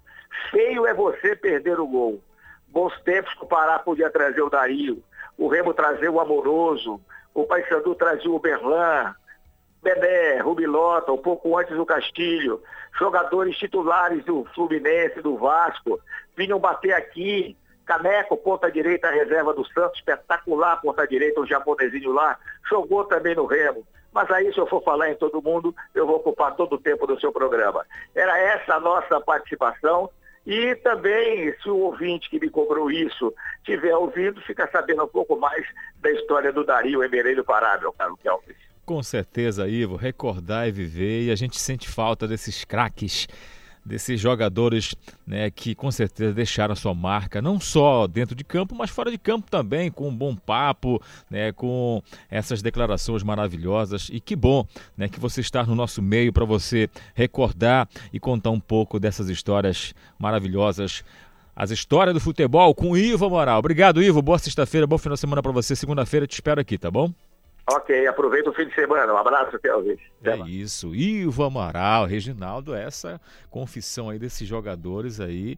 Feio 0.51 0.85
é 0.85 0.93
você 0.93 1.35
perder 1.35 1.79
o 1.79 1.87
gol. 1.87 2.21
Bons 2.67 2.93
tempos 3.01 3.33
que 3.33 3.43
o 3.43 3.47
Pará 3.47 3.79
podia 3.79 4.11
trazer 4.11 4.43
o 4.43 4.49
Dario, 4.49 5.03
o 5.37 5.47
Remo 5.47 5.73
trazer 5.73 6.09
o 6.09 6.19
Amoroso, 6.19 7.01
o 7.33 7.45
Paysandu 7.45 7.95
trazia 7.95 8.29
o 8.29 8.39
Berlan, 8.39 9.15
Bené, 9.81 10.39
Rubilota, 10.39 11.11
um 11.11 11.17
pouco 11.17 11.57
antes 11.57 11.75
do 11.75 11.85
Castilho, 11.85 12.61
jogadores 12.99 13.57
titulares 13.57 14.23
do 14.23 14.45
Fluminense, 14.53 15.21
do 15.21 15.37
Vasco, 15.37 15.99
vinham 16.37 16.59
bater 16.59 16.93
aqui, 16.93 17.57
Caneco, 17.85 18.37
ponta 18.37 18.71
direita, 18.71 19.09
reserva 19.09 19.53
do 19.53 19.65
Santos, 19.65 19.97
espetacular 19.99 20.79
ponta 20.81 21.07
direita, 21.07 21.41
o 21.41 21.45
japonesinho 21.47 22.11
lá, 22.11 22.37
jogou 22.69 23.05
também 23.05 23.35
no 23.35 23.45
Remo. 23.45 23.85
Mas 24.15 24.31
aí, 24.31 24.53
se 24.53 24.57
eu 24.57 24.65
for 24.65 24.81
falar 24.81 25.11
em 25.11 25.15
todo 25.15 25.41
mundo, 25.41 25.75
eu 25.93 26.07
vou 26.07 26.15
ocupar 26.15 26.55
todo 26.55 26.75
o 26.75 26.79
tempo 26.79 27.05
do 27.05 27.19
seu 27.19 27.33
programa. 27.33 27.85
Era 28.15 28.39
essa 28.39 28.75
a 28.75 28.79
nossa 28.79 29.19
participação. 29.19 30.09
E 30.47 30.73
também, 30.75 31.53
se 31.61 31.69
o 31.69 31.75
ouvinte 31.79 32.29
que 32.29 32.39
me 32.39 32.49
cobrou 32.49 32.89
isso 32.89 33.33
tiver 33.65 33.93
ouvido, 33.93 34.39
fica 34.43 34.69
sabendo 34.71 35.03
um 35.03 35.07
pouco 35.07 35.35
mais 35.37 35.65
da 35.97 36.09
história 36.11 36.53
do 36.53 36.63
Dario 36.63 37.03
Emerelho 37.03 37.43
Pará, 37.43 37.77
meu 37.77 37.91
caro 37.91 38.15
Kelvis. 38.15 38.55
Com 38.85 39.03
certeza, 39.03 39.67
Ivo, 39.67 39.97
recordar 39.97 40.65
e 40.65 40.71
viver, 40.71 41.23
e 41.23 41.31
a 41.31 41.35
gente 41.35 41.59
sente 41.59 41.89
falta 41.89 42.25
desses 42.25 42.63
craques 42.63 43.27
desses 43.85 44.19
jogadores 44.19 44.95
né, 45.27 45.51
que 45.51 45.75
com 45.75 45.91
certeza 45.91 46.33
deixaram 46.33 46.73
a 46.73 46.75
sua 46.75 46.93
marca, 46.93 47.41
não 47.41 47.59
só 47.59 48.07
dentro 48.07 48.35
de 48.35 48.43
campo, 48.43 48.73
mas 48.75 48.89
fora 48.89 49.11
de 49.11 49.17
campo 49.17 49.49
também, 49.49 49.91
com 49.91 50.09
um 50.09 50.15
bom 50.15 50.35
papo, 50.35 51.01
né, 51.29 51.51
com 51.51 52.01
essas 52.29 52.61
declarações 52.61 53.21
maravilhosas. 53.21 54.09
E 54.11 54.19
que 54.19 54.35
bom 54.35 54.65
né, 54.97 55.07
que 55.07 55.19
você 55.19 55.41
está 55.41 55.63
no 55.63 55.75
nosso 55.75 56.01
meio 56.01 56.33
para 56.33 56.45
você 56.45 56.89
recordar 57.13 57.87
e 58.11 58.19
contar 58.19 58.49
um 58.49 58.59
pouco 58.59 58.99
dessas 58.99 59.29
histórias 59.29 59.93
maravilhosas. 60.17 61.03
As 61.55 61.71
histórias 61.71 62.13
do 62.13 62.19
futebol 62.19 62.75
com 62.75 62.97
Ivo 62.97 63.29
Moral. 63.29 63.59
Obrigado, 63.59 64.03
Ivo. 64.03 64.21
Boa 64.21 64.37
sexta-feira, 64.37 64.85
bom 64.85 64.97
final 64.97 65.13
de 65.13 65.21
semana 65.21 65.41
para 65.41 65.53
você. 65.53 65.75
Segunda-feira 65.75 66.27
te 66.27 66.33
espero 66.33 66.59
aqui, 66.59 66.77
tá 66.77 66.91
bom? 66.91 67.13
Ok, 67.67 68.05
aproveita 68.05 68.49
o 68.49 68.53
fim 68.53 68.67
de 68.67 68.75
semana. 68.75 69.11
Um 69.11 69.17
abraço, 69.17 69.57
Kelvin. 69.57 69.97
É 70.23 70.37
isso. 70.47 70.93
Ivo 70.93 71.43
Amaral, 71.43 72.05
Reginaldo, 72.05 72.75
essa 72.75 73.19
confissão 73.49 74.09
aí 74.09 74.19
desses 74.19 74.47
jogadores 74.47 75.19
aí. 75.19 75.57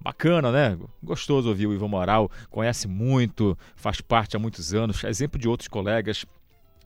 Bacana, 0.00 0.52
né? 0.52 0.78
Gostoso 1.02 1.48
ouvir 1.48 1.66
o 1.66 1.74
Ivo 1.74 1.86
Amaral. 1.86 2.30
Conhece 2.50 2.86
muito, 2.86 3.58
faz 3.74 4.00
parte 4.00 4.36
há 4.36 4.38
muitos 4.38 4.72
anos. 4.72 5.02
Exemplo 5.02 5.38
de 5.38 5.48
outros 5.48 5.68
colegas 5.68 6.24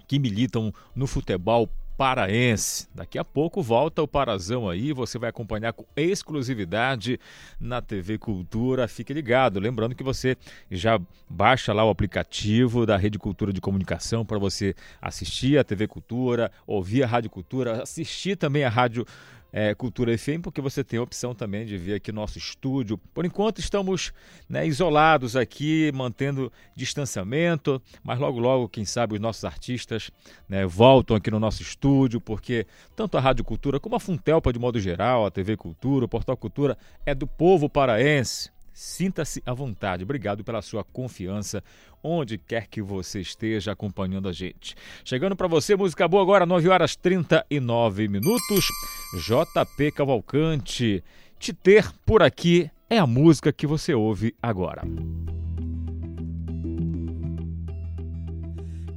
que 0.08 0.18
militam 0.18 0.72
no 0.94 1.06
futebol 1.06 1.68
paraense. 1.96 2.88
Daqui 2.94 3.18
a 3.18 3.24
pouco 3.24 3.62
volta 3.62 4.02
o 4.02 4.08
Parazão 4.08 4.68
aí, 4.68 4.92
você 4.92 5.18
vai 5.18 5.30
acompanhar 5.30 5.72
com 5.72 5.84
exclusividade 5.96 7.18
na 7.60 7.80
TV 7.80 8.18
Cultura. 8.18 8.88
Fique 8.88 9.12
ligado, 9.12 9.60
lembrando 9.60 9.94
que 9.94 10.02
você 10.02 10.36
já 10.70 11.00
baixa 11.28 11.72
lá 11.72 11.84
o 11.84 11.90
aplicativo 11.90 12.84
da 12.84 12.96
Rede 12.96 13.18
Cultura 13.18 13.52
de 13.52 13.60
Comunicação 13.60 14.24
para 14.24 14.38
você 14.38 14.74
assistir 15.00 15.58
a 15.58 15.64
TV 15.64 15.86
Cultura, 15.86 16.50
ouvir 16.66 17.02
a 17.02 17.06
Rádio 17.06 17.30
Cultura, 17.30 17.82
assistir 17.82 18.36
também 18.36 18.64
a 18.64 18.68
Rádio 18.68 19.06
é, 19.56 19.72
Cultura 19.72 20.18
FM, 20.18 20.42
porque 20.42 20.60
você 20.60 20.82
tem 20.82 20.98
a 20.98 21.02
opção 21.02 21.32
também 21.32 21.64
de 21.64 21.78
vir 21.78 21.94
aqui 21.94 22.10
no 22.10 22.20
nosso 22.20 22.36
estúdio. 22.36 22.98
Por 22.98 23.24
enquanto 23.24 23.60
estamos 23.60 24.12
né, 24.48 24.66
isolados 24.66 25.36
aqui, 25.36 25.92
mantendo 25.94 26.52
distanciamento, 26.74 27.80
mas 28.02 28.18
logo 28.18 28.40
logo, 28.40 28.68
quem 28.68 28.84
sabe, 28.84 29.14
os 29.14 29.20
nossos 29.20 29.44
artistas 29.44 30.10
né, 30.48 30.66
voltam 30.66 31.16
aqui 31.16 31.30
no 31.30 31.38
nosso 31.38 31.62
estúdio, 31.62 32.20
porque 32.20 32.66
tanto 32.96 33.16
a 33.16 33.20
Rádio 33.20 33.44
Cultura 33.44 33.78
como 33.78 33.94
a 33.94 34.00
Funtelpa, 34.00 34.52
de 34.52 34.58
modo 34.58 34.80
geral, 34.80 35.24
a 35.24 35.30
TV 35.30 35.56
Cultura, 35.56 36.06
o 36.06 36.08
Portal 36.08 36.36
Cultura, 36.36 36.76
é 37.06 37.14
do 37.14 37.28
povo 37.28 37.68
paraense. 37.68 38.53
Sinta-se 38.74 39.40
à 39.46 39.54
vontade. 39.54 40.02
Obrigado 40.02 40.42
pela 40.42 40.60
sua 40.60 40.82
confiança, 40.82 41.62
onde 42.02 42.36
quer 42.36 42.66
que 42.66 42.82
você 42.82 43.20
esteja 43.20 43.70
acompanhando 43.70 44.28
a 44.28 44.32
gente. 44.32 44.74
Chegando 45.04 45.36
para 45.36 45.46
você, 45.46 45.76
música 45.76 46.08
boa 46.08 46.22
agora, 46.22 46.44
9 46.44 46.68
horas 46.68 46.96
39 46.96 48.08
minutos. 48.08 48.66
JP 49.16 49.92
Cavalcante. 49.92 51.04
Te 51.38 51.52
ter 51.52 51.92
por 52.04 52.22
aqui 52.22 52.68
é 52.90 52.98
a 52.98 53.06
música 53.06 53.52
que 53.52 53.66
você 53.66 53.94
ouve 53.94 54.34
agora. 54.42 54.82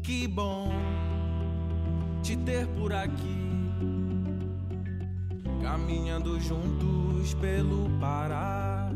Que 0.01 0.27
bom 0.27 0.71
te 2.27 2.35
ter 2.35 2.67
por 2.67 2.91
aqui, 2.91 3.39
caminhando 5.61 6.37
juntos 6.41 7.33
pelo 7.35 7.89
Pará. 8.01 8.91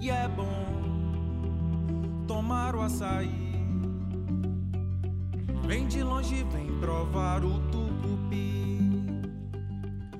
E 0.00 0.08
é 0.08 0.26
bom 0.28 2.24
tomar 2.26 2.74
o 2.74 2.80
açaí. 2.80 3.28
Vem 5.66 5.86
de 5.88 6.02
longe, 6.02 6.42
vem 6.50 6.66
provar 6.80 7.44
o 7.44 7.58
tucupi. 7.70 8.80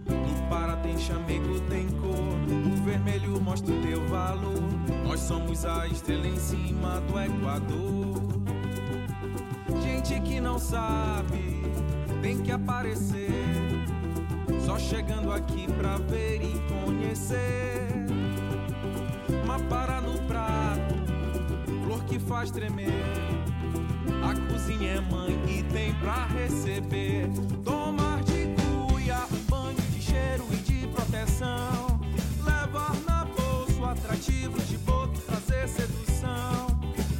No 0.06 0.48
Pará 0.50 0.76
tem 0.76 0.98
chamego, 0.98 1.58
tem 1.70 1.88
cor. 1.92 2.12
O 2.12 2.84
vermelho 2.84 3.40
mostra 3.40 3.74
o 3.74 3.80
teu 3.80 4.06
valor. 4.08 4.60
Nós 5.02 5.20
somos 5.20 5.64
a 5.64 5.86
estrela 5.86 6.26
em 6.26 6.36
cima 6.36 7.00
do 7.00 7.18
Equador. 7.18 8.20
Gente 9.82 10.20
que 10.20 10.42
não 10.42 10.58
sabe, 10.58 11.62
tem 12.20 12.36
que 12.42 12.52
aparecer. 12.52 13.30
Só 14.66 14.78
chegando 14.78 15.32
aqui 15.32 15.66
pra 15.72 15.96
ver 15.96 16.42
e 16.42 16.84
conhecer. 16.84 17.99
Mapara 19.60 20.00
no 20.00 20.18
prato, 20.22 20.94
flor 21.84 22.02
que 22.04 22.18
faz 22.18 22.50
tremer. 22.50 23.04
A 24.22 24.50
cozinha 24.50 24.92
é 24.92 25.00
mãe 25.00 25.38
e 25.46 25.62
tem 25.64 25.94
pra 25.94 26.26
receber. 26.26 27.28
Tomar 27.64 28.22
de 28.24 28.48
cuia, 28.88 29.26
banho 29.48 29.76
de 29.92 30.00
cheiro 30.00 30.44
e 30.52 30.56
de 30.56 30.86
proteção. 30.88 32.00
Levar 32.42 32.96
na 33.06 33.24
bolsa 33.26 33.80
o 33.80 33.84
atrativo 33.84 34.60
de 34.62 34.78
boto, 34.78 35.20
trazer 35.20 35.68
sedução. 35.68 36.66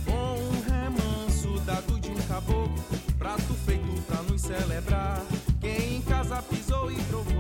Com 0.05 0.39
um 0.41 0.63
remanso 0.69 1.61
dado 1.61 2.01
de 2.01 2.11
um 2.11 2.23
caboclo, 2.27 2.75
prato 3.19 3.55
feito 3.67 4.03
pra 4.07 4.23
nos 4.23 4.41
celebrar. 4.41 5.23
Quem 5.61 5.97
em 5.97 6.03
casa 6.03 6.43
pisou 6.43 6.91
e 6.91 6.97
provou 7.05 7.40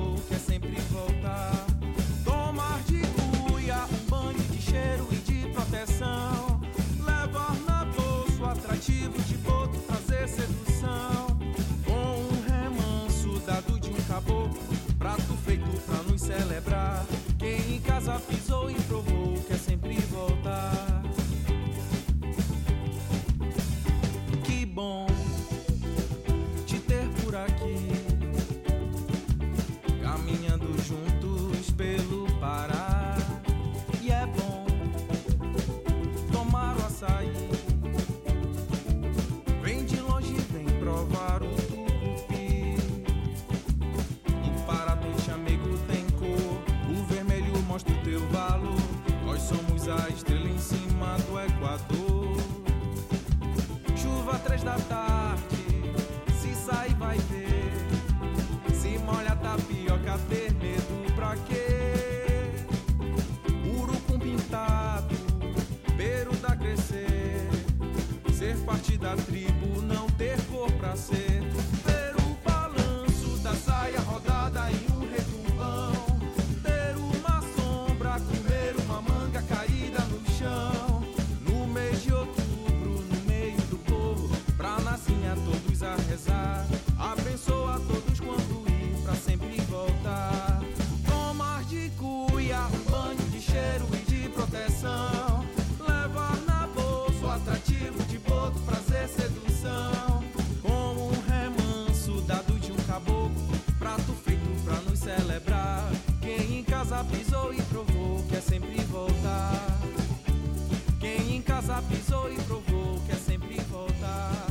pisou 111.90 112.32
e 112.32 112.36
provou 112.42 113.00
que 113.04 113.12
é 113.12 113.16
sempre 113.16 113.60
voltar. 113.62 114.46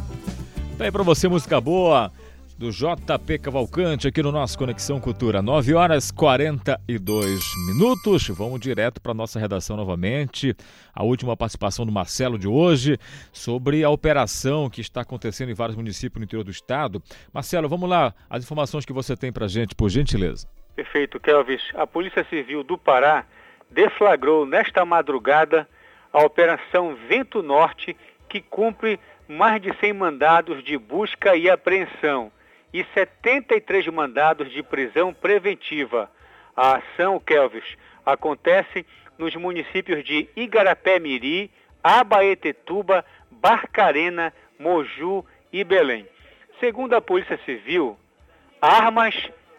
Tá 0.78 0.84
aí 0.84 0.92
pra 0.92 1.04
você, 1.04 1.28
música 1.28 1.60
boa 1.60 2.12
do 2.60 2.72
JP 2.72 3.40
Cavalcante 3.40 4.06
aqui 4.06 4.22
no 4.22 4.34
nosso 4.34 4.58
Conexão 4.58 5.00
Cultura. 5.00 5.42
9 5.42 5.74
horas 5.76 6.12
42 6.12 7.40
minutos. 7.68 8.28
Vamos 8.28 8.60
direto 8.60 9.02
para 9.02 9.14
nossa 9.14 9.40
redação 9.40 9.78
novamente. 9.78 10.54
A 10.94 11.02
última 11.02 11.38
participação 11.38 11.86
do 11.86 11.92
Marcelo 11.92 12.38
de 12.38 12.50
hoje 12.50 13.00
sobre 13.32 13.82
a 13.82 13.90
operação 13.90 14.70
que 14.70 14.82
está 14.82 15.02
acontecendo 15.02 15.50
em 15.50 15.54
vários 15.54 15.78
municípios 15.78 16.20
no 16.20 16.26
interior 16.26 16.44
do 16.44 16.52
estado. 16.52 17.02
Marcelo, 17.34 17.70
vamos 17.70 17.90
lá, 17.90 18.14
as 18.30 18.44
informações 18.44 18.86
que 18.86 18.92
você 18.92 19.16
tem 19.16 19.32
para 19.32 19.48
gente, 19.48 19.74
por 19.74 19.90
gentileza. 19.90 20.46
Perfeito, 20.76 21.18
Kelvis. 21.18 21.62
A 21.76 21.88
Polícia 21.88 22.26
Civil 22.30 22.62
do 22.62 22.78
Pará 22.78 23.26
deflagrou 23.72 24.46
nesta 24.46 24.84
madrugada 24.84 25.66
a 26.12 26.24
Operação 26.24 26.96
Vento 27.08 27.42
Norte, 27.42 27.96
que 28.28 28.42
cumpre 28.42 29.00
mais 29.28 29.62
de 29.62 29.74
100 29.80 29.94
mandados 29.94 30.64
de 30.64 30.78
busca 30.78 31.36
e 31.36 31.50
apreensão 31.50 32.32
e 32.74 32.84
73 32.94 33.88
mandados 33.88 34.52
de 34.52 34.62
prisão 34.64 35.14
preventiva. 35.14 36.10
A 36.56 36.78
ação, 36.78 37.20
Kelvis, 37.20 37.78
acontece 38.06 38.86
nos 39.18 39.36
municípios 39.36 40.04
de 40.04 40.30
Igarapé-Miri, 40.36 41.52
Abaetetuba, 41.84 43.06
Barcarena, 43.30 44.34
Moju 44.58 45.26
e 45.52 45.64
Belém. 45.64 46.08
Segundo 46.60 46.94
a 46.94 47.02
Polícia 47.02 47.40
Civil, 47.46 47.98
armas 48.62 49.16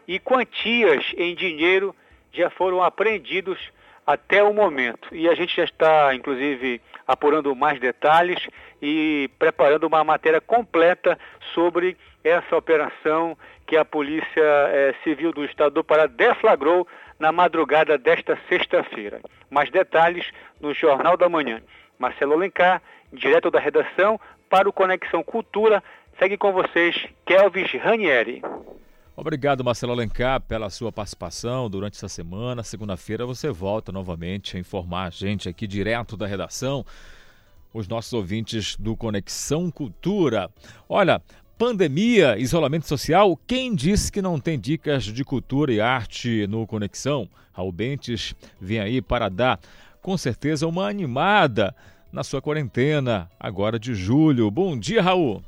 e 0.07 0.19
quantias 0.19 1.05
em 1.17 1.35
dinheiro 1.35 1.95
já 2.33 2.51
foram 2.51 2.83
apreendidos 2.83 3.59
até 4.07 4.43
o 4.43 4.53
momento. 4.53 5.15
E 5.15 5.29
a 5.29 5.35
gente 5.35 5.57
já 5.57 5.65
está, 5.65 6.15
inclusive, 6.15 6.81
apurando 7.07 7.55
mais 7.55 7.79
detalhes 7.81 8.47
e 8.81 9.31
preparando 9.39 9.87
uma 9.87 10.03
matéria 10.05 10.41
completa 10.41 11.19
sobre 11.55 11.97
essa 12.23 12.57
operação 12.57 13.37
que 13.67 13.77
a 13.77 13.85
Polícia 13.85 14.43
eh, 14.43 14.95
Civil 15.05 15.33
do 15.33 15.45
Estado 15.45 15.75
do 15.75 15.85
Pará 15.85 16.07
deflagrou 16.07 16.87
na 17.19 17.31
madrugada 17.31 17.97
desta 17.97 18.39
sexta-feira. 18.49 19.21
Mais 19.51 19.71
detalhes 19.71 20.29
no 20.61 20.75
Jornal 20.75 21.17
da 21.17 21.29
Manhã. 21.29 21.63
Marcelo 21.99 22.33
Alencar, 22.33 22.83
direto 23.13 23.51
da 23.51 23.61
redação, 23.61 24.19
para 24.49 24.69
o 24.69 24.73
Conexão 24.73 25.23
Cultura. 25.23 25.83
Segue 26.19 26.37
com 26.37 26.53
vocês, 26.53 27.07
Kelvis 27.25 27.73
Ranieri. 27.75 28.43
Obrigado, 29.21 29.63
Marcelo 29.63 29.93
Alencar, 29.93 30.41
pela 30.41 30.71
sua 30.71 30.91
participação 30.91 31.69
durante 31.69 31.95
essa 31.95 32.09
semana. 32.09 32.63
Segunda-feira 32.63 33.27
você 33.27 33.51
volta 33.51 33.93
novamente 33.93 34.57
a 34.57 34.61
informar 34.61 35.09
a 35.09 35.11
gente 35.11 35.47
aqui 35.47 35.67
direto 35.67 36.17
da 36.17 36.27
redação, 36.27 36.87
os 37.71 37.87
nossos 37.87 38.15
ouvintes 38.15 38.77
do 38.77 38.97
Conexão 38.97 39.71
Cultura. 39.71 40.49
Olha, 40.89 41.21
pandemia, 41.59 42.39
isolamento 42.39 42.89
social, 42.89 43.39
quem 43.47 43.75
disse 43.75 44.11
que 44.11 44.23
não 44.23 44.41
tem 44.41 44.59
dicas 44.59 45.05
de 45.05 45.23
cultura 45.23 45.71
e 45.71 45.83
arte 45.83 46.47
no 46.47 46.67
Conexão? 46.67 47.29
Raul 47.53 47.73
Bentes 47.73 48.35
vem 48.59 48.81
aí 48.81 49.03
para 49.03 49.29
dar, 49.29 49.61
com 50.01 50.17
certeza, 50.17 50.67
uma 50.67 50.89
animada 50.89 51.77
na 52.11 52.25
sua 52.25 52.41
quarentena, 52.41 53.31
agora 53.39 53.79
de 53.79 53.95
julho. 53.95 54.51
Bom 54.51 54.79
dia, 54.79 55.03
Raul! 55.03 55.43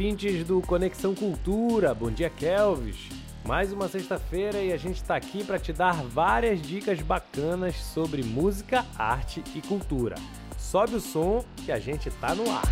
Ouvintes 0.00 0.44
do 0.44 0.62
Conexão 0.62 1.14
Cultura. 1.14 1.92
Bom 1.92 2.10
dia, 2.10 2.30
Kelvis. 2.30 3.10
Mais 3.44 3.70
uma 3.70 3.86
sexta-feira 3.86 4.56
e 4.58 4.72
a 4.72 4.76
gente 4.78 4.96
está 4.96 5.14
aqui 5.14 5.44
para 5.44 5.58
te 5.58 5.74
dar 5.74 5.92
várias 5.92 6.62
dicas 6.62 7.02
bacanas 7.02 7.76
sobre 7.76 8.22
música, 8.22 8.86
arte 8.96 9.44
e 9.54 9.60
cultura. 9.60 10.14
Sobe 10.56 10.94
o 10.94 11.00
som 11.00 11.44
que 11.66 11.70
a 11.70 11.78
gente 11.78 12.10
tá 12.12 12.34
no 12.34 12.50
ar. 12.50 12.62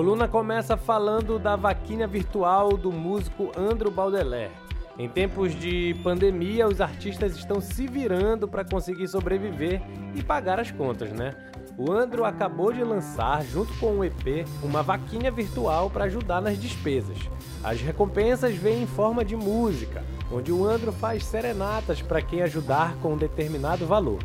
Coluna 0.00 0.26
começa 0.26 0.78
falando 0.78 1.38
da 1.38 1.56
vaquinha 1.56 2.06
virtual 2.06 2.74
do 2.74 2.90
músico 2.90 3.52
Andro 3.54 3.90
Baudelaire. 3.90 4.50
Em 4.98 5.06
tempos 5.06 5.54
de 5.54 5.94
pandemia, 6.02 6.66
os 6.66 6.80
artistas 6.80 7.36
estão 7.36 7.60
se 7.60 7.86
virando 7.86 8.48
para 8.48 8.64
conseguir 8.64 9.06
sobreviver 9.08 9.82
e 10.14 10.22
pagar 10.22 10.58
as 10.58 10.70
contas, 10.70 11.12
né? 11.12 11.34
O 11.76 11.92
Andro 11.92 12.24
acabou 12.24 12.72
de 12.72 12.82
lançar, 12.82 13.44
junto 13.44 13.74
com 13.74 13.98
o 13.98 14.02
EP, 14.02 14.46
uma 14.62 14.82
vaquinha 14.82 15.30
virtual 15.30 15.90
para 15.90 16.06
ajudar 16.06 16.40
nas 16.40 16.58
despesas. 16.58 17.18
As 17.62 17.82
recompensas 17.82 18.54
vêm 18.54 18.84
em 18.84 18.86
forma 18.86 19.22
de 19.22 19.36
música, 19.36 20.02
onde 20.32 20.50
o 20.50 20.64
Andro 20.64 20.92
faz 20.92 21.26
serenatas 21.26 22.00
para 22.00 22.22
quem 22.22 22.40
ajudar 22.40 22.96
com 23.02 23.12
um 23.12 23.18
determinado 23.18 23.84
valor. 23.84 24.20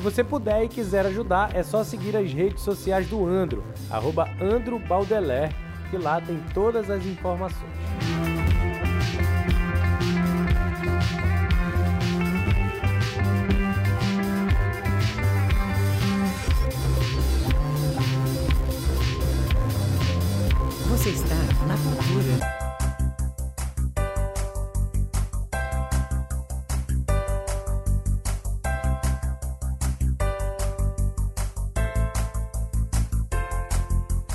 Se 0.00 0.04
você 0.04 0.24
puder 0.24 0.64
e 0.64 0.68
quiser 0.68 1.04
ajudar, 1.04 1.54
é 1.54 1.62
só 1.62 1.84
seguir 1.84 2.16
as 2.16 2.32
redes 2.32 2.62
sociais 2.62 3.06
do 3.06 3.26
Andro, 3.26 3.62
arroba 3.90 4.30
Andro 4.40 4.80
que 5.90 5.98
lá 5.98 6.18
tem 6.22 6.42
todas 6.54 6.88
as 6.88 7.04
informações. 7.04 7.70
Você 20.88 21.10
está 21.10 21.36
na 21.66 21.76
cultura. 21.76 22.59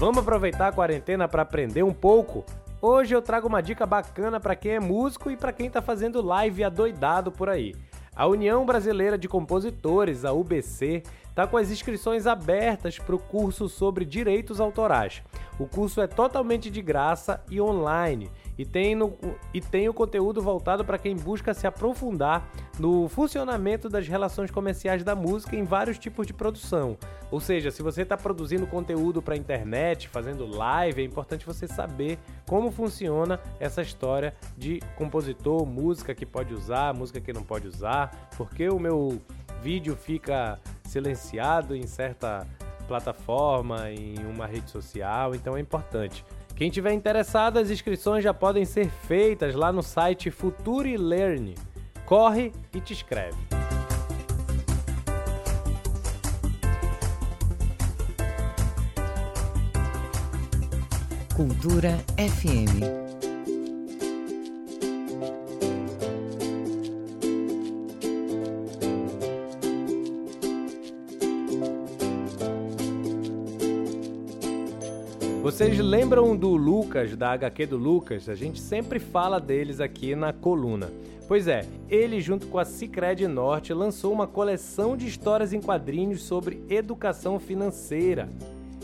Vamos 0.06 0.22
aproveitar 0.22 0.68
a 0.68 0.72
quarentena 0.72 1.28
para 1.28 1.42
aprender 1.42 1.82
um 1.82 1.92
pouco? 1.92 2.46
Hoje 2.80 3.16
eu 3.16 3.24
trago 3.24 3.48
uma 3.48 3.60
dica 3.60 3.88
bacana 3.88 4.40
para 4.40 4.56
quem 4.56 4.74
é 4.74 4.80
músico 4.80 5.32
e 5.32 5.36
para 5.36 5.52
quem 5.52 5.66
está 5.66 5.82
fazendo 5.82 6.22
live 6.22 6.64
adoidado 6.64 7.32
por 7.32 7.50
aí. 7.50 7.74
A 8.16 8.28
União 8.28 8.64
Brasileira 8.68 9.18
de 9.18 9.28
Compositores, 9.28 10.24
a 10.24 10.32
UBC, 10.32 11.02
está 11.28 11.48
com 11.48 11.58
as 11.58 11.72
inscrições 11.72 12.28
abertas 12.28 13.00
para 13.00 13.16
o 13.16 13.20
curso 13.20 13.68
sobre 13.68 14.06
direitos 14.06 14.60
autorais. 14.60 15.24
O 15.58 15.66
curso 15.66 16.00
é 16.00 16.06
totalmente 16.06 16.70
de 16.70 16.84
graça 16.84 17.44
e 17.50 17.60
online 17.60 18.30
e 18.58 18.66
tem, 18.66 18.96
no, 18.96 19.18
e 19.54 19.60
tem 19.60 19.90
o 19.90 19.94
conteúdo 19.94 20.42
voltado 20.42 20.86
para 20.86 20.98
quem 20.98 21.16
busca 21.16 21.54
se 21.54 21.68
aprofundar 21.68 22.50
no 22.80 23.08
funcionamento 23.08 23.90
das 23.90 24.08
relações 24.08 24.52
comerciais 24.52 25.04
da 25.04 25.16
música 25.16 25.56
em 25.56 25.64
vários 25.64 25.98
tipos 25.98 26.26
de 26.26 26.34
produção. 26.34 26.98
Ou 27.32 27.40
seja, 27.40 27.72
se 27.72 27.82
você 27.82 28.04
está 28.04 28.16
produzindo 28.16 28.68
conteúdo 28.68 29.22
para 29.22 29.34
a 29.34 29.38
internet, 29.38 30.08
fazendo 30.08 30.46
live, 30.46 31.02
é 31.02 31.06
importante 31.06 31.46
você 31.46 31.68
saber 31.68 32.18
como 32.48 32.72
funciona 32.72 33.40
essa 33.60 33.82
história 33.82 34.34
de 34.58 34.80
compositor, 34.96 35.66
música 35.66 36.14
que 36.14 36.26
pode 36.26 36.54
usar, 36.54 36.94
música 36.94 37.20
que 37.20 37.34
não 37.34 37.44
pode 37.44 37.68
usar, 37.68 38.30
porque 38.38 38.70
o 38.70 38.80
meu 38.80 39.22
vídeo 39.62 39.96
fica 39.96 40.60
silenciado 40.84 41.76
em 41.76 41.88
certa 41.88 42.48
plataforma, 42.88 43.90
em 43.90 44.16
uma 44.26 44.46
rede 44.46 44.70
social, 44.70 45.34
então 45.34 45.58
é 45.58 45.60
importante. 45.60 46.24
Quem 46.56 46.70
tiver 46.70 46.94
interessado, 46.94 47.58
as 47.60 47.70
inscrições 47.70 48.24
já 48.24 48.34
podem 48.34 48.64
ser 48.64 48.90
feitas 48.90 49.54
lá 49.56 49.74
no 49.74 49.84
site 49.84 50.32
Future 50.32 50.96
Learn. 50.96 51.54
Corre 52.06 52.54
e 52.74 52.80
te 52.80 52.94
inscreve. 52.94 53.38
Cultura 61.36 61.98
FM. 62.18 63.05
Vocês 75.56 75.80
lembram 75.80 76.36
do 76.36 76.50
Lucas, 76.58 77.16
da 77.16 77.32
HQ 77.32 77.68
do 77.68 77.78
Lucas? 77.78 78.28
A 78.28 78.36
gente 78.36 78.60
sempre 78.60 79.00
fala 79.00 79.40
deles 79.40 79.80
aqui 79.80 80.14
na 80.14 80.34
coluna. 80.34 80.92
Pois 81.30 81.48
é, 81.48 81.66
ele 81.90 82.20
junto 82.20 82.48
com 82.48 82.60
a 82.60 82.66
Cicred 82.66 83.26
Norte 83.26 83.74
lançou 83.74 84.12
uma 84.12 84.28
coleção 84.28 84.98
de 84.98 85.08
histórias 85.08 85.54
em 85.54 85.62
quadrinhos 85.62 86.24
sobre 86.24 86.62
educação 86.70 87.40
financeira. 87.40 88.28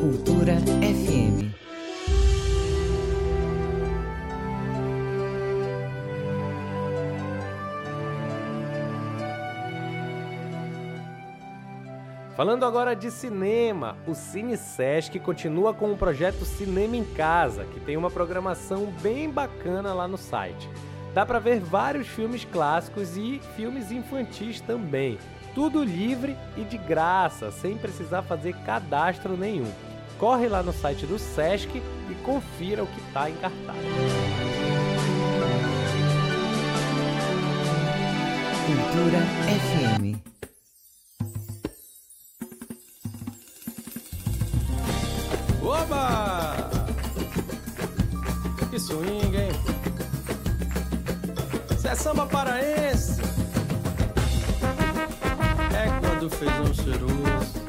Cultura 0.00 0.56
Falando 12.42 12.66
agora 12.66 12.96
de 12.96 13.08
cinema, 13.08 13.96
o 14.04 14.16
Cine 14.16 14.56
Sesc 14.56 15.16
continua 15.20 15.72
com 15.72 15.92
o 15.92 15.96
projeto 15.96 16.44
Cinema 16.44 16.96
em 16.96 17.04
Casa, 17.04 17.64
que 17.66 17.78
tem 17.78 17.96
uma 17.96 18.10
programação 18.10 18.86
bem 19.00 19.30
bacana 19.30 19.94
lá 19.94 20.08
no 20.08 20.18
site. 20.18 20.68
Dá 21.14 21.24
para 21.24 21.38
ver 21.38 21.60
vários 21.60 22.08
filmes 22.08 22.44
clássicos 22.44 23.16
e 23.16 23.40
filmes 23.54 23.92
infantis 23.92 24.60
também. 24.60 25.20
Tudo 25.54 25.84
livre 25.84 26.36
e 26.56 26.64
de 26.64 26.76
graça, 26.78 27.52
sem 27.52 27.78
precisar 27.78 28.22
fazer 28.22 28.56
cadastro 28.64 29.36
nenhum. 29.36 29.70
Corre 30.18 30.48
lá 30.48 30.64
no 30.64 30.72
site 30.72 31.06
do 31.06 31.20
Sesc 31.20 31.70
e 31.78 32.14
confira 32.24 32.82
o 32.82 32.88
que 32.88 33.00
está 33.02 33.30
em 33.30 33.36
cartaz. 33.36 33.78
Cultura 38.66 39.20
FM. 39.46 40.31
Oba! 45.72 46.68
Que 48.68 48.78
swing, 48.78 49.34
hein? 49.34 49.52
Isso 51.70 51.88
é 51.88 51.94
samba 51.94 52.26
paraense. 52.26 53.22
É 55.74 56.00
quando 56.00 56.28
feijão 56.28 56.74
cheiroso. 56.74 57.62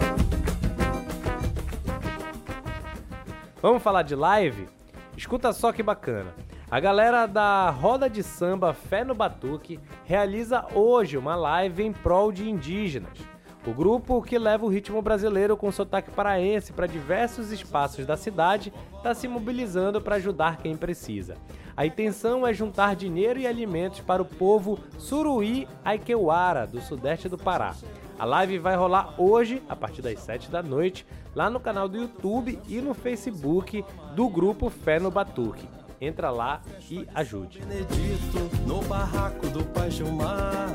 Vamos 3.61 3.81
falar 3.81 4.01
de 4.01 4.15
live? 4.15 4.67
Escuta 5.15 5.53
só 5.53 5.71
que 5.71 5.81
bacana. 5.81 6.35
A 6.69 6.81
galera 6.81 7.25
da 7.25 7.69
Roda 7.69 8.09
de 8.09 8.21
Samba 8.21 8.73
Fé 8.73 9.05
no 9.05 9.15
Batuque 9.15 9.79
realiza 10.03 10.65
hoje 10.73 11.17
uma 11.17 11.37
live 11.37 11.83
em 11.83 11.93
prol 11.93 12.33
de 12.33 12.49
indígenas. 12.49 13.32
O 13.65 13.73
grupo 13.73 14.21
que 14.21 14.37
leva 14.37 14.65
o 14.65 14.69
ritmo 14.69 15.01
brasileiro 15.01 15.55
com 15.55 15.71
sotaque 15.71 16.11
paraense 16.11 16.73
para 16.73 16.85
diversos 16.85 17.49
espaços 17.51 18.05
da 18.05 18.17
cidade 18.17 18.73
está 18.97 19.13
se 19.13 19.27
mobilizando 19.27 20.01
para 20.01 20.17
ajudar 20.17 20.57
quem 20.57 20.75
precisa. 20.75 21.35
A 21.75 21.85
intenção 21.85 22.45
é 22.45 22.53
juntar 22.53 22.95
dinheiro 22.95 23.39
e 23.39 23.47
alimentos 23.47 24.01
para 24.01 24.21
o 24.21 24.25
povo 24.25 24.77
Suruí 24.97 25.67
Aikeuara, 25.83 26.67
do 26.67 26.81
sudeste 26.81 27.29
do 27.29 27.37
Pará. 27.37 27.73
A 28.19 28.25
live 28.25 28.59
vai 28.59 28.75
rolar 28.75 29.15
hoje, 29.17 29.63
a 29.67 29.75
partir 29.75 30.01
das 30.01 30.19
7 30.19 30.51
da 30.51 30.61
noite, 30.61 31.05
lá 31.33 31.49
no 31.49 31.59
canal 31.59 31.87
do 31.87 31.97
YouTube 31.97 32.59
e 32.67 32.81
no 32.81 32.93
Facebook 32.93 33.83
do 34.13 34.29
grupo 34.29 34.69
Fé 34.69 34.99
no 34.99 35.09
Batuque. 35.09 35.67
Entra 35.99 36.29
lá 36.29 36.61
e 36.91 37.07
ajude. 37.15 37.59
Benedito, 37.59 38.67
no 38.67 38.81
barraco 38.83 39.47
do 39.47 39.63
Pai 39.63 39.89
Gilmar. 39.89 40.67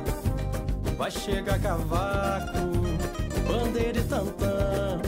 Vai 0.97 1.11
chegar 1.13 1.61
cavaco, 1.61 2.78
bandeira 3.69 3.99
e 3.99 4.05
tantã. 4.05 5.01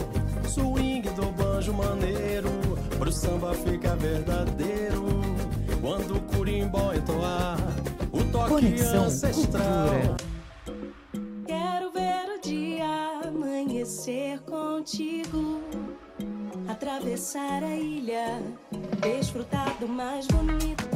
Swing 0.47 1.01
do 1.11 1.25
banjo 1.31 1.73
maneiro, 1.73 2.49
pro 2.97 3.11
samba 3.11 3.53
fica 3.53 3.95
verdadeiro. 3.95 5.05
Quando 5.81 6.17
o 6.17 6.21
curimbó 6.21 6.93
entoar, 6.93 7.57
o 8.11 8.23
toque 8.31 8.49
Conexão 8.49 9.05
ancestral. 9.05 9.89
Cultura. 9.89 10.17
Quero 11.45 11.91
ver 11.91 12.37
o 12.37 12.41
dia 12.41 13.21
amanhecer 13.27 14.39
contigo. 14.41 15.61
Atravessar 16.67 17.63
a 17.63 17.75
ilha, 17.75 18.41
desfrutar 19.01 19.75
do 19.79 19.87
mais 19.87 20.27
bonito. 20.27 20.90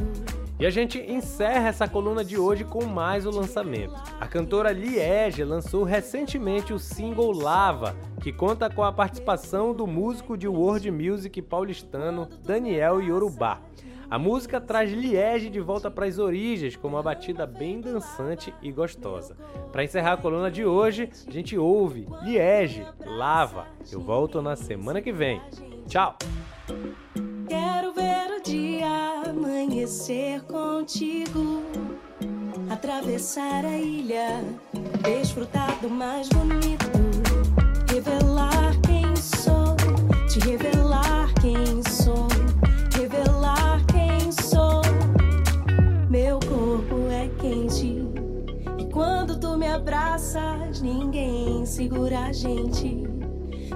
E 0.58 0.66
a 0.66 0.70
gente 0.70 1.00
encerra 1.00 1.68
essa 1.68 1.88
coluna 1.88 2.24
de 2.24 2.38
hoje 2.38 2.64
com 2.64 2.86
mais 2.86 3.26
o 3.26 3.30
lançamento. 3.30 3.94
A 4.22 4.26
cantora 4.26 4.72
Liege 4.72 5.44
lançou 5.44 5.84
recentemente 5.84 6.72
o 6.72 6.80
single 6.80 7.32
Lava, 7.34 7.94
que 8.22 8.32
conta 8.32 8.70
com 8.70 8.82
a 8.82 8.92
participação 8.92 9.74
do 9.74 9.86
músico 9.86 10.38
de 10.38 10.48
world 10.48 10.90
music 10.90 11.42
paulistano 11.42 12.30
Daniel 12.44 13.02
Yorubá. 13.02 13.60
A 14.10 14.18
música 14.18 14.62
traz 14.62 14.94
Liege 14.94 15.50
de 15.50 15.60
volta 15.60 15.92
para 15.92 16.06
as 16.06 16.20
origens, 16.20 16.76
com 16.78 16.88
uma 16.88 17.04
batida 17.04 17.46
bem 17.46 17.82
dançante 17.82 18.54
e 18.62 18.72
gostosa. 18.72 19.36
Para 19.74 19.84
encerrar 19.84 20.14
a 20.14 20.18
coluna 20.18 20.50
de 20.50 20.64
hoje, 20.64 21.10
a 21.28 21.32
gente 21.32 21.58
ouve 21.58 22.08
Liege, 22.24 22.86
Lava. 23.06 23.68
Eu 23.92 24.00
volto 24.00 24.42
na 24.42 24.56
semana 24.56 25.02
que 25.02 25.12
vem. 25.12 25.42
Tchau! 25.88 26.16
Quero 27.48 27.94
ver 27.94 28.40
o 28.40 28.44
dia 28.44 29.24
amanhecer 29.30 30.42
contigo. 30.44 31.62
Atravessar 32.70 33.64
a 33.66 33.78
ilha, 33.78 34.44
desfrutar 35.04 35.80
do 35.82 35.90
mais 35.90 36.28
bonito. 36.30 36.86
Revelar 37.92 38.76
quem 38.82 39.16
sou, 39.16 39.76
te 40.28 40.40
revelar 40.40 41.34
quem 41.42 41.84
sou. 41.84 42.28
Revelar 42.98 43.86
quem 43.88 44.32
sou. 44.32 44.82
Meu 46.10 46.40
corpo 46.40 47.08
é 47.12 47.30
quente. 47.40 48.08
E 48.78 48.86
quando 48.92 49.40
tu 49.40 49.56
me 49.56 49.68
abraças, 49.68 50.82
ninguém 50.82 51.66
segura 51.66 52.26
a 52.26 52.32
gente. 52.32 53.04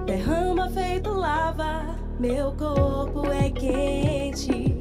Derrama 0.06 0.70
feito 0.72 1.12
lava, 1.12 1.96
meu 2.20 2.52
corpo 2.52 3.26
é 3.28 3.50
quente. 3.50 4.78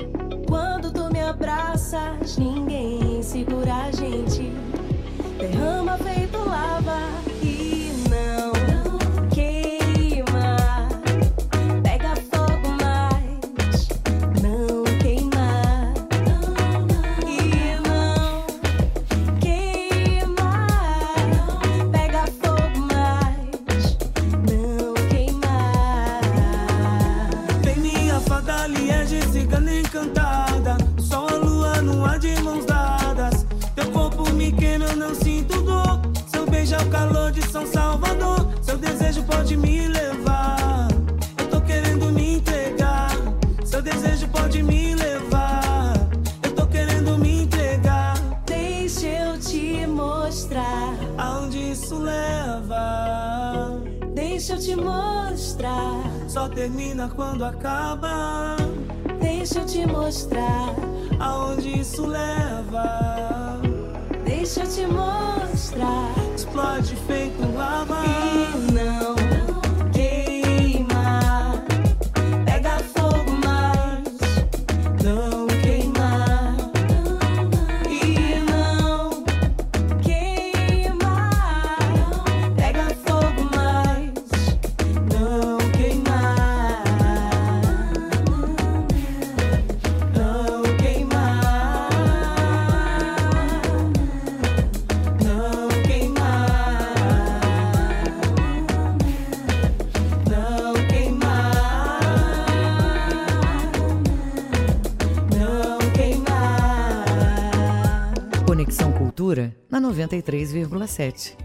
Quando 0.49 0.93
tu 0.93 1.09
me 1.13 1.21
abraças, 1.21 2.37
ninguém 2.37 3.23
segura 3.23 3.75
a 3.75 3.93
gente. 3.93 4.53
Derrama 5.39 5.97
feito 5.99 6.37
lava 6.39 6.99
Seu 38.79 38.91
desejo 38.93 39.25
pode 39.25 39.57
me 39.57 39.89
levar. 39.89 40.87
Eu 41.37 41.49
tô 41.51 41.61
querendo 41.63 42.13
me 42.13 42.35
entregar. 42.37 43.11
Seu 43.65 43.83
desejo 43.83 44.29
pode 44.29 44.63
me 44.63 44.95
levar. 44.95 45.95
Eu 46.45 46.55
tô 46.55 46.65
querendo 46.65 47.19
me 47.19 47.43
entregar. 47.43 48.15
Deixa 48.47 49.09
eu 49.09 49.37
te 49.41 49.85
mostrar. 49.85 50.95
Aonde 51.17 51.73
isso 51.73 51.99
leva? 51.99 53.81
Deixa 54.15 54.53
eu 54.53 54.61
te 54.61 54.77
mostrar. 54.77 56.01
Só 56.29 56.49
termina 56.49 57.09
quando 57.09 57.45
acaba. 57.45 58.57
Deixa 59.21 59.59
eu 59.59 59.67
te 59.67 59.85
mostrar. 59.89 60.73
Aonde 61.19 61.81
isso 61.81 62.07
leva? 62.07 63.59
Deixa 64.49 64.63
eu 64.63 64.67
te 64.67 64.87
mostrar. 64.91 66.15
Explode 66.35 66.97
feito 67.07 67.55
lava. 67.55 68.03
E 68.07 68.73
não 68.73 69.28
Na 109.81 109.91
93,7. 109.91 111.37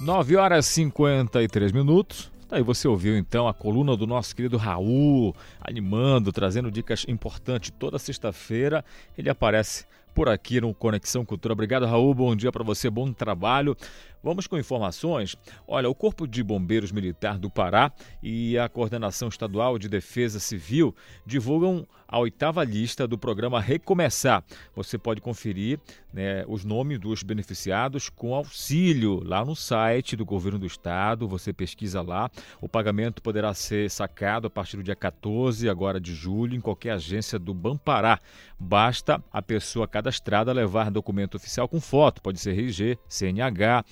9 0.00 0.36
horas 0.36 0.66
e 0.66 0.72
53 0.72 1.72
minutos. 1.72 2.32
Aí 2.50 2.62
você 2.62 2.88
ouviu 2.88 3.18
então 3.18 3.46
a 3.46 3.52
coluna 3.52 3.94
do 3.94 4.06
nosso 4.06 4.34
querido 4.34 4.56
Raul, 4.56 5.36
animando, 5.60 6.32
trazendo 6.32 6.70
dicas 6.70 7.04
importantes 7.06 7.70
toda 7.78 7.98
sexta-feira. 7.98 8.82
Ele 9.18 9.28
aparece 9.28 9.84
por 10.14 10.26
aqui 10.26 10.58
no 10.58 10.72
Conexão 10.72 11.22
Cultura. 11.22 11.52
Obrigado, 11.52 11.84
Raul. 11.84 12.14
Bom 12.14 12.34
dia 12.34 12.50
para 12.50 12.64
você, 12.64 12.88
bom 12.88 13.12
trabalho. 13.12 13.76
Vamos 14.22 14.46
com 14.46 14.56
informações. 14.56 15.36
Olha, 15.66 15.90
o 15.90 15.94
Corpo 15.94 16.26
de 16.26 16.42
Bombeiros 16.42 16.90
Militar 16.90 17.38
do 17.38 17.50
Pará 17.50 17.92
e 18.22 18.56
a 18.58 18.70
Coordenação 18.70 19.28
Estadual 19.28 19.78
de 19.78 19.86
Defesa 19.86 20.40
Civil 20.40 20.94
divulgam 21.26 21.86
a 22.08 22.18
oitava 22.18 22.64
lista 22.64 23.06
do 23.06 23.18
programa 23.18 23.60
Recomeçar. 23.60 24.42
Você 24.74 24.96
pode 24.96 25.20
conferir 25.20 25.78
né, 26.10 26.42
os 26.48 26.64
nomes 26.64 26.98
dos 26.98 27.22
beneficiados 27.22 28.08
com 28.08 28.34
auxílio 28.34 29.22
lá 29.22 29.44
no 29.44 29.54
site 29.54 30.16
do 30.16 30.24
Governo 30.24 30.58
do 30.58 30.66
Estado. 30.66 31.28
Você 31.28 31.52
pesquisa 31.52 32.00
lá. 32.00 32.30
O 32.62 32.68
pagamento 32.68 33.20
poderá 33.20 33.52
ser 33.52 33.90
sacado 33.90 34.46
a 34.46 34.50
partir 34.50 34.78
do 34.78 34.82
dia 34.82 34.96
14, 34.96 35.68
agora 35.68 36.00
de 36.00 36.14
julho, 36.14 36.56
em 36.56 36.60
qualquer 36.60 36.92
agência 36.92 37.38
do 37.38 37.52
Bampará. 37.52 38.18
Basta 38.58 39.22
a 39.30 39.42
pessoa 39.42 39.86
cadastrada 39.86 40.50
levar 40.50 40.90
documento 40.90 41.34
oficial 41.34 41.68
com 41.68 41.78
foto, 41.78 42.22
pode 42.22 42.40
ser 42.40 42.52
RG, 42.52 42.98
CNH 43.06 43.84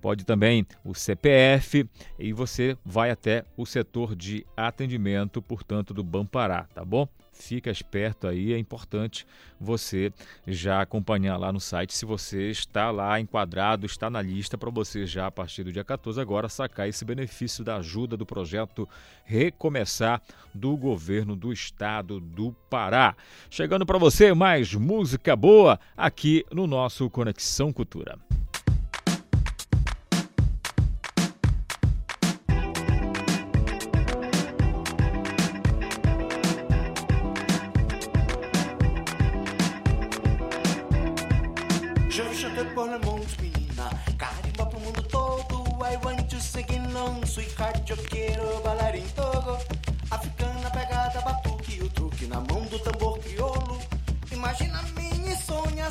pode 0.00 0.24
também 0.24 0.66
o 0.84 0.94
CPF 0.94 1.88
e 2.18 2.32
você 2.32 2.76
vai 2.84 3.10
até 3.10 3.44
o 3.56 3.66
setor 3.66 4.14
de 4.14 4.46
atendimento, 4.56 5.42
portanto, 5.42 5.92
do 5.92 6.02
Bampará, 6.02 6.66
tá 6.74 6.84
bom? 6.84 7.08
Fica 7.38 7.70
esperto 7.70 8.26
aí, 8.26 8.52
é 8.52 8.58
importante 8.58 9.24
você 9.60 10.12
já 10.44 10.82
acompanhar 10.82 11.36
lá 11.36 11.52
no 11.52 11.60
site 11.60 11.94
se 11.94 12.04
você 12.04 12.50
está 12.50 12.90
lá 12.90 13.20
enquadrado, 13.20 13.86
está 13.86 14.10
na 14.10 14.20
lista 14.20 14.58
para 14.58 14.70
você 14.70 15.06
já 15.06 15.28
a 15.28 15.30
partir 15.30 15.62
do 15.62 15.72
dia 15.72 15.84
14 15.84 16.20
agora 16.20 16.48
sacar 16.48 16.88
esse 16.88 17.04
benefício 17.04 17.62
da 17.62 17.76
ajuda 17.76 18.16
do 18.16 18.26
projeto 18.26 18.88
Recomeçar 19.24 20.20
do 20.52 20.76
governo 20.76 21.36
do 21.36 21.52
estado 21.52 22.18
do 22.18 22.52
Pará. 22.68 23.14
Chegando 23.48 23.86
para 23.86 23.98
você 23.98 24.34
mais 24.34 24.74
música 24.74 25.36
boa 25.36 25.78
aqui 25.96 26.44
no 26.50 26.66
nosso 26.66 27.08
Conexão 27.08 27.72
Cultura. 27.72 28.18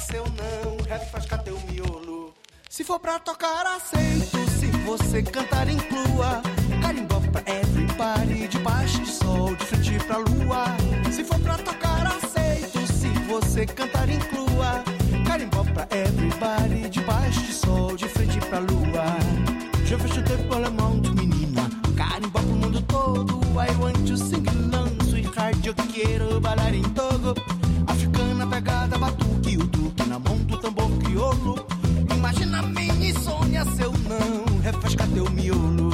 Seu 0.08 0.24
não, 0.24 0.78
faz 1.12 1.26
teu 1.44 1.60
miolo. 1.70 2.34
Se 2.70 2.84
for 2.84 3.00
pra 3.00 3.20
tocar, 3.20 3.66
aceito. 3.66 4.38
Se 4.58 4.68
você 4.86 5.22
cantar, 5.22 5.68
inclua. 5.68 6.42
Carimbó 6.82 7.20
pra 7.32 7.42
everybody, 7.46 8.48
debaixo 8.48 9.02
de 9.02 9.12
sol, 9.12 9.56
de 9.56 9.66
frente 9.66 10.00
pra 10.06 10.18
lua. 10.18 10.66
Se 11.12 11.24
for 11.26 11.40
pra 11.40 11.58
tocar, 11.58 12.08
aceito. 12.08 12.80
Se 12.88 13.10
você 13.28 13.66
cantar, 13.66 14.08
inclua. 14.10 14.84
Carimbó 15.26 15.64
pra 15.74 15.88
everybody, 15.92 16.90
debaixo 16.90 17.42
de 17.42 17.54
sol, 17.54 17.96
de 17.98 18.08
frente 18.08 18.40
pra 18.40 18.60
lua. 18.60 19.06
Je 19.84 19.96
veux 19.96 20.08
chanter 20.14 20.38
pour 20.48 20.60
le 20.60 20.70
monde, 20.70 21.10
menina. 21.16 21.70
Carimba 21.98 22.40
pro 22.40 22.56
mundo 22.56 22.82
todo. 22.84 23.38
I 23.60 23.72
want 23.82 24.08
to 24.08 24.16
sing 24.16 24.48
along, 24.48 24.98
sweetheart. 25.10 25.66
Eu 25.66 25.74
quero 25.74 26.40
bailar 26.40 26.74
em 26.74 26.84
togo. 26.94 27.34
Africana 27.88 28.46
pegada, 28.46 28.98
batuque, 28.98 29.27
minha 33.58 33.66
seu 33.76 33.92
não. 33.92 34.60
Refresca 34.62 35.08
teu 35.08 35.30
miolo. 35.32 35.92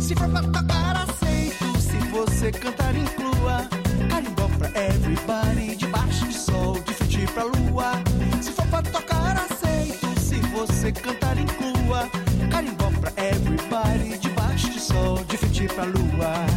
Se 0.00 0.14
for 0.14 0.28
pra 0.28 0.42
tocar, 0.42 0.96
aceito. 0.96 1.80
Se 1.80 1.96
você 2.10 2.52
cantar, 2.52 2.94
inclua. 2.94 3.66
Carimbó 4.10 4.48
pra 4.58 4.68
everybody. 4.68 5.76
Debaixo 5.76 6.26
de 6.26 6.34
sol, 6.34 6.78
de 6.80 6.92
frente 6.92 7.26
pra 7.32 7.44
lua. 7.44 7.92
Se 8.42 8.52
for 8.52 8.66
pra 8.66 8.82
tocar, 8.82 9.36
aceito. 9.36 10.20
Se 10.20 10.36
você 10.36 10.92
cantar, 10.92 11.38
inclua. 11.38 12.08
Carimbó 12.50 12.90
pra 13.00 13.12
everybody, 13.16 14.18
debaixo 14.18 14.70
de 14.70 14.80
sol, 14.80 15.24
de 15.24 15.36
frente 15.36 15.66
pra 15.68 15.84
lua. 15.84 16.55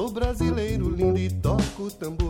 Sou 0.00 0.10
brasileiro 0.10 0.88
lindo 0.88 1.18
e 1.18 1.28
toco 1.28 1.90
tambor. 1.90 2.29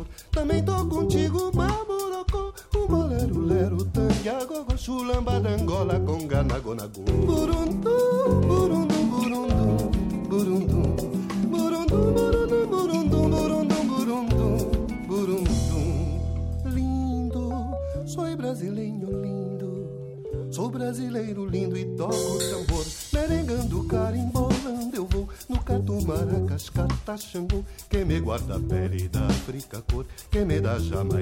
Quem 30.90 31.19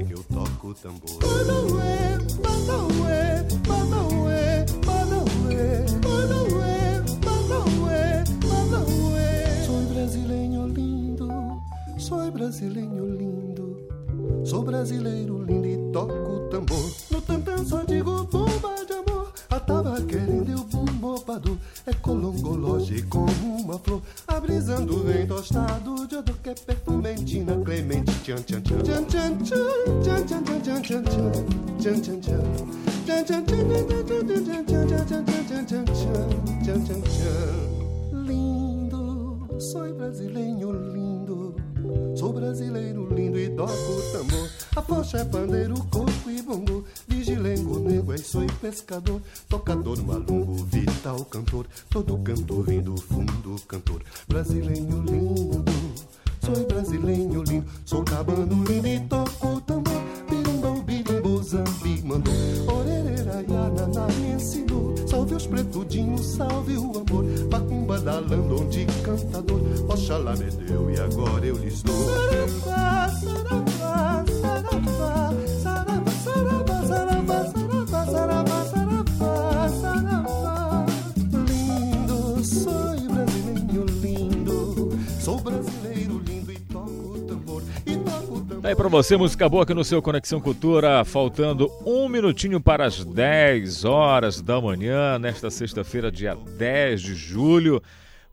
pra 88.78 88.88
você, 88.88 89.16
música 89.16 89.48
boa 89.48 89.64
aqui 89.64 89.74
no 89.74 89.82
seu 89.82 90.00
Conexão 90.00 90.40
Cultura, 90.40 91.05
faltando 91.05 91.68
um 91.84 92.09
minutinho 92.09 92.60
para 92.60 92.86
as 92.86 93.05
10 93.05 93.84
horas 93.84 94.40
da 94.40 94.60
manhã, 94.60 95.18
nesta 95.18 95.50
sexta-feira, 95.50 96.12
dia 96.12 96.36
10 96.36 97.02
de 97.02 97.14
julho. 97.16 97.82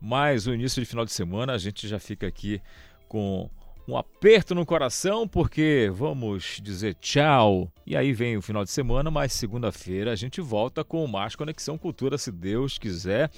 Mais 0.00 0.46
o 0.46 0.54
início 0.54 0.80
de 0.80 0.88
final 0.88 1.04
de 1.04 1.12
semana, 1.12 1.52
a 1.52 1.58
gente 1.58 1.88
já 1.88 1.98
fica 1.98 2.28
aqui 2.28 2.62
com 3.08 3.50
um 3.88 3.96
aperto 3.96 4.54
no 4.54 4.64
coração, 4.64 5.26
porque 5.26 5.90
vamos 5.92 6.60
dizer 6.62 6.94
tchau. 6.94 7.68
E 7.84 7.96
aí 7.96 8.12
vem 8.12 8.36
o 8.36 8.42
final 8.42 8.62
de 8.62 8.70
semana, 8.70 9.10
mas 9.10 9.32
segunda-feira 9.32 10.12
a 10.12 10.16
gente 10.16 10.40
volta 10.40 10.84
com 10.84 11.04
mais 11.08 11.34
Conexão 11.34 11.76
Cultura, 11.76 12.16
se 12.16 12.30
Deus 12.30 12.78
quiser. 12.78 13.32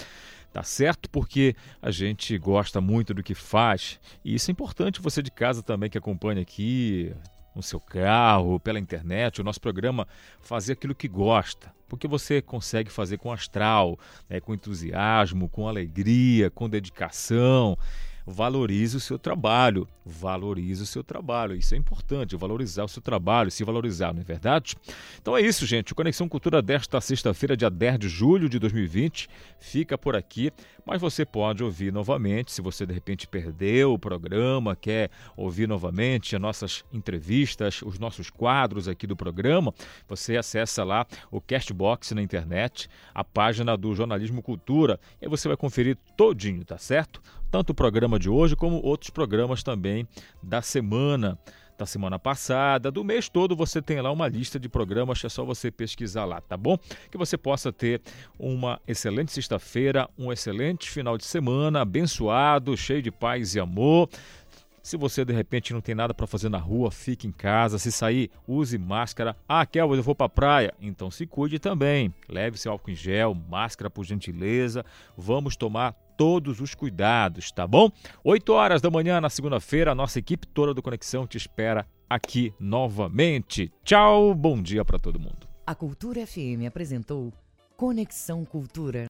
Tá 0.59 0.65
certo? 0.65 1.09
Porque 1.09 1.55
a 1.81 1.93
gente 1.93 2.37
gosta 2.37 2.81
muito 2.81 3.15
do 3.15 3.23
que 3.23 3.33
faz. 3.33 4.01
E 4.25 4.35
isso 4.35 4.51
é 4.51 4.53
importante 4.53 5.01
você 5.01 5.23
de 5.23 5.31
casa 5.31 5.63
também 5.63 5.89
que 5.89 5.97
acompanha 5.97 6.43
aqui 6.43 7.15
no 7.55 7.63
seu 7.63 7.79
carro, 7.79 8.59
pela 8.59 8.81
internet, 8.81 9.41
o 9.41 9.45
nosso 9.45 9.61
programa 9.61 10.05
fazer 10.41 10.73
aquilo 10.73 10.97
que 10.97 11.07
gosta. 11.07 11.73
Porque 11.89 12.09
você 12.09 12.43
consegue 12.43 12.91
fazer 12.91 13.19
com 13.19 13.31
astral, 13.31 13.97
né, 14.29 14.41
com 14.41 14.53
entusiasmo, 14.53 15.49
com 15.49 15.69
alegria, 15.69 16.51
com 16.51 16.69
dedicação. 16.69 17.79
Valorize 18.31 18.95
o 18.95 19.01
seu 19.01 19.19
trabalho, 19.19 19.89
valorize 20.05 20.83
o 20.83 20.87
seu 20.87 21.03
trabalho. 21.03 21.57
Isso 21.57 21.75
é 21.75 21.79
importante, 21.79 22.37
valorizar 22.37 22.85
o 22.85 22.89
seu 22.89 23.01
trabalho, 23.01 23.51
se 23.51 23.65
valorizar, 23.65 24.13
não 24.13 24.21
é 24.21 24.25
verdade? 24.25 24.77
Então 25.19 25.35
é 25.35 25.41
isso, 25.41 25.65
gente. 25.65 25.93
O 25.93 25.95
Conexão 25.95 26.29
Cultura 26.29 26.61
desta 26.61 27.01
sexta-feira, 27.01 27.57
dia 27.57 27.71
10 27.71 27.99
de 27.99 28.09
julho 28.09 28.47
de 28.47 28.59
2020, 28.59 29.29
fica 29.59 29.97
por 29.97 30.15
aqui. 30.15 30.53
Mas 30.85 31.01
você 31.01 31.25
pode 31.25 31.65
ouvir 31.65 31.93
novamente, 31.93 32.53
se 32.53 32.61
você 32.61 32.85
de 32.85 32.93
repente 32.93 33.27
perdeu 33.27 33.95
o 33.95 33.99
programa, 33.99 34.77
quer 34.77 35.11
ouvir 35.35 35.67
novamente 35.67 36.37
as 36.37 36.41
nossas 36.41 36.85
entrevistas, 36.93 37.83
os 37.83 37.99
nossos 37.99 38.31
quadros 38.31 38.89
aqui 38.89 39.07
do 39.07 39.17
programa, 39.17 39.73
você 40.07 40.37
acessa 40.37 40.85
lá 40.85 41.07
o 41.31 41.41
Castbox 41.41 42.13
na 42.13 42.23
internet, 42.23 42.89
a 43.15 43.23
página 43.23 43.77
do 43.77 43.95
Jornalismo 43.95 44.43
Cultura, 44.43 44.99
e 45.21 45.27
aí 45.27 45.31
você 45.31 45.47
vai 45.47 45.59
conferir 45.59 45.97
todinho, 46.17 46.65
tá 46.65 46.79
certo? 46.79 47.21
Tanto 47.51 47.71
o 47.71 47.75
programa 47.75 48.19
de 48.19 48.29
hoje 48.29 48.55
como 48.55 48.81
outros 48.83 49.11
programas 49.11 49.63
também 49.63 50.07
da 50.43 50.61
semana 50.61 51.39
da 51.79 51.87
semana 51.87 52.19
passada, 52.19 52.91
do 52.91 53.05
mês 53.05 53.29
todo, 53.29 53.55
você 53.55 53.81
tem 53.81 54.01
lá 54.01 54.11
uma 54.11 54.27
lista 54.27 54.59
de 54.59 54.69
programas, 54.69 55.25
é 55.25 55.29
só 55.29 55.45
você 55.45 55.71
pesquisar 55.71 56.25
lá, 56.25 56.41
tá 56.41 56.57
bom? 56.57 56.77
Que 57.09 57.17
você 57.17 57.39
possa 57.39 57.73
ter 57.73 58.03
uma 58.37 58.81
excelente 58.85 59.31
sexta-feira, 59.31 60.11
um 60.19 60.33
excelente 60.33 60.91
final 60.91 61.17
de 61.17 61.25
semana, 61.25 61.83
abençoado, 61.83 62.77
cheio 62.77 63.01
de 63.01 63.13
paz 63.13 63.55
e 63.55 63.61
amor. 63.61 64.11
Se 64.89 64.97
você 64.97 65.23
de 65.23 65.35
repente 65.35 65.75
não 65.75 65.83
tem 65.83 65.95
nada 65.95 66.15
para 66.15 66.27
fazer 66.27 66.49
na 66.49 66.57
rua, 66.57 66.91
fique 66.91 67.27
em 67.27 67.31
casa. 67.31 67.79
Se 67.79 67.93
sair, 67.93 68.31
use 68.47 68.79
máscara. 68.79 69.37
Ah, 69.47 69.67
Kelvin, 69.67 69.99
eu 69.99 70.03
vou 70.03 70.15
para 70.15 70.25
a 70.25 70.31
praia. 70.31 70.73
Então 70.81 71.11
se 71.11 71.27
cuide 71.27 71.59
também. 71.59 72.11
Leve 72.27 72.57
seu 72.57 72.73
álcool 72.73 72.93
em 72.93 72.95
gel, 72.95 73.35
máscara 73.35 73.91
por 73.91 74.07
gentileza. 74.07 74.83
Vamos 75.15 75.59
tomar 75.59 75.93
todos 76.17 76.59
os 76.63 76.75
cuidados, 76.75 77.53
tá 77.53 77.67
bom? 77.67 77.91
8 78.25 78.51
horas 78.51 78.81
da 78.81 78.91
manhã 78.91 79.21
na 79.21 79.29
segunda-feira, 79.29 79.93
a 79.93 79.95
nossa 79.95 80.21
equipe 80.21 80.47
toda 80.47 80.73
do 80.73 80.81
Conexão 80.81 81.27
te 81.27 81.37
espera 81.37 81.87
aqui 82.09 82.55
novamente. 82.59 83.71
Tchau, 83.85 84.35
bom 84.35 84.63
dia 84.63 84.87
para 84.87 84.99
todo 84.99 85.21
mundo. 85.21 85.47
A 85.67 85.75
Cultura 85.75 86.27
FM 86.27 86.65
apresentou 86.67 87.31
Conexão 87.77 88.43
Cultura. 88.43 89.07